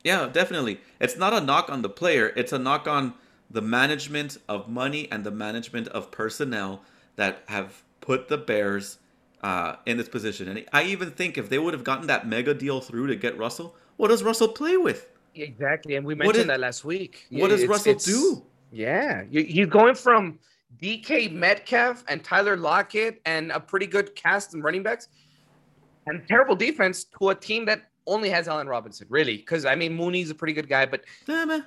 Yeah, 0.03 0.29
definitely. 0.31 0.79
It's 1.01 1.17
not 1.17 1.33
a 1.33 1.41
knock 1.41 1.69
on 1.69 1.81
the 1.81 1.89
player. 1.89 2.31
It's 2.35 2.53
a 2.53 2.59
knock 2.59 2.87
on 2.87 3.13
the 3.51 3.61
management 3.61 4.37
of 4.47 4.69
money 4.69 5.09
and 5.11 5.23
the 5.25 5.31
management 5.31 5.87
of 5.89 6.11
personnel 6.11 6.81
that 7.17 7.43
have 7.47 7.83
put 7.99 8.29
the 8.29 8.37
Bears 8.37 8.99
uh, 9.43 9.75
in 9.85 9.97
this 9.97 10.07
position. 10.07 10.47
And 10.47 10.65
I 10.71 10.83
even 10.83 11.11
think 11.11 11.37
if 11.37 11.49
they 11.49 11.59
would 11.59 11.73
have 11.73 11.83
gotten 11.83 12.07
that 12.07 12.27
mega 12.27 12.53
deal 12.53 12.79
through 12.79 13.07
to 13.07 13.15
get 13.17 13.37
Russell, 13.37 13.75
what 13.97 14.07
does 14.09 14.23
Russell 14.23 14.47
play 14.49 14.77
with? 14.77 15.07
Exactly, 15.35 15.95
and 15.95 16.05
we 16.05 16.15
mentioned 16.15 16.37
is- 16.41 16.47
that 16.47 16.59
last 16.61 16.85
week. 16.85 17.25
what 17.31 17.49
does 17.49 17.61
it's- 17.63 17.69
Russell 17.69 17.91
it's- 17.91 18.05
do? 18.05 18.43
Yeah, 18.71 19.23
you, 19.29 19.41
you're 19.41 19.67
going 19.67 19.95
from 19.95 20.39
DK 20.81 21.31
Metcalf 21.31 22.03
and 22.07 22.23
Tyler 22.23 22.55
Lockett 22.57 23.21
and 23.25 23.51
a 23.51 23.59
pretty 23.59 23.85
good 23.87 24.15
cast 24.15 24.53
and 24.53 24.63
running 24.63 24.83
backs 24.83 25.09
and 26.07 26.25
terrible 26.27 26.55
defense 26.55 27.03
to 27.19 27.29
a 27.29 27.35
team 27.35 27.65
that 27.65 27.89
only 28.07 28.29
has 28.29 28.47
Allen 28.47 28.67
Robinson, 28.67 29.05
really. 29.09 29.37
Because 29.37 29.65
I 29.65 29.75
mean, 29.75 29.95
Mooney's 29.95 30.29
a 30.29 30.35
pretty 30.35 30.53
good 30.53 30.69
guy, 30.69 30.85
but 30.85 31.03
Nah, 31.27 31.45
man. 31.45 31.65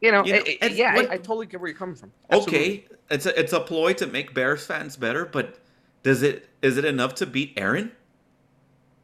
you 0.00 0.10
know, 0.10 0.24
You 0.24 0.32
know, 0.34 0.38
it- 0.40 0.58
it- 0.62 0.72
yeah, 0.72 0.94
what- 0.94 1.10
I, 1.10 1.14
I 1.14 1.16
totally 1.18 1.46
get 1.46 1.60
where 1.60 1.68
you're 1.68 1.78
coming 1.78 1.94
from. 1.96 2.12
Absolutely. 2.30 2.58
Okay, 2.58 2.86
it's 3.10 3.26
a 3.26 3.38
it's 3.38 3.52
a 3.52 3.60
ploy 3.60 3.92
to 3.94 4.06
make 4.06 4.34
Bears 4.34 4.66
fans 4.66 4.96
better, 4.96 5.24
but 5.26 5.58
does 6.02 6.22
it 6.22 6.48
is 6.62 6.76
it 6.78 6.84
enough 6.84 7.14
to 7.16 7.26
beat 7.26 7.52
Aaron? 7.56 7.92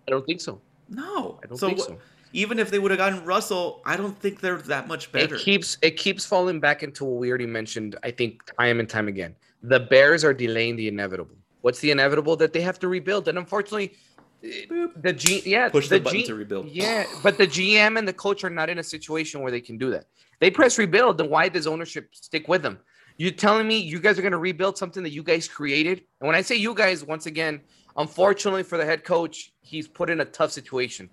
I 0.09 0.11
don't 0.11 0.27
think 0.27 0.41
so. 0.41 0.61
No. 0.89 1.39
I 1.43 1.47
don't 1.47 1.59
so 1.59 1.69
think 1.69 1.81
so. 1.81 1.99
Even 2.33 2.59
if 2.59 2.71
they 2.71 2.79
would 2.79 2.91
have 2.91 2.99
gotten 2.99 3.25
Russell, 3.25 3.83
I 3.85 3.97
don't 3.97 4.19
think 4.19 4.41
they're 4.41 4.57
that 4.57 4.89
much 4.89 5.13
better. 5.13 5.35
It 5.35 5.41
keeps 5.41 5.79
it 5.83 5.97
keeps 5.97 6.25
falling 6.25 6.61
back 6.61 6.83
into 6.83 7.05
what 7.05 7.19
we 7.21 7.29
already 7.29 7.47
mentioned. 7.47 7.97
I 8.03 8.11
think 8.11 8.43
time 8.59 8.81
and 8.81 8.89
time 8.89 9.09
again, 9.09 9.35
the 9.63 9.81
Bears 9.81 10.25
are 10.25 10.35
delaying 10.35 10.77
the 10.77 10.89
inevitable. 10.89 11.37
What's 11.61 11.81
the 11.81 11.91
inevitable 11.91 12.37
that 12.37 12.53
they 12.53 12.63
have 12.63 12.79
to 12.81 12.89
rebuild? 12.89 13.29
And 13.29 13.39
unfortunately, 13.39 13.95
eh, 14.43 14.87
the 14.97 15.13
G 15.13 15.43
yeah 15.45 15.69
Push 15.69 15.89
the 15.89 15.99
the 15.99 16.05
button 16.05 16.21
G- 16.21 16.27
to 16.27 16.35
rebuild. 16.35 16.69
Yeah, 16.69 17.05
but 17.23 17.39
the 17.39 17.47
GM 17.47 17.99
and 17.99 18.09
the 18.09 18.13
coach 18.13 18.45
are 18.45 18.51
not 18.51 18.71
in 18.71 18.79
a 18.79 18.83
situation 18.83 19.43
where 19.43 19.53
they 19.53 19.61
can 19.61 19.77
do 19.77 19.91
that. 19.91 20.07
They 20.41 20.51
press 20.51 20.79
rebuild, 20.79 21.19
then 21.19 21.29
why 21.29 21.49
does 21.49 21.67
ownership 21.67 22.15
stick 22.15 22.49
with 22.49 22.63
them? 22.63 22.81
You're 23.17 23.31
telling 23.31 23.69
me 23.69 23.79
you 23.79 24.01
guys 24.01 24.19
are 24.19 24.23
going 24.23 24.33
to 24.33 24.39
rebuild 24.39 24.77
something 24.79 25.03
that 25.03 25.13
you 25.13 25.23
guys 25.23 25.47
created? 25.47 26.03
And 26.21 26.27
when 26.27 26.35
I 26.35 26.41
say 26.41 26.57
you 26.57 26.75
guys, 26.75 27.05
once 27.05 27.27
again, 27.27 27.61
unfortunately 27.97 28.63
for 28.63 28.79
the 28.79 28.85
head 28.85 29.05
coach, 29.05 29.53
he's 29.61 29.87
put 29.87 30.11
in 30.11 30.21
a 30.21 30.25
tough 30.25 30.51
situation. 30.51 31.11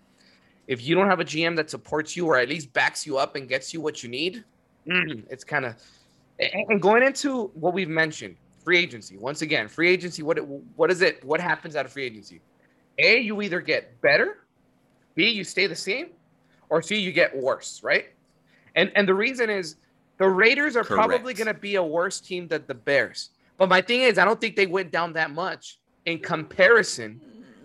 If 0.69 0.85
you 0.85 0.93
don't 0.93 1.07
have 1.07 1.19
a 1.19 1.25
GM 1.25 1.55
that 1.55 1.71
supports 1.71 2.15
you 2.15 2.27
or 2.27 2.37
at 2.37 2.47
least 2.47 2.71
backs 2.73 3.03
you 3.03 3.17
up 3.17 3.35
and 3.35 3.49
gets 3.49 3.73
you 3.73 3.81
what 3.81 4.03
you 4.03 4.07
need, 4.07 4.43
mm, 4.87 5.23
it's 5.27 5.43
kind 5.43 5.65
of. 5.65 5.75
And 6.39 6.79
going 6.79 7.01
into 7.01 7.47
what 7.55 7.73
we've 7.73 7.89
mentioned, 7.89 8.35
free 8.63 8.77
agency. 8.77 9.17
Once 9.17 9.41
again, 9.41 9.67
free 9.67 9.89
agency. 9.89 10.21
What 10.21 10.37
what 10.75 10.91
is 10.91 11.01
it? 11.01 11.25
What 11.25 11.41
happens 11.41 11.75
out 11.75 11.87
of 11.87 11.91
free 11.91 12.05
agency? 12.05 12.39
A, 12.99 13.19
you 13.19 13.41
either 13.41 13.61
get 13.61 13.99
better. 14.01 14.45
B, 15.15 15.27
you 15.27 15.43
stay 15.43 15.65
the 15.65 15.75
same, 15.75 16.09
or 16.69 16.83
C, 16.83 16.99
you 16.99 17.11
get 17.11 17.35
worse. 17.35 17.81
Right? 17.83 18.09
And 18.75 18.91
and 18.95 19.07
the 19.07 19.15
reason 19.15 19.49
is 19.49 19.77
the 20.19 20.29
Raiders 20.29 20.75
are 20.75 20.83
Correct. 20.83 21.09
probably 21.09 21.33
going 21.33 21.47
to 21.47 21.53
be 21.55 21.75
a 21.75 21.83
worse 21.83 22.21
team 22.21 22.47
than 22.47 22.63
the 22.67 22.75
Bears. 22.75 23.31
But 23.57 23.69
my 23.69 23.81
thing 23.81 24.01
is, 24.01 24.19
I 24.19 24.23
don't 24.23 24.39
think 24.39 24.55
they 24.55 24.67
went 24.67 24.91
down 24.91 25.13
that 25.13 25.31
much 25.31 25.79
in 26.05 26.19
comparison 26.19 27.19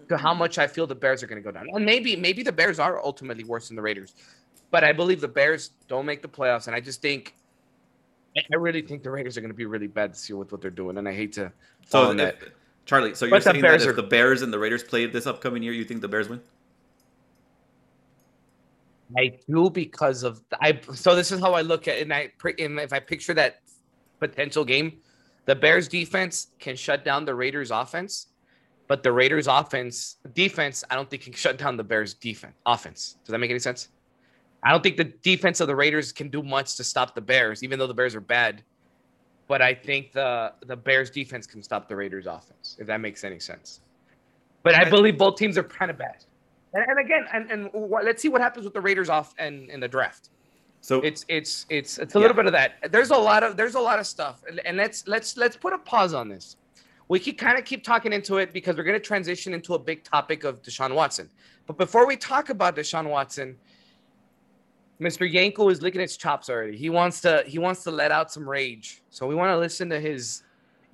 to 0.08 0.16
how 0.16 0.34
much 0.34 0.58
I 0.58 0.66
feel 0.66 0.86
the 0.86 0.94
Bears 0.94 1.22
are 1.22 1.26
going 1.26 1.42
to 1.42 1.44
go 1.44 1.52
down. 1.52 1.68
And 1.72 1.84
maybe 1.84 2.16
maybe 2.16 2.42
the 2.42 2.52
Bears 2.52 2.78
are 2.78 3.02
ultimately 3.04 3.44
worse 3.44 3.68
than 3.68 3.76
the 3.76 3.82
Raiders. 3.82 4.14
But 4.70 4.84
I 4.84 4.92
believe 4.92 5.20
the 5.20 5.28
Bears 5.28 5.70
don't 5.88 6.06
make 6.06 6.22
the 6.22 6.28
playoffs, 6.28 6.66
and 6.66 6.74
I 6.74 6.80
just 6.80 7.00
think 7.00 7.34
I 8.36 8.56
really 8.56 8.82
think 8.82 9.02
the 9.02 9.10
Raiders 9.10 9.36
are 9.36 9.40
going 9.40 9.52
to 9.52 9.56
be 9.56 9.66
really 9.66 9.86
bad 9.86 10.12
this 10.12 10.28
year 10.28 10.36
with 10.36 10.50
what 10.50 10.60
they're 10.60 10.70
doing, 10.70 10.98
and 10.98 11.08
I 11.08 11.14
hate 11.14 11.32
to. 11.34 11.52
So, 11.86 12.10
if, 12.10 12.16
that. 12.16 12.38
Charlie, 12.84 13.14
so 13.14 13.26
you're 13.26 13.40
saying 13.40 13.62
that 13.62 13.80
if 13.80 13.86
are... 13.86 13.92
the 13.92 14.02
Bears 14.02 14.42
and 14.42 14.52
the 14.52 14.58
Raiders 14.58 14.82
play 14.82 15.06
this 15.06 15.26
upcoming 15.26 15.62
year, 15.62 15.72
you 15.72 15.84
think 15.84 16.00
the 16.00 16.08
Bears 16.08 16.28
win? 16.28 16.40
I 19.16 19.38
do 19.48 19.70
because 19.70 20.24
of 20.24 20.40
I. 20.60 20.80
So 20.94 21.14
this 21.14 21.30
is 21.30 21.40
how 21.40 21.52
I 21.52 21.60
look 21.60 21.86
at 21.86 21.98
it. 21.98 22.02
And 22.02 22.12
I 22.12 22.32
and 22.58 22.80
if 22.80 22.92
I 22.92 22.98
picture 22.98 23.34
that 23.34 23.60
potential 24.18 24.64
game, 24.64 24.98
the 25.44 25.54
Bears 25.54 25.86
defense 25.86 26.48
can 26.58 26.74
shut 26.74 27.04
down 27.04 27.24
the 27.24 27.34
Raiders 27.34 27.70
offense, 27.70 28.28
but 28.86 29.02
the 29.02 29.12
Raiders 29.12 29.46
offense 29.46 30.16
defense 30.34 30.84
I 30.90 30.94
don't 30.94 31.08
think 31.08 31.22
can 31.22 31.32
shut 31.44 31.58
down 31.58 31.76
the 31.76 31.84
Bears 31.84 32.14
defense 32.14 32.54
offense. 32.66 33.16
Does 33.24 33.32
that 33.32 33.38
make 33.38 33.50
any 33.50 33.58
sense? 33.58 33.88
I 34.62 34.70
don't 34.70 34.82
think 34.82 34.96
the 34.96 35.04
defense 35.04 35.60
of 35.60 35.68
the 35.68 35.76
Raiders 35.76 36.10
can 36.10 36.28
do 36.28 36.42
much 36.42 36.76
to 36.76 36.84
stop 36.84 37.14
the 37.14 37.20
Bears, 37.20 37.62
even 37.62 37.78
though 37.78 37.86
the 37.86 37.94
Bears 37.94 38.14
are 38.14 38.20
bad. 38.20 38.62
But 39.46 39.60
I 39.60 39.74
think 39.74 40.12
the 40.12 40.52
the 40.66 40.76
Bears 40.76 41.10
defense 41.10 41.46
can 41.46 41.62
stop 41.62 41.88
the 41.88 41.96
Raiders 41.96 42.26
offense, 42.26 42.76
if 42.78 42.86
that 42.86 43.00
makes 43.00 43.24
any 43.24 43.38
sense. 43.38 43.80
But 44.62 44.74
I 44.74 44.88
believe 44.88 45.18
both 45.18 45.36
teams 45.36 45.58
are 45.58 45.62
kind 45.62 45.90
of 45.90 45.98
bad. 45.98 46.24
And, 46.72 46.84
and 46.88 46.98
again, 46.98 47.26
and, 47.32 47.50
and 47.50 47.70
let's 47.74 48.22
see 48.22 48.28
what 48.28 48.40
happens 48.40 48.64
with 48.64 48.72
the 48.72 48.80
Raiders 48.80 49.10
off 49.10 49.34
and 49.38 49.68
in 49.68 49.80
the 49.80 49.88
draft. 49.88 50.30
So 50.80 51.00
it's 51.00 51.24
it's 51.28 51.66
it's 51.70 51.98
it's 51.98 52.14
a 52.14 52.18
little 52.18 52.36
bit 52.36 52.46
of 52.46 52.52
that. 52.52 52.90
There's 52.90 53.10
a 53.10 53.16
lot 53.16 53.42
of 53.42 53.56
there's 53.56 53.74
a 53.74 53.80
lot 53.80 53.98
of 53.98 54.06
stuff, 54.06 54.42
and, 54.48 54.60
and 54.66 54.76
let's 54.76 55.06
let's 55.06 55.36
let's 55.36 55.56
put 55.56 55.72
a 55.72 55.78
pause 55.78 56.12
on 56.12 56.28
this. 56.28 56.56
We 57.08 57.18
can 57.18 57.34
kind 57.34 57.58
of 57.58 57.64
keep 57.64 57.84
talking 57.84 58.12
into 58.12 58.38
it 58.38 58.52
because 58.52 58.76
we're 58.76 58.84
going 58.84 58.98
to 58.98 59.06
transition 59.06 59.52
into 59.52 59.74
a 59.74 59.78
big 59.78 60.04
topic 60.04 60.44
of 60.44 60.62
Deshaun 60.62 60.94
Watson. 60.94 61.28
But 61.66 61.76
before 61.76 62.06
we 62.06 62.16
talk 62.16 62.48
about 62.48 62.76
Deshaun 62.76 63.08
Watson, 63.08 63.56
Mr. 65.00 65.30
Yenko 65.30 65.70
is 65.70 65.82
licking 65.82 66.00
his 66.00 66.16
chops 66.16 66.48
already. 66.48 66.76
He 66.76 66.88
wants 66.88 67.20
to 67.22 67.42
he 67.46 67.58
wants 67.58 67.82
to 67.84 67.90
let 67.90 68.10
out 68.10 68.32
some 68.32 68.48
rage. 68.48 69.02
So 69.10 69.26
we 69.26 69.34
want 69.34 69.50
to 69.50 69.58
listen 69.58 69.90
to 69.90 70.00
his 70.00 70.42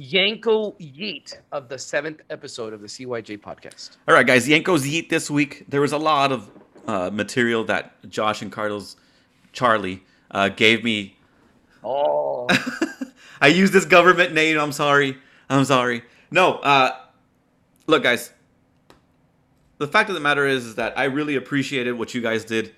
Yenko 0.00 0.78
Yeet 0.80 1.34
of 1.52 1.68
the 1.68 1.78
seventh 1.78 2.22
episode 2.30 2.72
of 2.72 2.80
the 2.80 2.86
CYJ 2.86 3.40
podcast. 3.40 3.98
All 4.08 4.14
right, 4.14 4.26
guys, 4.26 4.48
Yenko's 4.48 4.86
Yeet 4.86 5.10
this 5.10 5.30
week. 5.30 5.64
There 5.68 5.82
was 5.82 5.92
a 5.92 5.98
lot 5.98 6.32
of 6.32 6.50
uh, 6.86 7.10
material 7.12 7.64
that 7.64 7.92
Josh 8.08 8.40
and 8.40 8.50
Carlos 8.50 8.96
Charlie 9.52 10.02
uh, 10.30 10.48
gave 10.48 10.82
me. 10.82 11.16
Oh. 11.84 12.46
I 13.42 13.48
used 13.48 13.72
this 13.72 13.84
government 13.84 14.32
name. 14.32 14.58
I'm 14.58 14.72
sorry. 14.72 15.18
I'm 15.50 15.64
sorry. 15.64 16.02
No, 16.30 16.54
uh, 16.54 16.96
look, 17.86 18.04
guys. 18.04 18.32
The 19.78 19.88
fact 19.88 20.08
of 20.08 20.14
the 20.14 20.20
matter 20.20 20.46
is, 20.46 20.64
is 20.64 20.74
that 20.76 20.96
I 20.98 21.04
really 21.04 21.36
appreciated 21.36 21.92
what 21.92 22.14
you 22.14 22.20
guys 22.20 22.44
did 22.44 22.72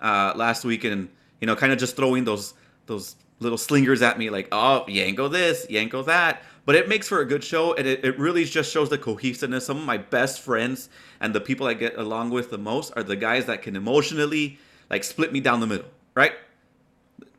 uh, 0.00 0.32
last 0.34 0.64
week, 0.64 0.84
and 0.84 1.08
you 1.40 1.46
know, 1.46 1.54
kind 1.54 1.72
of 1.72 1.78
just 1.78 1.96
throwing 1.96 2.24
those 2.24 2.54
those 2.86 3.16
little 3.40 3.58
slingers 3.58 4.00
at 4.02 4.18
me, 4.18 4.30
like, 4.30 4.48
oh, 4.52 4.84
Yenko 4.88 5.30
this, 5.30 5.66
Yenko 5.66 6.06
that. 6.06 6.42
But 6.64 6.76
it 6.76 6.88
makes 6.88 7.08
for 7.08 7.20
a 7.20 7.26
good 7.26 7.44
show, 7.44 7.74
and 7.74 7.86
it, 7.86 8.04
it 8.04 8.18
really 8.18 8.44
just 8.44 8.72
shows 8.72 8.88
the 8.88 8.96
cohesiveness. 8.96 9.66
Some 9.66 9.76
of 9.76 9.84
my 9.84 9.98
best 9.98 10.40
friends 10.40 10.88
and 11.20 11.34
the 11.34 11.40
people 11.40 11.66
I 11.66 11.74
get 11.74 11.98
along 11.98 12.30
with 12.30 12.50
the 12.50 12.56
most 12.58 12.92
are 12.96 13.02
the 13.02 13.16
guys 13.16 13.44
that 13.46 13.60
can 13.60 13.76
emotionally 13.76 14.58
like 14.88 15.04
split 15.04 15.32
me 15.32 15.40
down 15.40 15.60
the 15.60 15.66
middle, 15.66 15.88
right? 16.14 16.32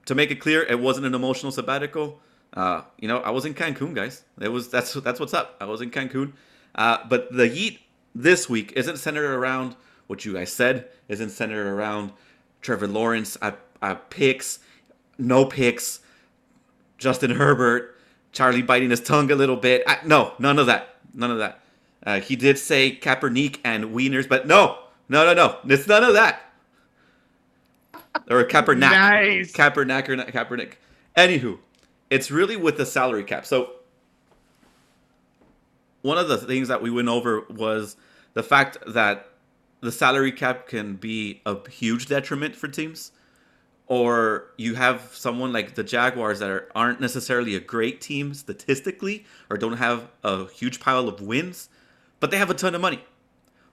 To 0.05 0.13
make 0.13 0.29
it 0.29 0.35
clear, 0.35 0.61
it 0.61 0.79
wasn't 0.79 1.07
an 1.07 1.15
emotional 1.15 1.51
sabbatical. 1.51 2.19
Uh, 2.55 2.81
you 2.99 3.07
know, 3.07 3.19
I 3.19 3.31
was 3.31 3.45
in 3.45 3.53
Cancun, 3.53 3.93
guys. 3.93 4.23
It 4.39 4.49
was 4.49 4.69
that's 4.69 4.93
that's 4.93 5.19
what's 5.19 5.33
up. 5.33 5.57
I 5.59 5.65
was 5.65 5.81
in 5.81 5.91
Cancun. 5.91 6.33
Uh, 6.73 6.99
but 7.07 7.31
the 7.31 7.49
Yeet 7.49 7.79
this 8.13 8.49
week 8.49 8.73
isn't 8.75 8.97
centered 8.97 9.25
around 9.25 9.75
what 10.07 10.25
you 10.25 10.33
guys 10.33 10.51
said. 10.51 10.89
Isn't 11.09 11.29
centered 11.29 11.67
around 11.67 12.11
Trevor 12.61 12.87
Lawrence. 12.87 13.37
I, 13.41 13.53
I 13.81 13.95
picks, 13.95 14.59
no 15.17 15.45
picks. 15.45 15.99
Justin 16.97 17.31
Herbert. 17.31 17.91
Charlie 18.31 18.61
biting 18.61 18.89
his 18.89 18.99
tongue 18.99 19.31
a 19.31 19.35
little 19.35 19.55
bit. 19.55 19.83
I, 19.87 19.97
no, 20.05 20.33
none 20.39 20.59
of 20.59 20.65
that. 20.65 20.95
None 21.13 21.31
of 21.31 21.37
that. 21.37 21.61
Uh, 22.05 22.19
he 22.19 22.35
did 22.35 22.57
say 22.59 22.95
Kaepernick 22.95 23.59
and 23.63 23.85
Wieners, 23.85 24.27
but 24.27 24.45
no, 24.45 24.77
no, 25.07 25.25
no, 25.25 25.33
no. 25.33 25.57
It's 25.73 25.87
none 25.87 26.03
of 26.03 26.13
that. 26.13 26.41
Or 28.29 28.43
Kaepernick. 28.43 28.79
nice. 28.79 29.51
Kaepernick 29.53 30.09
or 30.09 30.15
not 30.17 30.27
Kaepernick. 30.27 30.73
Anywho, 31.15 31.59
it's 32.09 32.31
really 32.31 32.55
with 32.55 32.77
the 32.77 32.85
salary 32.85 33.23
cap. 33.23 33.45
So 33.45 33.71
one 36.01 36.17
of 36.17 36.27
the 36.27 36.37
things 36.37 36.67
that 36.67 36.81
we 36.81 36.89
went 36.89 37.07
over 37.07 37.45
was 37.49 37.97
the 38.33 38.43
fact 38.43 38.77
that 38.87 39.29
the 39.81 39.91
salary 39.91 40.31
cap 40.31 40.67
can 40.67 40.95
be 40.95 41.41
a 41.45 41.67
huge 41.69 42.07
detriment 42.07 42.55
for 42.55 42.67
teams 42.67 43.11
or 43.87 44.47
you 44.57 44.75
have 44.75 45.09
someone 45.13 45.53
like 45.53 45.75
the 45.75 45.83
Jaguars 45.83 46.39
that 46.39 46.49
are, 46.49 46.69
aren't 46.73 46.99
necessarily 46.99 47.55
a 47.55 47.59
great 47.59 48.01
team 48.01 48.33
statistically 48.33 49.25
or 49.49 49.57
don't 49.57 49.77
have 49.77 50.09
a 50.23 50.47
huge 50.47 50.79
pile 50.79 51.07
of 51.07 51.21
wins, 51.21 51.69
but 52.19 52.31
they 52.31 52.37
have 52.37 52.49
a 52.49 52.55
ton 52.55 52.73
of 52.73 52.81
money. 52.81 53.03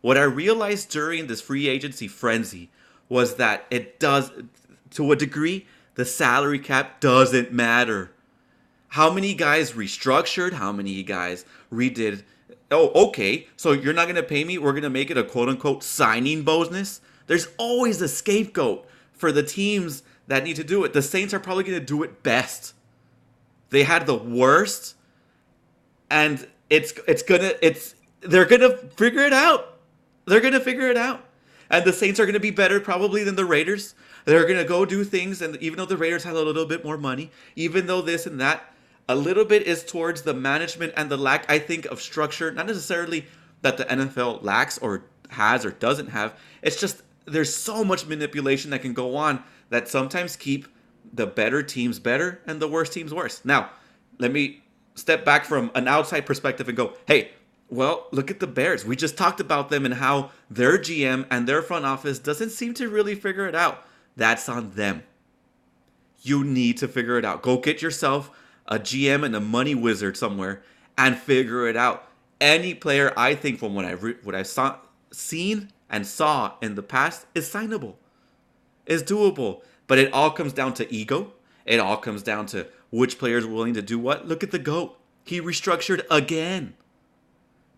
What 0.03 0.18
I 0.18 0.24
realized 0.24 0.91
during 0.91 1.28
this 1.28 1.41
free 1.41 1.68
agency 1.68 2.09
frenzy 2.09 2.70
was 3.09 3.37
that 3.37 3.64
it 3.70 3.99
does, 3.99 4.30
to 4.91 5.12
a 5.12 5.16
degree, 5.16 5.66
the 5.95 6.05
salary 6.05 6.59
cap 6.59 7.01
doesn't 7.01 7.53
matter. 7.53 8.11
How 8.93 9.11
many 9.11 9.32
guys 9.32 9.72
restructured? 9.72 10.53
How 10.53 10.70
many 10.70 11.03
guys 11.03 11.47
redid? 11.72 12.24
Oh, 12.70 13.07
okay. 13.07 13.49
So 13.57 13.72
you're 13.72 13.95
not 13.95 14.05
going 14.05 14.16
to 14.16 14.22
pay 14.22 14.45
me? 14.45 14.59
We're 14.59 14.72
going 14.72 14.82
to 14.82 14.90
make 14.90 15.11
it 15.11 15.16
a 15.16 15.24
quote 15.24 15.49
unquote 15.49 15.82
signing 15.82 16.43
bonus? 16.43 17.01
There's 17.26 17.49
always 17.57 18.03
a 18.03 18.09
scapegoat 18.09 18.86
for 19.14 19.32
the 19.32 19.43
teams 19.43 20.03
that 20.26 20.45
need 20.45 20.57
to 20.57 20.64
do 20.64 20.84
it. 20.84 20.93
The 20.93 21.01
Saints 21.01 21.32
are 21.32 21.40
probably 21.40 21.64
going 21.64 21.78
to 21.80 21.84
do 21.84 22.03
it 22.03 22.22
best. 22.22 22.74
They 23.70 23.84
had 23.84 24.05
the 24.05 24.14
worst, 24.14 24.95
and 26.11 26.47
it's 26.68 26.93
it's 27.09 27.22
gonna 27.22 27.53
it's 27.62 27.95
they're 28.20 28.45
gonna 28.45 28.76
figure 28.76 29.22
it 29.22 29.32
out. 29.32 29.78
They're 30.26 30.43
gonna 30.43 30.61
figure 30.61 30.90
it 30.90 30.99
out, 30.99 31.24
and 31.70 31.82
the 31.86 31.95
Saints 31.95 32.20
are 32.20 32.26
gonna 32.26 32.40
be 32.40 32.51
better 32.51 32.78
probably 32.78 33.24
than 33.24 33.36
the 33.36 33.47
Raiders. 33.47 33.95
They're 34.26 34.47
gonna 34.47 34.66
go 34.66 34.84
do 34.84 35.03
things, 35.05 35.40
and 35.40 35.57
even 35.57 35.78
though 35.78 35.86
the 35.86 35.97
Raiders 35.97 36.24
had 36.24 36.34
a 36.34 36.43
little 36.43 36.66
bit 36.66 36.84
more 36.84 36.99
money, 36.99 37.30
even 37.57 37.86
though 37.86 38.03
this 38.03 38.26
and 38.26 38.38
that, 38.43 38.68
a 39.09 39.15
little 39.15 39.45
bit 39.45 39.63
is 39.63 39.85
towards 39.85 40.23
the 40.23 40.35
management 40.35 40.93
and 40.97 41.11
the 41.11 41.17
lack, 41.17 41.51
I 41.51 41.59
think, 41.59 41.87
of 41.87 42.01
structure. 42.01 42.51
Not 42.51 42.67
necessarily 42.67 43.27
that 43.63 43.77
the 43.77 43.85
NFL 43.85 44.43
lacks 44.43 44.79
or 44.79 45.05
has 45.31 45.65
or 45.65 45.71
doesn't 45.71 46.09
have. 46.09 46.39
It's 46.63 46.81
just 46.81 47.03
there's 47.27 47.55
so 47.55 47.85
much 47.85 48.07
manipulation 48.07 48.71
that 48.71 48.83
can 48.83 48.93
go 48.93 49.17
on 49.17 49.43
that 49.71 49.89
sometimes 49.89 50.37
keep 50.37 50.67
the 51.13 51.27
better 51.27 51.63
teams 51.63 51.99
better 51.99 52.41
and 52.47 52.61
the 52.61 52.69
worst 52.69 52.93
teams 52.93 53.13
worse. 53.13 53.45
Now, 53.45 53.71
let 54.19 54.33
me 54.33 54.63
step 54.95 55.25
back 55.25 55.45
from 55.45 55.71
an 55.75 55.89
outside 55.89 56.27
perspective 56.27 56.69
and 56.69 56.77
go, 56.77 56.95
hey, 57.07 57.31
well, 57.69 58.07
look 58.13 58.31
at 58.31 58.41
the 58.41 58.47
Bears. 58.47 58.85
We 58.85 58.97
just 58.97 59.17
talked 59.17 59.41
about 59.41 59.71
them 59.71 59.87
and 59.87 59.95
how 59.95 60.31
their 60.51 60.79
GM 60.79 61.27
and 61.31 61.49
their 61.49 61.63
front 61.63 61.87
office 61.87 62.19
doesn't 62.19 62.51
seem 62.51 62.75
to 62.75 62.89
really 62.89 63.15
figure 63.15 63.47
it 63.49 63.55
out. 63.55 63.87
That's 64.17 64.49
on 64.49 64.73
them. 64.73 65.05
You 66.21 66.45
need 66.45 66.77
to 66.79 66.89
figure 66.89 67.19
it 67.19 67.25
out. 67.25 67.43
Go 67.43 67.57
get 67.57 67.81
yourself 67.81 68.31
a 68.67 68.79
GM 68.79 69.25
and 69.25 69.35
a 69.35 69.41
money 69.41 69.75
wizard 69.75 70.17
somewhere 70.17 70.63
and 70.97 71.19
figure 71.19 71.67
it 71.67 71.77
out. 71.77 72.09
Any 72.41 72.75
player, 72.75 73.13
I 73.17 73.35
think, 73.35 73.59
from 73.59 73.75
what 73.75 73.85
I've 73.85 74.03
re- 74.03 74.17
what 74.23 74.35
I've 74.35 74.47
saw, 74.47 74.77
seen 75.13 75.73
and 75.89 76.07
saw 76.07 76.55
in 76.61 76.75
the 76.75 76.83
past 76.83 77.27
is 77.35 77.49
signable, 77.49 77.95
is 78.87 79.03
doable. 79.03 79.63
But 79.87 79.99
it 79.99 80.13
all 80.13 80.31
comes 80.31 80.53
down 80.53 80.75
to 80.75 80.93
ego. 80.93 81.33
It 81.67 81.79
all 81.79 81.97
comes 81.97 82.23
down 82.23 82.47
to 82.47 82.67
which 82.91 83.19
player 83.19 83.39
is 83.39 83.47
willing 83.47 83.75
to 83.75 83.83
do 83.83 83.99
what. 83.99 84.27
Look 84.27 84.43
at 84.43 84.51
the 84.51 84.59
GOAT. 84.59 84.99
He 85.25 85.41
restructured 85.41 86.03
again 86.11 86.75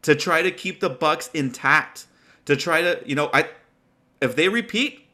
to 0.03 0.15
try 0.15 0.43
to 0.43 0.51
keep 0.51 0.81
the 0.81 0.91
Bucs 0.91 1.29
intact. 1.35 2.07
To 2.47 2.57
try 2.57 2.83
to, 2.83 3.03
you 3.07 3.15
know, 3.15 3.31
I 3.33 3.49
if 4.21 4.37
they 4.37 4.49
repeat, 4.49 5.07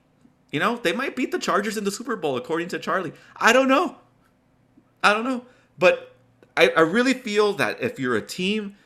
you 0.50 0.60
know, 0.60 0.76
they 0.76 0.92
might 0.92 1.16
beat 1.16 1.32
the 1.32 1.38
Chargers 1.38 1.76
in 1.76 1.84
the 1.84 1.90
Super 1.90 2.16
Bowl, 2.16 2.36
according 2.36 2.68
to 2.68 2.78
Charlie. 2.78 3.12
I 3.36 3.52
don't 3.52 3.68
know. 3.68 3.96
I 5.02 5.14
don't 5.14 5.24
know. 5.24 5.44
But 5.80 6.14
I, 6.56 6.68
I 6.76 6.80
really 6.82 7.14
feel 7.14 7.54
that 7.54 7.82
if 7.82 7.98
you're 7.98 8.14
a 8.14 8.22
team, 8.22 8.76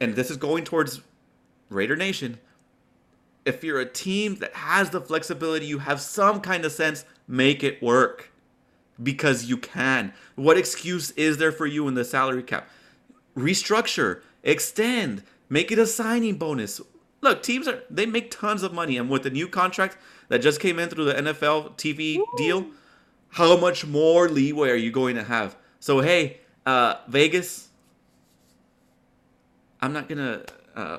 and 0.00 0.16
this 0.16 0.30
is 0.30 0.38
going 0.38 0.64
towards 0.64 1.02
Raider 1.68 1.96
Nation, 1.96 2.40
if 3.44 3.62
you're 3.62 3.78
a 3.78 3.88
team 3.88 4.36
that 4.36 4.54
has 4.54 4.90
the 4.90 5.00
flexibility, 5.00 5.66
you 5.66 5.78
have 5.78 6.00
some 6.00 6.40
kind 6.40 6.64
of 6.64 6.72
sense, 6.72 7.04
make 7.28 7.62
it 7.62 7.80
work. 7.80 8.32
Because 9.00 9.44
you 9.44 9.58
can. 9.58 10.14
What 10.34 10.56
excuse 10.56 11.10
is 11.12 11.36
there 11.36 11.52
for 11.52 11.66
you 11.66 11.86
in 11.86 11.92
the 11.92 12.04
salary 12.04 12.42
cap? 12.42 12.66
Restructure, 13.36 14.22
extend, 14.42 15.22
make 15.50 15.70
it 15.70 15.78
a 15.78 15.86
signing 15.86 16.36
bonus. 16.36 16.80
Look, 17.20 17.42
teams 17.42 17.68
are 17.68 17.82
they 17.90 18.06
make 18.06 18.30
tons 18.30 18.62
of 18.62 18.72
money, 18.72 18.96
and 18.96 19.10
with 19.10 19.24
the 19.24 19.30
new 19.30 19.48
contract 19.48 19.98
that 20.28 20.38
just 20.38 20.60
came 20.60 20.78
in 20.78 20.88
through 20.88 21.04
the 21.04 21.14
NFL 21.14 21.76
TV 21.76 22.18
deal, 22.38 22.68
how 23.28 23.58
much 23.58 23.84
more 23.84 24.30
leeway 24.30 24.70
are 24.70 24.76
you 24.76 24.90
going 24.90 25.16
to 25.16 25.24
have? 25.24 25.56
So 25.80 26.00
hey, 26.00 26.38
uh, 26.64 26.96
Vegas, 27.08 27.68
I'm 29.80 29.92
not 29.92 30.08
gonna 30.08 30.42
uh, 30.74 30.98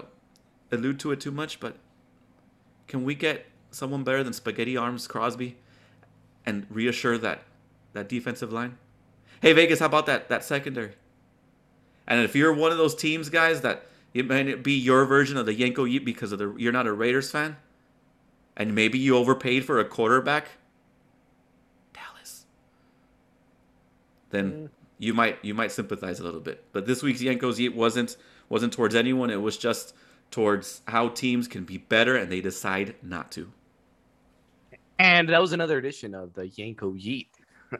allude 0.71 0.99
to 1.01 1.11
it 1.11 1.19
too 1.19 1.31
much, 1.31 1.59
but 1.59 1.75
can 2.87 3.03
we 3.03 3.15
get 3.15 3.45
someone 3.71 4.03
better 4.03 4.23
than 4.23 4.33
Spaghetti 4.33 4.77
Arms 4.77 5.07
Crosby 5.07 5.57
and 6.45 6.65
reassure 6.69 7.17
that 7.17 7.43
that 7.93 8.07
defensive 8.07 8.53
line? 8.53 8.77
Hey 9.41 9.53
Vegas, 9.53 9.79
how 9.79 9.87
about 9.87 10.05
that 10.05 10.29
that 10.29 10.43
secondary? 10.43 10.93
And 12.07 12.21
if 12.21 12.35
you're 12.35 12.53
one 12.53 12.71
of 12.71 12.77
those 12.77 12.95
teams, 12.95 13.29
guys, 13.29 13.61
that 13.61 13.85
it 14.13 14.27
might 14.27 14.63
be 14.63 14.73
your 14.73 15.05
version 15.05 15.37
of 15.37 15.45
the 15.45 15.53
Yenko 15.53 15.79
Yeet 15.91 16.05
because 16.05 16.31
of 16.31 16.39
the 16.39 16.55
you're 16.57 16.71
not 16.71 16.87
a 16.87 16.93
Raiders 16.93 17.29
fan, 17.29 17.57
and 18.55 18.73
maybe 18.73 18.97
you 18.97 19.17
overpaid 19.17 19.65
for 19.65 19.79
a 19.79 19.85
quarterback, 19.85 20.47
Dallas. 21.93 22.45
Then 24.37 24.69
you 24.99 25.13
might 25.13 25.37
you 25.43 25.53
might 25.53 25.71
sympathize 25.71 26.19
a 26.19 26.23
little 26.23 26.39
bit. 26.39 26.63
But 26.71 26.85
this 26.85 27.03
week's 27.03 27.21
Yenko's 27.21 27.59
Yeet 27.59 27.73
wasn't 27.75 28.17
wasn't 28.49 28.73
towards 28.73 28.95
anyone. 28.95 29.29
It 29.29 29.41
was 29.41 29.57
just 29.57 29.93
towards 30.31 30.81
how 30.87 31.09
teams 31.09 31.47
can 31.47 31.63
be 31.63 31.77
better 31.77 32.15
and 32.15 32.31
they 32.31 32.41
decide 32.41 32.95
not 33.01 33.31
to. 33.31 33.51
And 34.99 35.29
that 35.29 35.41
was 35.41 35.53
another 35.53 35.77
edition 35.77 36.15
of 36.15 36.33
the 36.33 36.43
Yenko 36.43 36.99
Yeet. 36.99 37.27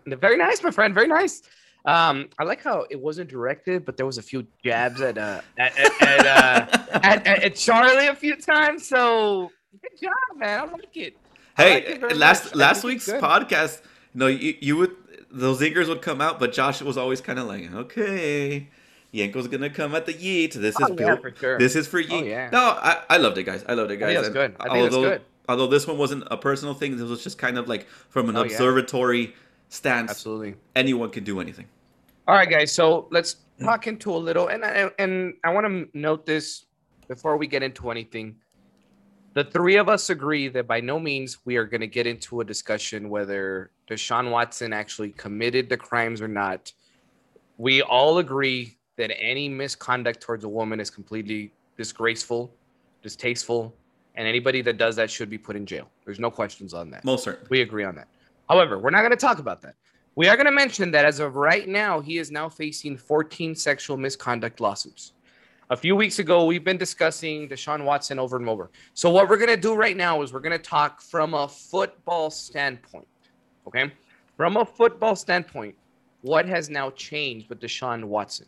Very 0.20 0.38
nice, 0.38 0.62
my 0.62 0.72
friend. 0.72 0.94
Very 0.94 1.08
nice. 1.08 1.42
Um, 1.86 2.30
I 2.38 2.44
like 2.44 2.62
how 2.62 2.86
it 2.90 3.00
wasn't 3.00 3.30
directed, 3.30 3.86
but 3.86 3.96
there 3.96 4.06
was 4.06 4.18
a 4.18 4.22
few 4.22 4.46
jabs 4.64 5.00
at 5.02 5.18
uh 5.18 5.42
at 5.58 5.78
at, 5.80 6.02
at, 6.02 6.26
uh, 6.26 6.78
at, 6.92 7.28
at, 7.28 7.44
at 7.44 7.56
Charlie 7.56 8.08
a 8.08 8.16
few 8.16 8.36
times. 8.36 8.86
So 8.86 9.52
good 9.82 10.00
job, 10.02 10.14
man. 10.38 10.60
I 10.60 10.64
like 10.72 10.98
it. 10.98 11.18
I 11.58 11.64
Hey, 11.64 11.74
like 11.74 12.12
it 12.12 12.18
last 12.18 12.46
much. 12.46 12.56
Last 12.56 12.84
week's 12.84 13.08
podcast, 13.10 13.82
no, 14.14 14.28
you, 14.28 14.56
you 14.60 14.78
would 14.78 14.96
those 15.32 15.60
zingers 15.62 15.88
would 15.88 16.02
come 16.02 16.22
out, 16.22 16.40
but 16.40 16.54
Josh 16.54 16.82
was 16.82 16.98
always 16.98 17.22
kind 17.22 17.40
of 17.40 17.48
like, 17.48 17.72
okay, 17.74 18.68
Yenko's 19.14 19.48
gonna 19.48 19.70
come 19.70 19.96
at 19.96 20.06
the 20.06 20.14
Yeet. 20.14 20.54
This 20.54 20.76
oh, 20.80 20.86
is 20.86 20.92
Oh, 20.92 20.96
yeah, 21.00 21.06
built. 21.08 21.22
for 21.22 21.36
sure. 21.36 21.60
This 21.60 21.76
is 21.76 21.88
for 21.88 22.00
oh, 22.00 22.04
Yeet. 22.04 22.28
yeah. 22.28 22.50
No, 22.52 22.60
I, 22.60 23.04
I 23.10 23.18
loved 23.18 23.38
it, 23.38 23.44
guys. 23.44 23.64
I 23.68 23.74
loved 23.74 23.92
it, 23.92 23.98
guys. 23.98 24.16
that's 24.16 24.30
good. 24.30 24.56
I 24.60 24.68
although, 24.70 25.02
good. 25.02 25.22
Although 25.50 25.68
this 25.68 25.88
one 25.88 25.98
wasn't 25.98 26.26
a 26.30 26.38
personal 26.38 26.74
thing, 26.74 26.98
this 26.98 27.08
was 27.08 27.24
just 27.24 27.38
kind 27.38 27.58
of 27.58 27.68
like 27.68 27.88
from 28.10 28.30
an 28.30 28.36
Oh, 28.36 28.44
yeah. 28.44 28.52
observatory 28.52 29.34
stance. 29.70 30.12
Absolutely. 30.12 30.56
Anyone 30.76 31.10
can 31.10 31.24
do 31.24 31.40
anything. 31.40 31.68
All 32.28 32.36
right, 32.36 32.50
guys. 32.50 32.72
So 32.74 33.08
let's 33.12 33.38
talk 33.64 33.88
into 33.88 34.12
a 34.14 34.18
little, 34.18 34.48
and 34.50 34.66
I, 34.66 34.90
and 35.00 35.34
I 35.46 35.54
want 35.54 35.66
to 35.66 35.88
note 35.98 36.26
this 36.26 36.66
before 37.08 37.38
we 37.38 37.48
get 37.48 37.64
into 37.64 37.90
anything. 37.90 38.36
The 39.38 39.44
three 39.44 39.76
of 39.76 39.88
us 39.88 40.10
agree 40.10 40.48
that 40.48 40.66
by 40.66 40.82
no 40.82 41.00
means 41.00 41.38
we 41.46 41.58
are 41.58 41.66
going 41.66 41.82
to 41.82 41.88
get 41.88 42.08
into 42.08 42.42
a 42.42 42.44
discussion 42.44 43.08
whether 43.08 43.70
Deshaun 43.88 44.32
Watson 44.32 44.74
actually 44.74 45.12
committed 45.12 45.70
the 45.70 45.78
crimes 45.78 46.24
or 46.24 46.28
not. 46.28 46.74
We 47.60 47.84
all 47.84 48.18
agree 48.18 48.80
that 48.96 49.16
any 49.16 49.48
misconduct 49.48 50.22
towards 50.22 50.44
a 50.44 50.50
woman 50.50 50.80
is 50.80 50.90
completely 50.90 51.54
disgraceful, 51.78 52.52
distasteful, 53.04 53.76
and 54.16 54.28
anybody 54.28 54.64
that 54.64 54.78
does 54.78 54.96
that 54.96 55.12
should 55.12 55.30
be 55.30 55.38
put 55.38 55.56
in 55.56 55.68
jail. 55.68 55.88
There's 56.04 56.20
no 56.20 56.32
questions 56.32 56.74
on 56.74 56.90
that. 56.90 57.06
Most 57.06 57.24
certainly. 57.24 57.46
We 57.52 57.62
agree 57.62 57.84
on 57.84 57.94
that. 57.94 58.08
However, 58.50 58.80
we're 58.80 58.90
not 58.90 59.02
going 59.02 59.12
to 59.12 59.18
talk 59.18 59.38
about 59.38 59.62
that. 59.62 59.76
We 60.16 60.28
are 60.30 60.36
going 60.36 60.48
to 60.48 60.52
mention 60.52 60.90
that 60.94 61.06
as 61.06 61.20
of 61.20 61.36
right 61.36 61.68
now, 61.68 62.00
he 62.00 62.18
is 62.18 62.32
now 62.32 62.50
facing 62.50 62.98
14 62.98 63.54
sexual 63.54 63.98
misconduct 63.98 64.60
lawsuits. 64.60 65.14
A 65.70 65.76
few 65.76 65.98
weeks 65.98 66.20
ago, 66.20 66.46
we've 66.46 66.64
been 66.64 66.78
discussing 66.78 67.50
Deshaun 67.50 67.84
Watson 67.84 68.20
over 68.20 68.38
and 68.38 68.48
over. 68.48 68.72
So, 68.94 69.10
what 69.10 69.28
we're 69.28 69.38
going 69.38 69.50
to 69.50 69.58
do 69.58 69.76
right 69.76 69.98
now 69.98 70.22
is 70.22 70.32
we're 70.32 70.40
going 70.40 70.58
to 70.58 70.64
talk 70.64 71.02
from 71.02 71.34
a 71.34 71.46
football 71.46 72.30
standpoint. 72.30 73.08
Okay. 73.68 73.92
From 74.38 74.56
a 74.56 74.64
football 74.64 75.14
standpoint, 75.18 75.76
what 76.22 76.46
has 76.46 76.70
now 76.70 76.92
changed 76.92 77.50
with 77.50 77.60
Deshaun 77.60 78.06
Watson? 78.06 78.46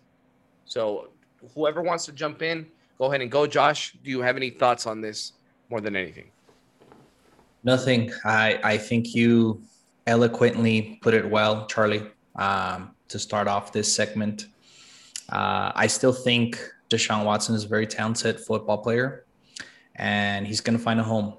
So, 0.64 1.10
whoever 1.54 1.82
wants 1.82 2.06
to 2.06 2.14
jump 2.14 2.42
in, 2.42 2.66
go 2.98 3.06
ahead 3.06 3.20
and 3.20 3.30
go. 3.30 3.46
Josh, 3.46 3.98
do 4.02 4.10
you 4.10 4.22
have 4.22 4.38
any 4.38 4.50
thoughts 4.50 4.88
on 4.88 5.02
this 5.02 5.34
more 5.70 5.82
than 5.82 5.98
anything? 5.98 6.32
Nothing. 7.66 8.14
I 8.24 8.62
I 8.64 8.78
think 8.78 9.14
you 9.14 9.62
eloquently 10.08 11.00
put 11.02 11.14
it 11.14 11.30
well, 11.30 11.68
Charlie. 11.68 12.04
Um, 12.38 12.96
to 13.10 13.20
start 13.20 13.48
off 13.48 13.74
this 13.74 13.92
segment, 13.94 14.46
uh, 15.30 15.72
I 15.76 15.88
still 15.88 16.14
think 16.14 16.62
Deshaun 16.90 17.26
Watson 17.26 17.56
is 17.56 17.66
a 17.66 17.68
very 17.68 17.88
talented 17.88 18.40
football 18.40 18.80
player, 18.80 19.26
and 19.96 20.48
he's 20.48 20.62
going 20.62 20.78
to 20.78 20.84
find 20.84 21.00
a 21.00 21.04
home. 21.04 21.36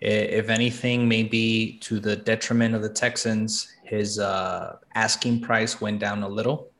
If 0.00 0.48
anything, 0.48 1.08
maybe 1.08 1.78
to 1.82 2.00
the 2.00 2.16
detriment 2.16 2.74
of 2.74 2.82
the 2.82 2.88
Texans, 2.88 3.74
his 3.84 4.18
uh, 4.18 4.76
asking 4.94 5.42
price 5.42 5.80
went 5.80 5.98
down 5.98 6.22
a 6.22 6.28
little. 6.28 6.70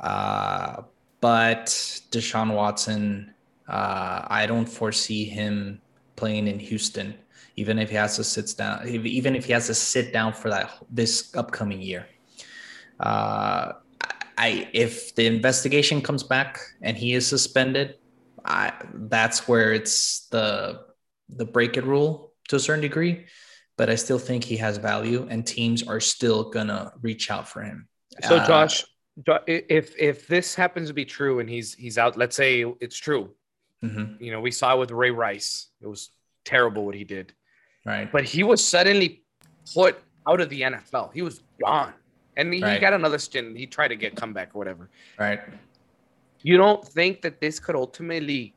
Uh, 0.00 0.82
but 1.20 1.66
Deshaun 2.10 2.54
Watson, 2.54 3.32
uh, 3.68 4.22
I 4.26 4.46
don't 4.46 4.66
foresee 4.66 5.24
him 5.24 5.80
playing 6.16 6.48
in 6.48 6.58
Houston, 6.58 7.14
even 7.56 7.78
if 7.78 7.90
he 7.90 7.96
has 7.96 8.16
to 8.16 8.24
sit 8.24 8.54
down, 8.56 8.88
even 8.88 9.36
if 9.36 9.44
he 9.44 9.52
has 9.52 9.66
to 9.68 9.74
sit 9.74 10.12
down 10.12 10.32
for 10.32 10.50
that 10.50 10.72
this 10.90 11.34
upcoming 11.36 11.80
year. 11.80 12.06
Uh, 12.98 13.72
I 14.36 14.68
if 14.72 15.14
the 15.14 15.26
investigation 15.26 16.00
comes 16.02 16.22
back 16.22 16.58
and 16.82 16.96
he 16.96 17.14
is 17.14 17.26
suspended, 17.26 17.96
I 18.44 18.72
that's 18.94 19.46
where 19.48 19.72
it's 19.72 20.26
the 20.28 20.80
the 21.28 21.44
break 21.44 21.76
it 21.76 21.84
rule 21.84 22.32
to 22.48 22.56
a 22.56 22.60
certain 22.60 22.82
degree. 22.82 23.26
But 23.76 23.90
I 23.90 23.96
still 23.96 24.20
think 24.20 24.44
he 24.44 24.56
has 24.58 24.76
value, 24.76 25.26
and 25.28 25.44
teams 25.44 25.82
are 25.82 26.00
still 26.00 26.50
gonna 26.50 26.92
reach 27.02 27.30
out 27.30 27.48
for 27.48 27.62
him. 27.62 27.88
So 28.22 28.36
Uh, 28.36 28.46
Josh, 28.46 28.84
if 29.46 29.94
if 29.98 30.26
this 30.28 30.54
happens 30.54 30.88
to 30.88 30.94
be 30.94 31.04
true 31.04 31.40
and 31.40 31.48
he's 31.48 31.74
he's 31.74 31.98
out, 31.98 32.16
let's 32.16 32.36
say 32.36 32.64
it's 32.80 32.96
true. 32.96 33.34
mhm, 33.82 34.20
You 34.20 34.30
know, 34.30 34.40
we 34.40 34.50
saw 34.50 34.76
with 34.78 34.90
Ray 34.90 35.10
Rice. 35.10 35.70
It 35.80 35.86
was 35.86 36.10
terrible 36.44 36.84
what 36.86 36.94
he 36.94 37.04
did, 37.04 37.32
right, 37.84 38.10
but 38.10 38.24
he 38.24 38.42
was 38.44 38.62
suddenly 38.62 39.24
put 39.74 39.98
out 40.28 40.40
of 40.40 40.48
the 40.50 40.62
NFL. 40.62 41.10
He 41.12 41.22
was 41.22 41.42
gone, 41.60 41.94
and 42.36 42.52
he 42.52 42.62
Right. 42.62 42.80
got 42.80 42.92
another 42.92 43.18
stint. 43.18 43.56
He 43.56 43.66
tried 43.66 43.88
to 43.88 43.96
get 43.96 44.14
comeback 44.16 44.50
or 44.54 44.58
whatever. 44.58 44.88
right. 45.18 45.40
You 46.42 46.58
don't 46.58 46.86
think 46.86 47.22
that 47.22 47.40
this 47.40 47.58
could 47.58 47.74
ultimately 47.74 48.52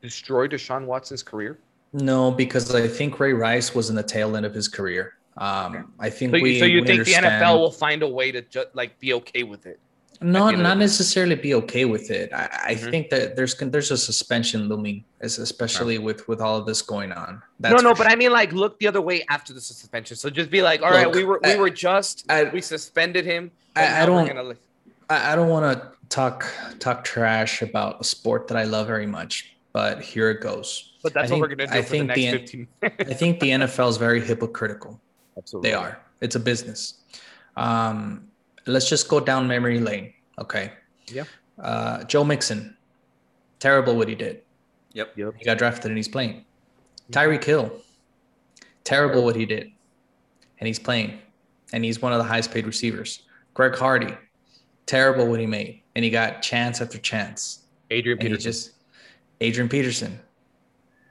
destroy 0.00 0.48
Deshaun 0.48 0.86
Watson's 0.86 1.22
career? 1.22 1.58
No, 1.92 2.30
because 2.30 2.74
I 2.74 2.88
think 2.88 3.20
Ray 3.20 3.34
Rice 3.34 3.74
was 3.74 3.90
in 3.90 3.96
the 3.96 4.02
tail 4.02 4.36
end 4.36 4.46
of 4.46 4.54
his 4.54 4.68
career. 4.68 5.14
Um, 5.36 5.92
I 6.00 6.08
think 6.08 6.30
So 6.30 6.36
you, 6.38 6.42
we. 6.42 6.58
so 6.58 6.64
you 6.64 6.82
think 6.82 7.04
the 7.04 7.12
NFL 7.12 7.58
will 7.60 7.70
find 7.70 8.02
a 8.02 8.08
way 8.08 8.32
to 8.32 8.40
ju- 8.40 8.64
like 8.72 8.98
be 9.00 9.12
okay 9.14 9.42
with 9.42 9.66
it? 9.66 9.78
Not 10.20 10.58
not 10.58 10.78
necessarily 10.78 11.34
be 11.34 11.54
okay 11.54 11.84
with 11.84 12.10
it. 12.10 12.32
I, 12.32 12.48
I 12.68 12.74
Mhm. 12.74 12.90
think 12.90 13.10
that 13.10 13.36
there's 13.36 13.54
there's 13.56 13.90
a 13.90 13.96
suspension 13.98 14.68
looming, 14.68 15.04
as 15.20 15.38
especially 15.38 15.98
with 15.98 16.26
with 16.28 16.40
all 16.40 16.56
of 16.56 16.66
this 16.66 16.82
going 16.82 17.12
on. 17.12 17.42
no, 17.60 17.70
That's 17.70 17.82
no, 17.82 17.94
for 17.94 18.04
but 18.04 18.12
I 18.12 18.16
mean 18.16 18.32
like 18.32 18.52
look 18.52 18.78
the 18.78 18.88
other 18.88 19.00
way 19.00 19.24
after 19.28 19.52
the 19.52 19.60
suspension. 19.60 20.16
So 20.16 20.30
just 20.30 20.50
be 20.50 20.62
like, 20.62 20.82
all 20.82 20.90
right, 20.90 21.06
Look, 21.06 21.16
we 21.16 21.24
were 21.24 21.40
we 21.44 21.52
I- 21.52 21.56
were 21.56 21.70
just 21.70 22.24
I- 22.28 22.44
we 22.44 22.60
suspended 22.60 23.24
him. 23.24 23.50
I- 23.74 24.02
I 24.02 24.06
don't- 24.06 24.26
gonna 24.26 24.54
I, 25.08 25.36
don't 25.36 25.48
want 25.48 25.64
to 25.80 25.88
talk 26.08 26.46
talk 26.80 27.04
trash 27.04 27.62
about 27.62 28.00
a 28.00 28.04
sport 28.04 28.48
that 28.48 28.56
I 28.56 28.64
love 28.64 28.86
very 28.88 29.06
much, 29.06 29.54
but 29.72 30.00
here 30.00 30.30
it 30.30 30.40
goes. 30.40 30.94
But 31.02 31.14
that's 31.14 31.30
I 31.30 31.34
what 31.34 31.42
we're 31.42 31.48
think- 31.48 31.58
gonna 31.70 31.72
do 31.72 31.78
I 31.78 31.82
for 31.82 31.88
the 31.90 31.90
think 31.90 32.06
next 32.08 32.20
the- 32.20 32.38
15 32.38 32.68
I 33.10 33.14
think 33.14 33.40
the 33.40 33.50
NFL 33.50 33.88
is 33.90 33.96
very 33.98 34.20
hypocritical. 34.20 34.98
Absolutely. 35.36 35.70
They 35.70 35.74
are. 35.76 35.98
It's 36.20 36.34
a 36.34 36.40
business. 36.40 36.94
Um, 37.56 38.26
let's 38.66 38.88
just 38.88 39.08
go 39.08 39.20
down 39.20 39.46
memory 39.48 39.80
lane. 39.80 40.12
Okay. 40.38 40.72
Yeah. 41.08 41.24
Uh, 41.58 42.04
Joe 42.04 42.24
Mixon, 42.24 42.76
terrible 43.58 43.96
what 43.96 44.08
he 44.08 44.14
did. 44.14 44.42
Yep. 44.92 45.12
Yep. 45.16 45.34
He 45.38 45.44
got 45.44 45.58
drafted 45.58 45.90
and 45.90 45.96
he's 45.96 46.08
playing. 46.08 46.44
Tyreek 47.12 47.44
Hill, 47.44 47.70
terrible 48.84 49.24
what 49.24 49.36
he 49.36 49.46
did, 49.46 49.70
and 50.58 50.66
he's 50.66 50.78
playing, 50.78 51.18
and 51.72 51.84
he's 51.84 52.02
one 52.02 52.12
of 52.12 52.18
the 52.18 52.24
highest 52.24 52.50
paid 52.50 52.66
receivers. 52.66 53.22
Greg 53.54 53.76
Hardy, 53.76 54.12
terrible 54.86 55.26
what 55.26 55.38
he 55.38 55.46
made, 55.46 55.82
and 55.94 56.04
he 56.04 56.10
got 56.10 56.42
chance 56.42 56.80
after 56.80 56.98
chance. 56.98 57.60
Adrian 57.90 58.18
And 58.18 58.28
Peterson. 58.28 58.42
just 58.50 58.70
Adrian 59.40 59.68
Peterson. 59.68 60.18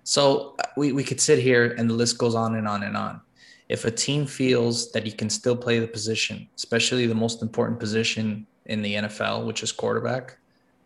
So 0.03 0.55
uh, 0.59 0.63
we, 0.77 0.91
we 0.91 1.03
could 1.03 1.21
sit 1.21 1.39
here 1.39 1.73
and 1.77 1.89
the 1.89 1.93
list 1.93 2.17
goes 2.17 2.35
on 2.35 2.55
and 2.55 2.67
on 2.67 2.83
and 2.83 2.95
on. 2.97 3.21
If 3.69 3.85
a 3.85 3.91
team 3.91 4.25
feels 4.25 4.91
that 4.91 5.03
he 5.03 5.11
can 5.11 5.29
still 5.29 5.55
play 5.55 5.79
the 5.79 5.87
position, 5.87 6.47
especially 6.55 7.07
the 7.07 7.15
most 7.15 7.41
important 7.41 7.79
position 7.79 8.45
in 8.67 8.81
the 8.81 8.95
NFL, 8.95 9.45
which 9.45 9.63
is 9.63 9.71
quarterback, 9.71 10.37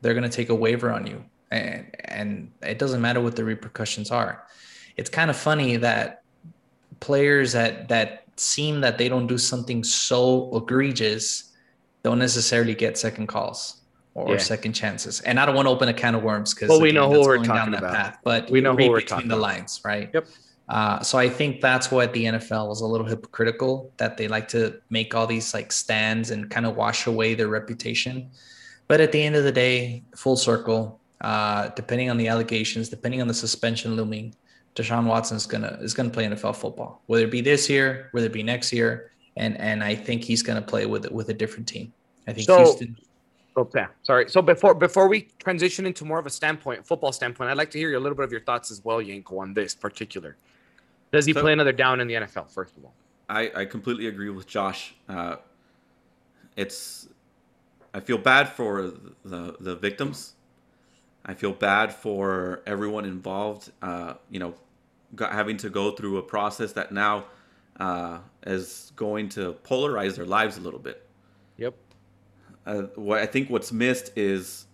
they're 0.02 0.14
going 0.14 0.30
to 0.30 0.36
take 0.36 0.50
a 0.50 0.56
waiver 0.56 0.92
on 0.92 1.06
you. 1.06 1.24
And, 1.52 1.94
and 2.06 2.52
it 2.62 2.80
doesn't 2.80 3.02
matter 3.02 3.20
what 3.22 3.36
the 3.36 3.44
repercussions 3.44 4.12
are. 4.12 4.44
It's 4.96 5.10
kind 5.10 5.30
of 5.30 5.36
funny 5.36 5.78
that 5.78 6.22
players 7.00 7.52
that, 7.54 7.90
that 7.90 8.24
seem 8.38 8.82
that 8.82 8.98
they 8.98 9.10
don't 9.10 9.28
do 9.28 9.38
something 9.38 9.84
so 9.84 10.56
egregious 10.56 11.52
don't 12.04 12.20
necessarily 12.20 12.76
get 12.76 12.98
second 12.98 13.28
calls 13.28 13.82
or 14.14 14.34
Yeah. 14.34 14.38
second 14.38 14.74
chances. 14.74 15.20
And 15.22 15.38
I 15.40 15.46
don't 15.46 15.56
want 15.56 15.66
to 15.68 15.72
open 15.72 15.90
a 15.90 15.94
can 15.94 16.16
of 16.16 16.24
worms 16.24 16.54
because 16.54 16.70
Well, 16.70 16.82
we 16.82 16.92
know 16.94 17.10
who 17.12 17.20
we're 17.20 17.44
talking 17.44 17.74
about. 17.74 18.16
but 18.24 18.50
We 18.50 18.62
know 18.62 18.76
who 18.76 18.90
we're 18.90 19.02
talking 19.02 19.28
the 19.28 19.36
lines, 19.36 19.82
right? 19.84 20.10
Yep. 20.14 20.28
Uh, 20.70 21.02
so 21.02 21.18
I 21.18 21.28
think 21.28 21.62
that's 21.62 21.90
what 21.90 22.14
the 22.14 22.26
NFL 22.26 22.72
is 22.72 22.82
a 22.82 22.86
little 22.86 23.08
hypocritical 23.08 23.92
that 23.98 24.18
they 24.18 24.28
like 24.28 24.48
to 24.50 24.80
make 24.92 25.16
all 25.16 25.26
these 25.26 25.52
like 25.54 25.72
stands 25.72 26.30
and 26.30 26.50
kind 26.50 26.66
of 26.68 26.76
wash 26.76 27.08
away 27.08 27.34
their 27.34 27.48
reputation. 27.48 28.30
But 28.88 29.02
at 29.02 29.12
the 29.12 29.22
end 29.22 29.36
of 29.36 29.44
the 29.44 29.52
day, 29.52 30.04
full 30.16 30.36
circle, 30.36 31.00
uh, 31.22 31.70
depending 31.70 32.12
on 32.12 32.18
the 32.18 32.28
allegations, 32.28 32.88
depending 32.88 33.20
on 33.20 33.28
the 33.28 33.34
suspension 33.34 33.96
looming, 33.96 34.36
Deshaun 34.76 35.06
Watson 35.06 35.38
is 35.38 35.48
gonna 35.48 35.78
is 35.82 35.96
gonna 35.96 36.12
play 36.12 36.26
NFL 36.26 36.56
football, 36.56 37.02
whether 37.08 37.26
it 37.26 37.32
be 37.32 37.42
this 37.42 37.68
year, 37.68 38.10
whether 38.12 38.28
it 38.28 38.34
be 38.34 38.44
next 38.44 38.72
year, 38.72 39.12
and 39.38 39.60
and 39.60 39.84
I 39.84 39.96
think 39.96 40.24
he's 40.24 40.44
gonna 40.44 40.62
play 40.62 40.86
with 40.86 41.10
with 41.12 41.30
a 41.30 41.34
different 41.34 41.68
team. 41.68 41.92
I 42.28 42.34
think 42.34 42.46
So- 42.46 42.60
Houston. 42.60 42.96
Okay, 43.58 43.86
sorry. 44.04 44.30
So 44.30 44.42
before 44.42 44.74
before 44.76 45.08
we 45.10 45.28
transition 45.40 45.86
into 45.88 46.06
more 46.06 46.20
of 46.20 46.28
a 46.28 46.30
standpoint, 46.30 46.86
football 46.86 47.12
standpoint, 47.12 47.50
I'd 47.50 47.58
like 47.58 47.72
to 47.72 47.80
hear 47.80 47.94
a 47.96 48.00
little 48.00 48.16
bit 48.16 48.24
of 48.24 48.32
your 48.32 48.42
thoughts 48.42 48.70
as 48.72 48.86
well, 48.86 49.00
Yenko, 49.00 49.40
on 49.40 49.54
this 49.54 49.74
particular. 49.74 50.38
Does 51.12 51.26
he 51.26 51.34
So- 51.34 51.42
play 51.42 51.54
another 51.54 51.72
down 51.72 52.00
in 52.00 52.08
the 52.08 52.16
NFL? 52.16 52.50
First 52.50 52.78
of 52.78 52.86
all, 52.86 52.94
I, 53.28 53.52
I 53.56 53.66
completely 53.66 54.08
agree 54.08 54.30
with 54.30 54.48
Josh. 54.48 54.96
Uh, 55.08 55.38
it's 56.56 57.08
I 57.94 58.00
feel 58.00 58.18
bad 58.18 58.50
for 58.50 58.92
the 59.24 59.56
the 59.60 59.76
victims. 59.76 60.34
I 61.26 61.34
feel 61.34 61.54
bad 61.54 61.94
for 61.94 62.62
everyone 62.66 63.06
involved. 63.06 63.72
Uh, 63.82 64.16
you 64.30 64.40
know, 64.40 64.56
got, 65.16 65.32
having 65.32 65.58
to 65.58 65.70
go 65.70 65.92
through 65.92 66.18
a 66.18 66.22
process 66.24 66.74
that 66.74 66.92
now 66.92 67.26
uh, 67.80 68.20
is 68.46 68.92
going 68.96 69.30
to 69.30 69.56
polarize 69.64 70.16
their 70.16 70.26
lives 70.26 70.58
a 70.58 70.62
little 70.62 70.80
bit. 70.80 71.08
yep. 71.58 71.76
Uh, 72.66 72.84
what 72.96 73.20
I 73.20 73.26
think 73.26 73.50
what's 73.50 73.72
missed 73.72 74.12
is, 74.16 74.66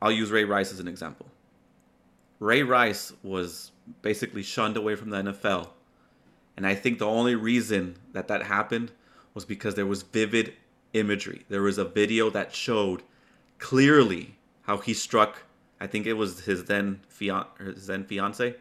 I'll 0.00 0.12
use 0.12 0.30
Ray 0.30 0.44
Rice 0.44 0.72
as 0.72 0.80
an 0.80 0.88
example. 0.88 1.26
Ray 2.38 2.62
Rice 2.62 3.12
was 3.22 3.72
basically 4.02 4.42
shunned 4.42 4.76
away 4.76 4.94
from 4.94 5.10
the 5.10 5.18
NFL, 5.18 5.68
and 6.56 6.66
I 6.66 6.74
think 6.74 6.98
the 6.98 7.06
only 7.06 7.34
reason 7.34 7.96
that 8.12 8.28
that 8.28 8.42
happened 8.42 8.92
was 9.34 9.44
because 9.44 9.74
there 9.74 9.86
was 9.86 10.02
vivid 10.02 10.54
imagery. 10.94 11.44
There 11.48 11.62
was 11.62 11.78
a 11.78 11.84
video 11.84 12.30
that 12.30 12.54
showed 12.54 13.02
clearly 13.58 14.36
how 14.62 14.78
he 14.78 14.94
struck. 14.94 15.42
I 15.80 15.86
think 15.86 16.06
it 16.06 16.14
was 16.14 16.40
his 16.40 16.64
then 16.64 17.00
fian- 17.08 17.46
his 17.58 17.86
then 17.86 18.04
fiance. 18.04 18.56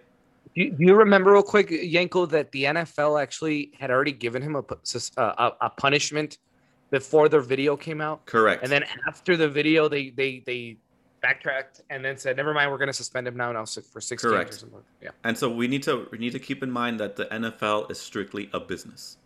Do 0.54 0.62
you, 0.62 0.72
do 0.72 0.86
you 0.86 0.96
remember 0.96 1.32
real 1.34 1.44
quick, 1.44 1.70
Yenko, 1.70 2.30
that 2.30 2.52
the 2.52 2.66
NFL 2.66 3.22
actually 3.22 3.72
had 3.80 3.90
already 3.90 4.12
given 4.12 4.42
him 4.42 4.56
a 4.56 4.60
uh, 4.60 4.72
a, 5.18 5.52
a 5.62 5.70
punishment 5.70 6.38
before 6.92 7.28
their 7.30 7.42
video 7.42 7.76
came 7.76 8.00
out, 8.00 8.26
Correct. 8.26 8.64
and 8.64 8.72
then 8.72 8.84
after 9.08 9.36
the 9.36 9.50
video, 9.50 9.90
they 9.90 10.12
they 10.12 10.44
they 10.46 10.78
backtracked 11.26 11.82
and 11.90 12.04
then 12.06 12.18
said, 12.18 12.38
"Never 12.38 12.54
mind, 12.54 12.70
we're 12.72 12.78
going 12.78 12.88
to 12.96 13.00
suspend 13.04 13.28
him 13.28 13.36
now 13.36 13.52
now 13.52 13.66
si- 13.66 13.82
for 13.82 14.00
six 14.02 14.22
Correct. 14.22 14.52
games 14.52 14.58
or 14.58 14.60
something." 14.60 14.84
Yeah. 15.02 15.10
And 15.24 15.38
so 15.38 15.50
we 15.50 15.68
need 15.68 15.84
to 15.84 16.08
we 16.12 16.18
need 16.18 16.34
to 16.34 16.40
keep 16.40 16.62
in 16.62 16.72
mind 16.72 17.00
that 17.00 17.16
the 17.16 17.26
NFL 17.26 17.90
is 17.92 18.00
strictly 18.00 18.50
a 18.54 18.60
business. 18.60 19.18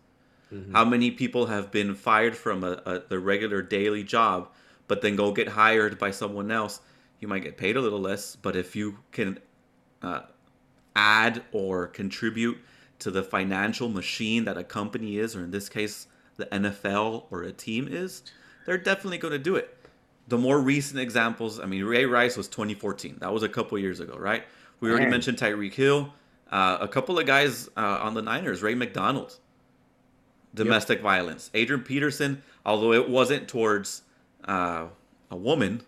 Mhm. 0.52 0.72
How 0.72 0.84
many 0.84 1.10
people 1.10 1.46
have 1.46 1.70
been 1.70 1.94
fired 1.94 2.36
from 2.36 2.64
a, 2.64 2.72
a 2.86 3.02
the 3.08 3.18
regular 3.18 3.60
daily 3.62 4.02
job, 4.02 4.48
but 4.88 5.02
then 5.02 5.14
go 5.16 5.30
get 5.32 5.48
hired 5.48 5.98
by 5.98 6.10
someone 6.10 6.50
else? 6.50 6.80
You 7.20 7.28
might 7.28 7.42
get 7.42 7.56
paid 7.58 7.76
a 7.76 7.80
little 7.80 8.00
less, 8.00 8.34
but 8.34 8.56
if 8.56 8.74
you 8.74 8.98
can 9.12 9.38
uh, 10.02 10.22
add 10.96 11.42
or 11.52 11.86
contribute 11.86 12.58
to 13.00 13.10
the 13.10 13.22
financial 13.22 13.88
machine 13.88 14.44
that 14.46 14.56
a 14.56 14.64
company 14.64 15.18
is, 15.18 15.36
or 15.36 15.44
in 15.44 15.50
this 15.50 15.68
case, 15.68 16.06
the 16.38 16.46
NFL 16.46 17.24
or 17.30 17.42
a 17.42 17.52
team 17.52 17.86
is, 17.90 18.22
they're 18.64 18.78
definitely 18.78 19.18
going 19.18 19.32
to 19.32 19.38
do 19.38 19.56
it. 19.56 19.76
The 20.30 20.38
more 20.38 20.60
recent 20.60 21.00
examples, 21.00 21.58
I 21.58 21.66
mean, 21.66 21.84
Ray 21.84 22.06
Rice 22.06 22.36
was 22.36 22.46
2014. 22.46 23.18
That 23.20 23.32
was 23.32 23.42
a 23.42 23.48
couple 23.48 23.76
years 23.78 23.98
ago, 23.98 24.16
right? 24.16 24.44
We 24.78 24.88
already 24.88 25.10
mentioned 25.10 25.38
Tyreek 25.38 25.74
Hill. 25.74 26.12
Uh, 26.50 26.78
a 26.80 26.86
couple 26.86 27.18
of 27.18 27.26
guys 27.26 27.68
uh, 27.76 27.98
on 28.00 28.14
the 28.14 28.22
Niners, 28.22 28.62
Ray 28.62 28.76
McDonald, 28.76 29.36
domestic 30.54 31.00
violence. 31.00 31.50
Adrian 31.52 31.82
Peterson, 31.82 32.42
although 32.64 32.92
it 32.92 33.08
wasn't 33.10 33.48
towards 33.48 34.02
uh, 34.44 34.86
a 35.32 35.36
woman, 35.36 35.82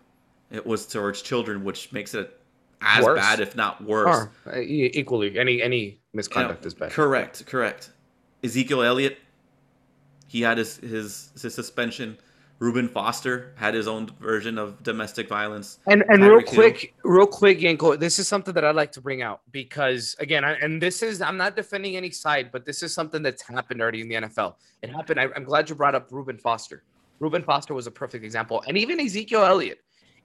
it 0.51 0.66
was 0.66 0.86
towards 0.86 1.23
children, 1.23 1.62
which 1.62 1.93
makes 1.93 2.12
it 2.12 2.36
as 2.81 3.05
Worse. 3.05 3.20
bad, 3.20 3.39
if 3.39 3.55
not 3.55 3.82
worse. 3.82 4.28
Or, 4.44 4.55
uh, 4.55 4.59
equally, 4.60 5.39
any 5.39 5.62
any 5.62 6.01
misconduct 6.12 6.66
is 6.66 6.74
bad. 6.74 6.90
Correct, 6.90 7.47
correct. 7.47 7.90
Ezekiel 8.43 8.82
Elliott, 8.82 9.19
he 10.27 10.43
had 10.43 10.59
his, 10.59 10.78
his 10.78 11.31
his 11.40 11.55
suspension. 11.55 12.19
Reuben 12.62 12.86
Foster 12.86 13.52
had 13.56 13.74
his 13.74 13.89
own 13.89 14.06
version 14.20 14.56
of 14.56 14.80
domestic 14.84 15.28
violence. 15.28 15.80
And 15.89 16.05
and 16.09 16.22
real 16.22 16.39
Hill. 16.39 16.47
quick, 16.47 16.94
real 17.02 17.26
quick, 17.26 17.59
Yenko, 17.59 17.98
this 17.98 18.20
is 18.20 18.28
something 18.28 18.55
that 18.55 18.64
I'd 18.64 18.76
like 18.76 18.93
to 18.93 19.01
bring 19.01 19.20
out 19.20 19.40
because 19.51 20.14
again, 20.20 20.44
I, 20.44 20.52
and 20.52 20.80
this 20.80 21.02
is 21.02 21.20
I'm 21.20 21.36
not 21.36 21.56
defending 21.56 21.97
any 21.97 22.10
side, 22.10 22.51
but 22.52 22.64
this 22.64 22.84
is 22.84 22.94
something 22.94 23.20
that's 23.20 23.43
happened 23.43 23.82
already 23.82 24.01
in 24.01 24.09
the 24.09 24.14
NFL. 24.14 24.55
It 24.80 24.90
happened. 24.90 25.18
I, 25.18 25.26
I'm 25.34 25.43
glad 25.43 25.68
you 25.68 25.74
brought 25.74 25.97
up 25.97 26.06
Reuben 26.12 26.39
Foster. 26.39 26.84
Reuben 27.18 27.43
Foster 27.43 27.74
was 27.74 27.89
a 27.89 27.90
perfect 27.90 28.24
example, 28.24 28.62
and 28.68 28.78
even 28.78 29.01
Ezekiel 29.01 29.43
Elliott. 29.43 29.80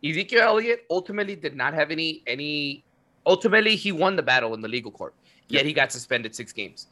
Ezekiel 0.06 0.42
Elliott 0.42 0.86
ultimately 0.92 1.36
did 1.36 1.56
not 1.56 1.74
have 1.74 1.90
any 1.90 2.22
any. 2.28 2.86
Ultimately, 3.26 3.76
he 3.76 3.92
won 3.92 4.16
the 4.16 4.22
battle 4.22 4.54
in 4.54 4.62
the 4.62 4.68
legal 4.68 4.92
court, 4.92 5.16
yet 5.48 5.66
he 5.66 5.74
got 5.74 5.92
suspended 5.92 6.36
six 6.36 6.54
games. 6.54 6.86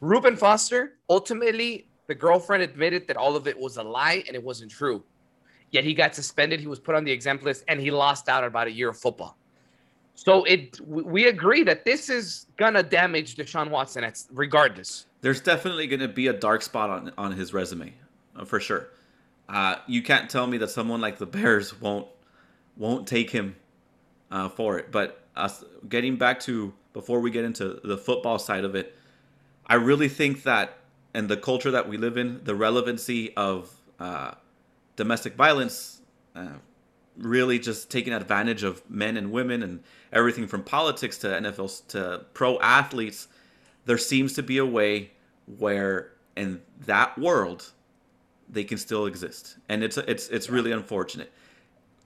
Reuben 0.00 0.36
Foster 0.36 0.98
ultimately. 1.10 1.88
The 2.06 2.14
girlfriend 2.14 2.62
admitted 2.62 3.06
that 3.08 3.16
all 3.16 3.36
of 3.36 3.46
it 3.46 3.58
was 3.58 3.76
a 3.76 3.82
lie 3.82 4.24
and 4.26 4.36
it 4.36 4.42
wasn't 4.42 4.70
true. 4.70 5.02
Yet 5.70 5.84
he 5.84 5.94
got 5.94 6.14
suspended. 6.14 6.60
He 6.60 6.66
was 6.66 6.78
put 6.78 6.94
on 6.94 7.04
the 7.04 7.10
exempt 7.10 7.44
list, 7.44 7.64
and 7.66 7.80
he 7.80 7.90
lost 7.90 8.28
out 8.28 8.44
about 8.44 8.68
a 8.68 8.70
year 8.70 8.90
of 8.90 8.98
football. 8.98 9.36
So 10.14 10.44
it 10.44 10.80
we 10.86 11.26
agree 11.26 11.64
that 11.64 11.84
this 11.84 12.08
is 12.08 12.46
gonna 12.56 12.82
damage 12.82 13.34
Deshaun 13.34 13.70
Watson. 13.70 14.10
Regardless. 14.30 15.06
There's 15.20 15.40
definitely 15.40 15.88
to 15.88 16.06
be 16.06 16.28
a 16.28 16.32
dark 16.32 16.62
spot 16.62 16.90
on 16.90 17.12
on 17.18 17.32
his 17.32 17.52
resume, 17.52 17.92
uh, 18.36 18.44
for 18.44 18.60
sure. 18.60 18.90
Uh, 19.48 19.76
you 19.86 20.02
can't 20.02 20.30
tell 20.30 20.46
me 20.46 20.58
that 20.58 20.70
someone 20.70 21.00
like 21.00 21.18
the 21.18 21.26
Bears 21.26 21.80
won't 21.80 22.06
won't 22.76 23.06
take 23.06 23.30
him 23.30 23.56
uh, 24.30 24.48
for 24.48 24.78
it. 24.78 24.92
But 24.92 25.22
us 25.34 25.64
getting 25.88 26.16
back 26.16 26.38
to 26.40 26.72
before 26.92 27.18
we 27.18 27.32
get 27.32 27.44
into 27.44 27.80
the 27.82 27.98
football 27.98 28.38
side 28.38 28.64
of 28.64 28.76
it, 28.76 28.96
I 29.66 29.74
really 29.74 30.08
think 30.08 30.44
that 30.44 30.78
and 31.14 31.28
the 31.28 31.36
culture 31.36 31.70
that 31.70 31.88
we 31.88 31.96
live 31.96 32.16
in, 32.16 32.42
the 32.44 32.54
relevancy 32.54 33.34
of 33.36 33.72
uh, 34.00 34.32
domestic 34.96 35.34
violence, 35.36 36.00
uh, 36.34 36.48
really 37.16 37.58
just 37.58 37.90
taking 37.90 38.12
advantage 38.12 38.64
of 38.64 38.88
men 38.90 39.16
and 39.16 39.30
women 39.30 39.62
and 39.62 39.80
everything 40.12 40.46
from 40.48 40.62
politics 40.64 41.16
to 41.18 41.28
NFL 41.28 41.86
to 41.88 42.24
pro 42.34 42.58
athletes, 42.60 43.28
there 43.86 43.98
seems 43.98 44.32
to 44.34 44.42
be 44.42 44.58
a 44.58 44.66
way 44.66 45.10
where 45.58 46.10
in 46.36 46.60
that 46.86 47.16
world 47.18 47.70
they 48.48 48.64
can 48.64 48.76
still 48.78 49.06
exist, 49.06 49.56
and 49.68 49.82
it's 49.82 49.96
it's 49.96 50.28
it's 50.28 50.50
really 50.50 50.72
unfortunate. 50.72 51.32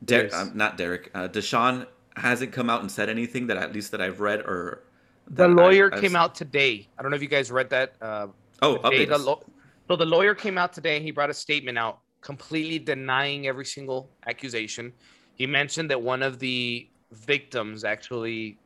Der- 0.04 0.24
Yes. 0.24 0.34
um, 0.34 0.52
not 0.54 0.76
Derek. 0.76 1.10
Uh, 1.14 1.26
Deshaun 1.28 1.86
hasn't 2.16 2.52
come 2.52 2.68
out 2.70 2.80
and 2.82 2.90
said 2.90 3.08
anything 3.08 3.46
that 3.48 3.56
at 3.56 3.72
least 3.72 3.90
that 3.92 4.00
I've 4.00 4.20
read 4.20 4.40
or 4.40 4.84
The 5.28 5.48
lawyer 5.48 5.92
I've 5.92 6.00
came 6.00 6.14
out 6.14 6.34
today. 6.34 6.86
I 6.98 7.02
don't 7.02 7.10
know 7.10 7.16
if 7.16 7.22
you 7.22 7.28
guys 7.28 7.50
read 7.50 7.70
that. 7.70 7.94
Uh, 8.00 8.28
Oh, 8.62 8.76
today, 8.76 9.06
update 9.06 9.08
the 9.08 9.18
law- 9.18 9.40
so 9.88 9.96
the 9.96 10.04
lawyer 10.06 10.34
came 10.34 10.58
out 10.58 10.72
today 10.72 10.96
and 10.96 11.04
he 11.04 11.10
brought 11.10 11.30
a 11.30 11.34
statement 11.34 11.78
out 11.78 12.00
completely 12.20 12.78
denying 12.78 13.46
every 13.46 13.64
single 13.64 14.10
accusation. 14.26 14.92
He 15.34 15.46
mentioned 15.46 15.90
that 15.90 16.00
one 16.02 16.22
of 16.22 16.38
the 16.38 16.88
victims 17.12 17.84
actually 17.84 18.58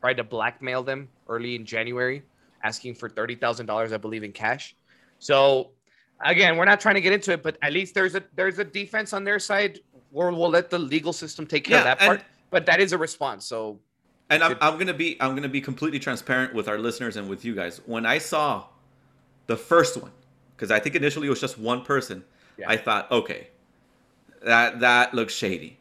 tried 0.00 0.16
to 0.18 0.24
blackmail 0.24 0.82
them 0.82 1.08
early 1.28 1.54
in 1.56 1.64
January, 1.66 2.22
asking 2.62 2.94
for 2.94 3.08
thirty 3.08 3.34
thousand 3.34 3.66
dollars, 3.66 3.92
I 3.92 3.96
believe, 3.98 4.22
in 4.22 4.32
cash. 4.32 4.74
So 5.18 5.70
again, 6.24 6.56
we're 6.56 6.64
not 6.64 6.80
trying 6.80 6.94
to 6.94 7.00
get 7.00 7.12
into 7.12 7.32
it, 7.32 7.42
but 7.42 7.58
at 7.62 7.72
least 7.72 7.94
there's 7.94 8.14
a 8.14 8.22
there's 8.34 8.58
a 8.58 8.64
defense 8.64 9.12
on 9.12 9.24
their 9.24 9.38
side 9.38 9.80
where 10.10 10.30
we'll 10.30 10.50
let 10.50 10.70
the 10.70 10.78
legal 10.78 11.12
system 11.12 11.46
take 11.46 11.64
care 11.64 11.78
of 11.78 11.84
Yeah, 11.84 11.94
that 11.94 11.98
part. 11.98 12.18
and- 12.20 12.26
But 12.50 12.66
that 12.66 12.80
is 12.80 12.92
a 12.92 12.98
response. 12.98 13.44
So 13.46 13.80
And 14.30 14.42
I'm, 14.44 14.56
I'm 14.60 14.78
gonna 14.78 14.94
be 14.94 15.16
I'm 15.20 15.34
gonna 15.34 15.48
be 15.48 15.60
completely 15.60 15.98
transparent 15.98 16.54
with 16.54 16.68
our 16.68 16.78
listeners 16.78 17.16
and 17.16 17.28
with 17.28 17.44
you 17.44 17.54
guys. 17.54 17.80
When 17.86 18.06
I 18.06 18.18
saw 18.18 18.64
the 19.46 19.56
first 19.56 19.96
one, 20.00 20.12
because 20.56 20.70
I 20.70 20.78
think 20.78 20.94
initially 20.94 21.26
it 21.26 21.30
was 21.30 21.40
just 21.40 21.58
one 21.58 21.82
person, 21.84 22.24
Yeah. 22.58 22.66
I 22.70 22.76
thought, 22.76 23.10
okay, 23.10 23.48
that 24.44 24.80
that 24.80 25.14
looks 25.14 25.34
shady. 25.34 25.78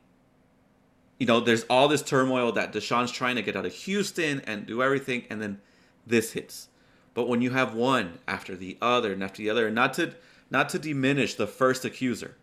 You 1.19 1.27
know, 1.27 1.39
there's 1.39 1.63
all 1.69 1.87
this 1.87 2.01
turmoil 2.01 2.51
that 2.53 2.73
Deshaun's 2.73 3.11
trying 3.11 3.35
to 3.35 3.41
get 3.43 3.55
out 3.55 3.65
of 3.65 3.73
Houston 3.73 4.41
and 4.41 4.65
do 4.65 4.81
everything, 4.81 5.25
and 5.29 5.41
then 5.41 5.61
this 6.07 6.31
hits. 6.33 6.69
But 7.13 7.27
when 7.27 7.41
you 7.41 7.51
have 7.51 7.75
one 7.75 8.17
after 8.27 8.55
the 8.55 8.77
other 8.81 9.13
and 9.13 9.23
after 9.23 9.37
the 9.43 9.49
other, 9.49 9.67
and 9.67 9.75
not 9.75 9.93
to 9.95 10.13
not 10.49 10.69
to 10.69 10.79
diminish 10.79 11.35
the 11.35 11.47
first 11.47 11.85
accuser, 11.85 12.35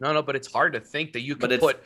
No, 0.00 0.12
no, 0.12 0.22
but 0.22 0.34
it's 0.36 0.50
hard 0.52 0.72
to 0.74 0.80
think 0.80 1.12
that 1.12 1.20
you 1.20 1.36
can 1.36 1.58
put 1.58 1.82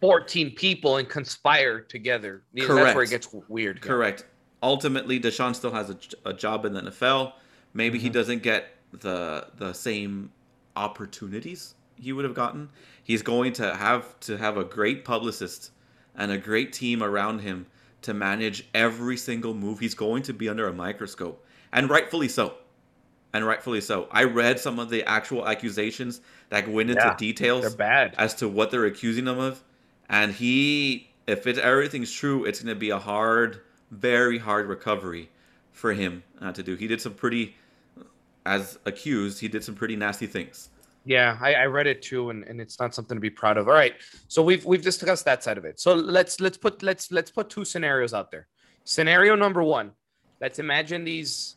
14 0.00 0.50
people 0.56 0.96
and 0.96 1.08
conspire 1.08 1.80
together. 1.80 2.42
Yeah, 2.52 2.64
That's 2.66 2.74
where 2.74 2.92
Correct. 2.94 3.10
it 3.10 3.14
gets 3.14 3.28
weird. 3.48 3.76
yeah. 3.82 3.86
Correct. 3.88 4.24
Ultimately, 4.62 5.20
Deshaun 5.20 5.54
still 5.54 5.72
has 5.72 5.90
a, 5.90 5.96
a 6.24 6.32
job 6.32 6.64
in 6.64 6.72
the 6.72 6.82
NFL. 6.82 7.34
Maybe 7.74 7.98
he 7.98 8.08
Mhm. 8.08 8.12
doesn't 8.12 8.42
get 8.42 8.76
the 8.92 9.46
the 9.56 9.72
same 9.72 10.30
opportunities 10.76 11.74
he 11.96 12.12
would 12.12 12.24
have 12.24 12.34
gotten. 12.34 12.68
He's 13.02 13.22
going 13.22 13.52
to 13.54 13.74
have 13.74 14.18
to 14.20 14.36
have 14.38 14.56
a 14.56 14.64
great 14.64 15.04
publicist 15.04 15.70
and 16.14 16.30
a 16.30 16.38
great 16.38 16.72
team 16.72 17.02
around 17.02 17.40
him 17.40 17.66
to 18.02 18.12
manage 18.12 18.66
every 18.74 19.16
single 19.16 19.54
move. 19.54 19.78
He's 19.78 19.94
going 19.94 20.22
to 20.24 20.32
be 20.32 20.48
under 20.48 20.66
a 20.66 20.72
microscope, 20.72 21.44
and 21.72 21.88
rightfully 21.88 22.28
so. 22.28 22.54
And 23.34 23.46
rightfully 23.46 23.80
so. 23.80 24.08
I 24.10 24.24
read 24.24 24.60
some 24.60 24.78
of 24.78 24.90
the 24.90 25.04
actual 25.08 25.48
accusations 25.48 26.20
that 26.50 26.68
went 26.68 26.90
into 26.90 27.02
Yeah, 27.02 27.16
details 27.16 27.64
as 28.18 28.34
to 28.36 28.48
what 28.48 28.70
they're 28.70 28.84
accusing 28.84 29.26
him 29.26 29.38
of. 29.38 29.62
And 30.10 30.32
he, 30.32 31.10
if 31.26 31.46
it 31.46 31.56
everything's 31.56 32.12
true, 32.12 32.44
it's 32.44 32.60
going 32.62 32.74
to 32.74 32.78
be 32.78 32.90
a 32.90 32.98
hard, 32.98 33.62
very 33.90 34.36
hard 34.38 34.66
recovery 34.66 35.30
for 35.70 35.94
him 35.94 36.24
uh, 36.42 36.52
to 36.52 36.62
do. 36.62 36.74
He 36.74 36.86
did 36.86 37.00
some 37.00 37.14
pretty, 37.14 37.56
as 38.46 38.78
accused, 38.86 39.40
he 39.40 39.48
did 39.48 39.64
some 39.64 39.74
pretty 39.74 39.96
nasty 39.96 40.26
things. 40.26 40.70
Yeah, 41.04 41.36
I, 41.40 41.54
I 41.54 41.64
read 41.66 41.86
it 41.86 42.00
too, 42.00 42.30
and, 42.30 42.44
and 42.44 42.60
it's 42.60 42.78
not 42.78 42.94
something 42.94 43.16
to 43.16 43.20
be 43.20 43.30
proud 43.30 43.56
of. 43.56 43.68
All 43.68 43.74
right, 43.74 43.94
so 44.28 44.42
we've 44.42 44.64
we've 44.64 44.82
discussed 44.82 45.24
that 45.24 45.42
side 45.42 45.58
of 45.58 45.64
it. 45.64 45.80
So 45.80 45.94
let's 45.94 46.40
let's 46.40 46.56
put 46.56 46.82
let's 46.82 47.10
let's 47.10 47.30
put 47.30 47.50
two 47.50 47.64
scenarios 47.64 48.14
out 48.14 48.30
there. 48.30 48.46
Scenario 48.84 49.34
number 49.34 49.62
one: 49.62 49.92
Let's 50.42 50.58
imagine 50.58 51.04
these 51.04 51.56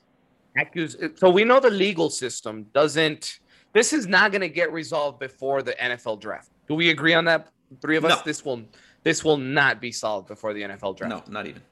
accused. 0.56 1.02
So 1.18 1.32
we 1.32 1.44
know 1.44 1.60
the 1.60 1.72
legal 1.72 2.12
system 2.12 2.68
doesn't. 2.72 3.40
This 3.74 3.94
is 3.94 4.06
not 4.06 4.32
going 4.32 4.41
to 4.41 4.49
get 4.49 4.72
resolved 4.72 5.20
before 5.20 5.64
the 5.64 5.74
NFL 5.74 6.22
draft. 6.22 6.49
Do 6.68 6.76
we 6.76 6.91
agree 6.91 7.16
on 7.16 7.26
that? 7.26 7.49
Three 7.82 7.98
of 7.98 8.06
us. 8.06 8.18
No. 8.18 8.22
This 8.24 8.45
will 8.45 8.64
this 9.03 9.24
will 9.24 9.38
not 9.38 9.82
be 9.82 9.91
solved 9.91 10.28
before 10.28 10.53
the 10.53 10.62
NFL 10.62 10.98
draft. 10.98 11.28
No, 11.28 11.34
not 11.34 11.48
even. 11.48 11.64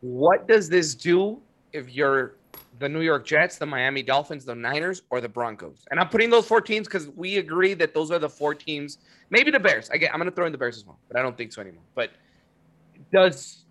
What 0.00 0.48
does 0.48 0.70
this 0.70 0.94
do 0.94 1.40
if 1.72 1.94
you're 1.94 2.37
the 2.78 2.88
New 2.88 3.00
York 3.00 3.26
Jets, 3.26 3.58
the 3.58 3.66
Miami 3.66 4.02
Dolphins, 4.02 4.44
the 4.44 4.54
Niners, 4.54 5.02
or 5.10 5.20
the 5.20 5.28
Broncos? 5.28 5.84
And 5.90 5.98
I'm 5.98 6.08
putting 6.08 6.30
those 6.30 6.46
four 6.46 6.60
teams 6.60 6.86
because 6.86 7.08
we 7.08 7.38
agree 7.38 7.74
that 7.74 7.94
those 7.94 8.10
are 8.10 8.18
the 8.18 8.28
four 8.28 8.54
teams. 8.54 8.98
Maybe 9.30 9.50
the 9.50 9.60
Bears. 9.60 9.88
Get, 9.88 10.12
I'm 10.12 10.18
going 10.18 10.30
to 10.30 10.34
throw 10.34 10.46
in 10.46 10.52
the 10.52 10.58
Bears 10.58 10.76
as 10.76 10.86
well, 10.86 10.98
but 11.08 11.18
I 11.18 11.22
don't 11.22 11.36
think 11.36 11.52
so 11.52 11.60
anymore. 11.60 11.84
But 11.94 12.10
does 13.12 13.64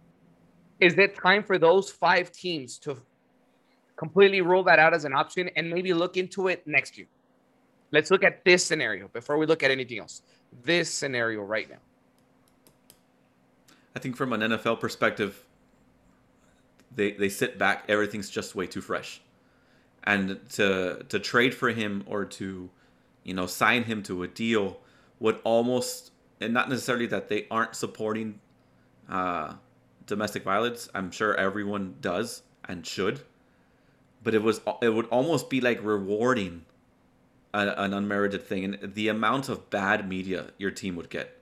is 0.80 0.98
it 0.98 1.16
time 1.16 1.44
for 1.44 1.58
those 1.58 1.90
five 1.90 2.32
teams 2.32 2.78
to 2.80 2.98
completely 3.96 4.42
rule 4.42 4.64
that 4.64 4.80
out 4.80 4.94
as 4.94 5.06
an 5.06 5.14
option 5.14 5.50
and 5.56 5.70
maybe 5.70 5.94
look 5.94 6.18
into 6.18 6.48
it 6.48 6.66
next 6.68 6.98
year? 6.98 7.08
Let's 7.92 8.12
look 8.12 8.24
at 8.24 8.44
this 8.44 8.66
scenario 8.66 9.08
before 9.08 9.38
we 9.38 9.46
look 9.46 9.64
at 9.64 9.72
anything 9.72 10.00
else. 10.00 10.22
This 10.64 10.90
scenario 10.90 11.42
right 11.42 11.70
now. 11.70 11.78
I 13.96 14.00
think 14.00 14.16
from 14.16 14.34
an 14.34 14.42
NFL 14.42 14.80
perspective, 14.80 15.44
they 16.98 17.12
they 17.12 17.30
sit 17.30 17.58
back. 17.58 17.86
Everything's 17.88 18.30
just 18.30 18.56
way 18.56 18.68
too 18.68 18.82
fresh, 18.82 19.22
and 20.04 20.38
to 20.50 21.06
to 21.08 21.20
trade 21.20 21.54
for 21.54 21.70
him 21.70 22.04
or 22.08 22.26
to, 22.26 22.70
you 23.24 23.34
know, 23.34 23.46
sign 23.46 23.84
him 23.84 24.04
to 24.04 24.24
a 24.24 24.28
deal 24.28 24.80
would 25.20 25.40
almost 25.44 26.12
and 26.42 26.54
not 26.54 26.70
necessarily 26.70 27.06
that 27.06 27.30
they 27.30 27.48
aren't 27.50 27.76
supporting 27.76 28.40
uh, 29.10 29.54
domestic 30.08 30.44
violence. 30.44 30.90
I'm 30.94 31.12
sure 31.12 31.36
everyone 31.36 31.96
does 32.02 32.42
and 32.68 32.86
should, 32.86 33.22
but 34.24 34.34
it 34.34 34.42
was 34.42 34.60
it 34.82 34.90
would 34.90 35.08
almost 35.08 35.52
be 35.52 35.62
like 35.62 35.80
rewarding 35.84 36.66
a, 37.54 37.74
an 37.78 37.94
unmerited 37.94 38.44
thing 38.44 38.66
and 38.66 38.94
the 38.96 39.08
amount 39.10 39.50
of 39.50 39.70
bad 39.70 40.10
media 40.10 40.48
your 40.58 40.72
team 40.72 40.96
would 40.96 41.12
get 41.12 41.38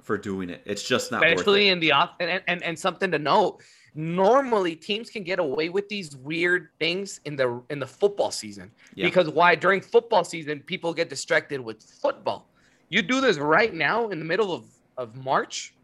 for 0.00 0.16
doing 0.16 0.48
it. 0.48 0.62
It's 0.64 0.82
just 0.82 1.12
not 1.12 1.20
worth 1.20 1.30
it. 1.30 1.34
especially 1.34 1.68
in 1.68 1.80
the 1.80 1.92
off 1.92 2.12
and, 2.18 2.42
and 2.48 2.62
and 2.62 2.78
something 2.78 3.10
to 3.10 3.18
note 3.18 3.62
normally 3.94 4.74
teams 4.76 5.10
can 5.10 5.22
get 5.22 5.38
away 5.38 5.68
with 5.68 5.88
these 5.88 6.16
weird 6.16 6.68
things 6.78 7.20
in 7.24 7.36
the 7.36 7.62
in 7.70 7.78
the 7.78 7.86
football 7.86 8.30
season 8.30 8.70
Yeah. 8.94 9.06
because 9.06 9.28
why 9.28 9.54
during 9.54 9.80
football 9.80 10.24
season 10.24 10.60
people 10.60 10.94
get 10.94 11.08
distracted 11.08 11.60
with 11.60 11.82
football 11.82 12.48
you 12.88 13.02
do 13.02 13.20
this 13.20 13.38
right 13.38 13.74
now 13.74 14.08
in 14.08 14.18
the 14.18 14.24
middle 14.24 14.52
of 14.52 14.64
of 14.96 15.16
march 15.16 15.74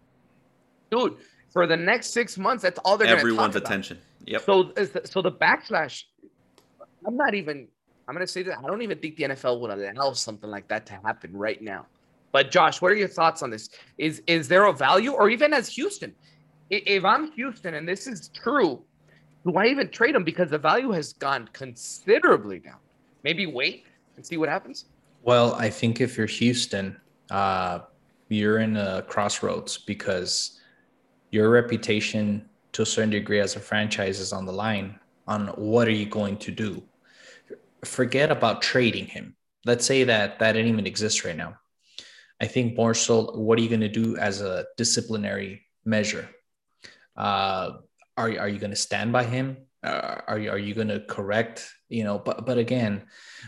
dude 0.90 1.16
for 1.50 1.66
the 1.66 1.76
next 1.76 2.08
six 2.10 2.36
months 2.38 2.62
that's 2.62 2.78
all 2.84 2.96
they're 2.96 3.08
everyone's 3.08 3.38
gonna 3.38 3.52
talk 3.52 3.56
about. 3.62 3.70
attention. 3.70 3.98
Yep. 4.26 4.42
So, 4.42 4.72
so 5.04 5.22
the 5.22 5.30
backslash. 5.32 6.02
I'm 7.06 7.16
not 7.16 7.34
even. 7.34 7.68
I'm 8.08 8.14
gonna 8.14 8.26
say 8.26 8.42
that 8.42 8.58
I 8.58 8.62
don't 8.66 8.82
even 8.82 8.98
think 8.98 9.16
the 9.16 9.24
NFL 9.24 9.60
would 9.60 9.70
allow 9.70 10.12
something 10.12 10.50
like 10.50 10.66
that 10.68 10.84
to 10.86 10.94
happen 10.94 11.32
right 11.36 11.62
now. 11.62 11.86
But 12.32 12.50
Josh, 12.50 12.82
what 12.82 12.90
are 12.90 12.96
your 12.96 13.08
thoughts 13.08 13.42
on 13.42 13.50
this? 13.50 13.70
Is 13.98 14.22
is 14.26 14.48
there 14.48 14.64
a 14.66 14.72
value, 14.72 15.12
or 15.12 15.30
even 15.30 15.52
as 15.54 15.68
Houston, 15.68 16.12
if 16.70 17.04
I'm 17.04 17.32
Houston 17.32 17.74
and 17.74 17.88
this 17.88 18.06
is 18.06 18.28
true, 18.28 18.82
do 19.44 19.56
I 19.56 19.66
even 19.66 19.88
trade 19.90 20.14
him 20.14 20.24
because 20.24 20.50
the 20.50 20.58
value 20.58 20.90
has 20.90 21.12
gone 21.12 21.48
considerably 21.52 22.58
down? 22.58 22.78
Maybe 23.22 23.46
wait 23.46 23.84
and 24.16 24.26
see 24.26 24.36
what 24.36 24.48
happens. 24.48 24.86
Well, 25.22 25.54
I 25.54 25.70
think 25.70 26.00
if 26.00 26.16
you're 26.16 26.26
Houston, 26.26 27.00
uh, 27.30 27.80
you're 28.28 28.58
in 28.58 28.76
a 28.76 29.02
crossroads 29.02 29.78
because 29.78 30.60
your 31.30 31.50
reputation 31.50 32.48
to 32.72 32.82
a 32.82 32.86
certain 32.86 33.10
degree 33.10 33.40
as 33.40 33.56
a 33.56 33.60
franchise 33.60 34.20
is 34.20 34.32
on 34.32 34.46
the 34.46 34.52
line 34.52 34.98
on 35.26 35.48
what 35.48 35.88
are 35.88 35.92
you 35.92 36.06
going 36.06 36.36
to 36.38 36.50
do. 36.50 36.82
Forget 37.84 38.30
about 38.30 38.62
trading 38.62 39.06
him. 39.06 39.36
Let's 39.64 39.84
say 39.84 40.04
that 40.04 40.38
that 40.38 40.52
didn't 40.52 40.70
even 40.70 40.86
exist 40.86 41.24
right 41.24 41.36
now. 41.36 41.56
I 42.40 42.46
think 42.46 42.76
more 42.76 42.94
so, 42.94 43.32
what 43.32 43.58
are 43.58 43.62
you 43.62 43.68
going 43.68 43.80
to 43.80 43.88
do 43.88 44.16
as 44.16 44.40
a 44.40 44.66
disciplinary 44.76 45.66
measure? 45.84 46.28
Uh, 47.16 47.72
are, 48.16 48.28
are 48.38 48.48
you 48.48 48.58
going 48.58 48.70
to 48.70 48.76
stand 48.76 49.12
by 49.12 49.24
him? 49.24 49.56
Uh, 49.82 50.20
are 50.26 50.38
you, 50.38 50.50
are 50.50 50.58
you 50.58 50.74
going 50.74 50.88
to 50.88 51.00
correct? 51.00 51.70
You 51.88 52.02
know, 52.04 52.18
but 52.18 52.44
but 52.46 52.58
again, 52.58 53.04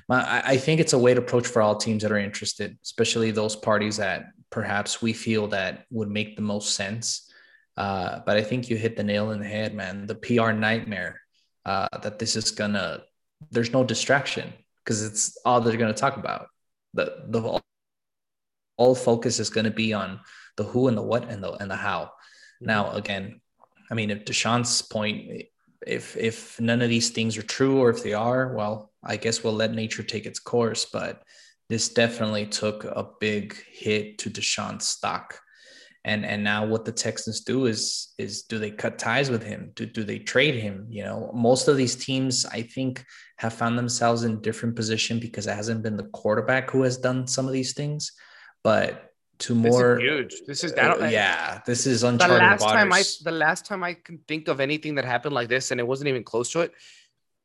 my, 0.08 0.22
I- 0.22 0.50
I 0.52 0.56
think 0.58 0.80
it's 0.80 0.92
a 0.92 0.98
way 0.98 1.12
to 1.14 1.20
approach 1.20 1.46
for 1.46 1.60
all 1.62 1.76
teams 1.76 2.02
that 2.02 2.12
are 2.12 2.18
interested, 2.18 2.78
especially 2.84 3.30
those 3.32 3.56
parties 3.56 3.96
that 3.96 4.26
perhaps 4.50 5.02
we 5.02 5.12
feel 5.12 5.48
that 5.48 5.84
would 5.90 6.08
make 6.10 6.36
the 6.36 6.42
most 6.42 6.74
sense. 6.74 7.30
Uh, 7.76 8.20
but 8.26 8.36
I 8.36 8.42
think 8.42 8.68
you 8.70 8.76
hit 8.76 8.96
the 8.96 9.02
nail 9.04 9.30
in 9.32 9.40
the 9.40 9.46
head, 9.48 9.74
man. 9.74 10.06
The 10.06 10.14
PR 10.14 10.52
nightmare 10.52 11.20
uh, 11.64 11.88
that 12.02 12.18
this 12.18 12.36
is 12.36 12.50
gonna. 12.52 13.02
There's 13.50 13.72
no 13.72 13.84
distraction 13.84 14.52
because 14.84 15.02
it's 15.04 15.36
all 15.44 15.60
they're 15.60 15.76
gonna 15.76 15.92
talk 15.94 16.16
about. 16.16 16.48
The 16.94 17.24
the 17.28 17.40
all, 17.42 17.60
all 18.76 18.94
focus 18.94 19.38
is 19.40 19.50
gonna 19.50 19.70
be 19.70 19.92
on 19.92 20.20
the 20.56 20.64
who 20.64 20.88
and 20.88 20.96
the 20.96 21.02
what 21.02 21.28
and 21.28 21.42
the 21.42 21.52
and 21.52 21.70
the 21.70 21.76
how. 21.76 22.12
Now, 22.60 22.92
again, 22.92 23.40
I 23.90 23.94
mean, 23.94 24.10
if 24.10 24.24
Deshaun's 24.24 24.82
point, 24.82 25.44
if 25.86 26.16
if 26.16 26.60
none 26.60 26.82
of 26.82 26.88
these 26.88 27.10
things 27.10 27.36
are 27.36 27.42
true, 27.42 27.78
or 27.78 27.90
if 27.90 28.02
they 28.02 28.14
are, 28.14 28.54
well, 28.54 28.92
I 29.02 29.16
guess 29.16 29.42
we'll 29.42 29.54
let 29.54 29.72
nature 29.72 30.02
take 30.02 30.26
its 30.26 30.38
course. 30.38 30.84
But 30.84 31.22
this 31.68 31.88
definitely 31.88 32.46
took 32.46 32.84
a 32.84 33.08
big 33.20 33.56
hit 33.70 34.18
to 34.18 34.30
Deshaun's 34.30 34.86
stock. 34.86 35.38
And 36.04 36.24
and 36.24 36.44
now 36.44 36.64
what 36.66 36.84
the 36.84 36.92
Texans 36.92 37.40
do 37.40 37.66
is 37.66 38.14
is 38.18 38.42
do 38.42 38.58
they 38.58 38.70
cut 38.70 38.98
ties 38.98 39.30
with 39.30 39.42
him? 39.42 39.72
Do 39.74 39.84
do 39.84 40.04
they 40.04 40.18
trade 40.18 40.54
him? 40.54 40.86
You 40.88 41.04
know, 41.04 41.30
most 41.34 41.68
of 41.68 41.76
these 41.76 41.96
teams 41.96 42.46
I 42.46 42.62
think 42.62 43.04
have 43.36 43.52
found 43.52 43.78
themselves 43.78 44.24
in 44.24 44.40
different 44.40 44.76
position 44.76 45.18
because 45.18 45.46
it 45.46 45.54
hasn't 45.54 45.82
been 45.82 45.96
the 45.96 46.08
quarterback 46.08 46.70
who 46.70 46.82
has 46.82 46.96
done 46.96 47.26
some 47.26 47.46
of 47.46 47.52
these 47.52 47.74
things. 47.74 48.12
But 48.62 49.07
to 49.38 49.54
This 49.54 49.72
more 49.72 49.98
is 49.98 50.02
huge. 50.02 50.42
This 50.46 50.64
is 50.64 50.72
uh, 50.72 50.96
that. 50.98 51.12
yeah, 51.12 51.60
this 51.66 51.86
is 51.86 52.02
uncharted 52.02 52.40
the 52.40 52.52
uncharted 52.52 52.60
last 52.60 52.74
time 52.74 52.92
I 52.92 53.02
the 53.24 53.36
last 53.36 53.66
time 53.66 53.82
I 53.84 53.94
can 53.94 54.18
think 54.28 54.48
of 54.48 54.60
anything 54.60 54.94
that 54.96 55.04
happened 55.04 55.34
like 55.34 55.48
this, 55.48 55.70
and 55.70 55.80
it 55.80 55.86
wasn't 55.86 56.08
even 56.08 56.24
close 56.24 56.50
to 56.52 56.60
it. 56.60 56.72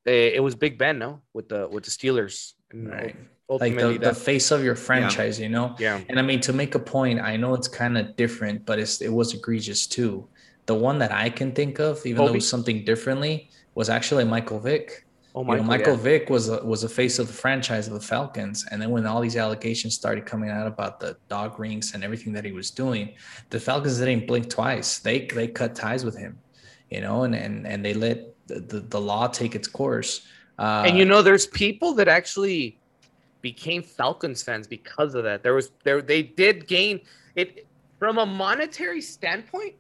eh, 0.05 0.31
It 0.35 0.41
was 0.41 0.55
Big 0.55 0.77
Ben, 0.77 0.99
no, 0.99 1.21
with 1.33 1.49
the 1.49 1.67
with 1.69 1.83
the 1.85 1.91
Steelers. 1.91 2.53
Right. 2.73 3.05
like 3.05 3.15
ultimately, 3.49 3.97
the, 3.99 4.09
the 4.09 4.15
face 4.15 4.49
of 4.49 4.63
your 4.63 4.75
franchise, 4.75 5.39
you 5.39 5.49
know. 5.49 5.75
yeah, 5.77 5.99
And 6.09 6.17
I 6.17 6.23
mean, 6.23 6.39
to 6.41 6.53
make 6.53 6.73
a 6.73 6.79
point, 6.79 7.19
I 7.19 7.37
know 7.37 7.53
it's 7.53 7.67
kind 7.67 7.97
of 7.99 8.15
different, 8.15 8.65
but 8.65 8.79
it's, 8.79 8.99
it 9.01 9.13
was 9.13 9.33
egregious 9.35 9.85
too. 9.85 10.27
The 10.65 10.73
one 10.73 10.97
that 10.99 11.11
I 11.11 11.29
can 11.29 11.51
think 11.51 11.79
of, 11.79 12.03
even 12.05 12.25
though 12.25 12.31
it 12.33 12.35
was 12.41 12.49
something 12.49 12.83
differently, 12.83 13.51
was 13.75 13.89
actually 13.89 14.23
Michael 14.23 14.59
Vick. 14.59 15.05
Oh 15.35 15.41
You 15.41 15.47
my, 15.47 15.57
know, 15.57 15.63
Michael 15.63 15.95
Vick 15.95 16.29
was 16.29 16.49
a, 16.49 16.63
was 16.63 16.83
a 16.83 16.89
face 16.89 17.19
of 17.19 17.27
the 17.27 17.33
franchise 17.33 17.87
of 17.87 17.93
the 17.93 17.99
Falcons, 17.99 18.65
and 18.71 18.81
then 18.81 18.89
when 18.91 19.05
all 19.05 19.21
these 19.21 19.35
allegations 19.37 19.95
started 19.95 20.25
coming 20.25 20.49
out 20.49 20.67
about 20.67 20.99
the 20.99 21.17
dog 21.29 21.59
rings 21.59 21.93
and 21.93 22.03
everything 22.03 22.33
that 22.33 22.45
he 22.45 22.51
was 22.51 22.69
doing, 22.71 23.13
the 23.49 23.59
Falcons 23.59 23.97
didn't 23.99 24.27
blink 24.27 24.49
twice. 24.49 24.99
They 24.99 25.25
they 25.27 25.47
cut 25.47 25.75
ties 25.75 26.03
with 26.05 26.17
him, 26.17 26.37
you 26.89 27.01
know, 27.01 27.23
and 27.23 27.35
and 27.35 27.65
and 27.67 27.83
they 27.83 27.93
let 27.93 28.33
the, 28.47 28.59
the, 28.59 28.79
the 28.81 29.01
law 29.01 29.27
take 29.27 29.55
its 29.55 29.67
course. 29.67 30.27
Uh, 30.59 30.83
and 30.85 30.97
you 30.97 31.05
know, 31.05 31.21
there's 31.21 31.47
people 31.47 31.93
that 31.95 32.07
actually 32.07 32.77
became 33.41 33.81
Falcons 33.83 34.43
fans 34.43 34.67
because 34.67 35.15
of 35.15 35.23
that. 35.23 35.41
There 35.43 35.53
was 35.55 35.71
there 35.83 36.01
they 36.01 36.21
did 36.23 36.67
gain 36.67 37.01
it 37.35 37.65
from 37.99 38.17
a 38.19 38.25
monetary 38.25 39.01
standpoint. 39.01 39.75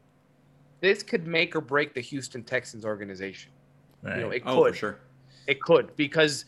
This 0.81 1.03
could 1.03 1.27
make 1.27 1.55
or 1.55 1.61
break 1.61 1.93
the 1.93 2.01
Houston 2.01 2.43
Texans 2.43 2.83
organization. 2.85 3.51
right. 4.01 4.17
You 4.17 4.21
know, 4.23 4.29
it 4.31 4.43
Oh, 4.45 4.55
for 4.57 4.69
could. 4.69 4.77
sure. 4.77 4.99
It 5.47 5.61
could 5.61 5.95
because 5.95 6.45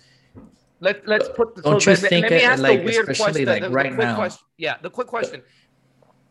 let 0.79 1.07
let's 1.07 1.29
put. 1.29 1.55
Don't 1.63 1.81
so 1.81 1.91
you 1.91 1.97
let- 1.97 2.09
think 2.09 2.23
let 2.23 2.31
me 2.31 2.37
it- 2.37 2.43
ask 2.43 2.61
like, 2.61 2.79
the 2.79 2.85
weird 2.85 3.09
especially, 3.09 3.45
question. 3.45 3.45
like, 3.45 3.61
the, 3.63 3.69
the 3.69 3.73
right 3.75 3.87
quick 3.93 3.97
now? 4.07 4.15
question- 4.15 4.45
yeah, 4.57 4.77
the 4.81 4.89
quick 4.89 5.07
question: 5.07 5.41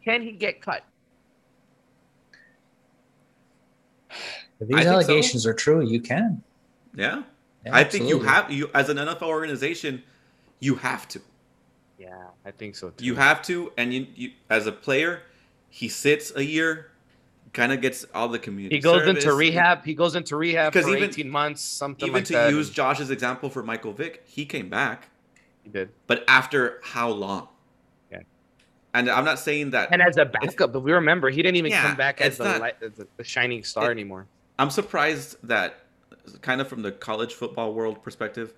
Can 0.05 0.23
he 0.23 0.33
get 0.33 0.61
cut? 0.61 0.85
If 4.61 4.69
I 4.73 4.77
these 4.77 4.85
so. 4.85 4.91
allegations 4.93 5.47
are 5.47 5.55
true, 5.55 5.85
you 5.85 6.01
can. 6.01 6.43
Yeah. 6.95 7.23
Yeah, 7.67 7.75
I 7.75 7.85
think 7.85 8.09
you 8.09 8.21
have 8.21 8.51
you 8.51 8.71
as 8.75 8.89
an 8.91 8.99
NFL 8.99 9.23
organization, 9.23 10.03
you 10.61 10.75
have 10.77 11.09
to. 11.09 11.21
Yeah, 11.99 12.11
I 12.45 12.51
think 12.51 12.77
so 12.77 12.91
too. 12.91 13.05
You 13.05 13.15
have 13.15 13.41
to, 13.43 13.73
and 13.79 13.93
you, 13.95 14.07
you 14.15 14.31
as 14.51 14.67
a 14.67 14.73
player, 14.73 15.23
he 15.71 15.89
sits 15.89 16.31
a 16.37 16.45
year, 16.45 16.91
kind 17.55 17.73
of 17.73 17.81
gets 17.81 18.05
all 18.15 18.29
the 18.29 18.39
community. 18.39 18.77
He 18.77 18.81
goes 18.83 19.01
service. 19.05 19.25
into 19.25 19.35
rehab. 19.35 19.85
He 19.85 19.95
goes 19.95 20.15
into 20.17 20.37
rehab 20.37 20.73
for 20.73 20.81
Because 20.81 20.91
even- 20.95 21.09
18 21.09 21.31
months, 21.31 21.63
something 21.63 22.07
Even 22.09 22.15
like 22.21 22.25
to 22.27 22.33
that. 22.35 22.51
use 22.51 22.69
Josh's 22.69 23.11
example 23.11 23.49
for 23.49 23.63
Michael 23.63 23.93
Vick, 23.93 24.25
he 24.27 24.45
came 24.45 24.69
back, 24.69 25.09
he 25.63 25.71
did. 25.71 25.91
but 26.07 26.25
after 26.29 26.81
how 26.83 27.09
long? 27.09 27.49
Yeah. 28.11 28.19
And 28.93 29.09
I'm 29.09 29.25
not 29.25 29.39
saying 29.39 29.71
that. 29.71 29.89
And 29.93 30.03
as 30.03 30.17
a 30.19 30.25
backup, 30.27 30.73
but 30.73 30.81
we 30.81 30.93
remember 30.93 31.31
he 31.31 31.43
didn't 31.43 31.57
even 31.57 31.71
Yeah, 31.71 31.83
come 31.87 31.97
back 31.97 32.21
as 32.21 32.37
the, 32.37 32.45
not- 32.45 32.61
light, 32.61 32.75
as 32.83 32.93
the, 32.93 33.07
the 33.17 33.25
shining 33.25 33.65
star 33.65 33.89
it- 33.89 33.93
anymore. 33.93 34.27
I'm 34.59 34.71
surprised 34.71 35.37
that, 35.45 35.81
kind 36.43 36.61
of 36.61 36.69
from 36.69 36.83
the 36.83 36.93
college 36.93 37.35
football 37.35 37.73
world 37.73 38.03
perspective, 38.03 38.53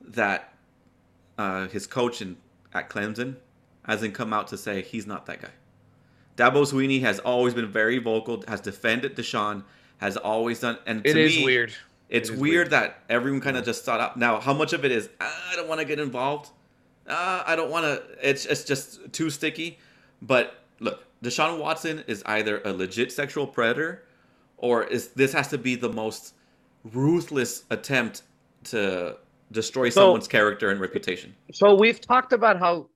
that 0.00 0.52
uh, 1.38 1.68
his 1.68 1.86
coach 1.86 2.20
in, 2.22 2.36
at 2.74 2.90
Clemson 2.90 3.36
hasn't 3.84 4.14
come 4.14 4.32
out 4.32 4.48
to 4.48 4.58
say 4.58 4.82
he's 4.82 5.06
not 5.06 5.26
that 5.26 5.42
guy. 5.42 5.48
Dabo 6.36 6.64
Swinney 6.64 7.00
has 7.02 7.18
always 7.20 7.54
been 7.54 7.70
very 7.70 7.98
vocal, 7.98 8.42
has 8.48 8.60
defended 8.60 9.16
Deshaun, 9.16 9.62
has 9.98 10.16
always 10.16 10.60
done, 10.60 10.78
and 10.86 11.04
to 11.04 11.10
It 11.10 11.16
is 11.16 11.36
me, 11.36 11.44
weird. 11.44 11.72
It's 12.08 12.28
It 12.28 12.34
is 12.34 12.40
weird, 12.40 12.52
weird. 12.54 12.70
that 12.70 13.02
everyone 13.08 13.40
kind 13.40 13.56
of 13.56 13.64
just 13.64 13.84
thought 13.84 14.00
out. 14.00 14.16
Now, 14.16 14.40
how 14.40 14.52
much 14.52 14.72
of 14.72 14.84
it 14.84 14.92
is 14.92 15.08
"Ah, 15.20 15.50
I 15.52 15.56
don't 15.56 15.68
want 15.68 15.80
to 15.80 15.84
get 15.86 15.98
involved? 16.00 16.50
Uh, 17.06 17.42
I 17.46 17.56
don't 17.56 17.70
want 17.70 17.84
to. 17.84 18.02
It's 18.28 18.44
it's 18.46 18.64
just 18.64 19.12
too 19.12 19.30
sticky. 19.30 19.78
But 20.22 20.54
look, 20.80 21.04
Deshaun 21.22 21.58
Watson 21.58 22.04
is 22.06 22.22
either 22.26 22.60
a 22.64 22.72
legit 22.72 23.10
sexual 23.12 23.46
predator, 23.46 24.04
or 24.56 24.84
is 24.84 25.08
this 25.08 25.32
has 25.32 25.48
to 25.48 25.58
be 25.58 25.74
the 25.74 25.88
most 25.92 26.34
ruthless 26.92 27.64
attempt 27.70 28.22
to 28.64 29.16
destroy 29.52 29.88
So- 29.90 30.00
someone's 30.02 30.28
character 30.28 30.70
and 30.70 30.80
reputation. 30.80 31.34
So 31.52 31.74
we've 31.74 32.00
talked 32.00 32.32
about 32.32 32.58
how 32.58 32.88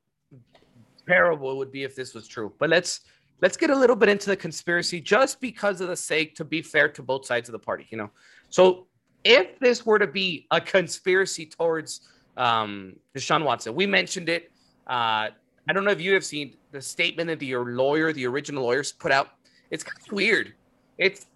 terrible 1.06 1.52
it 1.52 1.56
would 1.56 1.72
be 1.72 1.84
if 1.84 1.94
this 1.94 2.14
was 2.14 2.26
true, 2.26 2.52
but 2.58 2.68
let's 2.70 3.00
let's 3.40 3.56
get 3.56 3.70
a 3.70 3.76
little 3.76 3.96
bit 3.96 4.08
into 4.08 4.30
the 4.30 4.36
conspiracy 4.36 5.00
just 5.00 5.40
because 5.40 5.80
of 5.80 5.88
the 5.88 5.96
sake 5.96 6.34
to 6.36 6.44
be 6.44 6.62
fair 6.62 6.88
to 6.88 7.02
both 7.02 7.26
sides 7.26 7.48
of 7.48 7.52
the 7.52 7.58
party, 7.58 7.86
you 7.90 7.98
know. 7.98 8.10
So 8.48 8.86
if 9.24 9.58
this 9.58 9.84
were 9.84 9.98
to 9.98 10.06
be 10.06 10.46
a 10.50 10.60
conspiracy 10.60 11.46
towards 11.46 12.02
um, 12.36 12.96
Deshaun 13.14 13.44
Watson, 13.44 13.74
we 13.74 13.86
mentioned 13.86 14.28
it. 14.28 14.50
Uh, 14.86 15.30
I 15.68 15.72
don't 15.72 15.84
know 15.84 15.90
if 15.90 16.00
you 16.00 16.14
have 16.14 16.24
seen 16.24 16.54
the 16.70 16.80
statement 16.80 17.28
that 17.28 17.44
your 17.44 17.72
lawyer, 17.72 18.12
the 18.12 18.26
original 18.26 18.62
lawyers, 18.62 18.92
put 18.92 19.10
out. 19.10 19.30
It's 19.70 19.82
kind 19.82 19.98
of 20.06 20.12
weird. 20.12 20.54
It's 20.96 21.26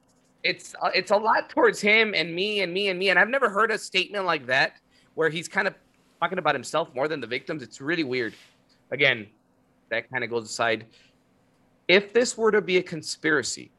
it's 0.43 0.74
uh, 0.81 0.90
it's 0.94 1.10
a 1.10 1.16
lot 1.16 1.51
towards 1.51 1.81
him 1.81 2.14
and 2.14 2.35
me 2.35 2.60
and 2.60 2.72
me 2.72 2.89
and 2.89 2.98
me, 2.98 3.10
and 3.10 3.18
I've 3.18 3.28
never 3.28 3.51
heard 3.51 3.70
a 3.70 3.78
statement 3.78 4.24
like 4.24 4.47
that 4.47 4.77
where 5.14 5.28
he's 5.28 5.48
kind 5.48 5.66
of 5.66 5.74
talking 6.20 6.39
about 6.39 6.55
himself 6.55 6.94
more 6.94 7.09
than 7.09 7.20
the 7.20 7.27
victims. 7.27 7.62
It's 7.62 7.81
really 7.81 8.05
weird. 8.05 8.35
Again, 8.90 9.27
that 9.90 10.10
kind 10.10 10.22
of 10.22 10.31
goes 10.31 10.44
aside. 10.44 10.86
If 11.91 12.12
this 12.12 12.39
were 12.39 12.53
to 12.53 12.61
be 12.61 12.77
a 12.77 12.83
conspiracy 12.85 13.73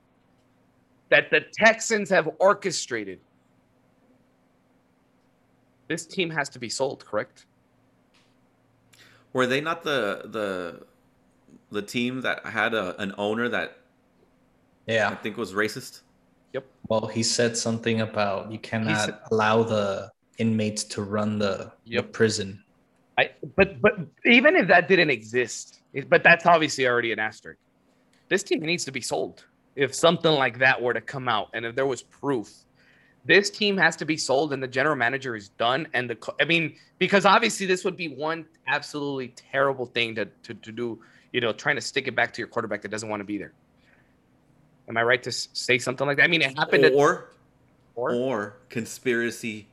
that 1.08 1.30
the 1.32 1.40
Texans 1.54 2.10
have 2.10 2.28
orchestrated, 2.40 3.22
this 5.88 6.06
team 6.06 6.30
has 6.30 6.50
to 6.50 6.60
be 6.60 6.68
sold, 6.68 7.06
correct? 7.06 7.46
Were 9.32 9.48
they 9.48 9.62
not 9.62 9.84
the 9.84 10.24
the 10.26 10.86
the 11.72 11.82
team 11.82 12.20
that 12.20 12.46
had 12.46 12.74
a, 12.74 13.02
an 13.02 13.14
owner 13.18 13.48
that 13.48 13.78
yeah 14.88 15.08
I 15.08 15.12
Yeah. 15.12 15.16
think 15.16 15.38
was 15.38 15.54
racist? 15.54 16.02
Yep. 16.52 16.66
Well, 16.90 17.08
he 17.08 17.24
said 17.24 17.56
something 17.56 18.02
about 18.02 18.52
you 18.52 18.60
cannot 18.60 19.06
said- 19.06 19.20
allow 19.32 19.64
the 19.64 20.12
inmates 20.38 20.84
to 20.96 21.02
run 21.02 21.40
the, 21.40 21.72
the 21.86 21.92
Yep. 22.02 22.12
prison. 22.12 22.62
I 23.18 23.32
but 23.56 23.80
but 23.82 23.94
even 24.26 24.58
if 24.58 24.68
that 24.68 24.90
didn't 24.90 25.12
exist, 25.12 25.80
it- 25.94 26.10
but 26.10 26.24
that's 26.24 26.46
obviously 26.46 26.86
already 26.86 27.14
an 27.14 27.20
asterisk. 27.20 27.62
This 28.32 28.44
team 28.44 28.62
needs 28.62 28.86
to 28.86 28.94
be 28.94 29.02
sold. 29.02 29.44
If 29.76 29.94
something 29.94 30.32
like 30.32 30.60
that 30.60 30.82
were 30.82 30.94
to 30.94 31.02
come 31.02 31.28
out, 31.28 31.50
and 31.54 31.66
if 31.66 31.76
there 31.76 31.86
was 31.86 32.02
proof, 32.02 32.50
this 33.26 33.50
team 33.50 33.76
has 33.76 33.98
to 33.98 34.06
be 34.06 34.16
sold, 34.16 34.54
and 34.54 34.64
the 34.64 34.70
general 34.70 34.96
manager 34.96 35.36
is 35.36 35.50
done. 35.50 35.86
And 35.94 36.10
the 36.10 36.34
I 36.40 36.46
mean, 36.46 36.78
because 36.98 37.26
obviously 37.26 37.66
this 37.66 37.84
would 37.84 37.98
be 37.98 38.08
one 38.08 38.46
absolutely 38.68 39.34
terrible 39.36 39.86
thing 39.86 40.16
to 40.16 40.30
to, 40.44 40.54
to 40.54 40.72
do. 40.72 40.98
You 41.34 41.42
know, 41.42 41.52
trying 41.52 41.76
to 41.76 41.82
stick 41.82 42.08
it 42.08 42.16
back 42.16 42.32
to 42.32 42.40
your 42.40 42.48
quarterback 42.48 42.82
that 42.84 42.88
doesn't 42.88 43.10
want 43.10 43.20
to 43.20 43.26
be 43.26 43.38
there. 43.38 43.52
Am 44.88 44.96
I 44.96 45.04
right 45.04 45.22
to 45.24 45.32
say 45.34 45.78
something 45.78 46.08
like 46.08 46.16
that? 46.16 46.24
I 46.24 46.28
mean, 46.28 46.42
it 46.42 46.58
happened. 46.58 46.86
Or 46.96 47.32
or, 47.96 48.14
or 48.14 48.58
conspiracy 48.70 49.68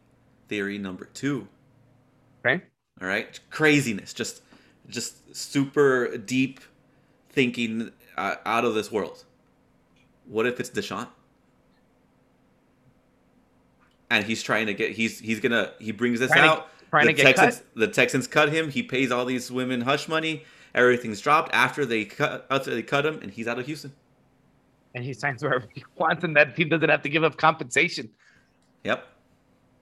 theory 0.49 0.79
number 0.79 1.05
two. 1.15 1.47
okay. 2.45 2.65
All 3.01 3.07
right, 3.07 3.39
craziness, 3.51 4.13
just 4.13 4.43
just 4.89 5.37
super 5.37 6.17
deep 6.17 6.59
thinking 7.31 7.93
uh, 8.19 8.37
out 8.45 8.65
of 8.65 8.75
this 8.75 8.91
world. 8.93 9.25
What 10.27 10.47
if 10.47 10.61
it's 10.61 10.71
Deshaun? 10.71 11.09
And 14.11 14.25
he's 14.25 14.43
trying 14.43 14.67
to 14.67 14.75
get 14.75 14.93
he's 14.93 15.19
he's 15.19 15.41
gonna 15.41 15.73
he 15.79 15.93
brings 15.93 16.19
this 16.21 16.31
Trying 16.31 16.45
to- 16.45 16.51
out. 16.51 16.69
trying 16.91 17.07
the 17.07 17.13
to 17.13 17.17
get 17.23 17.37
Texans 17.37 17.57
cut? 17.57 17.67
the 17.77 17.89
Texans 17.89 18.27
cut 18.27 18.49
him. 18.51 18.71
He 18.71 18.83
pays 18.83 19.11
all 19.11 19.25
these 19.25 19.51
women 19.51 19.83
hush 19.83 20.09
money. 20.09 20.45
Everything's 20.75 21.21
dropped 21.21 21.53
after 21.55 21.85
they 21.85 22.05
cut 22.07 22.47
after 22.51 22.71
they 22.75 22.83
cut 22.83 23.05
him, 23.05 23.19
and 23.23 23.31
he's 23.31 23.47
out 23.49 23.59
of 23.59 23.67
Houston. 23.67 23.93
and 24.95 25.05
he 25.05 25.13
signs 25.13 25.43
wherever 25.43 25.67
he 25.75 25.85
wants, 25.97 26.25
and 26.25 26.35
that 26.37 26.57
team 26.57 26.69
doesn't 26.71 26.89
have 26.89 27.03
to 27.03 27.09
give 27.11 27.23
up 27.25 27.37
compensation. 27.37 28.09
Yep. 28.85 29.07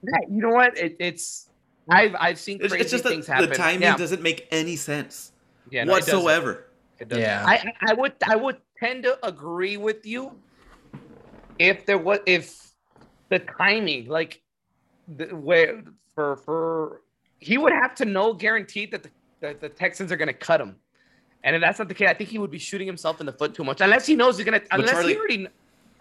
Yeah, 0.03 0.17
you 0.29 0.41
know 0.41 0.49
what? 0.49 0.77
It, 0.77 0.97
it's 0.99 1.49
I've 1.89 2.15
I've 2.19 2.39
seen 2.39 2.59
crazy 2.59 2.77
it's 2.79 2.91
just 2.91 3.05
things 3.05 3.27
the 3.27 3.33
happen. 3.33 3.51
timing 3.51 3.81
yeah, 3.83 3.95
doesn't 3.97 4.21
make 4.21 4.47
any 4.51 4.75
sense 4.75 5.31
yeah, 5.69 5.85
no, 5.85 5.93
whatsoever. 5.93 6.66
It 6.99 7.09
doesn't. 7.09 7.23
Yeah. 7.23 7.43
I 7.45 7.73
I 7.81 7.93
would 7.93 8.13
I 8.25 8.35
would 8.35 8.57
tend 8.79 9.03
to 9.03 9.17
agree 9.25 9.77
with 9.77 10.05
you 10.05 10.31
if 11.59 11.85
there 11.85 11.97
was 11.97 12.19
if 12.25 12.71
the 13.29 13.39
timing 13.39 14.07
like 14.07 14.41
the 15.17 15.27
where 15.27 15.83
for 16.15 16.37
for 16.37 17.01
he 17.39 17.57
would 17.57 17.73
have 17.73 17.93
to 17.95 18.05
know 18.05 18.33
guaranteed 18.33 18.91
that 18.91 19.03
the 19.03 19.09
that 19.41 19.61
the 19.61 19.69
Texans 19.69 20.11
are 20.11 20.17
going 20.17 20.27
to 20.27 20.33
cut 20.33 20.59
him. 20.59 20.75
And 21.43 21.55
if 21.55 21.61
that's 21.61 21.79
not 21.79 21.87
the 21.87 21.93
case, 21.93 22.09
I 22.09 22.13
think 22.13 22.29
he 22.29 22.39
would 22.39 22.51
be 22.51 22.57
shooting 22.57 22.87
himself 22.87 23.19
in 23.19 23.25
the 23.25 23.31
foot 23.31 23.53
too 23.53 23.63
much. 23.63 23.81
Unless 23.81 24.07
he 24.07 24.15
knows 24.15 24.37
he's 24.37 24.45
gonna, 24.45 24.61
unless 24.71 24.91
Charlie- 24.91 25.13
he 25.13 25.19
already, 25.19 25.47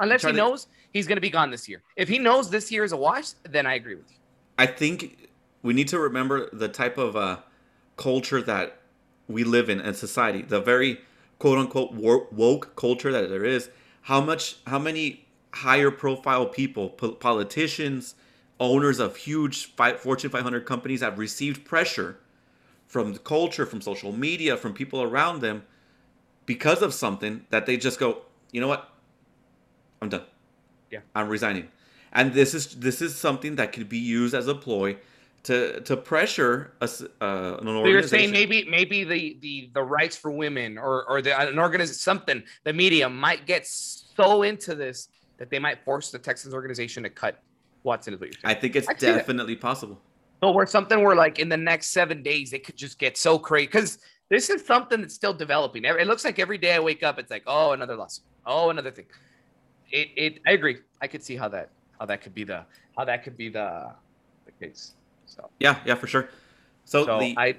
unless 0.01 0.23
Charlie- 0.23 0.37
he 0.37 0.43
knows 0.43 0.69
he's 0.93 1.07
gonna 1.07 1.21
be 1.21 1.31
gone 1.31 1.51
this 1.51 1.69
year. 1.69 1.83
If 1.97 2.09
he 2.09 2.19
knows 2.19 2.51
this 2.51 2.73
year 2.73 2.85
is 2.85 2.93
a 2.93 2.97
wash, 2.97 3.33
then 3.49 3.67
I 3.67 3.75
agree 3.75 3.95
with 3.95 4.11
you. 4.11 4.17
I 4.59 4.67
think 4.67 5.29
we 5.63 5.75
need 5.75 5.89
to 5.89 5.99
remember 5.99 6.49
the 6.53 6.69
type 6.69 6.97
of 6.97 7.17
uh, 7.17 7.41
culture 7.97 8.41
that 8.43 8.81
we 9.29 9.45
live 9.45 9.69
in 9.69 9.81
and 9.81 9.97
society, 9.97 10.43
the 10.43 10.61
very 10.61 11.01
quote 11.39 11.59
unquote 11.59 11.93
wo- 11.93 12.27
woke 12.31 12.77
culture 12.77 13.13
that 13.13 13.29
there 13.29 13.45
is. 13.45 13.71
How 14.03 14.21
much, 14.21 14.57
how 14.67 14.79
many 14.79 15.27
higher 15.53 15.91
profile 15.91 16.47
people, 16.47 16.91
po- 16.91 17.13
politicians, 17.13 18.15
owners 18.61 18.99
of 18.99 19.17
huge 19.17 19.75
Fortune 19.99 20.31
500 20.31 20.65
companies 20.65 21.01
have 21.01 21.19
received 21.19 21.65
pressure 21.65 22.19
from 22.87 23.13
the 23.13 23.19
culture, 23.19 23.67
from 23.67 23.81
social 23.81 24.13
media, 24.13 24.57
from 24.57 24.73
people 24.73 25.03
around 25.03 25.41
them 25.41 25.65
because 26.47 26.83
of 26.83 26.95
something 26.95 27.45
that 27.51 27.67
they 27.67 27.77
just 27.77 27.99
go, 27.99 28.23
you 28.53 28.61
know 28.61 28.69
what? 28.69 28.91
I'm 30.01 30.09
done. 30.09 30.23
Yeah. 30.91 31.01
I'm 31.15 31.29
resigning. 31.29 31.69
And 32.13 32.33
this 32.33 32.55
is 32.55 32.77
this 32.77 33.03
is 33.03 33.17
something 33.17 33.57
that 33.57 33.73
could 33.73 33.89
be 33.89 33.99
used 33.99 34.35
as 34.35 34.47
a 34.47 34.55
ploy 34.55 34.97
to 35.47 35.81
to 35.83 35.97
pressure 35.97 36.73
us 36.81 37.03
uh, 37.21 37.59
an 37.61 37.67
So 37.67 37.87
you're 37.87 38.03
saying 38.03 38.33
maybe 38.33 38.67
maybe 38.69 39.05
the 39.05 39.39
the 39.41 39.71
the 39.75 39.83
rights 39.83 40.17
for 40.17 40.33
women 40.33 40.77
or 40.77 41.09
or 41.09 41.23
the, 41.23 41.41
an 41.41 41.59
organization 41.59 41.95
something 41.95 42.43
the 42.65 42.73
media 42.73 43.09
might 43.09 43.47
get 43.47 43.65
so 43.65 44.43
into 44.43 44.75
this 44.75 45.09
that 45.39 45.49
they 45.49 45.61
might 45.61 45.85
force 45.85 46.11
the 46.11 46.19
Texans 46.19 46.53
organization 46.53 47.05
to 47.05 47.11
cut 47.11 47.41
Watson. 47.85 48.15
Is 48.15 48.21
what 48.21 48.27
you're 48.27 48.41
saying. 48.43 48.57
I 48.57 48.59
think 48.59 48.75
it's 48.75 48.89
I 48.89 48.95
definitely 48.95 49.55
possible. 49.55 50.01
So 50.43 50.51
where 50.51 50.67
something 50.67 51.03
where 51.05 51.15
like 51.15 51.39
in 51.39 51.49
the 51.49 51.57
next 51.57 51.93
seven 51.93 52.25
days 52.25 52.53
it 52.53 52.65
could 52.65 52.77
just 52.77 52.99
get 52.99 53.17
so 53.17 53.39
crazy 53.39 53.67
because 53.67 53.99
this 54.29 54.51
is 54.51 54.67
something 54.67 55.01
that's 55.01 55.15
still 55.15 55.33
developing. 55.33 55.85
It 55.85 56.09
looks 56.09 56.25
like 56.25 56.41
every 56.41 56.59
day 56.59 56.75
I 56.75 56.81
wake 56.81 57.05
up, 57.05 57.21
it's 57.21 57.31
like 57.31 57.45
oh 57.47 57.71
another 57.71 57.95
loss, 57.95 58.23
oh 58.45 58.71
another 58.71 58.91
thing. 58.91 59.07
It 59.93 60.09
it 60.17 60.41
I 60.45 60.53
agree. 60.53 60.79
I 61.01 61.07
could 61.07 61.23
see 61.23 61.37
how 61.37 61.49
that 61.51 61.71
how 62.01 62.07
that 62.07 62.21
could 62.21 62.35
be 62.35 62.43
the 62.43 62.65
how 62.99 63.05
that 63.05 63.23
could 63.23 63.37
be 63.37 63.49
the 63.49 63.93
the 64.45 64.67
case. 64.67 64.95
So. 65.27 65.51
Yeah, 65.59 65.79
yeah, 65.85 65.95
for 65.95 66.07
sure. 66.07 66.29
So, 66.85 67.05
So 67.05 67.19
the 67.19 67.35
I, 67.37 67.57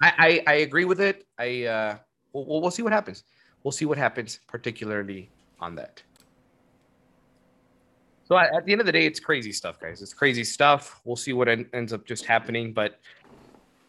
I, 0.00 0.42
I, 0.46 0.52
agree 0.54 0.84
with 0.84 1.00
it. 1.00 1.26
I, 1.38 1.64
uh, 1.64 1.96
we'll, 2.32 2.60
we'll 2.62 2.70
see 2.70 2.82
what 2.82 2.92
happens. 2.92 3.24
We'll 3.64 3.72
see 3.72 3.84
what 3.84 3.98
happens, 3.98 4.40
particularly 4.46 5.30
on 5.60 5.74
that. 5.74 6.02
So 8.24 8.36
at, 8.36 8.54
at 8.54 8.66
the 8.66 8.72
end 8.72 8.80
of 8.80 8.86
the 8.86 8.92
day, 8.92 9.06
it's 9.06 9.18
crazy 9.18 9.52
stuff, 9.52 9.80
guys. 9.80 10.02
It's 10.02 10.12
crazy 10.12 10.44
stuff. 10.44 11.00
We'll 11.04 11.16
see 11.16 11.32
what 11.32 11.48
en- 11.48 11.68
ends 11.72 11.92
up 11.92 12.06
just 12.06 12.24
happening, 12.24 12.72
but 12.72 13.00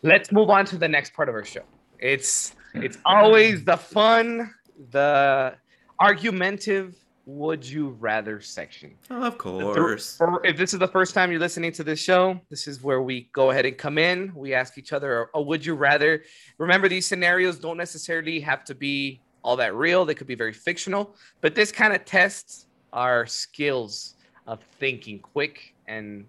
let's 0.02 0.32
move 0.32 0.50
on 0.50 0.66
to 0.66 0.78
the 0.78 0.88
next 0.88 1.14
part 1.14 1.30
of 1.30 1.36
our 1.36 1.46
show. 1.46 1.64
It's 2.00 2.56
it's 2.74 2.98
always 3.06 3.66
the 3.66 3.76
fun, 3.76 4.54
the 4.92 5.56
argumentative 6.00 6.96
would 7.30 7.66
you 7.66 7.90
rather 8.00 8.42
section. 8.42 8.96
Of 9.10 9.38
course. 9.38 10.18
For- 10.18 10.46
if 10.46 10.58
this 10.58 10.74
is 10.74 10.80
the 10.80 10.88
first 10.88 11.14
time 11.14 11.32
you're 11.32 11.40
listening 11.40 11.72
to 11.74 11.84
this 11.84 12.00
show, 12.00 12.40
this 12.50 12.68
is 12.68 12.82
where 12.82 13.02
we 13.02 13.30
go 13.34 13.52
ahead 13.52 13.66
and 13.66 13.78
come 13.78 13.98
in. 13.98 14.34
We 14.36 14.54
ask 14.54 14.78
each 14.78 14.94
other, 14.94 15.30
a 15.34 15.42
would 15.42 15.66
you 15.66 15.76
rather? 15.76 16.24
Remember, 16.58 16.90
these 16.90 17.06
scenarios 17.06 17.60
don't 17.60 17.78
necessarily 17.78 18.40
have 18.40 18.64
to 18.66 18.76
be 18.76 19.22
all 19.44 19.56
that 19.56 19.74
real, 19.76 20.04
they 20.04 20.16
could 20.16 20.28
be 20.28 20.36
very 20.36 20.52
fictional, 20.52 21.16
but 21.40 21.56
this 21.56 21.72
kind 21.72 21.94
of 21.94 22.04
tests 22.04 22.66
our 22.92 23.26
skills 23.26 24.16
of 24.48 24.60
thinking 24.80 25.18
quick 25.20 25.74
and 25.88 26.26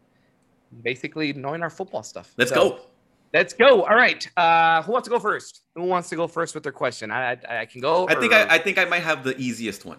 basically 0.82 1.32
knowing 1.32 1.60
our 1.62 1.70
football 1.70 2.04
stuff. 2.04 2.32
Let's 2.36 2.50
So, 2.52 2.70
go. 2.70 2.80
Let's 3.32 3.52
go. 3.52 3.82
All 3.82 3.96
right. 3.96 4.28
Uh, 4.36 4.82
who 4.82 4.92
wants 4.92 5.06
to 5.06 5.10
go 5.10 5.18
first? 5.18 5.62
Who 5.74 5.84
wants 5.84 6.08
to 6.10 6.16
go 6.16 6.28
first 6.28 6.54
with 6.54 6.62
their 6.62 6.72
question? 6.72 7.10
I 7.10 7.32
I, 7.32 7.60
I 7.60 7.66
can 7.66 7.80
go. 7.80 8.06
I 8.08 8.14
think 8.16 8.32
I, 8.32 8.46
I 8.48 8.58
think 8.58 8.76
I 8.78 8.84
might 8.84 9.02
have 9.02 9.24
the 9.24 9.36
easiest 9.38 9.84
one. 9.84 9.98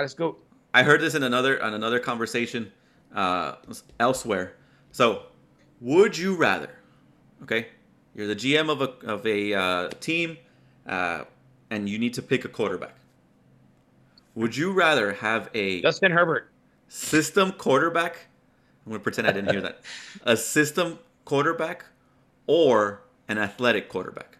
Let's 0.00 0.14
go. 0.14 0.36
I 0.72 0.82
heard 0.82 1.00
this 1.00 1.14
in 1.14 1.22
another 1.22 1.62
on 1.62 1.74
another 1.74 1.98
conversation 1.98 2.72
uh, 3.14 3.56
elsewhere. 3.98 4.54
So, 4.92 5.24
would 5.80 6.16
you 6.16 6.36
rather? 6.36 6.70
Okay, 7.42 7.68
you're 8.14 8.26
the 8.26 8.36
GM 8.36 8.70
of 8.70 8.80
a 8.80 9.06
of 9.06 9.26
a 9.26 9.54
uh, 9.54 9.88
team, 10.00 10.36
uh, 10.86 11.24
and 11.70 11.88
you 11.88 11.98
need 11.98 12.14
to 12.14 12.22
pick 12.22 12.44
a 12.44 12.48
quarterback. 12.48 12.94
Would 14.34 14.56
you 14.56 14.72
rather 14.72 15.12
have 15.14 15.50
a 15.54 15.82
Justin 15.82 16.12
Herbert. 16.12 16.50
system 16.88 17.52
quarterback? 17.52 18.26
I'm 18.86 18.92
gonna 18.92 19.02
pretend 19.02 19.26
I 19.26 19.32
didn't 19.32 19.50
hear 19.50 19.60
that. 19.60 19.80
A 20.24 20.36
system 20.36 20.98
quarterback 21.24 21.84
or 22.46 23.02
an 23.28 23.38
athletic 23.38 23.88
quarterback? 23.88 24.38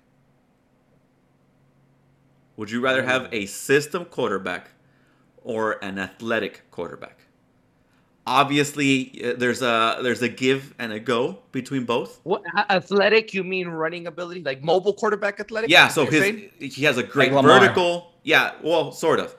Would 2.56 2.70
you 2.70 2.80
rather 2.80 3.02
have 3.04 3.28
a 3.32 3.46
system 3.46 4.04
quarterback 4.04 4.70
or 5.42 5.82
an 5.84 5.98
athletic 5.98 6.70
quarterback? 6.70 7.18
Obviously, 8.26 9.20
uh, 9.24 9.34
there's 9.36 9.62
a 9.62 9.98
there's 10.02 10.22
a 10.22 10.28
give 10.28 10.74
and 10.78 10.92
a 10.92 11.00
go 11.00 11.38
between 11.52 11.84
both. 11.84 12.20
What 12.22 12.42
athletic? 12.68 13.34
You 13.34 13.42
mean 13.42 13.68
running 13.68 14.06
ability, 14.06 14.42
like 14.42 14.62
mobile 14.62 14.92
quarterback 14.92 15.40
athletic? 15.40 15.70
Yeah, 15.70 15.88
so 15.88 16.04
his 16.04 16.20
saying? 16.20 16.50
he 16.58 16.84
has 16.84 16.98
a 16.98 17.02
great 17.02 17.32
Lamar. 17.32 17.60
vertical. 17.60 18.12
Yeah, 18.22 18.52
well, 18.62 18.92
sort 18.92 19.20
of. 19.20 19.34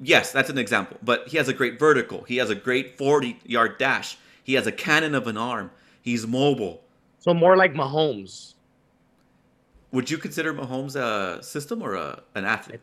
Yes, 0.00 0.30
that's 0.30 0.50
an 0.50 0.58
example. 0.58 0.98
But 1.02 1.26
he 1.28 1.38
has 1.38 1.48
a 1.48 1.54
great 1.54 1.78
vertical. 1.78 2.22
He 2.22 2.36
has 2.36 2.50
a 2.50 2.54
great 2.54 2.96
40 2.98 3.40
yard 3.44 3.78
dash. 3.78 4.18
He 4.44 4.54
has 4.54 4.66
a 4.66 4.72
cannon 4.72 5.14
of 5.14 5.26
an 5.26 5.36
arm. 5.36 5.70
He's 6.02 6.26
mobile. 6.26 6.82
so 7.18 7.32
more 7.32 7.56
like 7.56 7.74
Mahomes. 7.74 8.54
Would 9.92 10.10
you 10.10 10.18
consider 10.18 10.52
Mahomes 10.54 10.96
a 10.96 11.42
system 11.42 11.82
or 11.82 11.94
a, 11.94 12.22
an 12.34 12.44
athlete? 12.44 12.80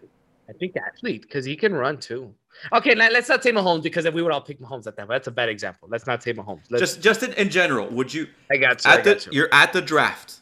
I 0.49 0.53
think 0.53 0.75
athlete 0.77 1.21
because 1.23 1.45
he 1.45 1.55
can 1.55 1.73
run 1.73 1.97
too. 1.99 2.33
Okay, 2.73 2.95
now 2.95 3.09
let's 3.09 3.29
not 3.29 3.43
say 3.43 3.51
Mahomes 3.51 3.83
because 3.83 4.05
if 4.05 4.13
we 4.13 4.23
would 4.23 4.31
all 4.31 4.41
pick 4.41 4.59
Mahomes 4.59 4.87
at 4.87 4.95
that, 4.97 5.07
but 5.07 5.13
that's 5.13 5.27
a 5.27 5.31
bad 5.31 5.49
example. 5.49 5.87
Let's 5.91 6.07
not 6.07 6.23
say 6.23 6.33
Mahomes. 6.33 6.63
Let's, 6.69 6.81
Just 6.81 7.01
just 7.01 7.23
in, 7.23 7.33
in 7.33 7.49
general, 7.49 7.87
would 7.89 8.13
you 8.13 8.27
I 8.51 8.57
got 8.57 8.83
you. 8.83 8.91
I 8.91 8.95
at 8.95 9.03
the 9.03 9.13
got 9.13 9.25
you. 9.27 9.31
you're 9.33 9.49
at 9.53 9.73
the 9.73 9.81
draft 9.81 10.39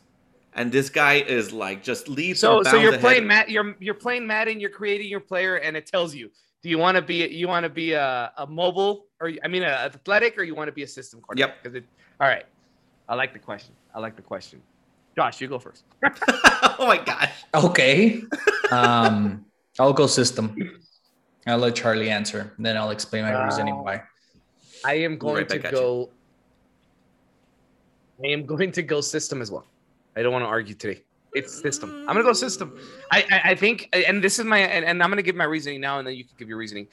and 0.58 0.72
this 0.72 0.90
guy 0.90 1.16
is 1.16 1.54
like 1.54 1.84
just 1.84 2.10
leaves 2.10 2.40
So, 2.40 2.64
so 2.64 2.78
you're 2.78 2.90
ahead. 2.90 3.02
playing 3.02 3.28
Matt. 3.28 3.50
You're 3.50 3.76
you're 3.80 3.94
playing 3.94 4.26
Madden. 4.26 4.60
You're 4.60 4.72
creating 4.72 5.08
your 5.08 5.20
player, 5.20 5.58
and 5.58 5.78
it 5.78 5.86
tells 5.86 6.16
you: 6.16 6.32
Do 6.64 6.70
you 6.70 6.78
want 6.80 6.96
to 6.96 7.02
be 7.02 7.28
you 7.28 7.48
want 7.48 7.64
to 7.64 7.70
be 7.70 7.94
a, 7.94 8.32
a 8.38 8.48
mobile 8.48 9.06
or 9.22 9.32
I 9.44 9.48
mean 9.48 9.64
a 9.64 9.68
athletic, 9.68 10.38
or 10.38 10.44
you 10.44 10.56
want 10.56 10.68
to 10.68 10.72
be 10.74 10.84
a 10.84 10.88
system 10.88 11.22
quarterback? 11.22 11.50
Yep. 11.56 11.64
Because 11.64 11.76
it. 11.76 11.86
All 12.20 12.28
right. 12.28 12.46
I 13.08 13.16
like 13.16 13.34
the 13.34 13.40
question. 13.40 13.74
I 13.94 14.00
like 14.00 14.16
the 14.16 14.22
question. 14.22 14.62
Josh, 15.16 15.40
you 15.40 15.48
go 15.48 15.60
first. 15.60 15.84
oh 16.28 16.76
my 16.88 16.98
gosh. 16.98 17.32
Okay. 17.54 18.22
Um, 18.70 19.46
I'll 19.80 19.94
go 19.94 20.08
system. 20.08 20.56
I'll 21.46 21.58
let 21.60 21.76
Charlie 21.76 22.10
answer. 22.10 22.54
Then 22.60 22.78
I'll 22.78 22.92
explain 22.92 23.24
my 23.24 23.46
reasoning 23.46 23.76
Uh, 23.76 23.84
why. 23.84 24.04
I 24.86 24.96
am 24.96 25.18
going 25.18 25.36
right 25.36 25.50
to 25.50 25.56
back 25.56 25.66
at 25.66 25.72
you. 25.72 25.78
go. 25.78 26.10
I 28.24 28.28
am 28.28 28.46
going 28.46 28.72
to 28.72 28.82
go 28.82 29.02
system 29.02 29.42
as 29.42 29.52
well. 29.52 29.66
I 30.16 30.24
don't 30.24 30.34
want 30.34 30.44
to 30.44 30.48
argue 30.50 30.74
today. 30.74 31.04
It's 31.36 31.62
system. 31.62 31.90
I'm 32.08 32.16
gonna 32.16 32.24
go 32.24 32.34
system. 32.34 32.80
I 33.12 33.24
I, 33.30 33.52
I 33.52 33.56
think, 33.56 33.90
and 33.94 34.24
this 34.24 34.40
is 34.40 34.46
my, 34.46 34.60
and, 34.60 34.84
and 34.86 35.04
I'm 35.04 35.10
gonna 35.10 35.22
give 35.22 35.36
my 35.36 35.44
reasoning 35.44 35.80
now, 35.82 36.00
and 36.00 36.08
then 36.08 36.16
you 36.16 36.24
can 36.24 36.34
give 36.38 36.50
your 36.50 36.58
reasoning. 36.58 36.88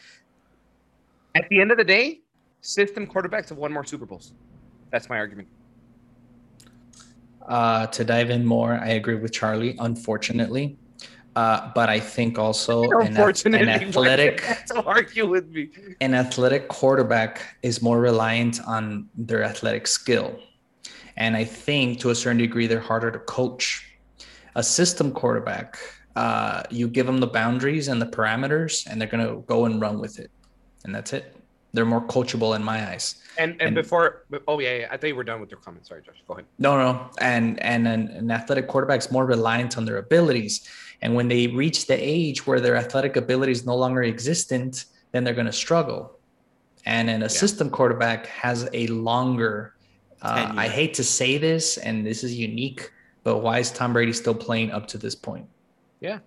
At 1.35 1.49
the 1.49 1.61
end 1.61 1.71
of 1.71 1.79
the 1.79 1.85
day, 1.85 2.21
system 2.61 3.07
quarterbacks 3.07 3.49
have 3.49 3.59
won 3.59 3.73
more 3.73 3.85
Super 3.85 4.05
Bowls. 4.05 4.35
That's 4.91 5.09
my 5.09 5.17
argument. 5.17 5.49
Uh, 7.47 7.87
to 7.87 8.05
dive 8.05 8.29
in 8.31 8.45
more, 8.45 8.75
I 8.75 8.89
agree 8.89 9.15
with 9.15 9.33
Charlie, 9.33 9.77
unfortunately. 9.79 10.77
Uh, 11.37 11.71
but 11.75 11.89
I 11.89 11.99
think 11.99 12.39
also 12.39 12.85
an, 13.01 13.17
an 13.17 13.69
athletic 13.69 14.41
you 14.41 14.47
have 14.47 14.65
to 14.67 14.83
argue 14.85 15.27
with 15.27 15.49
me. 15.49 15.69
an 16.01 16.15
athletic 16.15 16.69
quarterback 16.69 17.57
is 17.63 17.83
more 17.83 17.99
reliant 18.01 18.61
on 18.67 19.09
their 19.17 19.43
athletic 19.43 19.87
skill. 19.89 20.39
And 21.17 21.37
I 21.37 21.45
think 21.45 22.01
to 22.01 22.11
a 22.11 22.15
certain 22.15 22.39
degree, 22.39 22.67
they're 22.67 22.81
harder 22.81 23.11
to 23.11 23.19
coach. 23.19 23.91
A 24.57 24.63
system 24.63 25.11
quarterback, 25.11 25.77
uh, 26.15 26.63
you 26.71 26.87
give 26.87 27.07
them 27.07 27.19
the 27.19 27.27
boundaries 27.27 27.89
and 27.89 28.01
the 28.01 28.07
parameters, 28.07 28.87
and 28.87 29.01
they're 29.01 29.09
going 29.09 29.27
to 29.27 29.43
go 29.47 29.65
and 29.65 29.81
run 29.81 29.99
with 29.99 30.21
it. 30.21 30.31
And 30.85 30.95
that's 30.95 31.13
it. 31.13 31.37
They're 31.73 31.85
more 31.85 32.07
coachable 32.07 32.55
in 32.55 32.63
my 32.63 32.89
eyes. 32.89 33.17
And 33.37 33.53
and, 33.53 33.63
And- 33.63 33.75
before, 33.75 34.27
oh 34.47 34.61
yeah, 34.61 34.77
yeah, 34.79 34.89
I 34.93 34.97
thought 34.97 35.09
you 35.09 35.17
were 35.17 35.25
done 35.25 35.41
with 35.41 35.51
your 35.51 35.59
comments. 35.59 35.89
Sorry, 35.89 36.03
Josh. 36.03 36.23
Go 36.29 36.35
ahead. 36.35 36.47
No, 36.61 36.79
no. 36.79 37.11
And 37.21 37.61
and 37.61 37.89
an, 37.89 38.09
an 38.11 38.31
athletic 38.31 38.69
quarterback's 38.69 39.11
more 39.11 39.27
reliant 39.27 39.77
on 39.77 39.85
their 39.85 39.97
abilities. 39.99 40.69
And 41.05 41.15
when 41.15 41.29
they 41.29 41.47
reach 41.47 41.87
the 41.87 41.95
age 41.95 42.47
where 42.47 42.61
their 42.61 42.77
athletic 42.77 43.17
ability 43.17 43.53
is 43.53 43.65
no 43.65 43.77
longer 43.77 44.03
existent, 44.03 44.87
then 45.13 45.23
they're 45.23 45.35
going 45.35 45.47
to 45.47 45.53
struggle. 45.53 46.19
And 46.87 47.09
then 47.09 47.23
a 47.23 47.29
system 47.29 47.71
quarterback 47.71 48.27
has 48.27 48.69
a 48.73 48.87
longer. 48.89 49.75
Uh, 50.23 50.53
I 50.57 50.67
hate 50.67 50.95
to 50.95 51.05
say 51.05 51.39
this, 51.39 51.77
and 51.77 52.05
this 52.07 52.25
is 52.25 52.35
unique, 52.35 52.91
but 53.23 53.39
why 53.39 53.59
is 53.59 53.71
Tom 53.71 53.93
Brady 53.93 54.13
still 54.13 54.35
playing 54.35 54.73
up 54.73 54.89
to 54.89 54.99
this 54.99 55.15
point? 55.15 55.47
Yeah, 56.01 56.19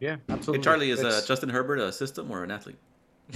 Hey, 0.00 0.16
absolutely. 0.28 0.62
Charlie, 0.62 0.90
is 0.90 1.02
uh, 1.02 1.22
Justin 1.26 1.48
Herbert 1.48 1.78
a 1.78 1.90
system 1.90 2.30
or 2.30 2.44
an 2.44 2.50
athlete? 2.50 2.76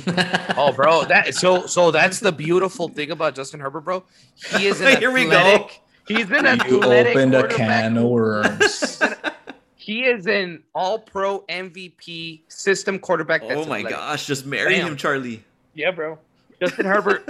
Oh, 0.56 0.72
bro, 0.72 1.04
that 1.04 1.34
so 1.34 1.66
so 1.66 1.90
that's 1.90 2.20
the 2.20 2.32
beautiful 2.32 2.88
thing 2.88 3.10
about 3.10 3.34
Justin 3.34 3.60
Herbert, 3.60 3.82
bro. 3.82 4.04
He 4.34 4.66
is 4.66 4.80
an 4.80 4.88
athlete. 4.88 4.98
Here 5.00 5.10
we 5.10 5.24
go. 5.24 5.32
athletic. 5.32 5.80
He's 6.06 6.30
an 6.30 6.44
you 6.68 6.80
athletic 6.80 7.16
opened 7.16 7.34
a 7.34 7.48
can 7.48 7.96
of 7.96 8.04
worms. 8.04 9.02
He 9.88 10.04
is 10.04 10.26
an 10.26 10.62
All-Pro 10.74 11.46
MVP 11.48 12.42
system 12.48 12.98
quarterback. 12.98 13.40
oh 13.42 13.46
my 13.64 13.78
athletic. 13.78 13.88
gosh, 13.88 14.26
just 14.26 14.44
marry 14.44 14.74
him, 14.74 14.98
Charlie. 14.98 15.42
Yeah, 15.72 15.92
bro. 15.92 16.18
Justin 16.60 16.84
Herbert. 16.84 17.26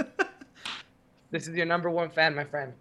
this 1.31 1.47
is 1.47 1.55
your 1.55 1.65
number 1.65 1.89
one 1.89 2.09
fan, 2.09 2.35
my 2.35 2.43
friend. 2.43 2.73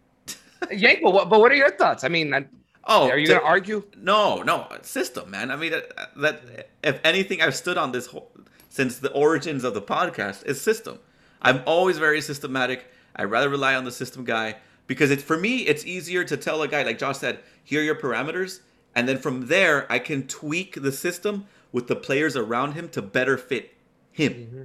Yeah, 0.73 0.97
but 1.01 1.13
what, 1.13 1.29
but 1.29 1.39
what 1.39 1.53
are 1.53 1.55
your 1.55 1.71
thoughts? 1.71 2.03
I 2.03 2.09
mean, 2.09 2.35
I- 2.35 2.47
Oh, 2.89 3.09
are 3.09 3.17
you 3.17 3.29
gonna 3.29 3.41
argue? 3.41 3.85
No, 3.97 4.43
no, 4.43 4.67
system, 4.83 5.31
man. 5.31 5.53
I 5.53 5.55
mean, 5.55 5.71
that, 5.71 5.93
that 6.17 6.71
if 6.83 6.99
anything, 7.05 7.41
I've 7.41 7.55
stood 7.55 7.79
on 7.79 7.93
this 7.93 8.07
whole, 8.07 8.33
since 8.71 8.99
the 8.99 9.13
origins 9.13 9.63
of 9.63 9.75
the 9.75 9.83
podcast 9.83 10.45
is 10.45 10.61
system. 10.61 10.99
I'm 11.41 11.63
always 11.67 11.99
very 11.99 12.21
systematic. 12.21 12.85
I 13.15 13.25
rather 13.25 13.49
rely 13.49 13.77
on 13.77 13.85
the 13.85 13.93
system 13.93 14.25
guy 14.25 14.57
because 14.89 15.13
it's 15.13 15.23
for 15.23 15.37
me. 15.37 15.59
It's 15.59 15.87
easier 15.87 16.25
to 16.25 16.37
tell 16.37 16.63
a 16.63 16.67
guy 16.67 16.83
like 16.83 16.99
Josh 16.99 17.19
said, 17.19 17.39
here 17.63 17.81
are 17.81 17.85
your 17.85 17.95
parameters, 17.95 18.59
and 18.99 19.09
then 19.09 19.17
from 19.17 19.47
there 19.47 19.87
I 19.91 20.01
can 20.01 20.27
tweak 20.27 20.83
the 20.83 20.91
system 20.91 21.47
with 21.71 21.87
the 21.87 21.95
players 21.95 22.37
around 22.37 22.73
him 22.73 22.89
to 22.89 23.01
better 23.01 23.39
fit 23.39 23.75
him. 24.11 24.33
Mm-hmm. 24.33 24.63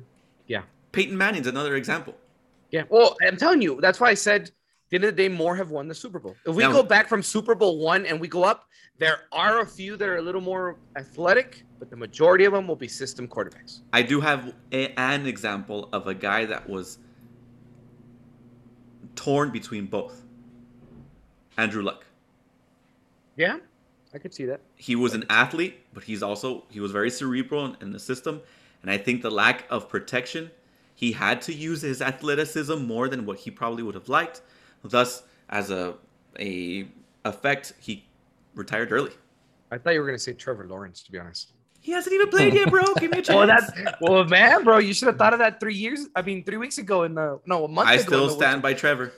Yeah. 0.48 0.64
Peyton 0.92 1.16
Manning's 1.16 1.46
another 1.46 1.76
example. 1.76 2.16
Yeah. 2.72 2.86
Well, 2.90 3.16
I'm 3.22 3.38
telling 3.38 3.62
you, 3.62 3.80
that's 3.80 4.00
why 4.00 4.10
I 4.10 4.16
said 4.16 4.42
at 4.42 4.52
the 4.90 4.96
end 4.96 5.04
of 5.04 5.16
the 5.16 5.22
day, 5.22 5.30
more 5.30 5.56
have 5.56 5.70
won 5.70 5.88
the 5.88 5.94
Super 5.94 6.18
Bowl. 6.18 6.36
If 6.48 6.56
we 6.56 6.64
Now- 6.64 6.72
go 6.72 6.82
back 6.82 7.08
from 7.08 7.22
Super 7.22 7.54
Bowl 7.54 7.78
one 7.78 8.08
and 8.08 8.20
we 8.20 8.28
go 8.28 8.44
up, 8.44 8.68
there 8.98 9.20
are 9.32 9.60
a 9.60 9.66
few 9.68 9.96
that 9.98 10.10
are 10.10 10.18
a 10.18 10.22
little 10.22 10.42
more 10.42 10.78
athletic, 10.96 11.64
but 11.78 11.92
the 11.92 11.96
majority 11.96 12.46
of 12.46 12.54
them 12.54 12.68
will 12.68 12.76
be 12.76 12.88
system 12.88 13.28
quarterbacks. 13.28 13.82
I 13.92 14.02
do 14.02 14.20
have 14.20 14.56
a, 14.72 14.88
an 15.00 15.28
example 15.28 15.90
of 15.94 16.08
a 16.08 16.16
guy 16.16 16.46
that 16.46 16.68
was 16.68 16.98
torn 19.16 19.52
between 19.52 19.86
both. 19.86 20.24
Andrew 21.58 21.84
Luck. 21.84 22.06
Yeah, 23.36 23.58
I 24.14 24.20
could 24.20 24.34
see 24.34 24.46
that. 24.46 24.62
He 24.76 24.96
was 24.96 25.14
an 25.14 25.26
athlete, 25.30 25.80
but 25.94 26.04
he's 26.04 26.22
also 26.22 26.66
he 26.70 26.80
was 26.80 26.92
very 26.92 27.10
cerebral 27.10 27.66
in, 27.66 27.78
in 27.82 27.92
the 27.92 28.00
system, 28.00 28.42
and 28.82 28.92
I 28.92 28.98
think 28.98 29.22
the 29.22 29.32
lack 29.32 29.66
of 29.72 29.90
protection, 29.90 30.52
he 30.94 31.12
had 31.12 31.42
to 31.44 31.54
use 31.54 31.82
his 31.82 32.02
athleticism 32.02 32.86
more 32.86 33.08
than 33.08 33.26
what 33.26 33.40
he 33.40 33.50
probably 33.50 33.82
would 33.82 33.96
have 33.96 34.10
liked. 34.10 34.42
Thus, 34.84 35.24
as 35.50 35.72
a 35.72 35.96
a 36.40 36.88
effect, 37.26 37.74
he 37.80 38.06
retired 38.54 38.92
early. 38.92 39.12
I 39.72 39.78
thought 39.80 39.94
you 39.94 40.00
were 40.02 40.06
going 40.06 40.18
to 40.18 40.24
say 40.24 40.34
Trevor 40.34 40.68
Lawrence, 40.68 41.02
to 41.04 41.12
be 41.12 41.18
honest. 41.18 41.54
He 41.80 41.92
hasn't 41.92 42.14
even 42.14 42.30
played 42.30 42.54
yet, 42.54 42.70
bro. 42.70 42.84
Give 43.00 43.12
me 43.12 43.20
a 43.20 43.22
chance. 43.22 43.30
Well, 43.36 43.48
that's 43.48 43.72
well, 44.00 44.24
man, 44.26 44.64
bro. 44.64 44.78
You 44.78 44.94
should 44.94 45.08
have 45.08 45.18
thought 45.18 45.34
of 45.34 45.40
that 45.40 45.60
three 45.60 45.76
years. 45.76 46.08
I 46.16 46.22
mean, 46.22 46.44
three 46.44 46.58
weeks 46.58 46.78
ago 46.78 47.04
in 47.04 47.16
the 47.16 47.40
no 47.46 47.66
a 47.66 47.68
month. 47.68 47.90
Ago. 47.90 47.92
I 47.92 47.96
ago 47.96 48.04
still 48.04 48.30
stand 48.30 48.62
by 48.62 48.74
Trevor. 48.74 49.12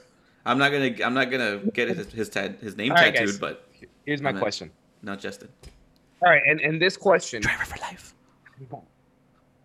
I'm 0.45 0.57
not 0.57 0.71
gonna. 0.71 0.95
I'm 1.03 1.13
not 1.13 1.29
gonna 1.29 1.57
get 1.73 1.89
his 1.89 2.11
his, 2.11 2.29
tat, 2.29 2.59
his 2.61 2.75
name 2.77 2.91
All 2.91 2.97
right, 2.97 3.13
tattooed, 3.13 3.27
guys. 3.27 3.37
but 3.39 3.67
Here's 4.05 4.21
my 4.21 4.29
I'm 4.29 4.39
question. 4.39 4.71
Not 5.05 5.19
Justin. 5.19 5.47
All 6.23 6.29
right, 6.29 6.41
and 6.45 6.59
and 6.59 6.81
this 6.81 6.97
question. 6.97 7.41
Trevor 7.41 7.65
for 7.65 7.77
life. 7.79 8.13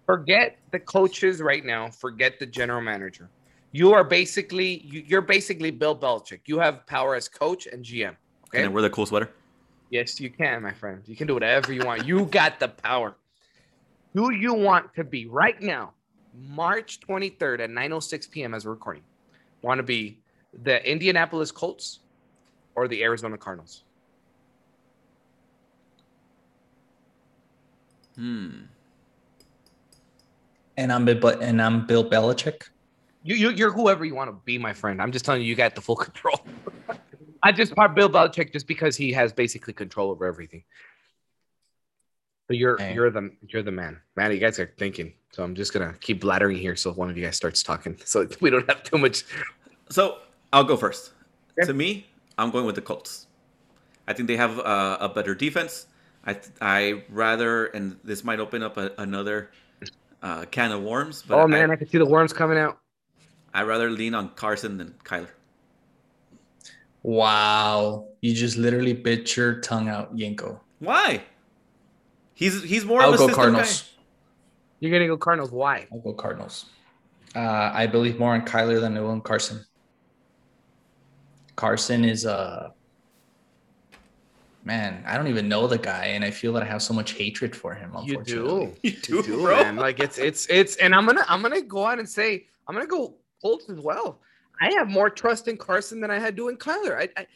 Forget 0.07 0.59
the 0.71 0.79
coaches 0.81 1.41
right 1.41 1.65
now. 1.65 1.89
Forget 1.91 2.39
the 2.39 2.47
general 2.47 2.81
manager. 2.81 3.29
You 3.73 3.93
are 3.93 4.05
basically 4.05 4.81
you, 4.85 5.05
you're 5.07 5.21
basically 5.23 5.71
Bill 5.71 5.97
Belichick. 5.97 6.41
You 6.47 6.59
have 6.59 6.87
power 6.87 7.15
as 7.15 7.29
coach 7.29 7.67
and 7.67 7.85
GM. 7.85 8.17
Can 8.51 8.61
Okay. 8.61 8.65
I 8.65 8.69
wear 8.69 8.83
the 8.83 8.91
cool 8.91 9.07
sweater? 9.07 9.31
Yes, 9.91 10.21
you 10.21 10.29
can, 10.31 10.63
my 10.63 10.73
friend. 10.73 11.03
You 11.07 11.17
can 11.17 11.27
do 11.27 11.35
whatever 11.35 11.73
you 11.73 11.85
want. 11.85 12.05
You 12.07 12.27
got 12.27 12.61
the 12.61 12.69
power. 12.69 13.17
Who 14.15 14.33
you 14.33 14.55
want 14.55 14.93
to 14.95 15.05
be 15.05 15.27
right 15.27 15.61
now, 15.63 15.93
March 16.49 17.01
23rd 17.01 17.61
at 17.61 17.71
9:06 17.71 18.31
p.m. 18.31 18.55
as 18.55 18.67
we're 18.67 18.73
recording? 18.73 19.05
Want 19.63 19.79
to 19.79 19.85
be 19.85 20.19
the 20.65 20.85
Indianapolis 20.91 21.53
Colts 21.53 22.01
or 22.75 22.89
the 22.89 23.03
Arizona 23.05 23.39
Cardinals? 23.39 23.85
Hmm. 28.17 28.51
And 30.77 30.93
I'm 30.93 31.05
Bill, 31.05 31.27
and 31.29 31.61
I'm 31.61 31.87
Bill 31.87 32.09
Belichick. 32.09 32.69
You, 33.23 33.35
you 33.35 33.51
you're 33.51 33.73
whoever 33.73 34.05
you 34.05 34.15
want 34.15 34.31
to 34.31 34.37
be, 34.45 34.57
my 34.59 34.73
friend. 34.73 35.01
I'm 35.01 35.13
just 35.13 35.25
telling 35.25 35.43
you, 35.43 35.49
you 35.49 35.55
got 35.55 35.75
the 35.75 35.81
full 35.81 35.97
control. 36.07 36.41
I 37.43 37.53
just 37.53 37.75
part 37.75 37.95
Bill 37.95 38.09
Belichick 38.09 38.53
just 38.53 38.67
because 38.67 38.97
he 38.97 39.13
has 39.13 39.33
basically 39.33 39.73
control 39.73 40.11
over 40.11 40.27
everything. 40.27 40.65
So 42.49 42.55
you're 42.55 42.79
Hey. 42.79 42.95
you're 42.95 43.11
the 43.11 43.31
you're 43.47 43.63
the 43.63 43.71
man, 43.71 44.01
man. 44.17 44.33
You 44.33 44.39
guys 44.39 44.59
are 44.59 44.73
thinking. 44.79 45.13
So 45.33 45.45
I'm 45.45 45.55
just 45.55 45.73
gonna 45.73 45.95
keep 46.01 46.21
blathering 46.21 46.57
here, 46.57 46.77
so 46.77 46.93
one 46.93 47.09
of 47.11 47.17
you 47.17 47.25
guys 47.25 47.37
starts 47.37 47.63
talking, 47.63 47.97
so 48.05 48.27
we 48.41 48.51
don't 48.51 48.69
have 48.69 48.83
too 48.83 48.99
much. 48.99 49.25
So 49.91 50.19
I'll 50.53 50.65
go 50.65 50.77
first. 50.77 51.13
Okay. 51.59 51.67
To 51.67 51.75
me, 51.75 52.07
I'm 52.39 52.51
going 52.51 52.65
with 52.65 52.75
the 52.75 52.83
Colts. 52.83 53.27
I 54.09 54.13
think 54.15 54.27
they 54.29 54.37
have 54.37 54.59
uh, 54.59 54.97
a 55.01 55.09
better 55.09 55.35
defense. 55.35 55.87
I 56.27 56.39
I 56.61 57.05
rather, 57.09 57.67
and 57.67 57.97
this 58.05 58.25
might 58.25 58.41
open 58.41 58.63
up 58.63 58.77
a, 58.77 58.93
another 58.99 59.51
uh, 60.23 60.45
can 60.51 60.73
of 60.73 60.83
worms, 60.83 61.23
but 61.27 61.39
oh 61.39 61.49
man, 61.49 61.71
I, 61.71 61.75
I 61.75 61.77
can 61.77 61.89
see 61.89 61.99
the 61.99 62.07
worms 62.07 62.33
coming 62.33 62.59
out. 62.59 62.79
I 63.55 63.63
rather 63.63 63.91
lean 63.91 64.15
on 64.15 64.31
Carson 64.31 64.77
than 64.77 64.95
Kyler. 65.05 65.29
Wow, 67.03 68.09
you 68.21 68.35
just 68.35 68.59
literally 68.59 68.93
bit 68.93 69.35
your 69.37 69.61
tongue 69.61 69.89
out, 69.89 70.15
Yenko. 70.15 70.61
Why? 70.81 71.23
He's 72.35 72.63
he's 72.63 72.85
more 72.85 73.01
I'll 73.03 73.09
of 73.09 73.15
a 73.15 73.19
go 73.19 73.27
system 73.27 73.43
Cardinals. 73.43 73.91
You're 74.81 74.93
gonna 74.93 75.07
go 75.07 75.17
Cardinals. 75.17 75.51
Why? 75.51 75.87
I'll 75.93 76.01
go 76.01 76.13
Cardinals. 76.13 76.67
Uh, 77.35 77.71
I 77.73 77.87
believe 77.87 78.19
more 78.19 78.35
in 78.35 78.43
Kyler 78.43 78.81
than 78.81 78.97
I 78.97 79.01
will 79.01 79.13
in 79.13 79.21
Carson. 79.21 79.65
Carson 81.57 82.05
is 82.05 82.25
a 82.25 82.75
man. 84.71 85.03
I 85.05 85.17
don't 85.17 85.27
even 85.27 85.49
know 85.49 85.67
the 85.67 85.79
guy, 85.79 86.07
and 86.15 86.25
I 86.25 86.31
feel 86.31 86.53
that 86.53 86.63
I 86.63 86.67
have 86.67 86.81
so 86.81 86.95
much 86.95 87.13
hatred 87.13 87.57
for 87.57 87.75
him. 87.75 87.91
You 88.05 88.19
Unfortunately, 88.19 88.79
do. 88.83 88.89
You 88.89 88.97
do, 89.03 89.23
do, 89.23 89.43
bro. 89.43 89.57
man. 89.57 89.77
Like 89.77 89.99
it's 89.99 90.17
it's 90.19 90.47
it's, 90.49 90.77
and 90.77 90.95
I'm 90.95 91.07
gonna 91.07 91.25
I'm 91.29 91.43
gonna 91.43 91.61
go 91.61 91.87
out 91.87 91.99
and 91.99 92.09
say 92.09 92.47
I'm 92.69 92.75
gonna 92.77 92.87
go 92.87 93.17
Colts 93.43 93.69
as 93.69 93.81
well. 93.81 94.21
I 94.61 94.73
have 94.79 94.89
more 94.89 95.11
trust 95.11 95.49
in 95.49 95.57
Carson 95.57 96.01
than 96.01 96.11
I 96.11 96.19
had 96.21 96.37
doing 96.37 96.57
Kyler. 96.57 96.97
I, 96.97 97.09
I 97.17 97.27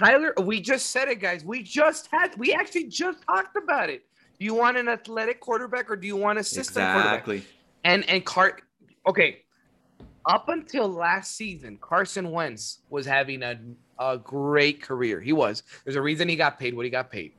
Kyler, 0.00 0.44
we 0.44 0.60
just 0.60 0.90
said 0.90 1.08
it, 1.08 1.20
guys. 1.20 1.44
We 1.44 1.62
just 1.64 2.08
had 2.12 2.38
we 2.38 2.52
actually 2.52 2.84
just 2.84 3.22
talked 3.22 3.56
about 3.56 3.90
it. 3.90 4.04
Do 4.38 4.44
you 4.44 4.54
want 4.54 4.76
an 4.76 4.88
athletic 4.88 5.40
quarterback 5.40 5.90
or 5.90 5.96
do 5.96 6.06
you 6.06 6.16
want 6.16 6.38
a 6.38 6.44
system 6.44 6.84
quarterback? 6.84 7.14
Exactly. 7.14 7.44
And 7.82 8.08
and 8.08 8.24
Cart, 8.24 8.62
okay. 9.08 9.42
Up 10.26 10.48
until 10.48 10.88
last 10.88 11.36
season, 11.36 11.78
Carson 11.80 12.30
Wentz 12.30 12.80
was 12.90 13.06
having 13.06 13.42
a, 13.42 13.58
a 13.98 14.18
great 14.18 14.82
career. 14.82 15.20
He 15.20 15.32
was. 15.32 15.62
There's 15.84 15.96
a 15.96 16.02
reason 16.02 16.28
he 16.28 16.36
got 16.36 16.58
paid 16.58 16.74
what 16.74 16.84
he 16.84 16.90
got 16.90 17.10
paid. 17.10 17.32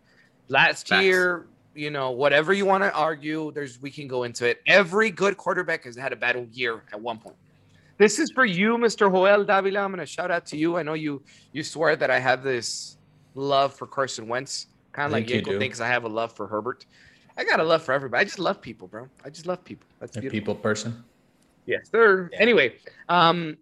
Last 0.48 0.88
Facts. 0.88 1.03
year, 1.03 1.48
you 1.76 1.91
know, 1.91 2.11
whatever 2.11 2.53
you 2.53 2.65
want 2.65 2.84
to 2.84 2.94
argue, 2.94 3.52
there's 3.52 3.81
we 3.81 3.91
can 3.91 4.07
go 4.07 4.23
into 4.23 4.48
it. 4.48 4.61
Every 4.68 5.11
good 5.11 5.38
quarterback 5.38 5.86
has 5.86 5.95
had 5.95 6.11
a 6.14 6.15
bad 6.15 6.36
year 6.52 6.84
at 6.91 6.99
one 6.99 7.18
point. 7.19 7.36
This 7.98 8.18
is 8.18 8.31
for 8.31 8.45
you, 8.45 8.77
Mr. 8.77 9.11
Joel 9.11 9.44
Davila. 9.44 9.81
I'm 9.81 9.91
gonna 9.91 10.06
shout 10.06 10.31
out 10.31 10.45
to 10.48 10.57
you. 10.57 10.77
I 10.77 10.84
know 10.84 10.94
you 10.94 11.22
you 11.52 11.64
swear 11.64 11.95
that 11.98 12.10
I 12.10 12.19
have 12.19 12.44
this 12.44 12.98
love 13.36 13.73
for 13.73 13.88
Carson 13.88 14.27
Wentz, 14.27 14.68
kind 14.94 15.07
of 15.07 15.11
like 15.11 15.27
think 15.27 15.45
you 15.45 15.52
Yenko 15.53 15.53
do. 15.56 15.60
thinks 15.60 15.80
I 15.81 15.88
have 15.88 16.06
a 16.06 16.10
love 16.10 16.34
for 16.34 16.48
Herbert. 16.48 16.86
I 17.38 17.44
got 17.44 17.60
a 17.60 17.64
love 17.64 17.84
for 17.84 17.94
everybody. 17.94 18.22
I 18.22 18.23
just 18.23 18.40
love 18.40 18.61
people, 18.61 18.88
bro. 18.88 19.07
I 19.23 19.30
just 19.30 19.45
love 19.45 19.64
people. 19.64 19.88
That's 19.99 20.15
a 20.18 20.22
people 20.22 20.56
person. 20.56 21.03
Yes, 21.65 21.90
sir. 21.91 22.30
Yeah. 22.34 22.40
Anyway, 22.40 22.76
um, 23.07 23.57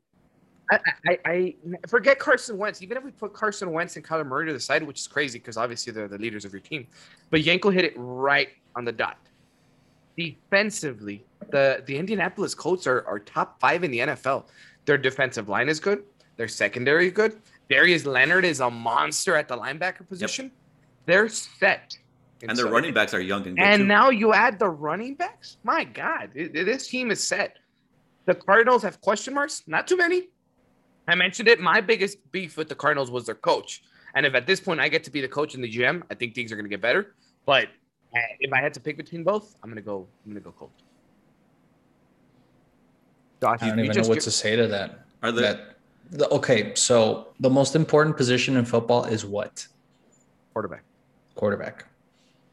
I, 0.69 0.80
I, 1.07 1.18
I 1.26 1.56
forget 1.88 2.19
Carson 2.19 2.57
Wentz. 2.57 2.81
Even 2.81 2.98
if 2.98 3.03
we 3.03 3.11
put 3.11 3.34
Carson 3.34 3.72
Wentz 3.72 3.95
and 3.95 4.06
Kyler 4.06 4.26
Murray 4.26 4.48
to 4.48 4.53
the 4.53 4.60
side, 4.60 4.84
which 4.84 4.99
is 4.99 5.07
crazy 5.07 5.39
because 5.39 5.56
obviously 5.57 5.94
they're 5.94 6.07
the 6.07 6.18
leaders 6.18 6.44
of 6.45 6.52
your 6.52 6.60
team, 6.60 6.88
but 7.30 7.41
Yenko 7.41 7.73
hit 7.73 7.85
it 7.85 7.94
right 7.95 8.49
on 8.76 8.84
the 8.85 8.91
dot. 8.91 9.18
Defensively, 10.18 11.23
the 11.52 11.84
the 11.85 11.95
Indianapolis 11.95 12.56
Colts 12.56 12.88
are, 12.88 13.06
are 13.07 13.19
top 13.19 13.60
five 13.60 13.84
in 13.84 13.91
the 13.91 13.99
NFL. 13.99 14.45
Their 14.85 14.98
defensive 14.98 15.48
line 15.48 15.69
is 15.69 15.80
good. 15.80 16.03
Their 16.38 16.48
secondary 16.48 17.07
is 17.07 17.14
good. 17.14 17.39
Darius 17.69 18.06
Leonard 18.06 18.44
is 18.45 18.60
a 18.60 18.69
monster 18.69 19.35
at 19.35 19.48
the 19.48 19.56
linebacker 19.57 20.07
position. 20.07 20.52
They're 21.06 21.30
set. 21.30 21.98
And 22.41 22.57
their 22.57 22.65
so- 22.65 22.72
running 22.72 22.94
backs 22.94 23.14
are 23.14 23.22
young 23.22 23.45
and 23.45 23.57
good 23.57 23.64
and 23.64 23.81
too. 23.81 23.85
now 23.85 24.10
you 24.10 24.34
add 24.34 24.57
the 24.60 24.69
running 24.69 25.15
backs. 25.15 25.57
My 25.64 25.84
God, 25.84 26.31
it- 26.34 26.56
it- 26.56 26.65
this 26.65 26.88
team 26.88 27.11
is 27.11 27.23
set. 27.23 27.57
The 28.26 28.35
Cardinals 28.35 28.84
have 28.84 28.99
question 29.02 29.34
marks, 29.34 29.64
not 29.68 29.88
too 29.88 29.98
many. 29.98 30.30
I 31.07 31.15
mentioned 31.15 31.47
it. 31.47 31.59
My 31.59 31.79
biggest 31.81 32.17
beef 32.31 32.57
with 32.57 32.67
the 32.69 32.75
Cardinals 32.75 33.09
was 33.09 33.25
their 33.25 33.35
coach. 33.35 33.84
And 34.15 34.25
if 34.25 34.34
at 34.35 34.45
this 34.47 34.59
point 34.59 34.79
I 34.79 34.89
get 34.89 35.03
to 35.05 35.11
be 35.11 35.21
the 35.21 35.27
coach 35.27 35.55
and 35.55 35.63
the 35.63 35.71
GM, 35.71 36.03
I 36.11 36.15
think 36.15 36.35
things 36.35 36.51
are 36.51 36.55
going 36.55 36.65
to 36.65 36.69
get 36.69 36.81
better. 36.81 37.15
But 37.45 37.65
uh, 38.15 38.19
if 38.39 38.51
I 38.51 38.59
had 38.61 38.73
to 38.73 38.79
pick 38.79 38.97
between 38.97 39.23
both, 39.23 39.55
I'm 39.63 39.69
going 39.69 39.75
to 39.77 39.81
go. 39.81 40.07
I'm 40.25 40.31
going 40.34 40.43
to 40.43 40.49
go 40.49 40.51
Colts. 40.51 40.84
Josh, 43.41 43.59
I 43.61 43.65
you- 43.65 43.71
don't 43.71 43.79
even 43.85 44.01
know 44.01 44.07
what 44.07 44.15
get- 44.15 44.23
to 44.23 44.31
say 44.31 44.55
to 44.55 44.67
that. 44.67 45.05
Are 45.23 45.31
the 45.31 45.41
That 45.41 45.59
the, 46.11 46.29
okay, 46.29 46.73
so 46.75 47.34
the 47.39 47.49
most 47.49 47.75
important 47.75 48.15
position 48.17 48.55
in 48.57 48.65
football 48.65 49.03
is 49.05 49.25
what? 49.25 49.67
quarterback. 50.53 50.84
Quarterback. 51.35 51.85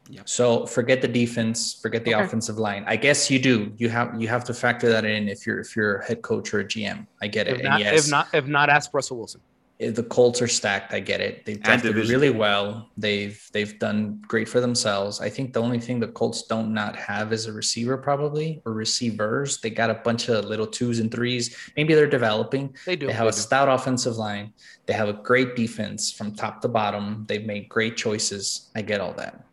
Yep. 0.09 0.29
So 0.29 0.65
forget 0.67 1.01
the 1.01 1.07
defense, 1.07 1.79
forget 1.81 2.05
the 2.05 2.13
Okay. 2.15 2.23
offensive 2.25 2.57
line. 2.59 2.83
I 2.87 2.95
guess 2.95 3.31
you 3.31 3.39
do. 3.39 3.71
You 3.77 3.89
have 3.89 4.19
you 4.21 4.27
have 4.27 4.43
to 4.45 4.53
factor 4.53 4.87
that 4.89 5.03
in 5.05 5.27
if 5.27 5.47
you're 5.47 5.59
if 5.59 5.75
you're 5.75 5.95
a 5.97 6.05
head 6.05 6.21
coach 6.21 6.53
or 6.53 6.59
a 6.59 6.65
GM. 6.65 7.07
I 7.21 7.27
get 7.27 7.47
it. 7.47 7.53
If 7.53 7.59
And 7.59 7.69
not, 7.69 7.79
yes, 7.79 8.05
if 8.05 8.11
not, 8.11 8.27
if 8.33 8.45
not, 8.45 8.69
ask 8.69 8.93
Russell 8.93 9.17
Wilson. 9.17 9.41
if 9.77 9.93
the 9.95 10.03
Colts 10.03 10.41
are 10.41 10.47
stacked. 10.47 10.93
I 10.93 11.01
get 11.01 11.19
it. 11.19 11.43
They've 11.45 11.61
drafted 11.61 11.95
really 11.95 12.29
well. 12.29 12.87
They've 12.95 13.37
they've 13.51 13.77
done 13.79 14.21
great 14.25 14.47
for 14.47 14.61
themselves. 14.61 15.19
I 15.19 15.29
think 15.29 15.51
the 15.53 15.61
only 15.61 15.79
thing 15.79 15.99
the 15.99 16.07
Colts 16.07 16.43
don't 16.43 16.71
not 16.73 16.95
have 16.95 17.33
is 17.33 17.47
a 17.47 17.51
receiver, 17.51 17.97
probably 17.97 18.61
or 18.65 18.71
receivers. 18.73 19.59
They 19.59 19.71
got 19.71 19.89
a 19.89 19.95
bunch 19.95 20.29
of 20.29 20.45
little 20.45 20.67
twos 20.67 20.99
and 20.99 21.11
threes. 21.11 21.57
Maybe 21.75 21.93
they're 21.95 22.07
developing. 22.19 22.73
They 22.85 22.95
do. 22.95 23.07
They 23.07 23.13
have 23.13 23.25
they 23.25 23.29
a 23.29 23.39
do. 23.41 23.47
stout 23.47 23.67
offensive 23.67 24.15
line. 24.17 24.53
They 24.85 24.93
have 24.93 25.09
a 25.09 25.13
great 25.13 25.55
defense 25.57 26.09
from 26.11 26.35
top 26.35 26.61
to 26.61 26.67
bottom. 26.69 27.25
They've 27.27 27.45
made 27.45 27.67
great 27.67 27.97
choices. 27.97 28.69
I 28.75 28.81
get 28.81 29.01
all 29.01 29.13
that, 29.15 29.43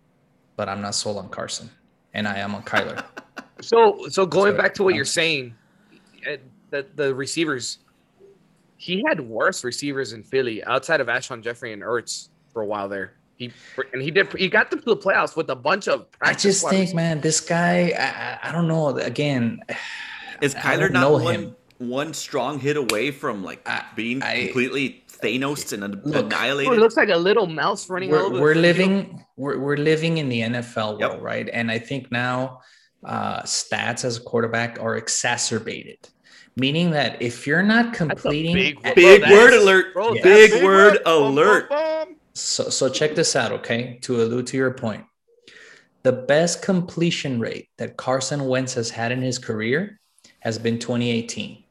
but 0.63 0.69
I'm 0.69 0.81
not 0.81 0.95
sold 0.95 1.17
on 1.17 1.29
Carson, 1.29 1.69
and 2.15 2.29
I 2.29 2.39
am 2.39 2.55
on 2.55 2.63
Kyler. 2.63 3.05
So, 3.61 4.09
so 4.09 4.27
going 4.27 4.55
So, 4.55 4.59
back 4.59 4.75
to 4.75 4.83
what 4.83 4.91
um, 4.93 4.97
you're 4.97 5.05
saying, 5.05 5.55
that 6.25 6.41
the 6.71 6.85
the 6.97 7.15
receivers, 7.15 7.79
he 8.77 9.05
had 9.09 9.21
worse 9.21 9.63
receivers 9.63 10.13
in 10.15 10.25
Philly 10.25 10.65
outside 10.65 11.01
of 11.01 11.07
Alshon 11.07 11.43
Jeffery 11.45 11.73
and 11.73 11.81
Ertz 11.83 12.29
for 12.53 12.63
a 12.63 12.67
while 12.67 12.89
there. 12.89 13.13
He 13.37 13.53
and 13.93 14.03
he 14.03 14.11
did 14.11 14.33
he 14.37 14.49
got 14.49 14.71
them 14.71 14.81
to 14.81 14.85
the 14.87 14.97
playoffs 14.97 15.37
with 15.37 15.49
a 15.51 15.55
bunch 15.55 15.87
of. 15.87 16.07
I 16.21 16.35
just 16.35 16.59
squad 16.61 16.71
think, 16.71 16.93
man, 16.95 17.21
this 17.21 17.41
guy. 17.41 17.93
I, 17.97 18.03
I- 18.47 18.49
I 18.49 18.53
don't 18.53 18.67
know. 18.67 18.89
Again, 18.99 19.61
is 20.41 20.57
I 20.57 20.59
Kyler 20.61 20.79
don't 20.81 20.93
not 20.95 21.01
know 21.03 21.13
one 21.13 21.35
him. 21.35 21.57
one 21.79 22.15
strong 22.15 22.59
hit 22.59 22.77
away 22.77 23.13
from 23.13 23.45
like 23.45 23.63
I- 23.69 23.85
being 23.95 24.23
I- 24.25 24.47
completely 24.47 25.02
Thanos 25.23 25.73
and 25.73 25.83
Look, 26.05 26.15
Oh, 26.15 26.19
it 26.19 26.25
annihilated? 26.27 26.79
looks 26.79 26.97
like 26.97 27.09
a 27.09 27.17
little 27.17 27.47
mouse 27.47 27.89
running 27.89 28.13
all 28.13 28.19
we're, 28.19 28.27
over. 28.27 28.41
we're 28.41 28.55
living 28.55 29.25
we're, 29.37 29.59
we're 29.59 29.77
living 29.77 30.19
in 30.19 30.29
the 30.29 30.41
NFL 30.43 31.01
Yep. 31.01 31.11
world, 31.11 31.23
right? 31.23 31.49
And 31.53 31.71
I 31.71 31.79
think 31.79 32.11
now 32.13 32.61
uh, 33.05 33.43
stats 33.43 34.05
as 34.05 34.19
a 34.19 34.21
quarterback 34.21 34.79
are 34.81 34.97
exacerbated, 34.97 35.99
meaning 36.57 36.91
that 36.93 37.21
if 37.21 37.47
you're 37.47 37.63
not 37.63 37.95
completing, 37.95 38.55
big, 38.55 38.79
at- 38.85 38.95
Big 38.95 39.23
Bro, 39.23 39.31
word 39.31 39.53
alert. 39.55 39.95
bro, 39.95 40.13
Yeah. 40.15 40.23
Big 40.23 40.51
big 40.53 40.65
word 40.65 40.95
Boom, 41.05 41.05
boom, 41.05 41.33
alert. 41.39 41.69
boom. 41.71 42.17
So, 42.35 42.69
so 42.71 42.89
check 42.89 43.15
this 43.15 43.35
out, 43.37 43.53
okay? 43.53 43.99
To 44.03 44.23
allude 44.23 44.47
to 44.49 44.57
your 44.57 44.71
point, 44.73 45.05
the 46.03 46.13
best 46.13 46.63
completion 46.63 47.39
rate 47.41 47.69
that 47.79 47.97
Carson 47.97 48.45
Wentz 48.47 48.75
has 48.75 48.89
had 48.91 49.13
in 49.13 49.21
his 49.23 49.39
career 49.39 50.01
has 50.41 50.59
been 50.59 50.79
2018. 50.79 51.63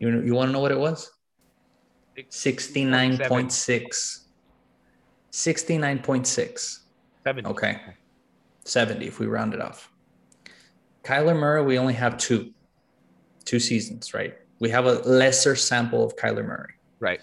You, 0.00 0.22
you 0.22 0.34
want 0.34 0.48
to 0.48 0.52
know 0.52 0.60
what 0.60 0.72
it 0.72 0.78
was? 0.78 1.10
69.6. 2.16 4.20
69.6. 5.32 6.78
Seven. 7.24 7.46
Okay. 7.46 7.80
70 8.64 9.06
if 9.06 9.18
we 9.18 9.26
round 9.26 9.54
it 9.54 9.60
off. 9.60 9.90
Kyler 11.02 11.38
Murray, 11.38 11.62
we 11.62 11.78
only 11.78 11.94
have 11.94 12.16
two, 12.16 12.52
two 13.44 13.60
seasons, 13.60 14.14
right? 14.14 14.36
We 14.60 14.70
have 14.70 14.86
a 14.86 14.94
lesser 15.00 15.54
sample 15.54 16.04
of 16.04 16.16
Kyler 16.16 16.46
Murray. 16.46 16.74
Right. 17.00 17.20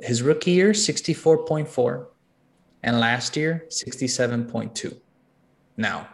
His 0.00 0.22
rookie 0.22 0.50
year, 0.50 0.70
64.4, 0.70 2.06
and 2.82 2.98
last 2.98 3.36
year, 3.36 3.66
67.2. 3.68 4.96
Now, 5.76 6.08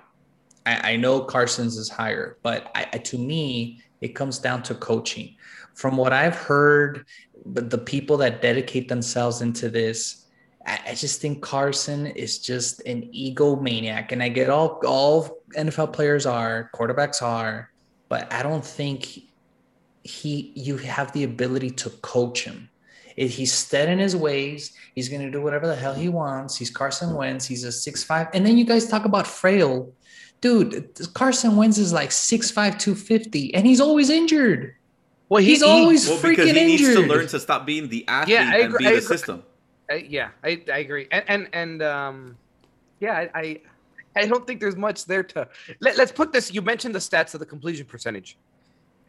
I, 0.66 0.92
I 0.92 0.96
know 0.96 1.20
Carson's 1.20 1.78
is 1.78 1.88
higher, 1.88 2.36
but 2.42 2.70
I, 2.74 2.86
I, 2.92 2.98
to 2.98 3.18
me, 3.18 3.80
it 4.00 4.08
comes 4.08 4.38
down 4.38 4.62
to 4.64 4.74
coaching. 4.74 5.36
From 5.74 5.96
what 5.96 6.12
I've 6.12 6.36
heard, 6.36 7.06
but 7.52 7.70
the 7.70 7.78
people 7.78 8.16
that 8.18 8.42
dedicate 8.42 8.88
themselves 8.88 9.40
into 9.40 9.68
this, 9.68 10.26
I, 10.66 10.94
just 10.94 11.20
think 11.20 11.42
Carson 11.42 12.06
is 12.06 12.38
just 12.38 12.80
an 12.86 13.10
egomaniac. 13.14 14.12
And 14.12 14.22
I 14.22 14.28
get 14.28 14.50
all 14.50 14.80
all 14.86 15.38
NFL 15.56 15.92
players 15.92 16.26
are, 16.26 16.70
quarterbacks 16.74 17.22
are, 17.22 17.70
but 18.08 18.30
I 18.32 18.42
don't 18.42 18.64
think 18.64 19.20
he 20.02 20.52
you 20.54 20.76
have 20.78 21.12
the 21.12 21.24
ability 21.24 21.70
to 21.70 21.90
coach 21.90 22.44
him. 22.44 22.68
If 23.16 23.34
he's 23.34 23.52
set 23.52 23.88
in 23.88 23.98
his 23.98 24.14
ways, 24.14 24.72
he's 24.94 25.08
gonna 25.08 25.30
do 25.30 25.40
whatever 25.40 25.66
the 25.66 25.74
hell 25.74 25.94
he 25.94 26.08
wants. 26.08 26.56
He's 26.56 26.70
Carson 26.70 27.14
Wentz, 27.14 27.46
he's 27.46 27.64
a 27.64 27.72
six 27.72 28.04
five. 28.04 28.28
And 28.34 28.44
then 28.44 28.58
you 28.58 28.64
guys 28.64 28.88
talk 28.88 29.04
about 29.04 29.26
frail. 29.26 29.92
Dude, 30.40 30.94
Carson 31.14 31.56
Wentz 31.56 31.78
is 31.78 31.92
like 31.92 32.10
6'5, 32.10 32.78
250, 32.78 33.54
and 33.54 33.66
he's 33.66 33.80
always 33.80 34.08
injured. 34.08 34.76
Well, 35.28 35.42
he, 35.42 35.50
he's 35.50 35.62
always 35.62 36.08
well, 36.08 36.18
freaking 36.18 36.36
because 36.36 36.50
he 36.52 36.72
injured. 36.72 36.86
needs 36.86 37.00
to 37.00 37.06
learn 37.06 37.26
to 37.28 37.40
stop 37.40 37.66
being 37.66 37.88
the 37.88 38.06
athlete 38.08 38.34
yeah, 38.34 38.54
and 38.54 38.74
agree, 38.74 38.88
be 38.88 38.94
the 38.94 39.02
system. 39.02 39.42
I, 39.90 40.06
yeah, 40.08 40.30
I, 40.42 40.62
I 40.72 40.78
agree, 40.78 41.06
and 41.10 41.24
and, 41.28 41.48
and 41.52 41.82
um, 41.82 42.36
yeah, 43.00 43.26
I, 43.34 43.60
I 44.16 44.26
don't 44.26 44.46
think 44.46 44.60
there's 44.60 44.76
much 44.76 45.04
there 45.04 45.22
to. 45.22 45.48
Let, 45.80 45.98
us 45.98 46.12
put 46.12 46.32
this. 46.32 46.52
You 46.52 46.62
mentioned 46.62 46.94
the 46.94 46.98
stats 46.98 47.34
of 47.34 47.40
the 47.40 47.46
completion 47.46 47.86
percentage. 47.86 48.38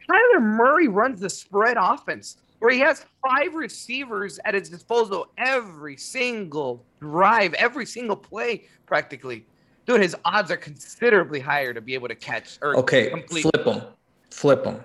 Kyler 0.09 0.41
Murray 0.41 0.87
runs 0.87 1.19
the 1.19 1.29
spread 1.29 1.77
offense 1.79 2.37
where 2.59 2.71
he 2.71 2.79
has 2.79 3.05
five 3.25 3.53
receivers 3.53 4.39
at 4.45 4.53
his 4.53 4.69
disposal 4.69 5.27
every 5.37 5.95
single 5.95 6.83
drive, 6.99 7.53
every 7.53 7.85
single 7.85 8.15
play, 8.15 8.65
practically. 8.85 9.45
Dude, 9.85 10.01
his 10.01 10.15
odds 10.25 10.51
are 10.51 10.57
considerably 10.57 11.39
higher 11.39 11.73
to 11.73 11.81
be 11.81 11.93
able 11.93 12.09
to 12.09 12.15
catch 12.15 12.59
or 12.61 12.77
okay, 12.77 13.09
complete. 13.09 13.43
flip 13.43 13.65
them, 13.65 13.81
flip 14.29 14.63
them. 14.63 14.83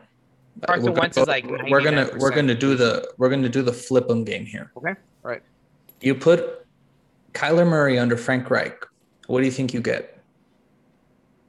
Carson 0.67 0.95
Wentz 0.95 1.17
is 1.17 1.27
like 1.27 1.45
we're 1.69 1.83
gonna 1.83 2.09
we're 2.19 2.31
gonna 2.31 2.55
do 2.55 2.75
the 2.75 3.13
we're 3.19 3.29
gonna 3.29 3.49
do 3.49 3.63
the 3.63 3.73
flip 3.73 4.09
them 4.09 4.25
game 4.25 4.47
here. 4.47 4.71
Okay, 4.77 4.91
All 5.25 5.31
right. 5.31 5.43
You 6.01 6.15
put 6.15 6.67
Kyler 7.33 7.67
Murray 7.67 7.99
under 7.99 8.17
Frank 8.17 8.51
Reich. 8.51 8.85
What 9.27 9.41
do 9.41 9.47
you 9.47 9.53
think 9.53 9.75
you 9.75 9.81
get? 9.81 10.23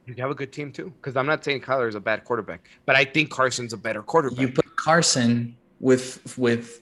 You 0.05 0.13
have 0.17 0.29
a 0.29 0.35
good 0.35 0.53
team 0.53 0.71
too, 0.71 0.93
because 0.97 1.15
I'm 1.15 1.25
not 1.25 1.43
saying 1.43 1.61
Kyler 1.61 1.89
is 1.89 1.95
a 1.95 1.99
bad 1.99 2.25
quarterback, 2.25 2.69
but 2.85 2.95
I 2.95 3.05
think 3.05 3.31
Carson's 3.31 3.73
a 3.73 3.77
better 3.77 4.03
quarterback. 4.03 4.39
You 4.39 4.49
put 4.49 4.75
Carson 4.75 5.57
with 5.79 6.37
with 6.37 6.81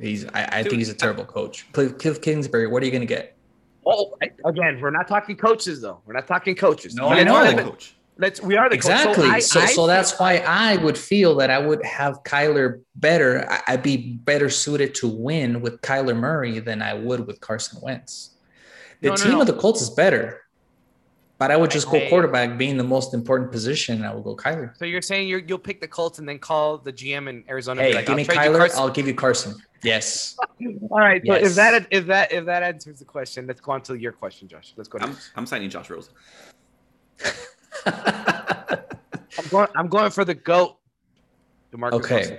he's 0.00 0.24
I, 0.26 0.48
I 0.50 0.62
Dude, 0.62 0.70
think 0.70 0.80
he's 0.80 0.88
a 0.88 0.94
terrible 0.94 1.24
coach. 1.24 1.70
Cliff 1.72 2.20
Kingsbury, 2.22 2.66
what 2.66 2.82
are 2.82 2.86
you 2.86 2.92
going 2.92 3.02
to 3.02 3.06
get? 3.06 3.36
Oh, 3.86 4.16
again, 4.44 4.80
we're 4.80 4.90
not 4.90 5.08
talking 5.08 5.36
coaches 5.36 5.80
though. 5.80 6.00
We're 6.04 6.14
not 6.14 6.26
talking 6.26 6.54
coaches. 6.54 6.94
No, 6.94 7.08
I 7.08 7.22
know. 7.22 7.54
the 7.54 7.62
Coach. 7.62 7.96
Let's 8.20 8.42
we 8.42 8.56
are 8.56 8.68
the 8.68 8.74
exactly. 8.74 9.14
Coach. 9.14 9.24
So, 9.24 9.30
I, 9.30 9.38
so, 9.38 9.60
I, 9.60 9.66
so 9.66 9.86
that's 9.86 10.18
why 10.18 10.38
I 10.38 10.76
would 10.76 10.98
feel 10.98 11.36
that 11.36 11.50
I 11.50 11.58
would 11.58 11.84
have 11.84 12.24
Kyler 12.24 12.82
better. 12.96 13.48
I'd 13.68 13.84
be 13.84 14.14
better 14.14 14.50
suited 14.50 14.96
to 14.96 15.08
win 15.08 15.60
with 15.60 15.80
Kyler 15.82 16.16
Murray 16.16 16.58
than 16.58 16.82
I 16.82 16.94
would 16.94 17.28
with 17.28 17.40
Carson 17.40 17.80
Wentz. 17.80 18.34
The 19.02 19.10
no, 19.10 19.16
team 19.16 19.32
no, 19.32 19.40
of 19.42 19.46
the 19.46 19.52
Colts 19.52 19.80
is 19.80 19.90
better, 19.90 20.42
but 21.38 21.52
I 21.52 21.56
would 21.56 21.70
just 21.70 21.88
go 21.88 22.08
quarterback, 22.08 22.58
being 22.58 22.76
the 22.76 22.82
most 22.82 23.14
important 23.14 23.52
position. 23.52 24.04
I 24.04 24.12
would 24.12 24.24
go 24.24 24.34
Kyler. 24.34 24.76
So 24.76 24.84
you're 24.84 25.00
saying 25.00 25.28
you 25.28 25.44
will 25.48 25.58
pick 25.58 25.80
the 25.80 25.86
Colts 25.86 26.18
and 26.18 26.28
then 26.28 26.40
call 26.40 26.78
the 26.78 26.92
GM 26.92 27.28
in 27.28 27.44
Arizona? 27.48 27.82
Hey, 27.82 27.94
like, 27.94 28.06
give 28.06 28.16
me 28.16 28.24
Kyler. 28.24 28.68
I'll 28.74 28.90
give 28.90 29.06
you 29.06 29.14
Carson. 29.14 29.54
Yes. 29.84 30.36
All 30.90 30.98
right. 30.98 31.22
Yes. 31.24 31.40
So 31.40 31.46
if 31.46 31.54
that 31.54 31.86
if 31.92 32.06
that 32.06 32.32
if 32.32 32.44
that 32.46 32.64
answers 32.64 32.98
the 32.98 33.04
question, 33.04 33.46
let's 33.46 33.60
go 33.60 33.70
on 33.70 33.82
to 33.82 33.94
your 33.94 34.10
question, 34.10 34.48
Josh. 34.48 34.74
Let's 34.76 34.88
go. 34.88 34.98
I'm, 35.00 35.16
I'm 35.36 35.46
signing 35.46 35.70
Josh 35.70 35.88
Rosen. 35.88 36.14
I'm 39.38 39.48
going. 39.50 39.68
I'm 39.76 39.88
going 39.88 40.10
for 40.10 40.24
the 40.24 40.34
goat. 40.34 40.76
DeMarcus 41.72 41.92
okay. 41.92 42.14
Wilson. 42.16 42.38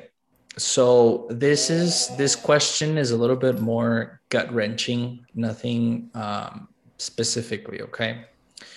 So 0.57 1.27
this 1.29 1.69
is 1.69 2.15
this 2.17 2.35
question 2.35 2.97
is 2.97 3.11
a 3.11 3.17
little 3.17 3.35
bit 3.35 3.59
more 3.59 4.21
gut 4.29 4.51
wrenching. 4.53 5.25
Nothing 5.35 6.09
um, 6.13 6.67
specifically. 6.97 7.81
Okay? 7.81 8.25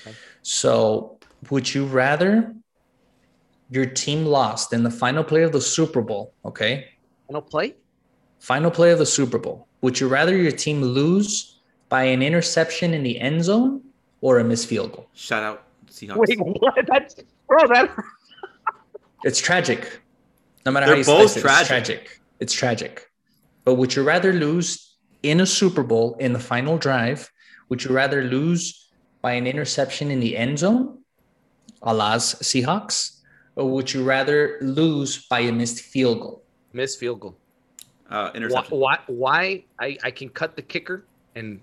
okay. 0.07 0.17
So 0.43 1.19
would 1.51 1.75
you 1.75 1.87
rather 1.87 2.55
your 3.71 3.87
team 3.87 4.27
lost 4.27 4.73
in 4.73 4.83
the 4.83 4.91
final 4.91 5.25
play 5.25 5.43
of 5.43 5.53
the 5.53 5.61
Super 5.61 6.03
Bowl? 6.03 6.35
Okay. 6.45 6.89
Final 7.27 7.43
play. 7.43 7.75
Final 8.39 8.71
play 8.71 8.93
of 8.93 8.99
the 8.99 9.07
Super 9.07 9.39
Bowl. 9.39 9.67
Would 9.81 9.99
you 9.99 10.09
rather 10.09 10.37
your 10.37 10.53
team 10.53 10.83
lose 10.83 11.59
by 11.89 12.05
an 12.05 12.23
interception 12.23 12.95
in 12.95 13.03
the 13.03 13.19
end 13.19 13.43
zone 13.45 13.83
or 14.21 14.39
a 14.39 14.45
missed 14.45 14.69
field 14.69 14.93
goal? 14.93 15.09
Shout 15.15 15.43
out 15.43 15.65
Seahawks. 15.93 16.17
Wait, 16.17 16.39
what? 16.39 16.87
That's 16.87 17.17
bro. 17.47 17.67
That 17.69 17.95
it's 19.25 19.41
tragic. 19.41 20.01
No 20.65 20.73
matter 20.73 20.87
They're 20.87 20.95
how 20.97 20.99
you 21.01 21.05
both 21.05 21.37
it, 21.37 21.41
tragic. 21.41 21.61
it's 21.61 21.69
tragic. 21.69 22.21
It's 22.41 22.53
tragic. 22.53 23.11
But 23.65 23.75
would 23.75 23.95
you 23.95 24.03
rather 24.03 24.33
lose 24.33 24.97
in 25.23 25.41
a 25.41 25.47
Super 25.47 25.83
Bowl 25.83 26.17
in 26.19 26.33
the 26.33 26.39
final 26.39 26.79
drive? 26.79 27.31
Would 27.69 27.85
you 27.85 27.95
rather 27.95 28.25
lose 28.25 28.91
by 29.21 29.33
an 29.33 29.47
interception 29.47 30.11
in 30.11 30.19
the 30.19 30.37
end 30.37 30.59
zone, 30.59 30.99
a 31.83 31.95
las 31.95 32.35
Seahawks, 32.37 33.21
or 33.55 33.71
would 33.71 33.93
you 33.93 34.03
rather 34.03 34.59
lose 34.63 35.27
by 35.27 35.41
a 35.41 35.53
missed 35.53 35.81
field 35.81 36.21
goal? 36.21 36.43
Missed 36.73 36.99
field 36.99 37.21
goal. 37.21 37.37
Uh, 38.11 38.31
interception. 38.35 38.79
Why? 38.79 38.99
Why? 39.07 39.65
I, 39.79 39.97
I 40.03 40.11
can 40.11 40.29
cut 40.29 40.57
the 40.57 40.63
kicker 40.63 41.05
and 41.35 41.61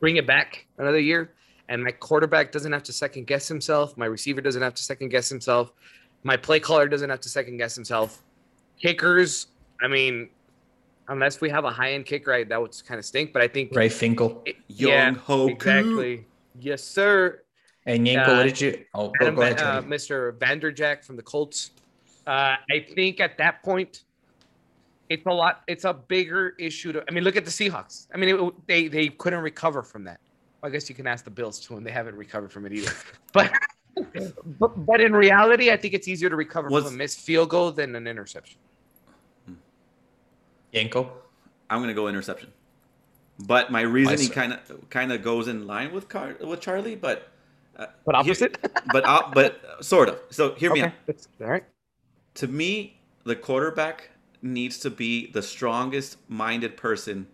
bring 0.00 0.16
it 0.16 0.26
back 0.26 0.66
another 0.78 1.00
year 1.00 1.32
and 1.68 1.84
my 1.84 1.90
quarterback 1.90 2.50
doesn't 2.52 2.72
have 2.72 2.82
to 2.84 2.92
second 2.92 3.26
guess 3.26 3.46
himself. 3.46 3.96
My 3.96 4.06
receiver 4.06 4.40
doesn't 4.40 4.62
have 4.62 4.74
to 4.74 4.82
second 4.82 5.08
guess 5.10 5.28
himself. 5.28 5.72
My 6.22 6.36
play 6.36 6.60
caller 6.60 6.88
doesn't 6.88 7.10
have 7.10 7.20
to 7.20 7.28
second 7.28 7.58
guess 7.58 7.74
himself. 7.74 8.22
Kickers, 8.80 9.48
I 9.82 9.88
mean, 9.88 10.30
unless 11.08 11.40
we 11.40 11.50
have 11.50 11.64
a 11.64 11.70
high 11.70 11.92
end 11.92 12.06
kicker, 12.06 12.32
I, 12.32 12.44
that 12.44 12.60
would 12.60 12.74
kind 12.86 12.98
of 12.98 13.04
stink. 13.04 13.32
But 13.32 13.42
I 13.42 13.48
think 13.48 13.74
Ray 13.74 13.88
Finkle, 13.88 14.42
it, 14.46 14.56
yeah, 14.68 15.12
Hoku. 15.12 15.52
exactly. 15.52 16.26
Yes, 16.58 16.82
sir. 16.82 17.42
And 17.86 18.06
Yenko, 18.06 18.28
uh, 18.28 18.36
what 18.36 18.42
did 18.44 18.60
you? 18.60 18.84
Oh, 18.94 19.12
Adam, 19.20 19.34
go 19.34 19.42
ahead, 19.42 19.60
uh, 19.60 19.82
Mr. 19.82 20.36
Vanderjagt 20.38 21.04
from 21.04 21.16
the 21.16 21.22
Colts. 21.22 21.70
Uh, 22.26 22.56
I 22.70 22.86
think 22.94 23.20
at 23.20 23.38
that 23.38 23.62
point, 23.62 24.04
it's 25.08 25.24
a 25.24 25.32
lot. 25.32 25.62
It's 25.66 25.84
a 25.84 25.94
bigger 25.94 26.54
issue. 26.58 26.92
To, 26.92 27.04
I 27.08 27.12
mean, 27.12 27.24
look 27.24 27.36
at 27.36 27.46
the 27.46 27.50
Seahawks. 27.50 28.08
I 28.12 28.18
mean, 28.18 28.36
it, 28.36 28.54
they 28.66 28.88
they 28.88 29.08
couldn't 29.08 29.40
recover 29.40 29.82
from 29.82 30.04
that. 30.04 30.20
I 30.62 30.70
guess 30.70 30.88
you 30.88 30.94
can 30.94 31.06
ask 31.06 31.24
the 31.24 31.30
Bills 31.30 31.60
too, 31.60 31.76
and 31.76 31.86
they 31.86 31.90
haven't 31.90 32.16
recovered 32.16 32.52
from 32.52 32.66
it 32.66 32.72
either. 32.72 32.92
But 33.32 33.52
but, 34.58 34.86
but 34.86 35.00
in 35.00 35.12
reality, 35.12 35.70
I 35.70 35.76
think 35.76 35.94
it's 35.94 36.08
easier 36.08 36.30
to 36.30 36.36
recover 36.36 36.70
from 36.70 36.86
a 36.86 36.90
missed 36.90 37.20
field 37.20 37.50
goal 37.50 37.72
than 37.72 37.94
an 37.96 38.06
interception. 38.06 38.58
Yenko, 40.72 41.08
I'm 41.68 41.80
gonna 41.80 41.94
go 41.94 42.08
interception, 42.08 42.52
but 43.46 43.72
my 43.72 43.80
reasoning 43.80 44.28
kind 44.28 44.52
of 44.52 44.88
kind 44.90 45.12
of 45.12 45.22
goes 45.22 45.48
in 45.48 45.66
line 45.66 45.92
with 45.92 46.08
Car- 46.08 46.36
with 46.40 46.60
Charlie, 46.60 46.94
but 46.94 47.28
uh, 47.76 47.86
but 48.04 48.14
opposite. 48.14 48.58
Here, 48.60 48.70
but 48.92 49.04
uh, 49.06 49.30
but 49.32 49.60
sort 49.80 50.08
of. 50.08 50.20
So 50.30 50.54
hear 50.54 50.70
okay. 50.72 50.82
me 50.82 50.86
out. 50.86 51.26
all 51.40 51.46
right. 51.48 51.64
To 52.34 52.46
me, 52.46 53.00
the 53.24 53.34
quarterback 53.34 54.10
needs 54.42 54.78
to 54.78 54.90
be 54.90 55.30
the 55.32 55.42
strongest 55.42 56.18
minded 56.28 56.76
person 56.76 57.26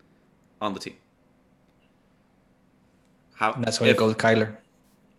on 0.61 0.73
the 0.73 0.79
team. 0.79 0.95
How? 3.35 3.53
And 3.53 3.63
that's 3.63 3.79
why 3.79 3.87
if, 3.87 3.93
you 3.93 3.99
go 3.99 4.07
with 4.07 4.17
Kyler. 4.17 4.55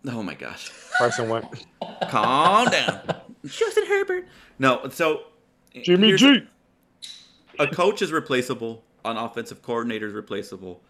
Oh 0.07 0.23
my 0.23 0.33
gosh. 0.33 0.71
Carson 0.97 1.29
Wentz. 1.29 1.65
Calm 2.09 2.69
down. 2.69 3.01
Justin 3.45 3.85
Herbert. 3.85 4.27
No, 4.59 4.89
so 4.89 5.25
Jimmy 5.83 6.15
G. 6.15 6.47
A 7.59 7.67
coach 7.67 8.01
is 8.01 8.11
replaceable. 8.11 8.83
An 9.05 9.17
offensive 9.17 9.61
coordinator 9.61 10.07
is 10.07 10.13
replaceable. 10.13 10.81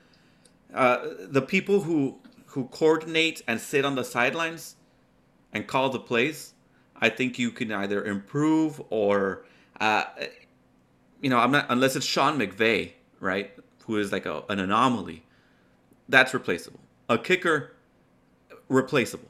Uh, 0.73 0.99
the 1.29 1.41
people 1.41 1.81
who 1.81 2.19
who 2.45 2.65
coordinate 2.65 3.41
and 3.47 3.59
sit 3.59 3.85
on 3.85 3.95
the 3.95 4.03
sidelines 4.03 4.75
and 5.53 5.67
call 5.67 5.89
the 5.89 5.99
plays, 5.99 6.53
I 6.95 7.09
think 7.09 7.37
you 7.37 7.51
can 7.51 7.71
either 7.71 8.03
improve 8.03 8.81
or, 8.89 9.45
uh, 9.79 10.05
you 11.21 11.29
know, 11.29 11.37
I'm 11.37 11.51
not 11.51 11.65
unless 11.69 11.95
it's 11.95 12.05
Sean 12.05 12.39
McVay, 12.39 12.93
right, 13.19 13.51
who 13.85 13.97
is 13.97 14.11
like 14.11 14.25
a, 14.25 14.43
an 14.49 14.59
anomaly. 14.59 15.23
That's 16.09 16.33
replaceable 16.33 16.79
a 17.09 17.17
kicker 17.17 17.73
replaceable. 18.69 19.29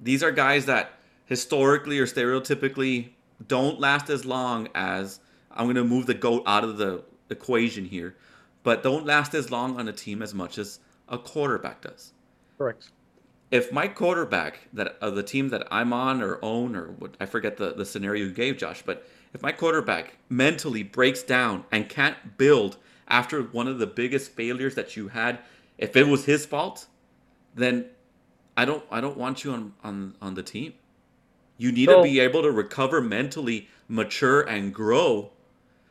These 0.00 0.22
are 0.22 0.32
guys 0.32 0.66
that 0.66 0.92
historically 1.26 1.98
or 1.98 2.06
stereotypically 2.06 3.10
don't 3.46 3.80
last 3.80 4.10
as 4.10 4.24
long 4.24 4.68
as 4.74 5.20
I'm 5.50 5.66
going 5.66 5.76
to 5.76 5.84
move 5.84 6.06
the 6.06 6.14
goat 6.14 6.42
out 6.46 6.64
of 6.64 6.76
the 6.78 7.02
equation 7.30 7.84
here, 7.84 8.16
but 8.62 8.82
don't 8.82 9.06
last 9.06 9.34
as 9.34 9.50
long 9.50 9.78
on 9.78 9.88
a 9.88 9.92
team 9.92 10.22
as 10.22 10.34
much 10.34 10.58
as 10.58 10.80
a 11.08 11.18
quarterback 11.18 11.82
does. 11.82 12.12
Correct. 12.58 12.90
if 13.50 13.72
my 13.72 13.88
quarterback 13.88 14.68
that 14.72 14.96
of 15.00 15.14
the 15.16 15.22
team 15.22 15.48
that 15.48 15.66
I'm 15.70 15.92
on 15.92 16.22
or 16.22 16.38
own 16.42 16.76
or 16.76 16.92
what 16.92 17.16
I 17.20 17.26
forget 17.26 17.56
the, 17.56 17.72
the 17.72 17.84
scenario 17.84 18.26
you 18.26 18.32
gave, 18.32 18.58
Josh, 18.58 18.82
but 18.84 19.06
if 19.34 19.42
my 19.42 19.52
quarterback 19.52 20.16
mentally 20.28 20.82
breaks 20.82 21.22
down 21.22 21.64
and 21.72 21.88
can't 21.88 22.36
build 22.36 22.76
after 23.08 23.42
one 23.42 23.66
of 23.66 23.78
the 23.78 23.86
biggest 23.86 24.32
failures 24.32 24.74
that 24.76 24.96
you 24.96 25.08
had, 25.08 25.40
if 25.80 25.96
it 25.96 26.06
was 26.06 26.26
his 26.26 26.46
fault, 26.46 26.86
then 27.56 27.86
I 28.56 28.64
don't 28.64 28.84
I 28.92 29.00
don't 29.00 29.16
want 29.16 29.42
you 29.42 29.50
on 29.52 29.72
on, 29.82 30.14
on 30.22 30.34
the 30.34 30.42
team. 30.44 30.74
You 31.58 31.72
need 31.72 31.86
So- 31.88 31.96
to 31.96 32.02
be 32.02 32.20
able 32.20 32.42
to 32.42 32.52
recover 32.52 33.00
mentally, 33.00 33.68
mature 33.88 34.42
and 34.42 34.72
grow 34.72 35.30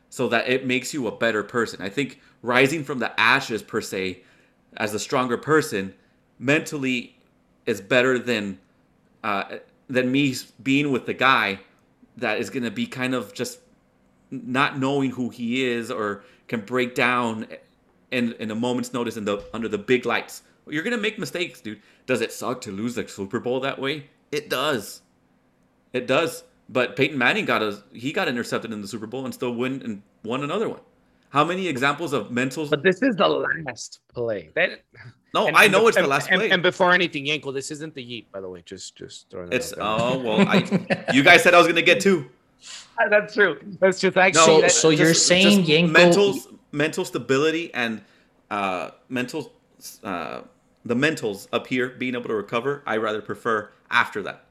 so 0.08 0.26
that 0.28 0.48
it 0.48 0.66
makes 0.66 0.94
you 0.94 1.06
a 1.06 1.12
better 1.16 1.42
person. 1.42 1.82
I 1.82 1.88
think 1.90 2.20
rising 2.42 2.82
from 2.84 2.98
the 3.00 3.18
ashes 3.20 3.62
per 3.62 3.80
se 3.80 4.22
as 4.76 4.94
a 4.94 4.98
stronger 4.98 5.36
person 5.36 5.94
mentally 6.38 7.16
is 7.66 7.80
better 7.80 8.18
than 8.18 8.58
uh, 9.22 9.58
than 9.88 10.10
me 10.10 10.34
being 10.62 10.90
with 10.92 11.04
the 11.06 11.14
guy 11.14 11.60
that 12.16 12.38
is 12.38 12.48
going 12.50 12.62
to 12.62 12.70
be 12.70 12.86
kind 12.86 13.14
of 13.14 13.34
just 13.34 13.58
not 14.30 14.78
knowing 14.78 15.10
who 15.10 15.28
he 15.28 15.64
is 15.64 15.90
or 15.90 16.22
can 16.48 16.60
break 16.60 16.94
down 16.94 17.46
in 18.10 18.32
in 18.34 18.50
a 18.50 18.54
moment's 18.54 18.92
notice 18.92 19.16
in 19.16 19.24
the 19.24 19.42
under 19.54 19.68
the 19.68 19.78
big 19.78 20.04
lights. 20.06 20.42
You're 20.68 20.82
going 20.82 20.94
to 20.96 21.02
make 21.02 21.18
mistakes, 21.18 21.60
dude. 21.60 21.80
Does 22.06 22.20
it 22.20 22.32
suck 22.32 22.60
to 22.62 22.70
lose 22.70 22.94
the 22.94 23.08
Super 23.08 23.40
Bowl 23.40 23.60
that 23.60 23.78
way? 23.80 24.06
It 24.30 24.48
does. 24.50 25.02
It 25.92 26.06
does. 26.06 26.44
But 26.68 26.94
Peyton 26.94 27.18
Manning 27.18 27.44
got 27.46 27.62
a 27.62 27.82
he 27.92 28.12
got 28.12 28.28
intercepted 28.28 28.72
in 28.72 28.80
the 28.80 28.88
Super 28.88 29.06
Bowl 29.06 29.24
and 29.24 29.34
still 29.34 29.52
win 29.54 29.82
and 29.82 30.02
won 30.22 30.44
another 30.44 30.68
one. 30.68 30.80
How 31.30 31.44
many 31.44 31.66
examples 31.68 32.12
of 32.12 32.30
mental? 32.30 32.66
But 32.68 32.82
this 32.82 33.02
is 33.02 33.14
the 33.16 33.28
last 33.28 34.00
play. 34.12 34.50
That, 34.56 34.82
No, 35.32 35.46
and- 35.46 35.56
I 35.56 35.68
know 35.68 35.82
be- 35.82 35.88
it's 35.88 35.96
the 35.96 36.06
last 36.06 36.28
and- 36.28 36.40
play. 36.40 36.50
And, 36.50 36.60
before 36.62 36.92
anything, 36.92 37.24
Yenko, 37.26 37.54
this 37.54 37.70
isn't 37.70 37.94
the 37.94 38.02
Yeet, 38.04 38.26
by 38.32 38.40
the 38.40 38.48
way. 38.48 38.62
Just, 38.66 38.96
just 38.96 39.30
throwing 39.30 39.50
that 39.50 39.56
it's 39.56 39.72
out 39.78 39.78
there. 39.78 39.86
oh 39.86 40.18
well, 40.18 40.48
I 40.48 41.10
you 41.14 41.22
guys 41.22 41.42
said 41.44 41.54
I 41.54 41.58
was 41.58 41.66
gonna 41.68 41.82
get 41.82 42.00
two. 42.00 42.28
That's 43.10 43.34
true. 43.34 43.58
That's 43.80 44.00
just 44.00 44.16
actually. 44.16 44.44
So- 44.44 44.60
that- 44.60 44.70
so 44.72 44.90
you're 44.90 45.08
Just- 45.08 45.26
saying 45.26 45.64
just 45.64 45.70
Yenko- 45.70 45.90
mental 45.92 46.38
mental 46.72 47.04
stability 47.04 47.72
and 47.74 48.02
uh, 48.50 48.90
mental 49.08 49.52
uh, 50.04 50.42
the 50.84 50.94
mentals 50.94 51.48
up 51.52 51.66
here 51.66 51.90
being 51.90 52.14
able 52.14 52.28
to 52.28 52.34
recover. 52.34 52.82
I 52.86 52.96
rather 52.98 53.20
prefer 53.22 53.70
after 53.90 54.22
that. 54.22 54.44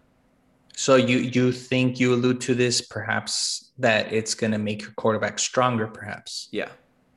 So 0.75 0.95
you 0.95 1.17
you 1.17 1.51
think 1.51 1.99
you 1.99 2.13
allude 2.13 2.39
to 2.41 2.55
this 2.55 2.81
perhaps 2.81 3.71
that 3.79 4.11
it's 4.13 4.33
going 4.33 4.51
to 4.51 4.57
make 4.57 4.81
your 4.81 4.91
quarterback 4.91 5.37
stronger 5.39 5.87
perhaps. 5.87 6.47
Yeah, 6.51 6.69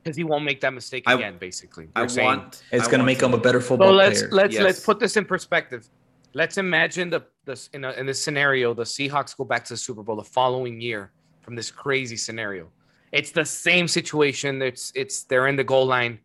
because 0.03 0.17
he 0.17 0.23
won't 0.23 0.43
make 0.45 0.59
that 0.61 0.73
mistake 0.73 1.03
I- 1.07 1.13
again. 1.15 1.37
Basically, 1.39 1.87
I 1.95 2.01
You're 2.01 2.09
saying- 2.09 2.27
want. 2.27 2.61
It's 2.71 2.87
going 2.87 2.99
to 2.99 3.05
make 3.05 3.21
him 3.21 3.33
a 3.33 3.37
to- 3.37 3.41
better 3.43 3.61
So 3.61 3.67
football 3.69 3.93
let's 3.93 4.19
player. 4.21 4.31
let's 4.33 4.53
Yes. 4.53 4.63
let's 4.63 4.79
put 4.81 4.99
this 4.99 5.15
in 5.17 5.25
perspective. 5.25 5.87
Let's 6.33 6.57
imagine 6.57 7.09
the 7.09 7.21
this 7.45 7.69
in, 7.73 7.83
a, 7.83 7.91
in 7.91 8.05
this 8.05 8.23
scenario, 8.23 8.73
the 8.73 8.83
Seahawks 8.83 9.35
go 9.35 9.43
back 9.43 9.65
to 9.65 9.73
the 9.73 9.77
Super 9.77 10.01
Bowl 10.01 10.15
the 10.15 10.23
following 10.23 10.79
year 10.81 11.11
from 11.41 11.55
this 11.55 11.69
crazy 11.69 12.17
scenario. 12.17 12.69
It's 13.11 13.31
the 13.31 13.45
same 13.45 13.87
situation. 13.87 14.61
It's 14.61 14.91
it's 14.95 15.23
they're 15.23 15.47
in 15.47 15.55
the 15.55 15.63
goal 15.63 15.85
line. 15.85 16.19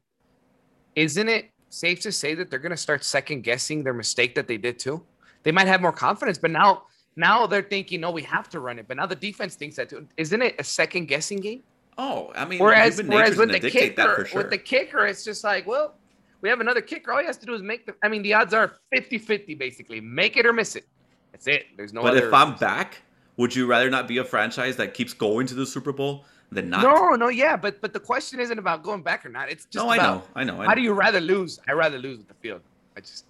Isn't 0.94 1.28
it 1.28 1.50
safe 1.68 2.00
to 2.00 2.12
say 2.12 2.34
that 2.34 2.50
they're 2.50 2.58
going 2.58 2.70
to 2.70 2.76
start 2.76 3.04
second 3.04 3.42
guessing 3.42 3.84
their 3.84 3.92
mistake 3.92 4.34
that 4.36 4.48
they 4.48 4.56
did 4.56 4.78
too? 4.78 5.04
They 5.42 5.52
might 5.52 5.66
have 5.66 5.82
more 5.82 5.92
confidence, 5.92 6.38
but 6.38 6.50
now 6.50 6.84
now 7.16 7.46
they're 7.46 7.62
thinking, 7.62 8.00
no, 8.00 8.10
we 8.10 8.22
have 8.22 8.48
to 8.50 8.60
run 8.60 8.78
it. 8.78 8.88
But 8.88 8.96
now 8.96 9.06
the 9.06 9.16
defense 9.16 9.56
thinks 9.56 9.76
that 9.76 9.90
too. 9.90 10.06
Isn't 10.16 10.40
it 10.40 10.54
a 10.58 10.64
second 10.64 11.06
guessing 11.06 11.40
game? 11.40 11.62
Oh, 11.98 12.32
I 12.36 12.44
mean, 12.44 12.60
Whereas, 12.60 13.02
whereas 13.02 13.36
with 13.36 13.50
the 13.50 13.58
kicker, 13.58 14.24
sure. 14.24 14.42
with 14.42 14.50
the 14.50 14.58
kicker, 14.58 15.04
it's 15.04 15.24
just 15.24 15.42
like, 15.42 15.66
well, 15.66 15.97
we 16.40 16.48
have 16.48 16.60
another 16.60 16.80
kicker. 16.80 17.12
All 17.12 17.20
he 17.20 17.26
has 17.26 17.36
to 17.38 17.46
do 17.46 17.54
is 17.54 17.62
make 17.62 17.86
the. 17.86 17.94
I 18.02 18.08
mean, 18.08 18.22
the 18.22 18.34
odds 18.34 18.54
are 18.54 18.74
50-50 18.94 19.58
basically. 19.58 20.00
Make 20.00 20.36
it 20.36 20.46
or 20.46 20.52
miss 20.52 20.76
it. 20.76 20.86
That's 21.32 21.46
it. 21.46 21.66
There's 21.76 21.92
no. 21.92 22.02
but 22.02 22.16
other, 22.16 22.28
if 22.28 22.34
I'm 22.34 22.56
back, 22.56 23.02
would 23.36 23.54
you 23.54 23.66
rather 23.66 23.90
not 23.90 24.08
be 24.08 24.18
a 24.18 24.24
franchise 24.24 24.76
that 24.76 24.94
keeps 24.94 25.12
going 25.12 25.46
to 25.46 25.54
the 25.54 25.66
Super 25.66 25.92
Bowl 25.92 26.24
than 26.50 26.70
not? 26.70 26.82
no, 26.82 27.14
no, 27.14 27.28
yeah, 27.28 27.56
but 27.56 27.80
but 27.80 27.92
the 27.92 28.00
question 28.00 28.40
isn't 28.40 28.58
about 28.58 28.82
going 28.82 29.02
back 29.02 29.24
or 29.24 29.28
not. 29.28 29.50
It's 29.50 29.64
just 29.64 29.84
no, 29.84 29.90
I 29.90 29.96
know, 29.96 30.22
I 30.34 30.44
know. 30.44 30.60
I 30.60 30.64
how 30.64 30.70
know. 30.70 30.74
do 30.76 30.82
you 30.82 30.92
rather 30.92 31.20
lose? 31.20 31.60
I 31.68 31.72
rather 31.72 31.98
lose 31.98 32.18
with 32.18 32.28
the 32.28 32.34
field. 32.34 32.62
I 32.96 33.00
just, 33.00 33.26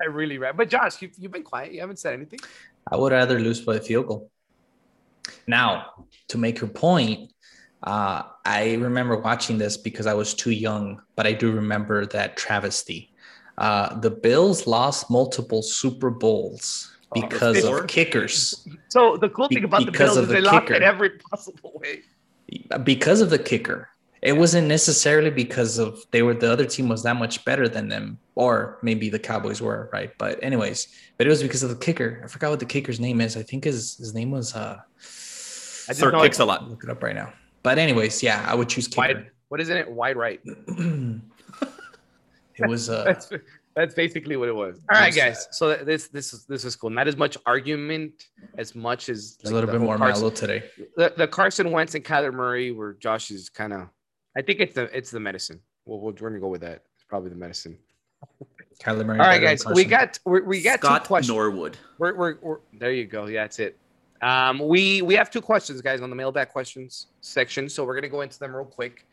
I 0.00 0.06
really 0.06 0.38
rather. 0.38 0.56
But 0.56 0.70
Josh, 0.70 1.00
you 1.02 1.10
you've 1.18 1.32
been 1.32 1.42
quiet. 1.42 1.72
You 1.72 1.80
haven't 1.80 1.98
said 1.98 2.14
anything. 2.14 2.40
I 2.90 2.96
would 2.96 3.12
rather 3.12 3.38
lose 3.38 3.60
by 3.60 3.76
a 3.76 3.80
field 3.80 4.06
goal. 4.06 4.30
Now, 5.46 6.06
to 6.28 6.38
make 6.38 6.60
your 6.60 6.68
point, 6.68 7.32
uh, 7.84 8.22
I 8.44 8.74
remember 8.74 9.16
watching 9.18 9.58
this 9.58 9.76
because 9.76 10.06
I 10.06 10.14
was 10.14 10.34
too 10.34 10.50
young, 10.50 11.00
but 11.16 11.26
I 11.26 11.32
do 11.32 11.52
remember 11.52 12.06
that 12.06 12.36
travesty. 12.36 13.12
Uh, 13.58 13.98
the 14.00 14.10
Bills 14.10 14.66
lost 14.66 15.10
multiple 15.10 15.62
Super 15.62 16.10
Bowls 16.10 16.90
Oh, 17.16 17.20
because 17.20 17.60
four? 17.64 17.80
of 17.82 17.86
kickers. 17.86 18.66
So 18.88 19.16
the 19.16 19.28
cool 19.28 19.46
thing 19.48 19.62
about 19.62 19.84
the 19.84 19.92
because 19.92 20.14
Bills 20.14 20.16
of 20.16 20.22
is 20.24 20.28
the 20.28 20.34
they 20.34 20.40
lost 20.40 20.62
kicker. 20.66 20.74
it 20.74 20.82
every 20.82 21.10
possible 21.30 21.72
way. 21.76 22.02
because 22.82 23.20
of 23.20 23.30
the 23.30 23.38
kicker. 23.38 23.88
It 24.22 24.32
wasn't 24.32 24.66
necessarily 24.68 25.30
because 25.30 25.78
of 25.78 26.02
they 26.10 26.22
were 26.22 26.32
the 26.34 26.50
other 26.50 26.64
team 26.64 26.88
was 26.88 27.02
that 27.02 27.14
much 27.16 27.44
better 27.44 27.68
than 27.68 27.88
them, 27.88 28.18
or 28.34 28.78
maybe 28.82 29.10
the 29.10 29.18
Cowboys 29.18 29.60
were, 29.60 29.90
right? 29.92 30.10
But 30.18 30.42
anyways, 30.42 30.88
but 31.18 31.26
it 31.26 31.30
was 31.30 31.42
because 31.42 31.62
of 31.62 31.68
the 31.68 31.76
kicker. 31.76 32.22
I 32.24 32.26
forgot 32.28 32.50
what 32.50 32.58
the 32.58 32.64
kicker's 32.66 32.98
name 32.98 33.20
is. 33.20 33.36
I 33.36 33.42
think 33.42 33.64
his 33.64 33.96
his 33.98 34.14
name 34.14 34.30
was 34.30 34.54
uh 34.56 34.78
I 34.80 35.90
just 35.92 36.00
Sir 36.00 36.10
know 36.10 36.22
kicks 36.22 36.40
it- 36.40 36.42
a 36.42 36.46
lot. 36.46 36.68
look 36.68 36.82
it 36.82 36.90
up 36.90 37.02
right 37.02 37.14
now. 37.14 37.32
But 37.64 37.78
anyways, 37.78 38.22
yeah, 38.22 38.44
I 38.46 38.54
would 38.54 38.68
choose 38.68 38.88
Wide. 38.96 39.30
What 39.48 39.60
isn't 39.60 39.76
it? 39.76 39.90
Wide 39.90 40.16
right. 40.16 40.40
it 40.46 41.20
was 42.68 42.88
uh 42.88 43.04
That's 43.04 43.32
that's 43.74 43.94
basically 43.94 44.36
what 44.36 44.48
it 44.48 44.54
was. 44.54 44.78
All 44.92 45.00
right, 45.00 45.06
What's 45.06 45.16
guys. 45.16 45.48
So 45.50 45.74
this 45.74 46.08
this 46.08 46.32
is 46.32 46.44
this 46.44 46.64
is 46.64 46.76
cool. 46.76 46.90
Not 46.90 47.08
as 47.08 47.16
much 47.16 47.36
argument 47.46 48.28
as 48.58 48.74
much 48.74 49.08
as 49.08 49.38
it's 49.40 49.50
a 49.50 49.54
little 49.54 49.68
bit 49.68 49.80
more 49.80 49.96
Carson, 49.96 50.22
mellow 50.22 50.30
today. 50.30 50.62
The, 50.96 51.12
the 51.16 51.26
Carson 51.26 51.72
Wentz 51.72 51.94
and 51.94 52.04
Kyler 52.04 52.32
Murray, 52.32 52.70
were 52.70 52.94
Josh 52.94 53.30
is 53.30 53.48
kind 53.48 53.72
of. 53.72 53.88
I 54.36 54.42
think 54.42 54.60
it's 54.60 54.74
the 54.74 54.94
it's 54.96 55.10
the 55.10 55.20
medicine. 55.20 55.60
Well, 55.86 56.00
we're 56.00 56.12
gonna 56.12 56.38
go 56.38 56.48
with 56.48 56.60
that. 56.60 56.82
It's 56.94 57.04
probably 57.08 57.30
the 57.30 57.36
medicine. 57.36 57.78
Kyler 58.80 59.06
Murray. 59.06 59.18
All 59.18 59.26
right, 59.26 59.40
guys. 59.40 59.64
We 59.66 59.84
got 59.84 60.18
we 60.26 60.42
we 60.42 60.60
got 60.60 60.80
Scott 60.80 61.04
two 61.04 61.08
questions. 61.08 61.34
Norwood. 61.34 61.78
We're, 61.98 62.14
we're, 62.14 62.36
we're 62.42 62.58
there. 62.74 62.92
You 62.92 63.06
go. 63.06 63.26
Yeah, 63.26 63.44
that's 63.44 63.58
it. 63.58 63.78
Um, 64.24 64.58
we 64.58 65.02
we 65.02 65.14
have 65.14 65.30
two 65.30 65.42
questions, 65.42 65.82
guys, 65.82 66.00
on 66.00 66.08
the 66.08 66.16
mailbag 66.16 66.48
questions 66.48 67.08
section. 67.20 67.68
So 67.68 67.84
we're 67.84 67.94
gonna 67.94 68.08
go 68.08 68.22
into 68.22 68.38
them 68.38 68.56
real 68.56 68.64
quick. 68.64 69.06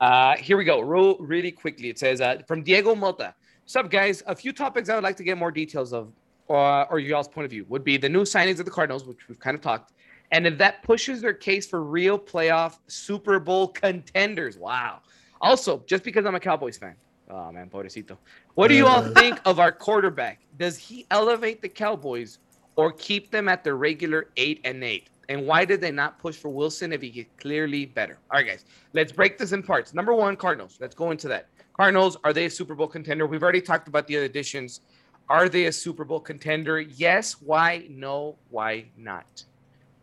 Uh, 0.00 0.36
here 0.36 0.56
we 0.56 0.64
go. 0.64 0.80
Real 0.80 1.16
really 1.18 1.50
quickly. 1.50 1.88
It 1.88 1.98
says 1.98 2.20
uh, 2.20 2.42
from 2.46 2.62
Diego 2.62 2.94
Mota. 2.94 3.34
What's 3.62 3.76
up, 3.76 3.90
guys? 3.90 4.22
A 4.26 4.34
few 4.36 4.52
topics 4.52 4.88
I 4.90 4.94
would 4.96 5.04
like 5.04 5.16
to 5.16 5.24
get 5.24 5.38
more 5.38 5.50
details 5.52 5.92
of, 5.92 6.12
uh, 6.50 6.82
or 6.90 6.98
y'all's 6.98 7.28
point 7.28 7.44
of 7.46 7.50
view, 7.50 7.64
would 7.68 7.84
be 7.84 7.96
the 7.96 8.08
new 8.08 8.22
signings 8.22 8.58
of 8.58 8.64
the 8.66 8.70
Cardinals, 8.72 9.04
which 9.06 9.28
we've 9.28 9.38
kind 9.38 9.54
of 9.54 9.62
talked, 9.62 9.92
and 10.32 10.46
if 10.46 10.58
that 10.58 10.82
pushes 10.82 11.22
their 11.22 11.32
case 11.32 11.66
for 11.66 11.82
real 11.82 12.18
playoff 12.18 12.78
Super 12.88 13.38
Bowl 13.38 13.68
contenders. 13.68 14.58
Wow. 14.58 15.00
Also, 15.40 15.82
just 15.86 16.04
because 16.04 16.26
I'm 16.26 16.34
a 16.34 16.40
Cowboys 16.40 16.76
fan. 16.76 16.94
Oh 17.30 17.50
man, 17.52 17.70
pobrecito. 17.70 18.18
What 18.54 18.68
do 18.68 18.74
you 18.74 18.86
all 18.86 18.98
Uh. 19.04 19.10
think 19.14 19.40
of 19.46 19.58
our 19.58 19.72
quarterback? 19.72 20.40
Does 20.58 20.76
he 20.76 21.06
elevate 21.10 21.62
the 21.62 21.68
Cowboys 21.68 22.38
or 22.76 22.92
keep 22.92 23.30
them 23.30 23.48
at 23.48 23.64
their 23.64 23.76
regular 23.76 24.28
eight 24.36 24.60
and 24.64 24.82
eight? 24.82 25.08
And 25.28 25.46
why 25.46 25.64
did 25.64 25.80
they 25.80 25.90
not 25.90 26.18
push 26.18 26.36
for 26.36 26.48
Wilson 26.48 26.92
if 26.92 27.00
he 27.00 27.10
get 27.10 27.36
clearly 27.38 27.86
better? 27.86 28.18
All 28.30 28.38
right, 28.38 28.46
guys, 28.46 28.64
let's 28.92 29.12
break 29.12 29.38
this 29.38 29.52
in 29.52 29.62
parts. 29.62 29.94
Number 29.94 30.14
one, 30.14 30.36
Cardinals. 30.36 30.78
Let's 30.80 30.94
go 30.94 31.10
into 31.10 31.28
that. 31.28 31.48
Cardinals, 31.74 32.16
are 32.24 32.32
they 32.32 32.46
a 32.46 32.50
Super 32.50 32.74
Bowl 32.74 32.86
contender? 32.86 33.26
We've 33.26 33.42
already 33.42 33.62
talked 33.62 33.88
about 33.88 34.06
the 34.06 34.16
other 34.16 34.26
additions. 34.26 34.80
Are 35.28 35.48
they 35.48 35.66
a 35.66 35.72
Super 35.72 36.04
Bowl 36.04 36.20
contender? 36.20 36.80
Yes. 36.80 37.40
Why? 37.40 37.86
No. 37.88 38.36
Why 38.50 38.86
not? 38.96 39.44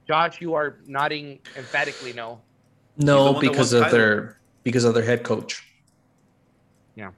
Josh, 0.08 0.41
you 0.41 0.56
are 0.56 0.80
nodding 0.88 1.40
emphatically 1.56 2.14
no. 2.14 2.41
The 2.98 3.06
No, 3.06 3.40
because 3.40 3.74
of 3.74 3.91
their 3.91 4.40
because 4.64 4.84
of 4.84 4.96
their 4.96 5.04
head 5.04 5.24
coach. 5.24 5.64
Yeah. 6.96 7.12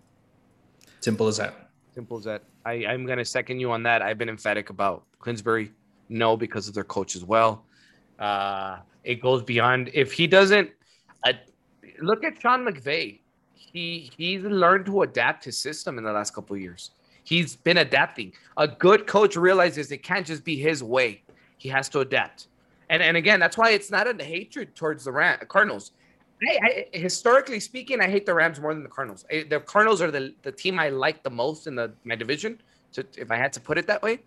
Simple 1.00 1.28
as 1.28 1.38
that. 1.38 1.70
Simple 1.96 2.18
as 2.18 2.26
that. 2.26 2.44
I, 2.66 2.86
I'm 2.86 3.06
going 3.06 3.18
to 3.18 3.26
second 3.26 3.60
you 3.60 3.72
on 3.72 3.84
that. 3.84 4.02
I've 4.02 4.18
been 4.18 4.30
emphatic 4.30 4.70
about 4.70 5.04
Kingsbury. 5.24 5.72
No, 6.10 6.36
because 6.36 6.68
of 6.68 6.74
their 6.74 6.84
coach 6.84 7.16
as 7.16 7.24
well. 7.24 7.66
Uh, 8.20 8.78
it 9.04 9.22
goes 9.22 9.42
beyond. 9.42 9.90
If 9.94 10.14
he 10.14 10.28
doesn't, 10.28 10.70
uh, 11.26 11.34
look 12.02 12.24
at 12.24 12.40
Sean 12.42 12.66
McVay. 12.66 13.20
He 13.56 14.12
he's 14.18 14.44
learned 14.44 14.86
to 14.88 15.04
adapt 15.04 15.46
his 15.46 15.58
system 15.58 15.98
in 15.98 16.04
the 16.04 16.12
last 16.12 16.34
couple 16.34 16.56
of 16.56 16.62
years. 16.62 16.92
He's 17.24 17.56
been 17.56 17.78
adapting. 17.78 18.34
A 18.58 18.68
good 18.68 19.08
coach 19.08 19.36
realizes 19.36 19.92
it 19.92 20.04
can't 20.04 20.26
just 20.26 20.44
be 20.44 20.58
his 20.58 20.84
way. 20.84 21.24
He 21.58 21.70
has 21.70 21.88
to 21.90 22.00
adapt. 22.02 22.48
And 22.90 23.02
and 23.02 23.16
again, 23.16 23.40
that's 23.40 23.58
why 23.58 23.72
it's 23.72 23.90
not 23.90 24.08
a 24.08 24.24
hatred 24.24 24.76
towards 24.76 25.06
the 25.06 25.12
Cardinals. 25.48 25.92
I, 26.44 26.86
I, 26.94 26.98
historically 26.98 27.60
speaking, 27.60 28.02
I 28.02 28.10
hate 28.10 28.26
the 28.26 28.34
Rams 28.34 28.60
more 28.60 28.74
than 28.74 28.84
the 28.84 28.90
Cardinals. 28.90 29.26
I- 29.32 29.46
the 29.50 29.60
Cardinals 29.60 30.02
are 30.02 30.12
the, 30.12 30.34
the 30.42 30.52
team 30.52 30.80
I 30.80 30.90
like 30.90 31.24
the 31.24 31.30
most 31.30 31.68
in 31.68 31.76
the 31.76 31.94
my 32.04 32.16
division. 32.16 32.62
So 32.92 33.04
if 33.18 33.32
I 33.32 33.38
had 33.38 33.54
to 33.54 33.62
put 33.62 33.78
it 33.78 33.88
that 33.88 34.02
way, 34.02 34.20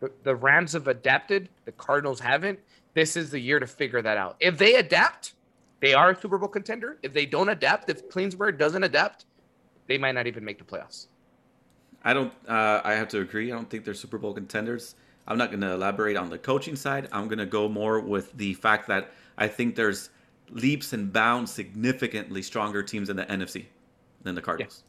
the, 0.00 0.10
the 0.24 0.34
Rams 0.34 0.72
have 0.72 0.88
adapted. 0.88 1.48
The 1.64 1.72
Cardinals 1.72 2.20
haven't. 2.20 2.58
This 2.94 3.16
is 3.16 3.30
the 3.30 3.38
year 3.38 3.58
to 3.60 3.66
figure 3.66 4.02
that 4.02 4.16
out. 4.16 4.36
If 4.40 4.58
they 4.58 4.76
adapt, 4.76 5.34
they 5.80 5.94
are 5.94 6.10
a 6.10 6.20
Super 6.20 6.38
Bowl 6.38 6.48
contender. 6.48 6.98
If 7.02 7.12
they 7.12 7.26
don't 7.26 7.48
adapt, 7.48 7.88
if 7.90 8.08
Kingsbury 8.10 8.52
doesn't 8.52 8.82
adapt, 8.82 9.26
they 9.86 9.98
might 9.98 10.12
not 10.12 10.26
even 10.26 10.44
make 10.44 10.58
the 10.58 10.64
playoffs. 10.64 11.06
I 12.04 12.12
don't. 12.12 12.32
Uh, 12.46 12.80
I 12.84 12.94
have 12.94 13.08
to 13.08 13.20
agree. 13.20 13.50
I 13.50 13.54
don't 13.54 13.68
think 13.68 13.84
they're 13.84 13.94
Super 13.94 14.18
Bowl 14.18 14.34
contenders. 14.34 14.94
I'm 15.26 15.38
not 15.38 15.50
going 15.50 15.62
to 15.62 15.72
elaborate 15.72 16.16
on 16.16 16.28
the 16.28 16.38
coaching 16.38 16.76
side. 16.76 17.08
I'm 17.10 17.28
going 17.28 17.38
to 17.38 17.46
go 17.46 17.68
more 17.68 18.00
with 18.00 18.36
the 18.36 18.54
fact 18.54 18.88
that 18.88 19.10
I 19.38 19.48
think 19.48 19.74
there's 19.74 20.10
leaps 20.50 20.92
and 20.92 21.12
bounds 21.12 21.52
significantly 21.52 22.42
stronger 22.42 22.82
teams 22.82 23.08
in 23.10 23.16
the 23.16 23.24
NFC 23.26 23.66
than 24.22 24.34
the 24.34 24.42
Cardinals. 24.42 24.84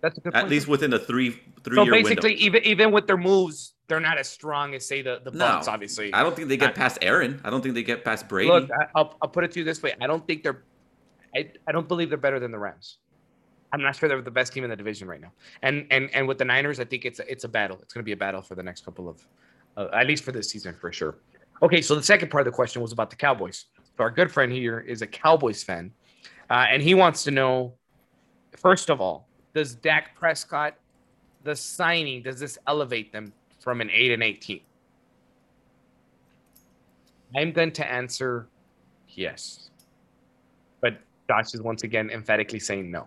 That's 0.00 0.18
a 0.18 0.20
good 0.20 0.34
At 0.34 0.40
point. 0.42 0.50
least 0.50 0.66
within 0.68 0.92
a 0.94 0.98
three 0.98 1.40
three 1.62 1.76
so 1.76 1.84
year 1.84 1.92
basically, 1.92 2.30
window. 2.30 2.44
even 2.44 2.64
even 2.64 2.92
with 2.92 3.06
their 3.06 3.16
moves, 3.16 3.74
they're 3.86 4.00
not 4.00 4.18
as 4.18 4.28
strong 4.28 4.74
as 4.74 4.84
say 4.84 5.00
the 5.00 5.20
the 5.22 5.30
No. 5.30 5.44
Bucs. 5.44 5.68
Obviously, 5.68 6.12
I 6.12 6.22
don't 6.24 6.34
think 6.34 6.48
they 6.48 6.56
get 6.56 6.70
I- 6.70 6.72
past 6.72 6.98
Aaron. 7.02 7.40
I 7.44 7.50
don't 7.50 7.62
think 7.62 7.74
they 7.74 7.84
get 7.84 8.04
past 8.04 8.28
Brady. 8.28 8.50
Look, 8.50 8.68
I, 8.72 8.86
I'll, 8.96 9.16
I'll 9.22 9.28
put 9.28 9.44
it 9.44 9.52
to 9.52 9.60
you 9.60 9.64
this 9.64 9.80
way: 9.82 9.94
I 10.00 10.08
don't 10.08 10.26
think 10.26 10.42
they're, 10.42 10.64
I, 11.36 11.50
I 11.68 11.72
don't 11.72 11.86
believe 11.86 12.08
they're 12.08 12.18
better 12.18 12.40
than 12.40 12.50
the 12.50 12.58
Rams. 12.58 12.98
I'm 13.72 13.80
not 13.80 13.94
sure 13.96 14.08
they're 14.08 14.20
the 14.20 14.30
best 14.30 14.52
team 14.52 14.64
in 14.64 14.70
the 14.70 14.76
division 14.76 15.06
right 15.06 15.20
now. 15.20 15.30
And 15.62 15.86
and 15.92 16.10
and 16.14 16.26
with 16.26 16.38
the 16.38 16.44
Niners, 16.44 16.80
I 16.80 16.84
think 16.84 17.04
it's 17.04 17.20
a, 17.20 17.30
it's 17.30 17.44
a 17.44 17.48
battle. 17.48 17.78
It's 17.80 17.94
going 17.94 18.02
to 18.02 18.04
be 18.04 18.12
a 18.12 18.16
battle 18.16 18.42
for 18.42 18.56
the 18.56 18.62
next 18.62 18.84
couple 18.84 19.08
of, 19.08 19.24
uh, 19.76 19.86
at 19.94 20.08
least 20.08 20.24
for 20.24 20.32
this 20.32 20.50
season 20.50 20.74
for 20.74 20.90
sure. 20.92 21.18
Okay, 21.62 21.80
so 21.80 21.94
the 21.94 22.02
second 22.02 22.28
part 22.28 22.40
of 22.40 22.52
the 22.52 22.56
question 22.56 22.82
was 22.82 22.90
about 22.90 23.08
the 23.08 23.14
Cowboys. 23.16 23.66
Our 23.98 24.10
good 24.10 24.32
friend 24.32 24.50
here 24.50 24.80
is 24.80 25.02
a 25.02 25.06
Cowboys 25.06 25.62
fan, 25.62 25.92
uh, 26.50 26.66
and 26.70 26.82
he 26.82 26.94
wants 26.94 27.22
to 27.24 27.30
know, 27.30 27.74
first 28.56 28.90
of 28.90 29.00
all, 29.00 29.28
does 29.54 29.74
Dak 29.74 30.16
Prescott, 30.16 30.74
the 31.44 31.54
signing, 31.54 32.22
does 32.22 32.40
this 32.40 32.58
elevate 32.66 33.12
them 33.12 33.32
from 33.60 33.80
an 33.80 33.90
eight 33.90 34.10
and 34.10 34.22
eight 34.22 34.40
team? 34.40 34.60
I'm 37.36 37.52
going 37.52 37.72
to 37.72 37.86
answer 37.86 38.48
yes. 39.08 39.70
But 40.80 40.98
Josh 41.28 41.54
is 41.54 41.62
once 41.62 41.82
again 41.84 42.10
emphatically 42.10 42.58
saying 42.58 42.90
no. 42.90 43.06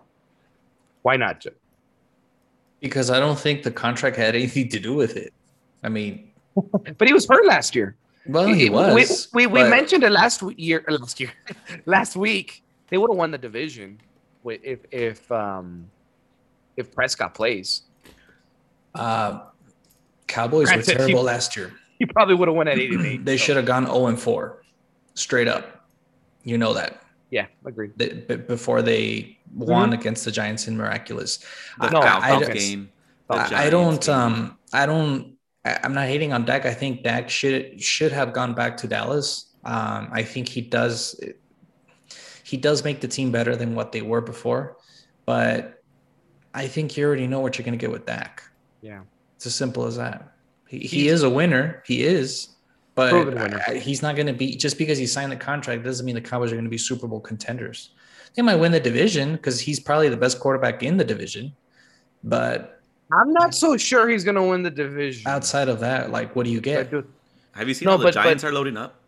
Why 1.02 1.16
not, 1.16 1.40
Joe? 1.40 1.50
Because 2.80 3.10
I 3.10 3.20
don't 3.20 3.38
think 3.38 3.62
the 3.62 3.70
contract 3.70 4.16
had 4.16 4.34
anything 4.34 4.68
to 4.70 4.80
do 4.80 4.94
with 4.94 5.16
it. 5.16 5.32
I 5.82 5.88
mean, 5.88 6.30
But 6.98 7.06
he 7.06 7.14
was 7.14 7.26
hurt 7.26 7.46
last 7.46 7.74
year. 7.74 7.96
Well, 8.28 8.46
he 8.48 8.70
was. 8.70 9.28
We, 9.32 9.46
we, 9.46 9.52
we 9.52 9.60
but- 9.62 9.70
mentioned 9.70 10.04
it 10.04 10.10
last 10.12 10.42
year, 10.56 10.84
last 10.88 11.20
year, 11.20 11.32
last 11.86 12.16
week. 12.16 12.62
They 12.88 12.98
would 12.98 13.10
have 13.10 13.16
won 13.18 13.30
the 13.32 13.38
division 13.38 14.00
if 14.44 14.80
if 14.92 15.30
um 15.32 15.90
if 16.76 16.94
Prescott 16.94 17.34
plays. 17.34 17.82
Uh, 18.94 19.40
Cowboys 20.26 20.68
were 20.68 20.74
Granted, 20.74 20.90
he- 20.92 20.96
terrible 20.96 21.22
last 21.22 21.56
year. 21.56 21.72
He 21.98 22.06
probably 22.06 22.34
would 22.34 22.48
have 22.48 22.56
won 22.56 22.68
at 22.68 22.78
eight. 22.78 22.90
They 23.24 23.36
so, 23.36 23.44
should 23.44 23.56
have 23.56 23.64
gone 23.66 23.86
0 23.86 24.06
and 24.06 24.20
4, 24.20 24.62
straight 25.14 25.48
up. 25.48 25.86
You 26.44 26.58
know 26.58 26.74
that. 26.74 27.02
Yeah, 27.30 27.46
agreed. 27.64 27.92
They- 27.96 28.12
b- 28.12 28.36
before 28.36 28.82
they 28.82 29.38
won 29.54 29.92
against 29.92 30.24
the 30.24 30.30
Giants 30.30 30.68
in 30.68 30.76
miraculous. 30.76 31.38
the 31.80 31.90
no, 31.90 32.00
I 32.00 32.20
Falcons 32.28 32.46
don't- 32.48 32.56
game. 32.58 32.90
I, 33.28 33.66
I 33.66 33.70
don't. 33.70 34.00
game. 34.04 34.14
Um, 34.14 34.58
I 34.72 34.86
don't. 34.86 35.35
I, 35.66 35.78
I'm 35.82 35.92
not 35.92 36.06
hating 36.06 36.32
on 36.32 36.44
Dak. 36.44 36.64
I 36.64 36.72
think 36.74 37.02
Dak 37.02 37.28
should 37.28 37.82
should 37.82 38.12
have 38.12 38.32
gone 38.32 38.54
back 38.54 38.76
to 38.78 38.86
Dallas. 38.88 39.54
Um, 39.64 40.08
I 40.12 40.22
think 40.22 40.48
he 40.48 40.60
does. 40.60 41.20
He 42.44 42.56
does 42.56 42.84
make 42.84 43.00
the 43.00 43.08
team 43.08 43.32
better 43.32 43.56
than 43.56 43.74
what 43.74 43.90
they 43.90 44.02
were 44.02 44.20
before, 44.20 44.76
but 45.24 45.82
I 46.54 46.68
think 46.68 46.96
you 46.96 47.04
already 47.04 47.26
know 47.26 47.40
what 47.40 47.58
you're 47.58 47.64
going 47.64 47.76
to 47.78 47.82
get 47.82 47.90
with 47.90 48.06
Dak. 48.06 48.42
Yeah. 48.80 49.00
It's 49.34 49.46
as 49.46 49.54
simple 49.54 49.84
as 49.84 49.96
that. 49.96 50.32
He, 50.68 50.78
he 50.78 51.08
is 51.08 51.22
a 51.24 51.30
winner. 51.30 51.82
He 51.86 52.02
is, 52.04 52.56
but 52.94 53.10
I- 53.68 53.74
he's 53.78 54.00
not 54.00 54.14
going 54.14 54.28
to 54.28 54.32
be 54.32 54.56
just 54.56 54.78
because 54.78 54.96
he 54.96 55.06
signed 55.06 55.32
the 55.32 55.36
contract 55.36 55.82
doesn't 55.82 56.06
mean 56.06 56.14
the 56.14 56.20
Cowboys 56.20 56.52
are 56.52 56.54
going 56.54 56.64
to 56.64 56.70
be 56.70 56.78
Super 56.78 57.08
Bowl 57.08 57.20
contenders. 57.20 57.90
They 58.34 58.42
might 58.42 58.56
win 58.56 58.70
the 58.72 58.80
division 58.80 59.32
because 59.32 59.58
he's 59.60 59.80
probably 59.80 60.08
the 60.08 60.16
best 60.16 60.38
quarterback 60.40 60.82
in 60.82 60.96
the 60.98 61.04
division, 61.04 61.54
but 62.22 62.75
I'm 63.12 63.32
not 63.32 63.54
so 63.54 63.76
sure 63.76 64.08
he's 64.08 64.24
going 64.24 64.34
to 64.34 64.42
win 64.42 64.62
the 64.62 64.70
division. 64.70 65.28
outside 65.28 65.68
of 65.68 65.80
that, 65.80 66.10
like, 66.10 66.34
what 66.34 66.44
do 66.44 66.50
you 66.50 66.60
get? 66.60 66.90
Have 67.52 67.68
you 67.68 67.74
seen 67.74 67.86
No, 67.86 67.92
how 67.92 67.96
the 67.98 68.04
but- 68.04 68.14
but- 68.14 68.22
Giants 68.22 68.44
are 68.44 68.52
loading 68.52 68.76
up? 68.76 69.00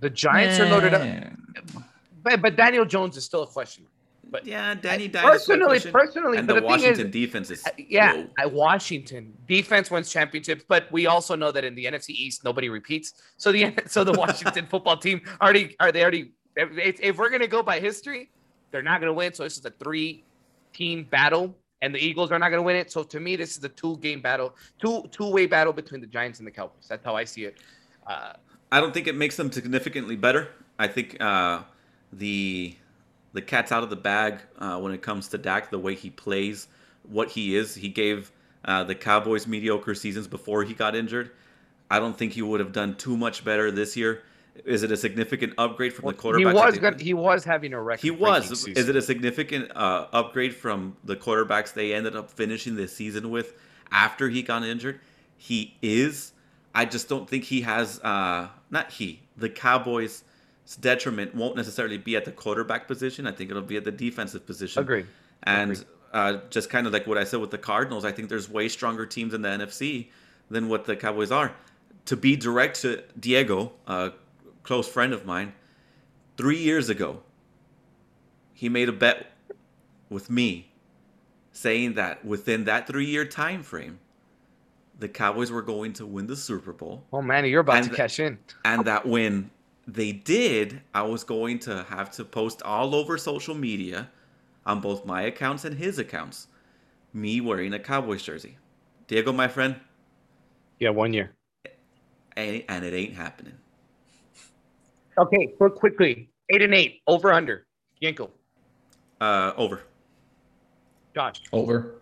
The 0.00 0.08
Giants 0.10 0.58
are 0.58 0.66
loaded 0.68 0.94
up, 0.94 1.82
but, 2.22 2.40
but 2.40 2.56
Daniel 2.56 2.86
Jones 2.86 3.16
is 3.18 3.24
still 3.24 3.42
a 3.42 3.46
question. 3.46 3.84
But 4.30 4.46
Yeah, 4.46 4.74
Danny 4.74 5.08
Dimes. 5.08 5.26
personally, 5.44 5.78
personally, 5.80 6.38
and 6.38 6.46
but 6.46 6.54
the, 6.54 6.60
the, 6.62 6.66
thing 6.66 6.70
Washington 6.70 7.06
is, 7.08 7.12
defense 7.12 7.50
is 7.50 7.62
Uh, 7.66 7.70
yeah, 7.76 8.14
whoa. 8.14 8.26
at 8.38 8.50
Washington, 8.52 9.36
defense 9.46 9.90
wins 9.90 10.10
championships, 10.10 10.64
but 10.66 10.90
we 10.90 11.06
also 11.06 11.36
know 11.36 11.52
that 11.52 11.64
in 11.64 11.74
the 11.74 11.84
NFC 11.84 12.10
East, 12.10 12.42
nobody 12.42 12.70
repeats. 12.70 13.12
So 13.36 13.52
the 13.52 13.74
so 13.86 14.02
the 14.04 14.12
Washington 14.12 14.66
football 14.70 14.96
team 14.96 15.20
already 15.42 15.76
are 15.78 15.92
they 15.92 16.00
already 16.00 16.32
if, 16.56 16.98
if 17.00 17.18
we're 17.18 17.28
gonna 17.28 17.46
go 17.46 17.62
by 17.62 17.78
history, 17.78 18.30
they're 18.70 18.80
not 18.82 19.00
gonna 19.00 19.12
win. 19.12 19.34
So 19.34 19.42
this 19.42 19.58
is 19.58 19.66
a 19.66 19.70
three 19.70 20.24
team 20.72 21.04
battle, 21.04 21.54
and 21.82 21.94
the 21.94 21.98
Eagles 21.98 22.32
are 22.32 22.38
not 22.38 22.48
gonna 22.48 22.62
win 22.62 22.76
it. 22.76 22.90
So 22.90 23.02
to 23.02 23.20
me, 23.20 23.36
this 23.36 23.58
is 23.58 23.64
a 23.64 23.68
two 23.68 23.98
game 23.98 24.22
battle, 24.22 24.54
two 24.80 25.04
two 25.10 25.30
way 25.30 25.46
battle 25.46 25.72
between 25.72 26.00
the 26.00 26.06
Giants 26.06 26.38
and 26.38 26.46
the 26.46 26.50
Cowboys. 26.50 26.86
That's 26.88 27.04
how 27.04 27.14
I 27.14 27.24
see 27.24 27.44
it. 27.44 27.58
Uh, 28.06 28.32
I 28.70 28.80
don't 28.80 28.94
think 28.94 29.06
it 29.06 29.16
makes 29.16 29.36
them 29.36 29.52
significantly 29.52 30.16
better. 30.16 30.48
I 30.78 30.88
think 30.88 31.20
uh, 31.20 31.62
the 32.12 32.74
the 33.34 33.42
cat's 33.42 33.72
out 33.72 33.82
of 33.82 33.90
the 33.90 33.96
bag 33.96 34.38
uh, 34.58 34.78
when 34.78 34.92
it 34.92 35.02
comes 35.02 35.28
to 35.28 35.38
Dak, 35.38 35.70
the 35.70 35.78
way 35.78 35.94
he 35.94 36.08
plays, 36.08 36.68
what 37.02 37.28
he 37.30 37.56
is. 37.56 37.74
He 37.74 37.88
gave 37.88 38.30
uh, 38.64 38.84
the 38.84 38.94
Cowboys 38.94 39.46
mediocre 39.46 39.94
seasons 39.94 40.26
before 40.26 40.64
he 40.64 40.74
got 40.74 40.94
injured. 40.94 41.32
I 41.90 41.98
don't 41.98 42.16
think 42.16 42.32
he 42.32 42.42
would 42.42 42.60
have 42.60 42.72
done 42.72 42.94
too 42.94 43.16
much 43.16 43.44
better 43.44 43.70
this 43.70 43.96
year. 43.96 44.22
Is 44.64 44.82
it 44.82 44.92
a 44.92 44.96
significant 44.96 45.54
upgrade 45.58 45.92
from 45.94 46.06
the 46.06 46.12
he 46.12 46.18
quarterback? 46.18 46.54
was 46.54 46.78
good. 46.78 47.00
He 47.00 47.14
was 47.14 47.42
having 47.44 47.72
a 47.72 47.80
record. 47.80 48.02
He 48.02 48.10
was. 48.10 48.66
Is 48.68 48.88
it 48.88 48.96
a 48.96 49.02
significant 49.02 49.70
uh, 49.74 50.08
upgrade 50.12 50.54
from 50.54 50.96
the 51.04 51.16
quarterbacks 51.16 51.72
they 51.72 51.94
ended 51.94 52.14
up 52.16 52.30
finishing 52.30 52.76
the 52.76 52.86
season 52.86 53.30
with 53.30 53.54
after 53.90 54.28
he 54.28 54.42
got 54.42 54.62
injured? 54.62 55.00
He 55.36 55.76
is. 55.82 56.32
I 56.74 56.84
just 56.84 57.08
don't 57.08 57.28
think 57.28 57.44
he 57.44 57.62
has. 57.62 57.98
Uh, 58.00 58.48
not 58.70 58.92
he. 58.92 59.20
The 59.36 59.48
Cowboys' 59.48 60.22
detriment 60.80 61.34
won't 61.34 61.56
necessarily 61.56 61.98
be 61.98 62.14
at 62.16 62.24
the 62.24 62.32
quarterback 62.32 62.86
position. 62.86 63.26
I 63.26 63.32
think 63.32 63.50
it'll 63.50 63.62
be 63.62 63.76
at 63.78 63.84
the 63.84 63.90
defensive 63.90 64.46
position. 64.46 64.82
Agreed. 64.82 65.06
And 65.44 65.72
Agreed. 65.72 65.86
uh, 66.12 66.38
just 66.50 66.70
kind 66.70 66.86
of 66.86 66.92
like 66.92 67.06
what 67.06 67.18
I 67.18 67.24
said 67.24 67.40
with 67.40 67.50
the 67.50 67.58
Cardinals, 67.58 68.04
I 68.04 68.12
think 68.12 68.28
there's 68.28 68.48
way 68.50 68.68
stronger 68.68 69.06
teams 69.06 69.34
in 69.34 69.42
the 69.42 69.48
NFC 69.48 70.08
than 70.50 70.68
what 70.68 70.84
the 70.84 70.94
Cowboys 70.94 71.32
are. 71.32 71.52
To 72.06 72.16
be 72.16 72.36
direct 72.36 72.82
to 72.82 73.02
Diego, 73.18 73.72
a 73.86 74.12
close 74.62 74.88
friend 74.88 75.12
of 75.12 75.24
mine, 75.26 75.52
three 76.36 76.58
years 76.58 76.88
ago, 76.88 77.22
he 78.52 78.68
made 78.68 78.88
a 78.88 78.92
bet 78.92 79.26
with 80.08 80.30
me 80.30 80.72
saying 81.52 81.94
that 81.94 82.24
within 82.24 82.64
that 82.64 82.86
three 82.86 83.06
year 83.06 83.24
time 83.24 83.62
frame, 83.62 83.98
the 84.98 85.08
Cowboys 85.08 85.50
were 85.50 85.62
going 85.62 85.92
to 85.94 86.06
win 86.06 86.26
the 86.26 86.36
Super 86.36 86.72
Bowl 86.72 87.04
Oh 87.12 87.22
man, 87.22 87.44
you're 87.46 87.60
about 87.60 87.82
to 87.84 87.90
the- 87.90 87.96
cash 87.96 88.20
in. 88.20 88.38
and 88.64 88.84
that 88.84 89.06
when 89.06 89.50
they 89.86 90.12
did, 90.12 90.80
I 90.94 91.02
was 91.02 91.24
going 91.24 91.58
to 91.60 91.82
have 91.84 92.10
to 92.12 92.24
post 92.24 92.62
all 92.62 92.94
over 92.94 93.18
social 93.18 93.54
media 93.54 94.10
on 94.64 94.80
both 94.80 95.04
my 95.04 95.22
accounts 95.22 95.64
and 95.64 95.76
his 95.76 95.98
accounts 95.98 96.46
me 97.12 97.40
wearing 97.40 97.72
a 97.74 97.78
Cowboys 97.80 98.22
jersey. 98.22 98.56
Diego, 99.08 99.32
my 99.32 99.48
friend, 99.48 99.76
Yeah, 100.78 100.90
one 100.90 101.12
year. 101.12 101.32
and, 102.36 102.62
and 102.68 102.84
it 102.84 102.94
ain't 102.94 103.14
happening. 103.14 103.54
Okay, 105.18 105.46
quick, 105.58 105.74
quickly. 105.74 106.28
Eight 106.50 106.62
and 106.62 106.74
eight, 106.74 107.00
over 107.06 107.32
under. 107.32 107.66
Yenko, 108.02 108.30
Uh, 109.20 109.52
over. 109.56 109.82
Josh, 111.14 111.42
Over. 111.52 112.00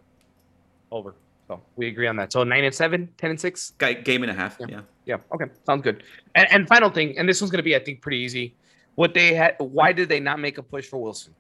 over. 0.91 1.15
So 1.49 1.61
we 1.77 1.89
agree 1.89 2.07
on 2.07 2.15
that. 2.17 2.33
So 2.33 2.45
nine 2.45 2.63
and 2.65 2.75
seven, 2.75 3.09
10 3.19 3.31
and 3.31 3.41
six. 3.41 3.73
Guy, 3.79 3.93
game 3.95 4.23
and 4.23 4.31
a 4.31 4.35
half. 4.35 4.57
Yeah. 4.61 4.67
Yeah. 4.69 4.81
Yeah. 5.05 5.17
Okay. 5.35 5.47
Sounds 5.67 5.83
good. 5.83 6.05
And, 6.37 6.49
and 6.53 6.69
final 6.69 6.91
thing, 6.91 7.19
and 7.19 7.29
this 7.29 7.41
one's 7.41 7.51
going 7.51 7.59
to 7.59 7.65
be, 7.65 7.75
I 7.75 7.81
think, 7.81 8.01
pretty 8.01 8.19
easy. 8.19 8.55
What 8.95 9.13
they 9.15 9.35
had, 9.35 9.57
why 9.59 9.93
did 9.93 10.09
they 10.09 10.21
not 10.21 10.39
make 10.39 10.59
a 10.59 10.63
push 10.63 10.87
for 10.87 11.03
Wilson? 11.03 11.35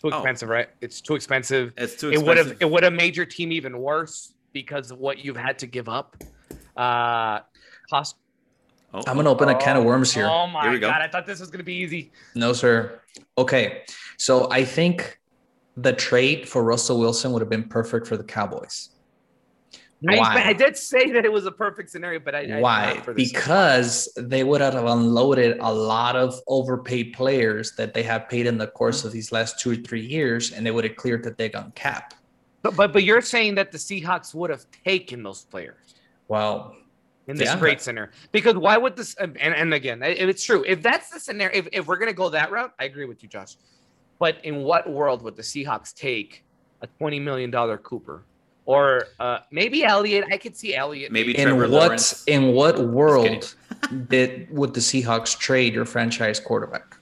Too 0.00 0.10
Oh. 0.12 0.18
expensive, 0.18 0.48
right? 0.48 0.68
It's 0.80 1.00
too 1.00 1.16
expensive. 1.16 1.72
It's 1.76 1.96
too 1.96 2.10
It 2.12 2.18
would 2.18 2.36
have, 2.36 2.46
expensive. 2.46 2.62
it 2.62 2.70
would 2.70 2.84
have 2.84 2.92
made 2.92 3.16
your 3.16 3.26
team 3.26 3.50
even 3.50 3.78
worse 3.78 4.32
because 4.52 4.90
of 4.92 4.98
what 4.98 5.24
you've 5.24 5.36
had 5.36 5.58
to 5.60 5.66
give 5.66 5.88
up. 5.88 6.16
Uh, 6.76 7.40
cost. 7.90 8.16
Oh, 8.96 9.02
I'm 9.06 9.16
gonna 9.16 9.30
open 9.30 9.50
a 9.50 9.58
can 9.58 9.76
of 9.76 9.84
oh, 9.84 9.86
worms 9.86 10.12
here. 10.14 10.26
Oh 10.26 10.46
my 10.46 10.70
Here 10.70 10.78
god! 10.78 11.02
I 11.02 11.08
thought 11.08 11.26
this 11.26 11.40
was 11.40 11.50
going 11.50 11.58
to 11.58 11.64
be 11.64 11.74
easy. 11.74 12.12
No, 12.34 12.54
sir. 12.54 13.00
Okay. 13.36 13.82
So 14.16 14.50
I 14.50 14.64
think 14.64 15.20
the 15.76 15.92
trade 15.92 16.48
for 16.48 16.64
Russell 16.64 16.98
Wilson 16.98 17.32
would 17.32 17.42
have 17.42 17.50
been 17.50 17.68
perfect 17.68 18.06
for 18.06 18.16
the 18.16 18.24
Cowboys. 18.24 18.90
I, 20.08 20.16
Why? 20.16 20.42
I 20.46 20.52
did 20.54 20.76
say 20.78 21.10
that 21.10 21.26
it 21.26 21.32
was 21.32 21.44
a 21.44 21.52
perfect 21.52 21.90
scenario, 21.90 22.20
but 22.20 22.34
I, 22.34 22.58
I 22.58 22.60
Why? 22.60 22.94
not 22.94 23.04
for 23.04 23.12
this. 23.12 23.32
Because 23.32 24.08
they 24.16 24.44
would 24.44 24.62
have 24.62 24.74
unloaded 24.74 25.58
a 25.60 25.72
lot 25.72 26.16
of 26.16 26.38
overpaid 26.48 27.12
players 27.12 27.72
that 27.76 27.92
they 27.92 28.02
have 28.02 28.28
paid 28.30 28.46
in 28.46 28.56
the 28.56 28.66
course 28.66 29.04
of 29.04 29.12
these 29.12 29.30
last 29.30 29.58
two 29.60 29.72
or 29.72 29.76
three 29.76 30.04
years, 30.04 30.52
and 30.52 30.64
they 30.64 30.70
would 30.70 30.84
have 30.84 30.96
cleared 30.96 31.22
the 31.22 31.32
dig 31.32 31.54
on 31.54 31.70
cap. 31.72 32.14
But, 32.62 32.76
but 32.76 32.92
but 32.92 33.04
you're 33.04 33.20
saying 33.20 33.56
that 33.56 33.72
the 33.72 33.78
Seahawks 33.78 34.34
would 34.34 34.50
have 34.50 34.64
taken 34.84 35.22
those 35.22 35.44
players 35.44 35.94
Well, 36.28 36.74
in 37.28 37.36
this 37.36 37.48
Yeah. 37.48 37.58
great 37.58 37.80
center 37.80 38.10
because 38.32 38.54
why 38.54 38.76
would 38.76 38.96
this? 38.96 39.14
And, 39.16 39.36
and 39.40 39.74
again, 39.74 40.02
if 40.02 40.28
it's 40.28 40.44
true, 40.44 40.64
if 40.66 40.82
that's 40.82 41.10
the 41.10 41.18
scenario, 41.20 41.56
if, 41.58 41.68
if 41.72 41.86
we're 41.86 41.98
gonna 41.98 42.12
go 42.12 42.28
that 42.30 42.50
route, 42.50 42.72
I 42.78 42.84
agree 42.84 43.04
with 43.06 43.22
you, 43.22 43.28
Josh. 43.28 43.56
But 44.18 44.38
in 44.44 44.62
what 44.62 44.88
world 44.88 45.22
would 45.22 45.36
the 45.36 45.42
Seahawks 45.42 45.94
take 45.94 46.44
a 46.82 46.86
twenty 46.86 47.20
million 47.20 47.50
dollar 47.50 47.78
Cooper 47.78 48.22
or 48.64 49.04
uh, 49.20 49.38
maybe 49.50 49.84
Elliott. 49.84 50.24
I 50.30 50.38
could 50.38 50.56
see 50.56 50.74
Elliott. 50.74 51.12
Maybe 51.12 51.36
In 51.38 51.44
Trevor 51.48 51.62
what 51.62 51.70
Lawrence. 51.70 52.24
in 52.24 52.52
what 52.52 52.78
world 52.80 53.54
did 54.08 54.48
would 54.56 54.74
the 54.74 54.80
Seahawks 54.80 55.38
trade 55.38 55.74
your 55.74 55.84
franchise 55.84 56.40
quarterback? 56.40 56.96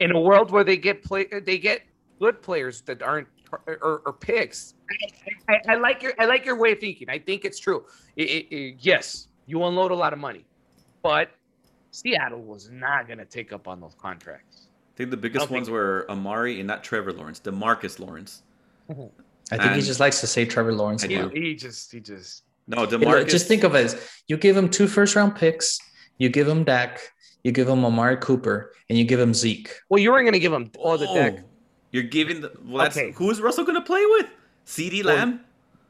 in 0.00 0.12
a 0.12 0.20
world 0.20 0.50
where 0.50 0.64
they 0.64 0.78
get 0.78 1.04
play, 1.04 1.26
they 1.26 1.58
get 1.58 1.82
good 2.20 2.40
players 2.40 2.80
that 2.82 3.02
aren't 3.02 3.28
or, 3.66 4.00
or 4.06 4.12
picks. 4.14 4.72
I, 5.48 5.52
I, 5.54 5.72
I 5.72 5.74
like 5.76 6.02
your 6.02 6.12
I 6.18 6.24
like 6.24 6.44
your 6.46 6.56
way 6.56 6.72
of 6.72 6.78
thinking. 6.78 7.10
I 7.10 7.18
think 7.18 7.44
it's 7.44 7.58
true. 7.58 7.84
It- 8.16 8.30
it- 8.30 8.54
it- 8.54 8.76
yes, 8.80 9.28
you 9.50 9.64
unload 9.64 9.90
a 9.90 9.94
lot 9.94 10.12
of 10.12 10.18
money, 10.18 10.44
but 11.02 11.30
Seattle 11.90 12.42
was 12.42 12.70
not 12.70 13.06
going 13.08 13.18
to 13.18 13.24
take 13.24 13.52
up 13.52 13.66
on 13.66 13.80
those 13.80 13.94
contracts. 14.00 14.68
I 14.94 14.96
think 14.96 15.10
the 15.10 15.16
biggest 15.16 15.40
don't 15.40 15.48
think- 15.48 15.56
ones 15.62 15.70
were 15.70 16.06
Amari 16.08 16.60
and 16.60 16.66
not 16.68 16.84
Trevor 16.84 17.12
Lawrence, 17.12 17.40
Demarcus 17.40 17.98
Lawrence. 17.98 18.42
Mm-hmm. 18.88 19.06
I 19.52 19.56
think 19.58 19.72
he 19.74 19.80
just 19.82 19.98
likes 19.98 20.20
to 20.20 20.28
say 20.28 20.44
Trevor 20.44 20.72
Lawrence. 20.72 21.02
I 21.04 21.08
a 21.08 21.28
He, 21.30 21.40
he 21.40 21.54
just 21.56 21.90
he 21.90 21.98
just 21.98 22.44
No, 22.68 22.82
You 22.84 22.98
know, 22.98 22.98
Demarcus. 22.98 23.28
just 23.28 23.48
think 23.48 23.64
of 23.64 23.74
it 23.74 23.84
as 23.86 24.08
you 24.28 24.36
give 24.36 24.56
him 24.56 24.68
two 24.68 24.86
first 24.86 25.16
round 25.16 25.34
picks, 25.34 25.80
you 26.18 26.28
give 26.28 26.46
him 26.46 26.62
Dak, 26.62 27.00
you 27.42 27.50
give 27.50 27.68
him 27.68 27.84
Amari 27.84 28.16
Cooper, 28.18 28.72
and 28.88 28.96
you 28.96 29.04
give 29.04 29.18
him 29.18 29.34
Zeke. 29.34 29.74
well, 29.88 29.98
you 29.98 30.12
weren't 30.12 30.24
going 30.24 30.34
to 30.34 30.38
give 30.38 30.52
him 30.52 30.70
all 30.78 30.96
the 30.96 31.08
Oh, 31.08 31.14
deck. 31.14 31.44
You're 31.90 32.04
giving 32.04 32.40
the 32.42 32.52
well. 32.64 32.84
That's 32.84 32.96
Okay. 32.96 33.10
who 33.10 33.28
is 33.30 33.40
Russell 33.40 33.64
going 33.64 33.74
to 33.80 33.84
play 33.84 34.04
with? 34.06 34.26
CeeDee 34.66 35.02
Lamb. 35.02 35.40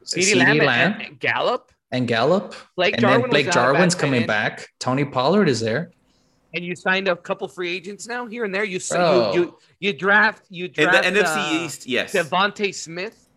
CeeDee 0.03 0.33
CeeDee 0.33 0.37
Lamb, 0.39 0.57
and- 0.57 0.65
Lamb. 0.65 1.01
and 1.01 1.19
Gallup, 1.19 1.71
And 1.91 2.07
Gallup. 2.07 2.55
Blake 2.75 2.93
and 2.95 3.01
Jarwin 3.01 3.21
then 3.21 3.29
Blake 3.29 3.45
was 3.47 3.55
not 3.55 3.61
a 3.61 3.65
bad 3.65 3.73
Jarwin's 3.73 3.95
coming 3.95 4.21
end. 4.21 4.27
back. 4.27 4.69
Tony 4.79 5.05
Pollard 5.05 5.49
is 5.49 5.59
there. 5.59 5.91
and 6.53 6.63
you 6.65 6.75
signed 6.75 7.07
a 7.07 7.15
couple 7.15 7.47
free 7.47 7.71
agents 7.73 8.07
now 8.07 8.25
here 8.27 8.43
and 8.45 8.53
there. 8.53 8.63
You 8.63 8.77
s- 8.77 8.91
you, 8.91 9.33
you 9.41 9.57
you 9.79 9.93
draft 9.93 10.43
you 10.49 10.65
In 10.65 10.71
draft 10.71 11.03
the 11.03 11.11
NFC 11.19 11.61
uh, 11.61 11.65
East, 11.65 11.87
yes. 11.87 12.13
DeVonta 12.13 12.73
Smith. 12.73 13.27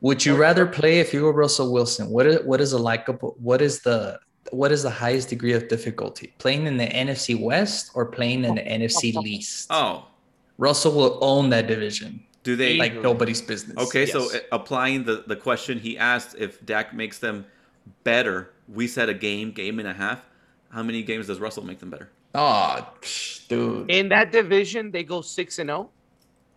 Would 0.00 0.24
you 0.24 0.36
rather 0.36 0.64
play 0.66 1.00
if 1.00 1.12
you 1.12 1.24
were 1.24 1.32
Russell 1.32 1.72
Wilson? 1.72 2.08
What 2.10 2.26
is 2.26 2.44
what 2.44 2.60
is 2.60 2.72
a 2.72 2.78
likable 2.78 3.34
what 3.38 3.60
is 3.60 3.80
the 3.80 4.18
what 4.50 4.72
is 4.72 4.82
the 4.82 4.90
highest 4.90 5.28
degree 5.30 5.52
of 5.52 5.68
difficulty? 5.68 6.32
Playing 6.38 6.66
in 6.66 6.76
the 6.76 6.86
NFC 6.86 7.38
West 7.38 7.90
or 7.94 8.06
playing 8.06 8.44
in 8.44 8.54
the 8.54 8.62
NFC 8.62 9.14
least? 9.14 9.66
Oh, 9.70 10.06
Russell 10.56 10.92
will 10.92 11.18
own 11.20 11.50
that 11.50 11.66
division 11.66 12.24
do 12.44 12.56
they? 12.56 12.78
Like 12.78 12.94
nobody's 13.02 13.42
business. 13.42 13.76
okay, 13.88 14.06
so 14.06 14.20
Yes. 14.22 14.36
uh, 14.36 14.38
applying 14.52 15.04
the 15.04 15.24
the 15.26 15.36
question 15.36 15.78
he 15.78 15.98
asked, 15.98 16.36
if 16.38 16.64
Dak 16.64 16.94
makes 16.94 17.18
them 17.18 17.44
better, 18.04 18.52
we 18.68 18.86
said 18.86 19.08
a 19.08 19.14
game, 19.14 19.52
game 19.52 19.78
and 19.78 19.88
a 19.88 19.92
half. 19.92 20.24
How 20.70 20.82
many 20.82 21.02
games 21.02 21.26
does 21.26 21.40
Russell 21.40 21.64
make 21.64 21.78
them 21.78 21.90
better? 21.90 22.10
Oh, 22.34 22.86
dude. 23.48 23.90
In 23.90 24.08
that 24.10 24.32
division, 24.32 24.90
they 24.90 25.02
go 25.02 25.20
six 25.22 25.58
and 25.58 25.68
zero. 25.68 25.90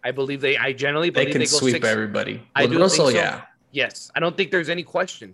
I 0.04 0.12
believe 0.12 0.42
they. 0.42 0.58
I 0.58 0.74
generally 0.74 1.10
They 1.10 1.26
can 1.28 1.34
they, 1.40 1.46
go 1.46 1.58
sweep 1.58 1.74
six. 1.76 1.88
everybody. 1.88 2.42
I 2.56 2.66
do 2.66 2.80
Russell, 2.80 3.08
think 3.08 3.18
so. 3.20 3.24
yeah. 3.24 3.42
Yes, 3.72 4.12
I 4.16 4.20
don't 4.20 4.36
think 4.36 4.52
there's 4.52 4.68
any 4.70 4.84
question. 4.84 5.34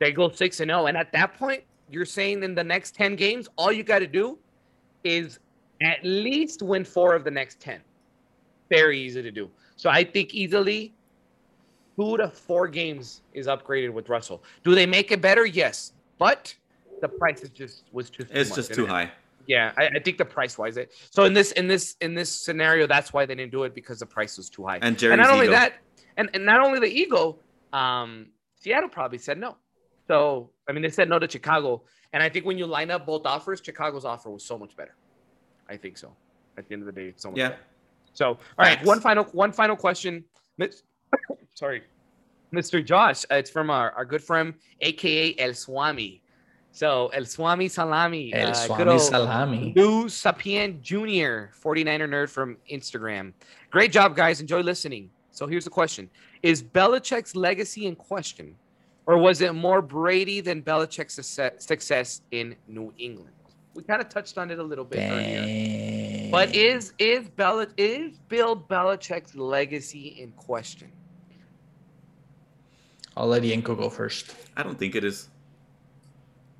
They 0.00 0.12
go 0.12 0.28
six 0.30 0.60
and 0.60 0.68
zero, 0.68 0.86
and 0.86 0.96
at 0.96 1.12
that 1.12 1.34
point, 1.38 1.62
you're 1.90 2.04
saying 2.04 2.42
in 2.42 2.54
the 2.54 2.64
next 2.64 2.94
ten 2.94 3.16
games, 3.16 3.48
all 3.56 3.72
you 3.72 3.82
got 3.84 4.00
to 4.00 4.06
do 4.06 4.38
is 5.04 5.38
at 5.82 5.98
least 6.04 6.60
win 6.62 6.84
four 6.84 7.14
of 7.14 7.24
the 7.24 7.30
next 7.30 7.60
ten. 7.60 7.80
Very 8.68 8.98
easy 9.00 9.22
to 9.22 9.30
do. 9.30 9.48
So 9.76 9.88
I 9.90 10.04
think 10.04 10.34
easily 10.34 10.92
two 11.96 12.16
to 12.16 12.28
four 12.28 12.68
games 12.68 13.22
is 13.32 13.46
upgraded 13.46 13.92
with 13.92 14.08
Russell. 14.08 14.42
Do 14.64 14.74
they 14.74 14.86
make 14.86 15.12
it 15.12 15.20
better? 15.20 15.46
Yes, 15.46 15.92
but 16.18 16.54
the 17.00 17.08
price 17.08 17.42
is 17.42 17.50
just 17.50 17.84
was 17.92 18.10
just 18.10 18.30
too 18.30 18.38
It's 18.38 18.54
just 18.54 18.72
too 18.74 18.84
it- 18.84 18.88
high. 18.90 19.10
Yeah, 19.46 19.72
I, 19.76 19.88
I 19.88 19.98
think 19.98 20.16
the 20.16 20.24
price 20.24 20.56
wise 20.56 20.78
it. 20.78 20.92
So 21.10 21.24
in 21.24 21.34
this 21.34 21.52
in 21.52 21.68
this 21.68 21.96
in 22.00 22.14
this 22.14 22.30
scenario, 22.32 22.86
that's 22.86 23.12
why 23.12 23.26
they 23.26 23.34
didn't 23.34 23.52
do 23.52 23.64
it 23.64 23.74
because 23.74 23.98
the 23.98 24.06
price 24.06 24.38
was 24.38 24.48
too 24.48 24.64
high. 24.64 24.78
And 24.80 24.98
Jerry's 24.98 25.12
and 25.12 25.20
not 25.20 25.30
only 25.30 25.44
ego. 25.46 25.52
that, 25.54 25.74
and, 26.16 26.30
and 26.32 26.46
not 26.46 26.60
only 26.60 26.78
the 26.80 26.86
ego, 26.86 27.38
um, 27.74 28.28
Seattle 28.58 28.88
probably 28.88 29.18
said 29.18 29.36
no. 29.38 29.56
So 30.08 30.48
I 30.66 30.72
mean, 30.72 30.80
they 30.82 30.88
said 30.88 31.10
no 31.10 31.18
to 31.18 31.28
Chicago, 31.30 31.82
and 32.14 32.22
I 32.22 32.30
think 32.30 32.46
when 32.46 32.56
you 32.56 32.64
line 32.64 32.90
up 32.90 33.04
both 33.04 33.26
offers, 33.26 33.60
Chicago's 33.62 34.06
offer 34.06 34.30
was 34.30 34.42
so 34.42 34.56
much 34.56 34.74
better. 34.76 34.94
I 35.68 35.76
think 35.76 35.98
so. 35.98 36.16
At 36.56 36.66
the 36.66 36.72
end 36.72 36.82
of 36.82 36.86
the 36.86 36.92
day, 36.98 37.08
it's 37.08 37.22
so 37.22 37.30
much 37.30 37.38
Yeah. 37.38 37.48
better. 37.50 37.60
So 38.14 38.26
all 38.28 38.38
right, 38.56 38.76
Facts. 38.76 38.86
one 38.86 39.00
final 39.00 39.24
one 39.24 39.52
final 39.52 39.76
question. 39.76 40.24
Miss- 41.54 41.58
Sorry, 41.60 41.82
Mr. 42.52 42.84
Josh. 42.84 43.24
uh, 43.30 43.36
It's 43.36 43.50
from 43.50 43.70
our, 43.70 43.92
our 43.92 44.04
good 44.04 44.22
friend, 44.22 44.54
aka 44.80 45.34
El 45.38 45.54
Swami. 45.54 46.20
So 46.72 47.08
El 47.08 47.24
Swami 47.24 47.68
Salami. 47.68 48.34
El 48.34 48.48
uh, 48.48 48.52
good 48.52 48.56
Swami 48.66 48.90
old- 48.90 49.00
Salami. 49.02 49.72
Lou 49.76 50.06
Sapien 50.06 50.80
Jr., 50.82 51.52
49er 51.62 52.08
nerd 52.08 52.28
from 52.30 52.56
Instagram. 52.70 53.32
Great 53.70 53.92
job, 53.92 54.16
guys. 54.16 54.40
Enjoy 54.40 54.60
listening. 54.60 55.10
So 55.30 55.46
here's 55.46 55.64
the 55.64 55.70
question 55.70 56.10
Is 56.42 56.62
Belichick's 56.62 57.36
legacy 57.36 57.86
in 57.86 57.94
question, 57.96 58.54
or 59.06 59.18
was 59.18 59.40
it 59.40 59.54
more 59.54 59.80
Brady 59.82 60.40
than 60.40 60.62
Belichick's 60.62 61.14
success- 61.14 61.64
success 61.64 62.22
in 62.32 62.56
New 62.66 62.92
England? 62.98 63.30
We 63.74 63.82
kind 63.82 64.00
of 64.00 64.08
touched 64.08 64.38
on 64.38 64.50
it 64.52 64.58
a 64.60 64.62
little 64.62 64.84
bit 64.84 64.98
earlier. 65.10 66.30
But 66.30 66.54
is 66.54 66.92
is 66.98 67.28
Bel- 67.28 67.66
is 67.76 68.18
Bill 68.28 68.56
Belichick's 68.56 69.34
legacy 69.36 70.16
in 70.20 70.30
question? 70.32 70.90
I'll 73.16 73.26
let 73.28 73.42
Yenko 73.42 73.76
go 73.76 73.88
first. 73.88 74.34
I 74.56 74.62
don't 74.62 74.78
think 74.78 74.94
it 74.94 75.04
is. 75.04 75.28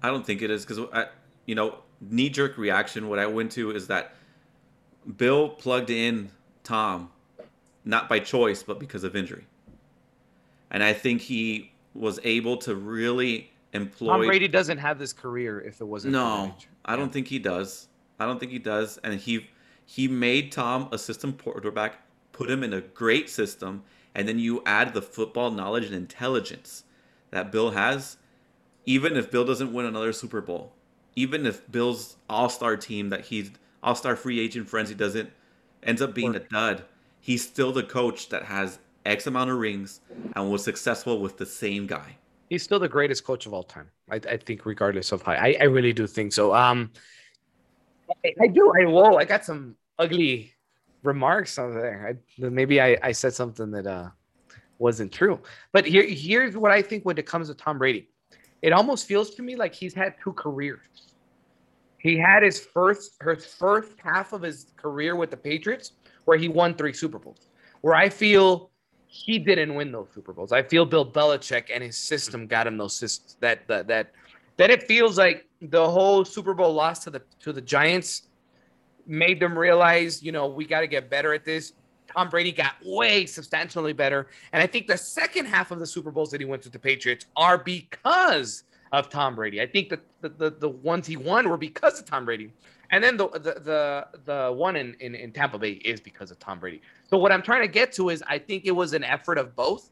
I 0.03 0.09
don't 0.09 0.25
think 0.25 0.43
it 0.43 0.51
is 0.51 0.65
because 0.65 0.87
I, 0.93 1.07
you 1.47 1.55
know, 1.55 1.79
knee 2.01 2.29
jerk 2.29 2.59
reaction. 2.59 3.09
What 3.09 3.19
I 3.19 3.27
went 3.27 3.53
to 3.53 3.71
is 3.71 3.87
that 3.89 4.15
Bill 5.17 5.49
plugged 5.49 5.91
in 5.91 6.31
Tom, 6.63 7.11
not 7.85 8.09
by 8.09 8.19
choice 8.19 8.63
but 8.63 8.79
because 8.79 9.05
of 9.05 9.17
injury, 9.17 9.47
and 10.71 10.83
I 10.83 10.93
think 10.93 11.23
he 11.23 11.73
was 11.95 12.21
able 12.25 12.57
to 12.59 12.75
really 12.75 13.51
employ. 13.73 14.13
Tom 14.13 14.27
Brady 14.27 14.49
doesn't 14.49 14.79
have 14.79 14.99
this 14.99 15.13
career 15.13 15.61
if 15.61 15.81
it 15.81 15.85
wasn't. 15.85 16.13
for 16.15 16.19
No, 16.19 16.55
Belichick. 16.57 16.67
I 16.85 16.97
don't 16.97 17.13
think 17.13 17.29
he 17.29 17.39
does. 17.39 17.89
I 18.19 18.27
don't 18.27 18.39
think 18.39 18.53
he 18.53 18.59
does. 18.59 18.99
And 18.99 19.19
he 19.19 19.49
he 19.87 20.09
made 20.09 20.53
Tom 20.53 20.89
a 20.93 20.99
system 20.99 21.33
quarterback, 21.33 21.97
put 22.33 22.51
him 22.51 22.63
in 22.63 22.73
a 22.75 22.81
great 22.81 23.29
system, 23.29 23.83
and 24.15 24.29
then 24.29 24.39
you 24.39 24.63
add 24.65 24.95
the 24.95 25.03
football 25.03 25.51
knowledge 25.51 25.85
and 25.85 25.95
intelligence 25.95 26.85
that 27.31 27.51
Bill 27.51 27.71
has. 27.71 28.17
Even 28.87 29.17
if 29.17 29.31
Bill 29.31 29.45
doesn't 29.45 29.73
win 29.73 29.87
another 29.87 30.13
Super 30.13 30.41
Bowl, 30.41 30.73
even 31.17 31.47
if 31.47 31.71
Bill's 31.73 32.17
all-star 32.29 32.77
team 32.77 33.09
that 33.09 33.23
he's 33.23 33.51
all-star 33.83 34.15
free 34.15 34.39
agent 34.41 34.69
friends 34.69 34.89
he 34.89 34.95
doesn't 34.95 35.31
ends 35.83 36.03
up 36.03 36.15
being 36.15 36.35
a 36.35 36.41
dud, 36.41 36.85
he's 37.21 37.43
still 37.43 37.73
the 37.73 37.83
coach 37.83 38.29
that 38.29 38.45
has 38.45 38.79
X 39.07 39.27
amount 39.27 39.51
of 39.51 39.59
rings 39.59 40.01
and 40.37 40.51
was 40.51 40.63
successful 40.63 41.21
with 41.21 41.39
the 41.39 41.47
same 41.47 41.87
guy. 41.87 42.17
he's 42.49 42.63
still 42.63 42.79
the 42.79 42.89
greatest 42.89 43.25
coach 43.25 43.47
of 43.47 43.53
all 43.53 43.63
time. 43.63 43.91
I, 44.11 44.17
I 44.17 44.37
think, 44.37 44.67
regardless 44.67 45.13
of 45.13 45.23
how, 45.23 45.33
I, 45.33 45.57
I 45.61 45.65
really 45.65 45.93
do 45.93 46.07
think 46.07 46.33
so. 46.33 46.55
Um, 46.55 46.91
I, 48.25 48.35
I 48.41 48.47
do. 48.49 48.73
I 48.79 48.87
whoa, 48.87 49.17
I 49.17 49.25
got 49.25 49.45
some 49.45 49.77
ugly 49.99 50.53
remarks 51.05 51.59
on 51.59 51.75
there. 51.75 52.19
I, 52.41 52.49
maybe 52.49 52.81
I, 52.81 52.97
I 53.03 53.13
said 53.13 53.35
something 53.35 53.71
that 53.71 53.87
uh 53.87 54.09
wasn't 54.79 55.13
true. 55.13 55.41
But 55.73 55.87
here, 55.87 56.07
here's 56.07 56.57
what 56.57 56.73
I 56.73 56.83
think 56.83 57.05
when 57.05 57.17
it 57.17 57.27
comes 57.27 57.49
to 57.49 57.55
Tom 57.55 57.79
Brady. 57.79 58.09
It 58.63 58.73
almost 58.73 59.07
feels 59.07 59.35
to 59.37 59.43
me 59.43 59.57
like 59.57 59.75
he's 59.75 59.95
had 59.95 60.15
two 60.23 60.33
careers. 60.33 60.87
He 61.99 62.19
had 62.19 62.43
his 62.43 62.61
first, 62.61 63.13
his 63.23 63.47
first 63.47 63.93
half 64.03 64.33
of 64.33 64.43
his 64.43 64.73
career 64.77 65.17
with 65.17 65.31
the 65.31 65.37
Patriots, 65.37 65.93
where 66.25 66.37
he 66.37 66.49
won 66.49 66.75
three 66.75 66.93
Super 66.93 67.19
Bowls. 67.19 67.49
Where 67.83 67.95
I 67.95 68.09
feel 68.09 68.71
he 69.07 69.39
didn't 69.39 69.75
win 69.75 69.93
those 69.93 70.09
Super 70.15 70.33
Bowls. 70.33 70.53
I 70.53 70.63
feel 70.63 70.85
Bill 70.85 71.11
Belichick 71.11 71.71
and 71.73 71.83
his 71.83 71.97
system 71.97 72.47
got 72.47 72.67
him 72.67 72.77
those 72.77 72.97
systems. 72.97 73.37
That 73.41 73.67
that 73.69 73.87
that 73.89 74.13
then 74.57 74.71
it 74.71 74.83
feels 74.85 75.19
like 75.19 75.47
the 75.61 75.89
whole 75.89 76.25
Super 76.25 76.53
Bowl 76.53 76.73
loss 76.73 77.05
to 77.05 77.11
the 77.11 77.23
to 77.41 77.53
the 77.53 77.61
Giants 77.61 78.29
made 79.07 79.41
them 79.41 79.59
realize, 79.59 80.23
you 80.23 80.33
know, 80.33 80.47
we 80.47 80.65
got 80.65 80.81
to 80.81 80.87
get 80.87 81.11
better 81.11 81.35
at 81.35 81.45
this. 81.45 81.73
Tom 82.15 82.29
Brady 82.29 82.53
got 82.53 82.75
way 82.85 83.27
substantially 83.27 83.93
better, 83.93 84.29
and 84.53 84.63
I 84.63 84.67
think 84.67 84.87
the 84.87 84.97
second 84.97 85.47
half 85.47 85.71
of 85.71 85.79
the 85.79 85.87
Super 85.87 86.11
Bowls 86.11 86.31
that 86.31 86.41
he 86.41 86.45
went 86.45 86.63
to 86.63 86.69
the 86.71 86.79
Patriots 86.79 87.27
are 87.35 87.59
because 87.59 88.65
of 88.93 89.09
Tom 89.09 89.35
Brady. 89.35 89.61
I 89.61 89.67
think 89.67 89.89
that 89.89 90.01
the, 90.21 90.29
the 90.29 90.51
the 90.51 90.69
ones 90.69 91.07
he 91.07 91.17
won 91.17 91.49
were 91.49 91.57
because 91.57 91.99
of 91.99 92.07
Tom 92.07 92.25
Brady, 92.25 92.53
and 92.91 93.03
then 93.03 93.17
the 93.17 93.29
the 93.31 93.41
the, 93.41 94.07
the 94.25 94.53
one 94.53 94.77
in, 94.77 94.95
in 95.01 95.15
in 95.15 95.33
Tampa 95.33 95.59
Bay 95.59 95.73
is 95.73 96.01
because 96.01 96.31
of 96.31 96.39
Tom 96.39 96.61
Brady. 96.61 96.83
So 97.09 97.19
what 97.19 97.33
I'm 97.33 97.43
trying 97.43 97.63
to 97.63 97.69
get 97.69 97.93
to 97.95 98.11
is 98.11 98.23
I 98.29 98.39
think 98.39 98.65
it 98.65 98.73
was 98.73 98.93
an 98.93 99.03
effort 99.03 99.39
of 99.39 99.57
both. 99.57 99.91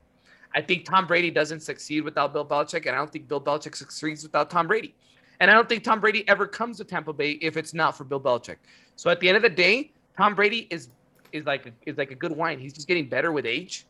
I 0.55 0.61
think 0.61 0.85
Tom 0.85 1.07
Brady 1.07 1.31
doesn't 1.31 1.61
succeed 1.61 2.03
without 2.03 2.33
Bill 2.33 2.45
Belichick, 2.45 2.87
and 2.87 2.91
I 2.91 2.99
don't 2.99 3.11
think 3.11 3.27
Bill 3.27 3.41
Belichick 3.41 3.75
succeeds 3.75 4.23
without 4.23 4.51
Tom 4.51 4.67
Brady. 4.69 4.95
And 5.43 5.51
I 5.51 5.55
don't 5.55 5.69
think 5.69 5.83
Tom 5.83 6.01
Brady 6.01 6.27
ever 6.29 6.47
comes 6.47 6.77
to 6.77 6.85
Tampa 6.85 7.13
Bay 7.13 7.33
if 7.33 7.57
it's 7.57 7.75
not 7.75 7.97
for 7.97 8.05
Bill 8.05 8.21
Belichick. 8.21 8.59
So 8.95 9.11
at 9.11 9.19
the 9.19 9.27
end 9.27 9.37
of 9.37 9.43
the 9.43 9.51
day, 9.51 9.91
Tom 10.17 10.37
Brady 10.37 10.69
is 10.71 10.91
is 11.33 11.45
like 11.47 11.73
is 11.85 11.99
like 11.99 12.13
a 12.13 12.15
good 12.15 12.31
wine. 12.31 12.61
He's 12.61 12.73
just 12.73 12.87
getting 12.87 13.09
better 13.09 13.33
with 13.33 13.45
age, 13.45 13.85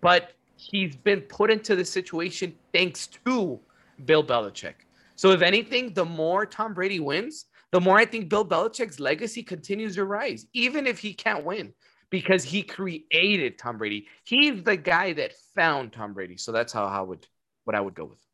but 0.00 0.32
he's 0.56 0.96
been 0.96 1.20
put 1.20 1.50
into 1.50 1.76
this 1.76 1.90
situation 1.90 2.54
thanks 2.72 3.06
to 3.26 3.60
Bill 4.06 4.24
Belichick. 4.24 4.76
So 5.14 5.32
if 5.32 5.42
anything, 5.42 5.92
the 5.92 6.06
more 6.06 6.46
Tom 6.46 6.72
Brady 6.72 7.00
wins, 7.00 7.44
the 7.70 7.82
more 7.82 7.98
I 7.98 8.06
think 8.06 8.30
Bill 8.30 8.44
Belichick's 8.44 8.98
legacy 8.98 9.42
continues 9.42 9.96
to 9.96 10.06
rise, 10.06 10.46
even 10.54 10.86
if 10.86 10.98
he 10.98 11.12
can't 11.12 11.44
win, 11.44 11.74
because 12.08 12.44
he 12.44 12.62
created 12.62 13.58
Tom 13.58 13.76
Brady. 13.76 14.06
He's 14.24 14.62
the 14.62 14.78
guy 14.78 15.12
that 15.12 15.34
found 15.54 15.92
Tom 15.92 16.14
Brady. 16.14 16.38
So 16.38 16.50
that's 16.50 16.72
how 16.72 16.86
I 16.86 17.02
would 17.02 17.26
what 17.64 17.76
I 17.76 17.82
would 17.82 17.94
go 17.94 18.06
with. 18.06 18.24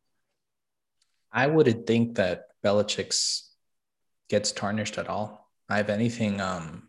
I 1.33 1.49
wouldn't 1.49 1.89
think 1.89 2.15
that 2.15 2.50
Belichick's 2.65 3.51
gets 4.28 4.53
tarnished 4.53 4.99
at 4.99 5.09
all. 5.09 5.51
I 5.69 5.77
have 5.77 5.91
anything. 5.91 6.41
Um, 6.41 6.89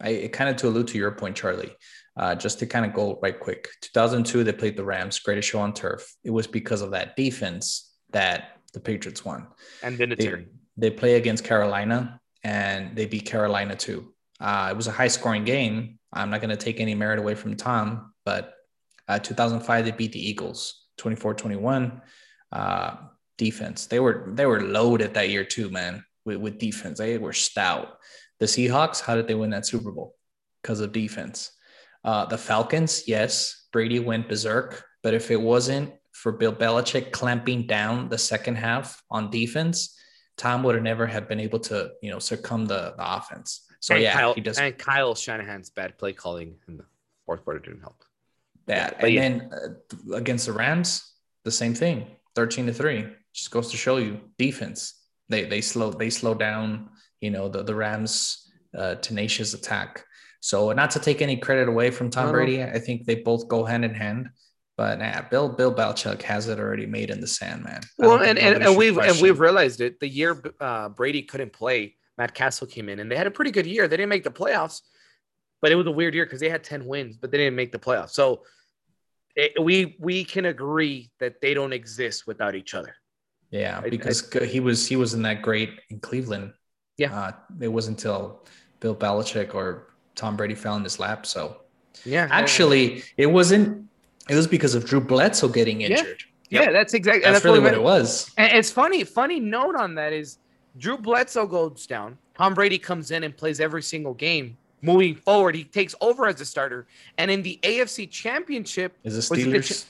I 0.00 0.28
kind 0.32 0.50
of 0.50 0.56
to 0.56 0.68
allude 0.68 0.88
to 0.88 0.98
your 0.98 1.12
point, 1.12 1.36
Charlie. 1.36 1.74
Uh, 2.16 2.34
just 2.34 2.58
to 2.58 2.66
kind 2.66 2.84
of 2.84 2.92
go 2.92 3.18
right 3.22 3.38
quick. 3.38 3.68
2002, 3.80 4.44
they 4.44 4.52
played 4.52 4.76
the 4.76 4.84
Rams, 4.84 5.18
greatest 5.20 5.48
show 5.48 5.60
on 5.60 5.72
turf. 5.72 6.14
It 6.24 6.30
was 6.30 6.46
because 6.46 6.82
of 6.82 6.90
that 6.90 7.16
defense 7.16 7.90
that 8.10 8.58
the 8.74 8.80
Patriots 8.80 9.24
won. 9.24 9.46
And 9.82 9.96
then 9.96 10.14
they, 10.18 10.44
they 10.76 10.90
play 10.90 11.14
against 11.14 11.44
Carolina 11.44 12.20
and 12.44 12.94
they 12.94 13.06
beat 13.06 13.24
Carolina 13.24 13.76
too. 13.76 14.12
Uh, 14.40 14.68
it 14.70 14.76
was 14.76 14.88
a 14.88 14.92
high 14.92 15.08
scoring 15.08 15.44
game. 15.44 15.98
I'm 16.12 16.28
not 16.28 16.40
going 16.40 16.50
to 16.50 16.56
take 16.56 16.80
any 16.80 16.94
merit 16.94 17.18
away 17.18 17.34
from 17.34 17.56
Tom, 17.56 18.12
but 18.26 18.52
uh, 19.08 19.18
2005 19.18 19.84
they 19.84 19.90
beat 19.92 20.12
the 20.12 20.28
Eagles 20.28 20.86
24-21. 20.98 22.00
Uh, 22.50 22.96
defense 23.38 23.86
they 23.86 23.98
were 23.98 24.30
they 24.34 24.46
were 24.46 24.62
loaded 24.62 25.14
that 25.14 25.30
year 25.30 25.44
too, 25.44 25.70
man. 25.70 26.04
With, 26.24 26.36
with 26.36 26.58
defense, 26.58 26.98
they 26.98 27.18
were 27.18 27.32
stout. 27.32 27.98
The 28.38 28.46
Seahawks, 28.46 29.00
how 29.00 29.16
did 29.16 29.26
they 29.26 29.34
win 29.34 29.50
that 29.50 29.66
Super 29.66 29.90
Bowl? 29.90 30.14
Because 30.62 30.80
of 30.80 30.92
defense. 30.92 31.50
Uh, 32.04 32.26
the 32.26 32.38
Falcons, 32.38 33.04
yes, 33.08 33.66
Brady 33.72 33.98
went 33.98 34.28
berserk, 34.28 34.84
but 35.02 35.14
if 35.14 35.30
it 35.30 35.40
wasn't 35.40 35.92
for 36.12 36.32
Bill 36.32 36.52
Belichick 36.52 37.10
clamping 37.10 37.66
down 37.66 38.08
the 38.08 38.18
second 38.18 38.56
half 38.56 39.02
on 39.10 39.30
defense, 39.30 39.98
Tom 40.36 40.62
would 40.62 40.74
have 40.74 40.84
never 40.84 41.06
have 41.06 41.28
been 41.28 41.40
able 41.40 41.58
to, 41.60 41.90
you 42.02 42.10
know, 42.10 42.18
succumb 42.18 42.66
the, 42.66 42.94
the 42.96 43.16
offense. 43.16 43.66
So 43.80 43.94
and 43.94 44.02
yeah, 44.02 44.12
Kyle, 44.12 44.34
he 44.34 44.40
does. 44.40 44.58
And 44.58 44.76
Kyle 44.78 45.14
Shanahan's 45.14 45.70
bad 45.70 45.98
play 45.98 46.12
calling 46.12 46.56
in 46.68 46.76
the 46.76 46.84
fourth 47.26 47.44
quarter 47.44 47.58
didn't 47.58 47.80
help. 47.80 48.04
Bad. 48.66 48.96
and 49.00 49.12
yeah. 49.12 49.20
then 49.20 49.50
uh, 49.52 50.14
against 50.14 50.46
the 50.46 50.52
Rams, 50.52 51.12
the 51.44 51.50
same 51.50 51.74
thing. 51.74 52.06
Thirteen 52.34 52.66
to 52.66 52.72
three. 52.72 53.06
Just 53.32 53.50
goes 53.50 53.70
to 53.70 53.76
show 53.76 53.96
you 53.96 54.20
defense. 54.38 55.00
They 55.28 55.44
they 55.44 55.60
slow 55.60 55.90
they 55.90 56.10
slow 56.10 56.34
down. 56.34 56.90
You 57.20 57.30
know 57.30 57.48
the 57.48 57.62
the 57.62 57.74
Rams' 57.74 58.50
uh, 58.76 58.96
tenacious 58.96 59.54
attack. 59.54 60.04
So 60.40 60.72
not 60.72 60.90
to 60.92 60.98
take 60.98 61.22
any 61.22 61.36
credit 61.36 61.68
away 61.68 61.90
from 61.90 62.10
Tom 62.10 62.26
no, 62.26 62.32
Brady, 62.32 62.62
I 62.62 62.80
think 62.80 63.06
they 63.06 63.14
both 63.16 63.46
go 63.46 63.64
hand 63.64 63.84
in 63.84 63.94
hand. 63.94 64.30
But 64.76 64.98
nah, 64.98 65.22
Bill 65.30 65.48
Bill 65.50 65.72
Belichick 65.72 66.22
has 66.22 66.48
it 66.48 66.58
already 66.58 66.86
made 66.86 67.10
in 67.10 67.20
the 67.20 67.26
sand, 67.26 67.62
man. 67.62 67.82
Well, 67.98 68.22
and, 68.22 68.38
and, 68.38 68.62
and 68.62 68.76
we've 68.76 68.94
question. 68.94 69.14
and 69.14 69.22
we've 69.22 69.38
realized 69.38 69.80
it. 69.80 70.00
The 70.00 70.08
year 70.08 70.42
uh, 70.60 70.88
Brady 70.88 71.22
couldn't 71.22 71.52
play, 71.52 71.96
Matt 72.18 72.34
Cassel 72.34 72.66
came 72.66 72.88
in, 72.88 72.98
and 72.98 73.10
they 73.10 73.16
had 73.16 73.26
a 73.26 73.30
pretty 73.30 73.50
good 73.50 73.66
year. 73.66 73.86
They 73.86 73.96
didn't 73.96 74.08
make 74.08 74.24
the 74.24 74.30
playoffs, 74.30 74.80
but 75.60 75.70
it 75.70 75.74
was 75.76 75.86
a 75.86 75.92
weird 75.92 76.14
year 76.14 76.24
because 76.24 76.40
they 76.40 76.48
had 76.48 76.64
ten 76.64 76.86
wins, 76.86 77.18
but 77.18 77.30
they 77.30 77.38
didn't 77.38 77.54
make 77.54 77.70
the 77.70 77.78
playoffs. 77.78 78.10
So 78.10 78.42
it, 79.36 79.62
we 79.62 79.96
we 79.98 80.24
can 80.24 80.46
agree 80.46 81.10
that 81.20 81.40
they 81.40 81.54
don't 81.54 81.72
exist 81.72 82.26
without 82.26 82.54
each 82.54 82.74
other. 82.74 82.94
Yeah, 83.50 83.80
because 83.80 84.34
I, 84.34 84.40
I, 84.40 84.44
he 84.46 84.60
was 84.60 84.86
he 84.86 84.96
was 84.96 85.14
in 85.14 85.22
that 85.22 85.42
great 85.42 85.80
in 85.90 86.00
Cleveland. 86.00 86.52
Yeah, 86.96 87.14
uh, 87.14 87.32
it 87.60 87.68
wasn't 87.68 87.98
until 87.98 88.44
Bill 88.80 88.94
Belichick 88.94 89.54
or 89.54 89.94
Tom 90.14 90.36
Brady 90.36 90.54
fell 90.54 90.76
in 90.76 90.84
his 90.84 90.98
lap. 90.98 91.26
So 91.26 91.58
yeah, 92.04 92.28
actually, 92.30 93.02
it 93.16 93.26
wasn't 93.26 93.88
it 94.28 94.34
was 94.34 94.46
because 94.46 94.74
of 94.74 94.84
Drew 94.84 95.00
Bledsoe 95.00 95.48
getting 95.48 95.82
injured. 95.82 96.22
Yeah, 96.48 96.60
yep. 96.60 96.68
yeah 96.68 96.72
that's 96.72 96.94
exactly 96.94 97.22
that's, 97.22 97.36
that's 97.36 97.44
really 97.44 97.60
what, 97.60 97.74
it 97.74 97.82
was. 97.82 98.30
And 98.36 98.52
it's 98.56 98.70
funny. 98.70 99.04
Funny 99.04 99.40
note 99.40 99.76
on 99.76 99.94
that 99.96 100.12
is 100.12 100.38
Drew 100.78 100.96
Bledsoe 100.96 101.46
goes 101.46 101.86
down. 101.86 102.18
Tom 102.36 102.54
Brady 102.54 102.78
comes 102.78 103.10
in 103.10 103.24
and 103.24 103.36
plays 103.36 103.60
every 103.60 103.82
single 103.82 104.14
game. 104.14 104.56
Moving 104.82 105.14
forward, 105.14 105.54
he 105.54 105.64
takes 105.64 105.94
over 106.00 106.26
as 106.26 106.40
a 106.40 106.44
starter. 106.44 106.86
And 107.18 107.30
in 107.30 107.42
the 107.42 107.58
AFC 107.62 108.10
Championship, 108.10 108.96
is 109.04 109.28
the 109.28 109.36
Steelers. 109.36 109.86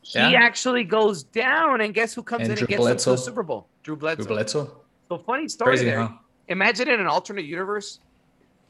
he 0.00 0.18
yeah. 0.18 0.30
actually 0.32 0.84
goes 0.84 1.24
down, 1.24 1.82
and 1.82 1.92
guess 1.92 2.14
who 2.14 2.22
comes 2.22 2.42
and 2.42 2.52
in 2.52 2.56
Drew 2.56 2.64
and 2.64 2.68
gets 2.68 2.80
Bledsoe. 2.80 3.10
the 3.12 3.18
Super 3.18 3.42
Bowl? 3.42 3.66
Drew 3.82 3.96
Bledsoe. 3.96 4.24
Drew 4.24 4.34
Bledsoe. 4.34 4.80
So 5.08 5.18
funny 5.18 5.48
story 5.48 5.72
Crazy, 5.72 5.84
there. 5.84 6.00
Huh? 6.00 6.12
Imagine 6.48 6.88
in 6.88 7.00
an 7.00 7.06
alternate 7.06 7.44
universe, 7.44 8.00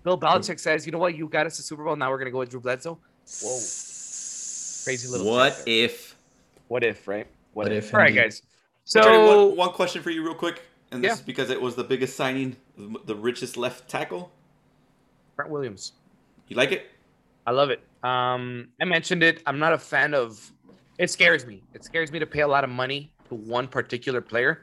Bill 0.02 0.18
Belichick 0.18 0.58
says, 0.58 0.84
"You 0.86 0.92
know 0.92 0.98
what? 0.98 1.16
You 1.16 1.28
got 1.28 1.46
us 1.46 1.56
to 1.56 1.62
Super 1.62 1.84
Bowl. 1.84 1.96
Now 1.96 2.10
we're 2.10 2.18
gonna 2.18 2.30
go 2.30 2.38
with 2.38 2.50
Drew 2.50 2.60
Bledsoe." 2.60 2.98
Whoa 3.42 3.60
crazy 4.84 5.08
little. 5.08 5.26
What 5.26 5.62
if? 5.66 6.16
What 6.68 6.84
if? 6.84 7.08
Right. 7.08 7.26
What, 7.54 7.64
what 7.64 7.72
if? 7.72 7.92
All 7.92 8.00
right, 8.00 8.14
guys. 8.14 8.42
So 8.84 9.46
one, 9.48 9.56
one, 9.56 9.70
question 9.70 10.02
for 10.02 10.10
you, 10.10 10.22
real 10.22 10.34
quick, 10.34 10.62
and 10.90 11.02
this 11.02 11.08
yeah. 11.08 11.14
is 11.14 11.20
because 11.22 11.48
it 11.48 11.60
was 11.60 11.74
the 11.74 11.84
biggest 11.84 12.16
signing, 12.16 12.56
the 12.76 13.16
richest 13.16 13.56
left 13.56 13.88
tackle. 13.88 14.30
Trent 15.36 15.50
Williams. 15.50 15.92
You 16.48 16.56
like 16.56 16.72
it? 16.72 16.90
I 17.46 17.50
love 17.50 17.70
it. 17.70 17.80
Um, 18.02 18.68
I 18.80 18.84
mentioned 18.84 19.22
it. 19.22 19.42
I'm 19.46 19.58
not 19.58 19.72
a 19.72 19.78
fan 19.78 20.14
of. 20.14 20.52
It 20.98 21.10
scares 21.10 21.46
me. 21.46 21.62
It 21.74 21.84
scares 21.84 22.12
me 22.12 22.18
to 22.18 22.26
pay 22.26 22.40
a 22.40 22.48
lot 22.48 22.64
of 22.64 22.70
money 22.70 23.12
to 23.28 23.34
one 23.34 23.66
particular 23.66 24.20
player. 24.20 24.62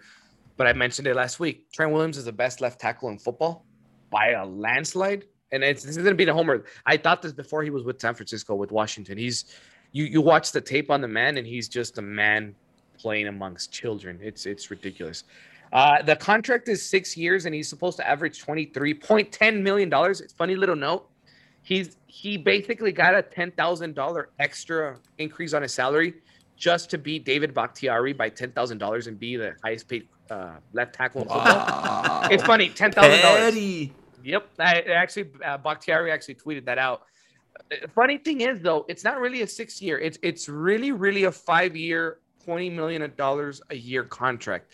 But 0.58 0.68
I 0.68 0.74
mentioned 0.74 1.08
it 1.08 1.16
last 1.16 1.40
week. 1.40 1.72
Trent 1.72 1.92
Williams 1.92 2.18
is 2.18 2.26
the 2.26 2.32
best 2.32 2.62
left 2.62 2.80
tackle 2.80 3.10
in 3.10 3.18
football 3.18 3.66
by 4.10 4.32
a 4.32 4.46
landslide. 4.46 5.26
And 5.52 5.64
it's, 5.64 5.84
this 5.84 5.98
is 5.98 6.04
going 6.04 6.14
to 6.14 6.18
be 6.18 6.26
the 6.26 6.34
homer. 6.34 6.64
I 6.86 6.98
thought 6.98 7.22
this 7.22 7.34
before 7.34 7.64
he 7.64 7.70
was 7.70 7.84
with 7.84 8.00
San 8.00 8.14
Francisco, 8.14 8.56
with 8.56 8.72
Washington. 8.72 9.18
He's 9.18 9.46
you 9.92 10.06
you 10.06 10.22
watch 10.22 10.52
the 10.52 10.62
tape 10.62 10.90
on 10.90 11.02
the 11.02 11.08
man, 11.08 11.38
and 11.38 11.46
he's 11.46 11.68
just 11.68 11.98
a 11.98 12.02
man 12.02 12.56
playing 12.98 13.28
amongst 13.28 13.72
children. 13.72 14.20
It's 14.22 14.46
it's 14.46 14.72
ridiculous. 14.72 15.26
Uh, 15.72 16.02
the 16.02 16.16
contract 16.16 16.68
is 16.68 16.86
six 16.86 17.16
years, 17.16 17.46
and 17.46 17.56
he's 17.56 17.70
supposed 17.70 17.98
to 17.98 18.08
average 18.08 18.40
twenty 18.40 18.66
three 18.66 18.94
point 18.94 19.32
ten 19.32 19.64
million 19.64 19.90
dollars. 19.90 20.22
It's 20.22 20.34
funny 20.34 20.56
little 20.56 20.76
note. 20.76 21.10
He's 21.64 21.98
he 22.08 22.38
basically 22.38 22.92
got 22.92 23.16
a 23.16 23.22
ten 23.22 23.52
thousand 23.52 23.96
dollar 23.96 24.30
extra 24.40 24.98
increase 25.18 25.54
on 25.54 25.62
his 25.62 25.74
salary 25.74 26.16
just 26.58 26.90
to 26.92 26.98
beat 26.98 27.26
David 27.26 27.54
Bakhtiari 27.54 28.14
by 28.14 28.30
ten 28.30 28.52
thousand 28.52 28.80
dollars 28.80 29.08
and 29.08 29.18
be 29.18 29.38
the 29.38 29.56
highest 29.64 29.88
paid 29.88 30.08
uh, 30.30 30.56
left 30.74 30.96
tackle 30.96 31.22
in 31.22 31.28
football. 31.28 31.46
Wow. 31.46 32.28
It's 32.30 32.44
funny, 32.44 32.70
ten 32.70 32.92
thousand 32.92 33.22
dollars. 33.22 33.56
Yep, 34.24 34.50
I 34.60 34.82
actually 34.82 35.30
uh, 35.44 35.58
Bakhtiari 35.58 36.12
actually 36.12 36.36
tweeted 36.36 36.66
that 36.66 36.78
out 36.78 37.04
funny 37.94 38.18
thing 38.18 38.42
is 38.42 38.62
though, 38.62 38.86
it's 38.88 39.04
not 39.04 39.20
really 39.20 39.42
a 39.42 39.48
six 39.48 39.82
year. 39.82 40.00
It's 40.00 40.18
it's 40.22 40.50
really 40.50 40.92
really 40.92 41.26
a 41.26 41.32
five 41.32 41.76
year, 41.76 42.20
twenty 42.44 42.70
million 42.70 43.12
dollars 43.18 43.62
a 43.70 43.76
year 43.76 44.04
contract. 44.04 44.72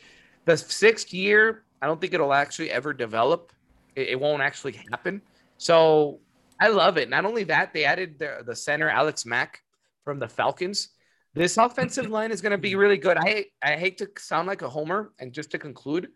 The 0.47 0.57
sixth 0.57 1.13
year, 1.13 1.63
I 1.81 1.85
don't 1.85 2.01
think 2.01 2.13
it'll 2.13 2.33
actually 2.33 2.71
ever 2.71 2.93
develop. 2.93 3.51
It, 3.95 4.09
it, 4.09 4.19
won't 4.19 4.41
actually 4.41 4.79
happen. 4.91 5.21
So 5.57 6.19
I 6.59 6.69
love 6.69 6.97
it. 6.97 7.09
Not 7.09 7.25
only 7.25 7.43
that, 7.43 7.73
they 7.73 7.85
added 7.85 8.17
the 8.17 8.43
the 8.45 8.55
center 8.55 8.89
Alex 8.89 9.25
Mack 9.25 9.61
from 10.03 10.17
the 10.17 10.27
Falcons. 10.27 10.89
This 11.35 11.57
offensive 11.57 12.09
line 12.17 12.31
is 12.31 12.41
going 12.41 12.53
to 12.53 12.57
be 12.57 12.73
really 12.75 12.97
good. 12.97 13.17
I 13.17 13.45
I 13.61 13.75
hate 13.75 13.99
to 13.99 14.09
sound 14.17 14.47
like 14.47 14.63
a 14.63 14.69
homer, 14.69 15.11
and 15.19 15.31
just 15.31 15.51
to 15.51 15.59
conclude, 15.59 16.07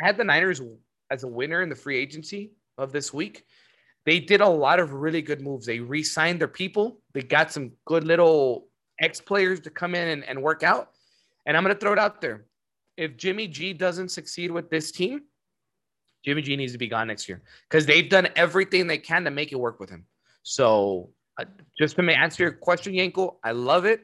I 0.00 0.06
had 0.06 0.16
the 0.16 0.24
Niners 0.24 0.62
as 1.10 1.24
a 1.24 1.28
winner 1.28 1.62
in 1.62 1.68
the 1.68 1.76
free 1.76 1.98
agency 1.98 2.52
of 2.76 2.92
this 2.92 3.12
week 3.12 3.44
they 4.08 4.20
did 4.20 4.40
a 4.40 4.48
lot 4.48 4.80
of 4.80 4.94
really 4.94 5.20
good 5.20 5.42
moves. 5.42 5.66
They 5.66 5.80
re-signed 5.80 6.40
their 6.40 6.48
people. 6.48 7.02
They 7.12 7.20
got 7.20 7.52
some 7.52 7.72
good 7.84 8.04
little 8.04 8.68
ex 8.98 9.20
players 9.20 9.60
to 9.60 9.70
come 9.70 9.94
in 9.94 10.08
and, 10.08 10.24
and 10.24 10.42
work 10.42 10.62
out. 10.62 10.92
And 11.44 11.54
I'm 11.54 11.62
going 11.62 11.74
to 11.74 11.78
throw 11.78 11.92
it 11.92 11.98
out 11.98 12.22
there. 12.22 12.46
If 12.98 13.16
Jimmy 13.16 13.46
G 13.46 13.72
doesn't 13.72 14.08
succeed 14.08 14.50
with 14.50 14.70
this 14.70 14.90
team, 14.90 15.22
Jimmy 16.24 16.42
G 16.42 16.56
needs 16.56 16.72
to 16.72 16.78
be 16.78 16.88
gone 16.88 17.06
next 17.06 17.28
year 17.28 17.40
because 17.70 17.86
they've 17.86 18.10
done 18.10 18.28
everything 18.34 18.88
they 18.88 18.98
can 18.98 19.24
to 19.24 19.30
make 19.30 19.52
it 19.52 19.56
work 19.56 19.78
with 19.78 19.88
him. 19.88 20.04
So, 20.42 21.10
uh, 21.38 21.44
just 21.78 21.94
to 21.94 22.02
answer 22.02 22.42
your 22.42 22.52
question, 22.52 22.92
Yenko, 22.92 23.36
I 23.44 23.52
love 23.52 23.84
it 23.84 24.00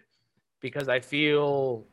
because 0.61 0.89
I 0.89 1.01
feel 1.01 1.85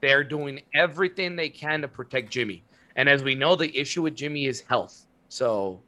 they're 0.00 0.24
doing 0.24 0.60
everything 0.74 1.36
they 1.36 1.48
can 1.48 1.82
to 1.82 1.88
protect 1.88 2.30
Jimmy. 2.30 2.64
And 2.96 3.08
as 3.08 3.22
we 3.22 3.36
know, 3.36 3.54
the 3.54 3.74
issue 3.78 4.02
with 4.02 4.16
Jimmy 4.16 4.46
is 4.46 4.60
health. 4.60 5.06
So 5.28 5.80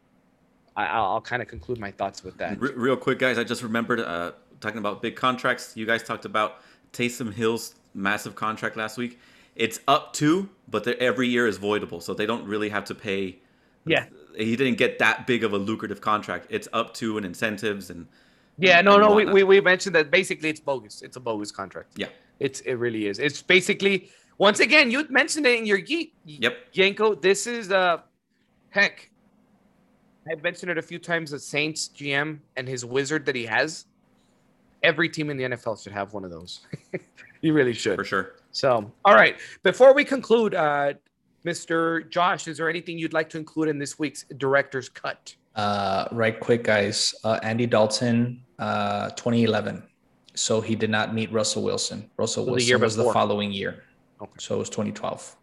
I, 0.76 1.00
will 1.00 1.20
kind 1.20 1.42
of 1.42 1.48
conclude 1.48 1.78
my 1.78 1.90
thoughts 1.90 2.22
with 2.22 2.38
that. 2.38 2.60
real 2.60 2.96
quick, 2.96 3.18
guys, 3.18 3.36
I 3.36 3.42
just 3.42 3.64
remembered 3.64 3.98
uh, 3.98 4.32
talking 4.60 4.78
about 4.78 5.02
big 5.02 5.16
contracts. 5.16 5.76
You 5.76 5.86
guys 5.86 6.04
talked 6.04 6.24
about 6.24 6.60
Taysom 6.92 7.32
Hill's 7.32 7.74
massive 7.94 8.36
contract 8.36 8.76
last 8.76 8.96
week. 8.96 9.18
It's 9.54 9.80
up 9.86 10.12
to, 10.14 10.48
but 10.68 10.86
every 10.86 11.28
year 11.28 11.46
is 11.46 11.58
voidable, 11.58 12.02
so 12.02 12.14
they 12.14 12.26
don't 12.26 12.46
really 12.46 12.68
have 12.68 12.84
to 12.86 12.94
pay. 12.94 13.38
Yeah, 13.84 14.06
he 14.36 14.56
didn't 14.56 14.78
get 14.78 14.98
that 14.98 15.26
big 15.26 15.44
of 15.44 15.52
a 15.52 15.58
lucrative 15.58 16.00
contract. 16.00 16.46
It's 16.50 16.68
up 16.72 16.94
to 16.94 17.16
and 17.16 17.26
incentives 17.26 17.90
and. 17.90 18.06
Yeah, 18.58 18.82
no, 18.82 18.98
no, 18.98 19.14
we, 19.14 19.24
we, 19.24 19.42
we 19.44 19.60
mentioned 19.62 19.94
that 19.94 20.10
basically 20.10 20.50
it's 20.50 20.60
bogus. 20.60 21.00
It's 21.00 21.16
a 21.16 21.20
bogus 21.20 21.50
contract. 21.50 21.92
Yeah, 21.96 22.08
it's 22.38 22.60
it 22.60 22.74
really 22.74 23.06
is. 23.06 23.18
It's 23.18 23.42
basically 23.42 24.10
once 24.38 24.60
again 24.60 24.90
you 24.90 25.06
mentioned 25.08 25.46
it 25.46 25.58
in 25.58 25.66
your 25.66 25.80
Yeet. 25.80 26.12
Yep, 26.26 26.72
Yenko. 26.74 27.20
This 27.20 27.46
is 27.46 27.72
uh, 27.72 27.98
heck 28.70 29.10
I've 30.30 30.42
mentioned 30.42 30.70
it 30.70 30.78
a 30.78 30.82
few 30.82 30.98
times. 30.98 31.30
The 31.30 31.38
Saints 31.38 31.90
GM 31.96 32.38
and 32.56 32.68
his 32.68 32.84
wizard 32.84 33.26
that 33.26 33.34
he 33.34 33.44
has. 33.46 33.86
Every 34.82 35.08
team 35.08 35.30
in 35.30 35.36
the 35.36 35.44
NFL 35.44 35.82
should 35.82 35.92
have 35.92 36.12
one 36.12 36.24
of 36.24 36.30
those. 36.30 36.60
you 37.40 37.52
really 37.52 37.72
should. 37.72 37.96
For 37.96 38.04
sure. 38.04 38.34
So, 38.52 38.90
all 39.04 39.14
right. 39.14 39.38
Before 39.62 39.94
we 39.94 40.04
conclude, 40.04 40.54
uh, 40.54 40.94
Mr. 41.44 42.08
Josh, 42.10 42.46
is 42.46 42.58
there 42.58 42.68
anything 42.68 42.98
you'd 42.98 43.12
like 43.12 43.28
to 43.30 43.38
include 43.38 43.68
in 43.68 43.78
this 43.78 43.98
week's 43.98 44.24
director's 44.36 44.88
cut? 44.88 45.34
Uh, 45.56 46.06
right 46.12 46.38
quick, 46.38 46.64
guys. 46.64 47.14
Uh, 47.24 47.38
Andy 47.42 47.66
Dalton, 47.66 48.42
uh, 48.58 49.10
2011. 49.10 49.82
So 50.34 50.60
he 50.60 50.74
did 50.74 50.90
not 50.90 51.14
meet 51.14 51.30
Russell 51.32 51.62
Wilson. 51.62 52.10
Russell 52.16 52.46
so 52.46 52.52
Wilson 52.52 52.78
the 52.78 52.84
was 52.84 52.96
the 52.96 53.12
following 53.12 53.52
year. 53.52 53.84
Okay. 54.20 54.32
So 54.38 54.56
it 54.56 54.58
was 54.58 54.70
2012. 54.70 55.36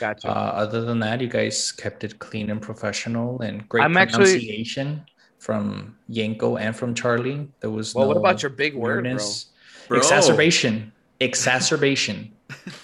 Gotcha. 0.00 0.28
Uh, 0.28 0.32
other 0.32 0.82
than 0.82 0.98
that, 1.00 1.20
you 1.20 1.28
guys 1.28 1.70
kept 1.70 2.04
it 2.04 2.18
clean 2.18 2.50
and 2.50 2.60
professional 2.60 3.40
and 3.40 3.68
great 3.68 3.84
I'm 3.84 3.96
actually- 3.96 4.24
pronunciation 4.24 5.04
from 5.38 5.96
Yenko 6.10 6.60
and 6.60 6.74
from 6.74 6.94
Charlie. 6.94 7.48
There 7.60 7.70
was 7.70 7.94
well, 7.94 8.04
no 8.04 8.08
what 8.08 8.16
about 8.16 8.42
your 8.42 8.50
big 8.50 8.74
word, 8.74 9.04
bro? 9.04 9.18
Bro. 9.88 9.98
Exacerbation. 9.98 10.92
Exacerbation. 11.20 12.32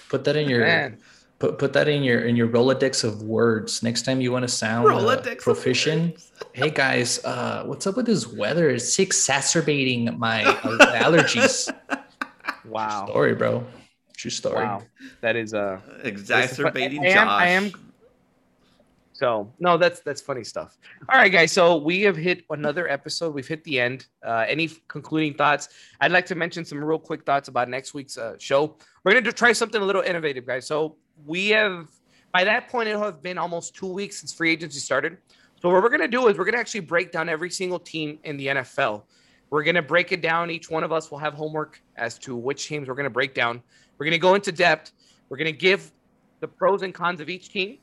Put 0.09 0.23
that 0.25 0.35
in 0.35 0.49
your 0.49 0.61
Man, 0.61 0.97
put 1.39 1.57
put 1.57 1.73
that 1.73 1.87
in 1.87 2.03
your 2.03 2.21
in 2.21 2.35
your 2.35 2.47
Rolodex 2.47 3.03
of 3.03 3.23
words. 3.23 3.81
Next 3.83 4.03
time 4.03 4.21
you 4.21 4.31
want 4.31 4.43
to 4.43 4.47
sound 4.47 4.87
uh, 4.91 5.21
proficient. 5.39 6.21
Hey 6.53 6.69
guys, 6.69 7.23
uh, 7.23 7.63
what's 7.65 7.87
up 7.87 7.95
with 7.95 8.05
this 8.05 8.27
weather? 8.27 8.69
It's 8.69 8.97
exacerbating 8.99 10.17
my 10.19 10.43
uh, 10.43 10.53
allergies. 11.03 11.73
wow. 12.65 13.05
Story, 13.05 13.35
bro. 13.35 13.65
True 14.17 14.31
story. 14.31 14.65
Wow. 14.65 14.83
That 15.21 15.35
is 15.35 15.53
uh 15.53 15.79
Exacerbating 16.03 17.01
I 17.05 17.07
am- 17.07 17.13
Josh. 17.13 17.41
I 17.41 17.47
am- 17.47 17.71
so 19.13 19.51
no, 19.59 19.77
that's 19.77 19.99
that's 19.99 20.21
funny 20.21 20.45
stuff. 20.45 20.77
All 21.09 21.17
right, 21.19 21.31
guys. 21.31 21.51
So 21.51 21.75
we 21.75 22.01
have 22.03 22.15
hit 22.15 22.45
another 22.49 22.87
episode. 22.87 23.33
We've 23.33 23.45
hit 23.47 23.65
the 23.65 23.77
end. 23.77 24.07
Uh, 24.25 24.45
any 24.47 24.69
concluding 24.87 25.33
thoughts? 25.33 25.67
I'd 25.99 26.13
like 26.13 26.25
to 26.27 26.35
mention 26.35 26.63
some 26.63 26.81
real 26.81 26.99
quick 26.99 27.25
thoughts 27.25 27.49
about 27.49 27.67
next 27.67 27.93
week's 27.93 28.17
uh, 28.17 28.35
show. 28.39 28.77
We're 29.03 29.13
gonna 29.13 29.31
try 29.31 29.53
something 29.53 29.81
a 29.81 29.85
little 29.85 30.01
innovative, 30.01 30.45
guys. 30.45 30.67
So 30.67 30.95
we 31.25 31.49
have 31.49 31.87
by 32.31 32.43
that 32.43 32.67
point 32.69 32.89
it'll 32.89 33.03
have 33.03 33.21
been 33.21 33.37
almost 33.37 33.75
two 33.75 33.87
weeks 33.87 34.19
since 34.19 34.33
free 34.33 34.51
agency 34.51 34.79
started. 34.79 35.17
So 35.61 35.69
what 35.69 35.81
we're 35.81 35.89
gonna 35.89 36.07
do 36.07 36.27
is 36.27 36.37
we're 36.37 36.45
gonna 36.45 36.57
actually 36.57 36.81
break 36.81 37.11
down 37.11 37.29
every 37.29 37.49
single 37.49 37.79
team 37.79 38.19
in 38.23 38.37
the 38.37 38.47
NFL. 38.47 39.03
We're 39.49 39.63
gonna 39.63 39.81
break 39.81 40.11
it 40.11 40.21
down. 40.21 40.51
Each 40.51 40.69
one 40.69 40.83
of 40.83 40.91
us 40.91 41.09
will 41.09 41.17
have 41.17 41.33
homework 41.33 41.81
as 41.95 42.19
to 42.19 42.35
which 42.35 42.67
teams 42.67 42.87
we're 42.87 42.95
gonna 42.95 43.09
break 43.09 43.33
down. 43.33 43.61
We're 43.97 44.05
gonna 44.05 44.17
go 44.17 44.35
into 44.35 44.51
depth. 44.51 44.91
We're 45.29 45.37
gonna 45.37 45.51
give 45.51 45.91
the 46.39 46.47
pros 46.47 46.81
and 46.81 46.93
cons 46.93 47.21
of 47.21 47.29
each 47.29 47.49
team. 47.49 47.79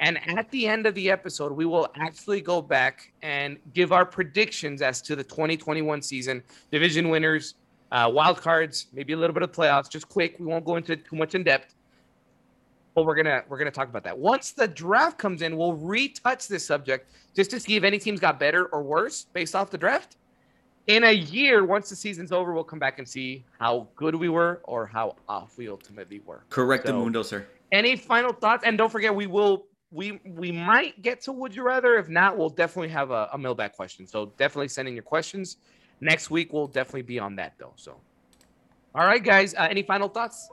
And 0.00 0.18
at 0.38 0.50
the 0.50 0.66
end 0.66 0.86
of 0.86 0.94
the 0.94 1.10
episode, 1.10 1.52
we 1.52 1.66
will 1.66 1.88
actually 1.94 2.40
go 2.40 2.62
back 2.62 3.12
and 3.22 3.58
give 3.74 3.92
our 3.92 4.06
predictions 4.06 4.80
as 4.80 5.02
to 5.02 5.14
the 5.14 5.22
2021 5.22 6.00
season, 6.00 6.42
division 6.72 7.10
winners, 7.10 7.54
uh, 7.92 8.10
wild 8.12 8.40
cards, 8.40 8.86
maybe 8.92 9.12
a 9.12 9.16
little 9.16 9.34
bit 9.34 9.42
of 9.42 9.52
playoffs. 9.52 9.90
Just 9.90 10.08
quick, 10.08 10.36
we 10.38 10.46
won't 10.46 10.64
go 10.64 10.76
into 10.76 10.96
too 10.96 11.16
much 11.16 11.34
in 11.34 11.42
depth, 11.42 11.74
but 12.94 13.04
we're 13.04 13.14
gonna 13.16 13.42
we're 13.48 13.58
gonna 13.58 13.70
talk 13.70 13.88
about 13.88 14.04
that. 14.04 14.16
Once 14.16 14.52
the 14.52 14.68
draft 14.68 15.18
comes 15.18 15.42
in, 15.42 15.56
we'll 15.56 15.74
retouch 15.74 16.48
this 16.48 16.64
subject 16.64 17.10
just 17.34 17.50
to 17.50 17.60
see 17.60 17.76
if 17.76 17.84
any 17.84 17.98
teams 17.98 18.20
got 18.20 18.38
better 18.38 18.66
or 18.66 18.82
worse 18.82 19.26
based 19.32 19.54
off 19.54 19.70
the 19.70 19.78
draft. 19.78 20.16
In 20.86 21.04
a 21.04 21.12
year, 21.12 21.64
once 21.64 21.90
the 21.90 21.94
season's 21.96 22.32
over, 22.32 22.52
we'll 22.52 22.64
come 22.64 22.78
back 22.78 22.98
and 22.98 23.06
see 23.06 23.44
how 23.58 23.86
good 23.96 24.14
we 24.14 24.28
were 24.28 24.60
or 24.64 24.86
how 24.86 25.14
off 25.28 25.56
we 25.56 25.68
ultimately 25.68 26.20
were. 26.26 26.42
Correct 26.48 26.84
the 26.84 26.92
So- 26.92 26.98
mundo, 26.98 27.22
sir. 27.22 27.46
Any 27.70 27.94
final 27.94 28.32
thoughts? 28.32 28.64
And 28.64 28.76
don't 28.76 28.90
forget, 28.90 29.14
we 29.14 29.26
will 29.28 29.66
we 29.92 30.20
we 30.24 30.50
might 30.50 31.00
get 31.02 31.20
to 31.22 31.32
would 31.32 31.54
you 31.54 31.62
rather. 31.62 31.96
If 31.96 32.08
not, 32.08 32.36
we'll 32.36 32.48
definitely 32.48 32.88
have 32.88 33.10
a, 33.12 33.28
a 33.32 33.38
mailbag 33.38 33.72
question. 33.72 34.06
So 34.06 34.32
definitely 34.38 34.68
send 34.68 34.88
in 34.88 34.94
your 34.94 35.04
questions. 35.04 35.58
Next 36.00 36.30
week 36.30 36.52
we'll 36.52 36.66
definitely 36.66 37.02
be 37.02 37.18
on 37.18 37.36
that 37.36 37.54
though. 37.58 37.72
So, 37.76 37.96
all 38.94 39.06
right, 39.06 39.22
guys. 39.22 39.54
Uh, 39.54 39.68
any 39.70 39.82
final 39.82 40.08
thoughts? 40.08 40.48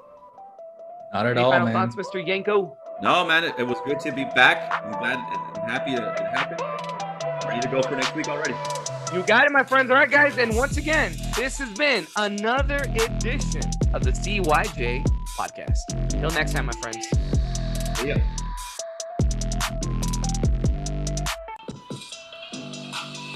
Not 1.13 1.25
at 1.25 1.31
Any 1.37 1.39
all, 1.45 1.51
final 1.51 1.67
man. 1.67 1.89
thoughts, 1.89 1.95
Mr. 1.95 2.25
Yenko? 2.25 2.75
No, 3.01 3.25
man, 3.25 3.43
it, 3.45 3.55
it 3.57 3.63
was 3.63 3.77
good 3.85 3.99
to 4.01 4.11
be 4.11 4.25
back. 4.35 4.71
I'm 4.83 4.91
glad, 4.99 5.17
I'm 5.17 5.69
happy 5.69 5.91
it, 5.93 5.99
it 5.99 6.27
happened. 6.35 6.61
Ready 7.47 7.61
to 7.61 7.67
go 7.69 7.81
for 7.81 7.95
next 7.95 8.13
week 8.15 8.27
already. 8.27 8.55
You 9.13 9.23
got 9.23 9.45
it, 9.45 9.51
my 9.53 9.63
friends. 9.63 9.89
All 9.89 9.95
right, 9.95 10.09
guys. 10.11 10.37
And 10.37 10.53
once 10.57 10.75
again, 10.75 11.13
this 11.37 11.57
has 11.59 11.71
been 11.77 12.05
another 12.17 12.77
edition 12.99 13.61
of 13.93 14.03
the 14.03 14.11
CYJ 14.11 15.05
podcast. 15.37 15.77
Until 16.13 16.31
next 16.31 16.51
time, 16.53 16.65
my 16.65 16.73
friends. 16.73 17.07
See 17.99 18.09
ya. 18.09 18.17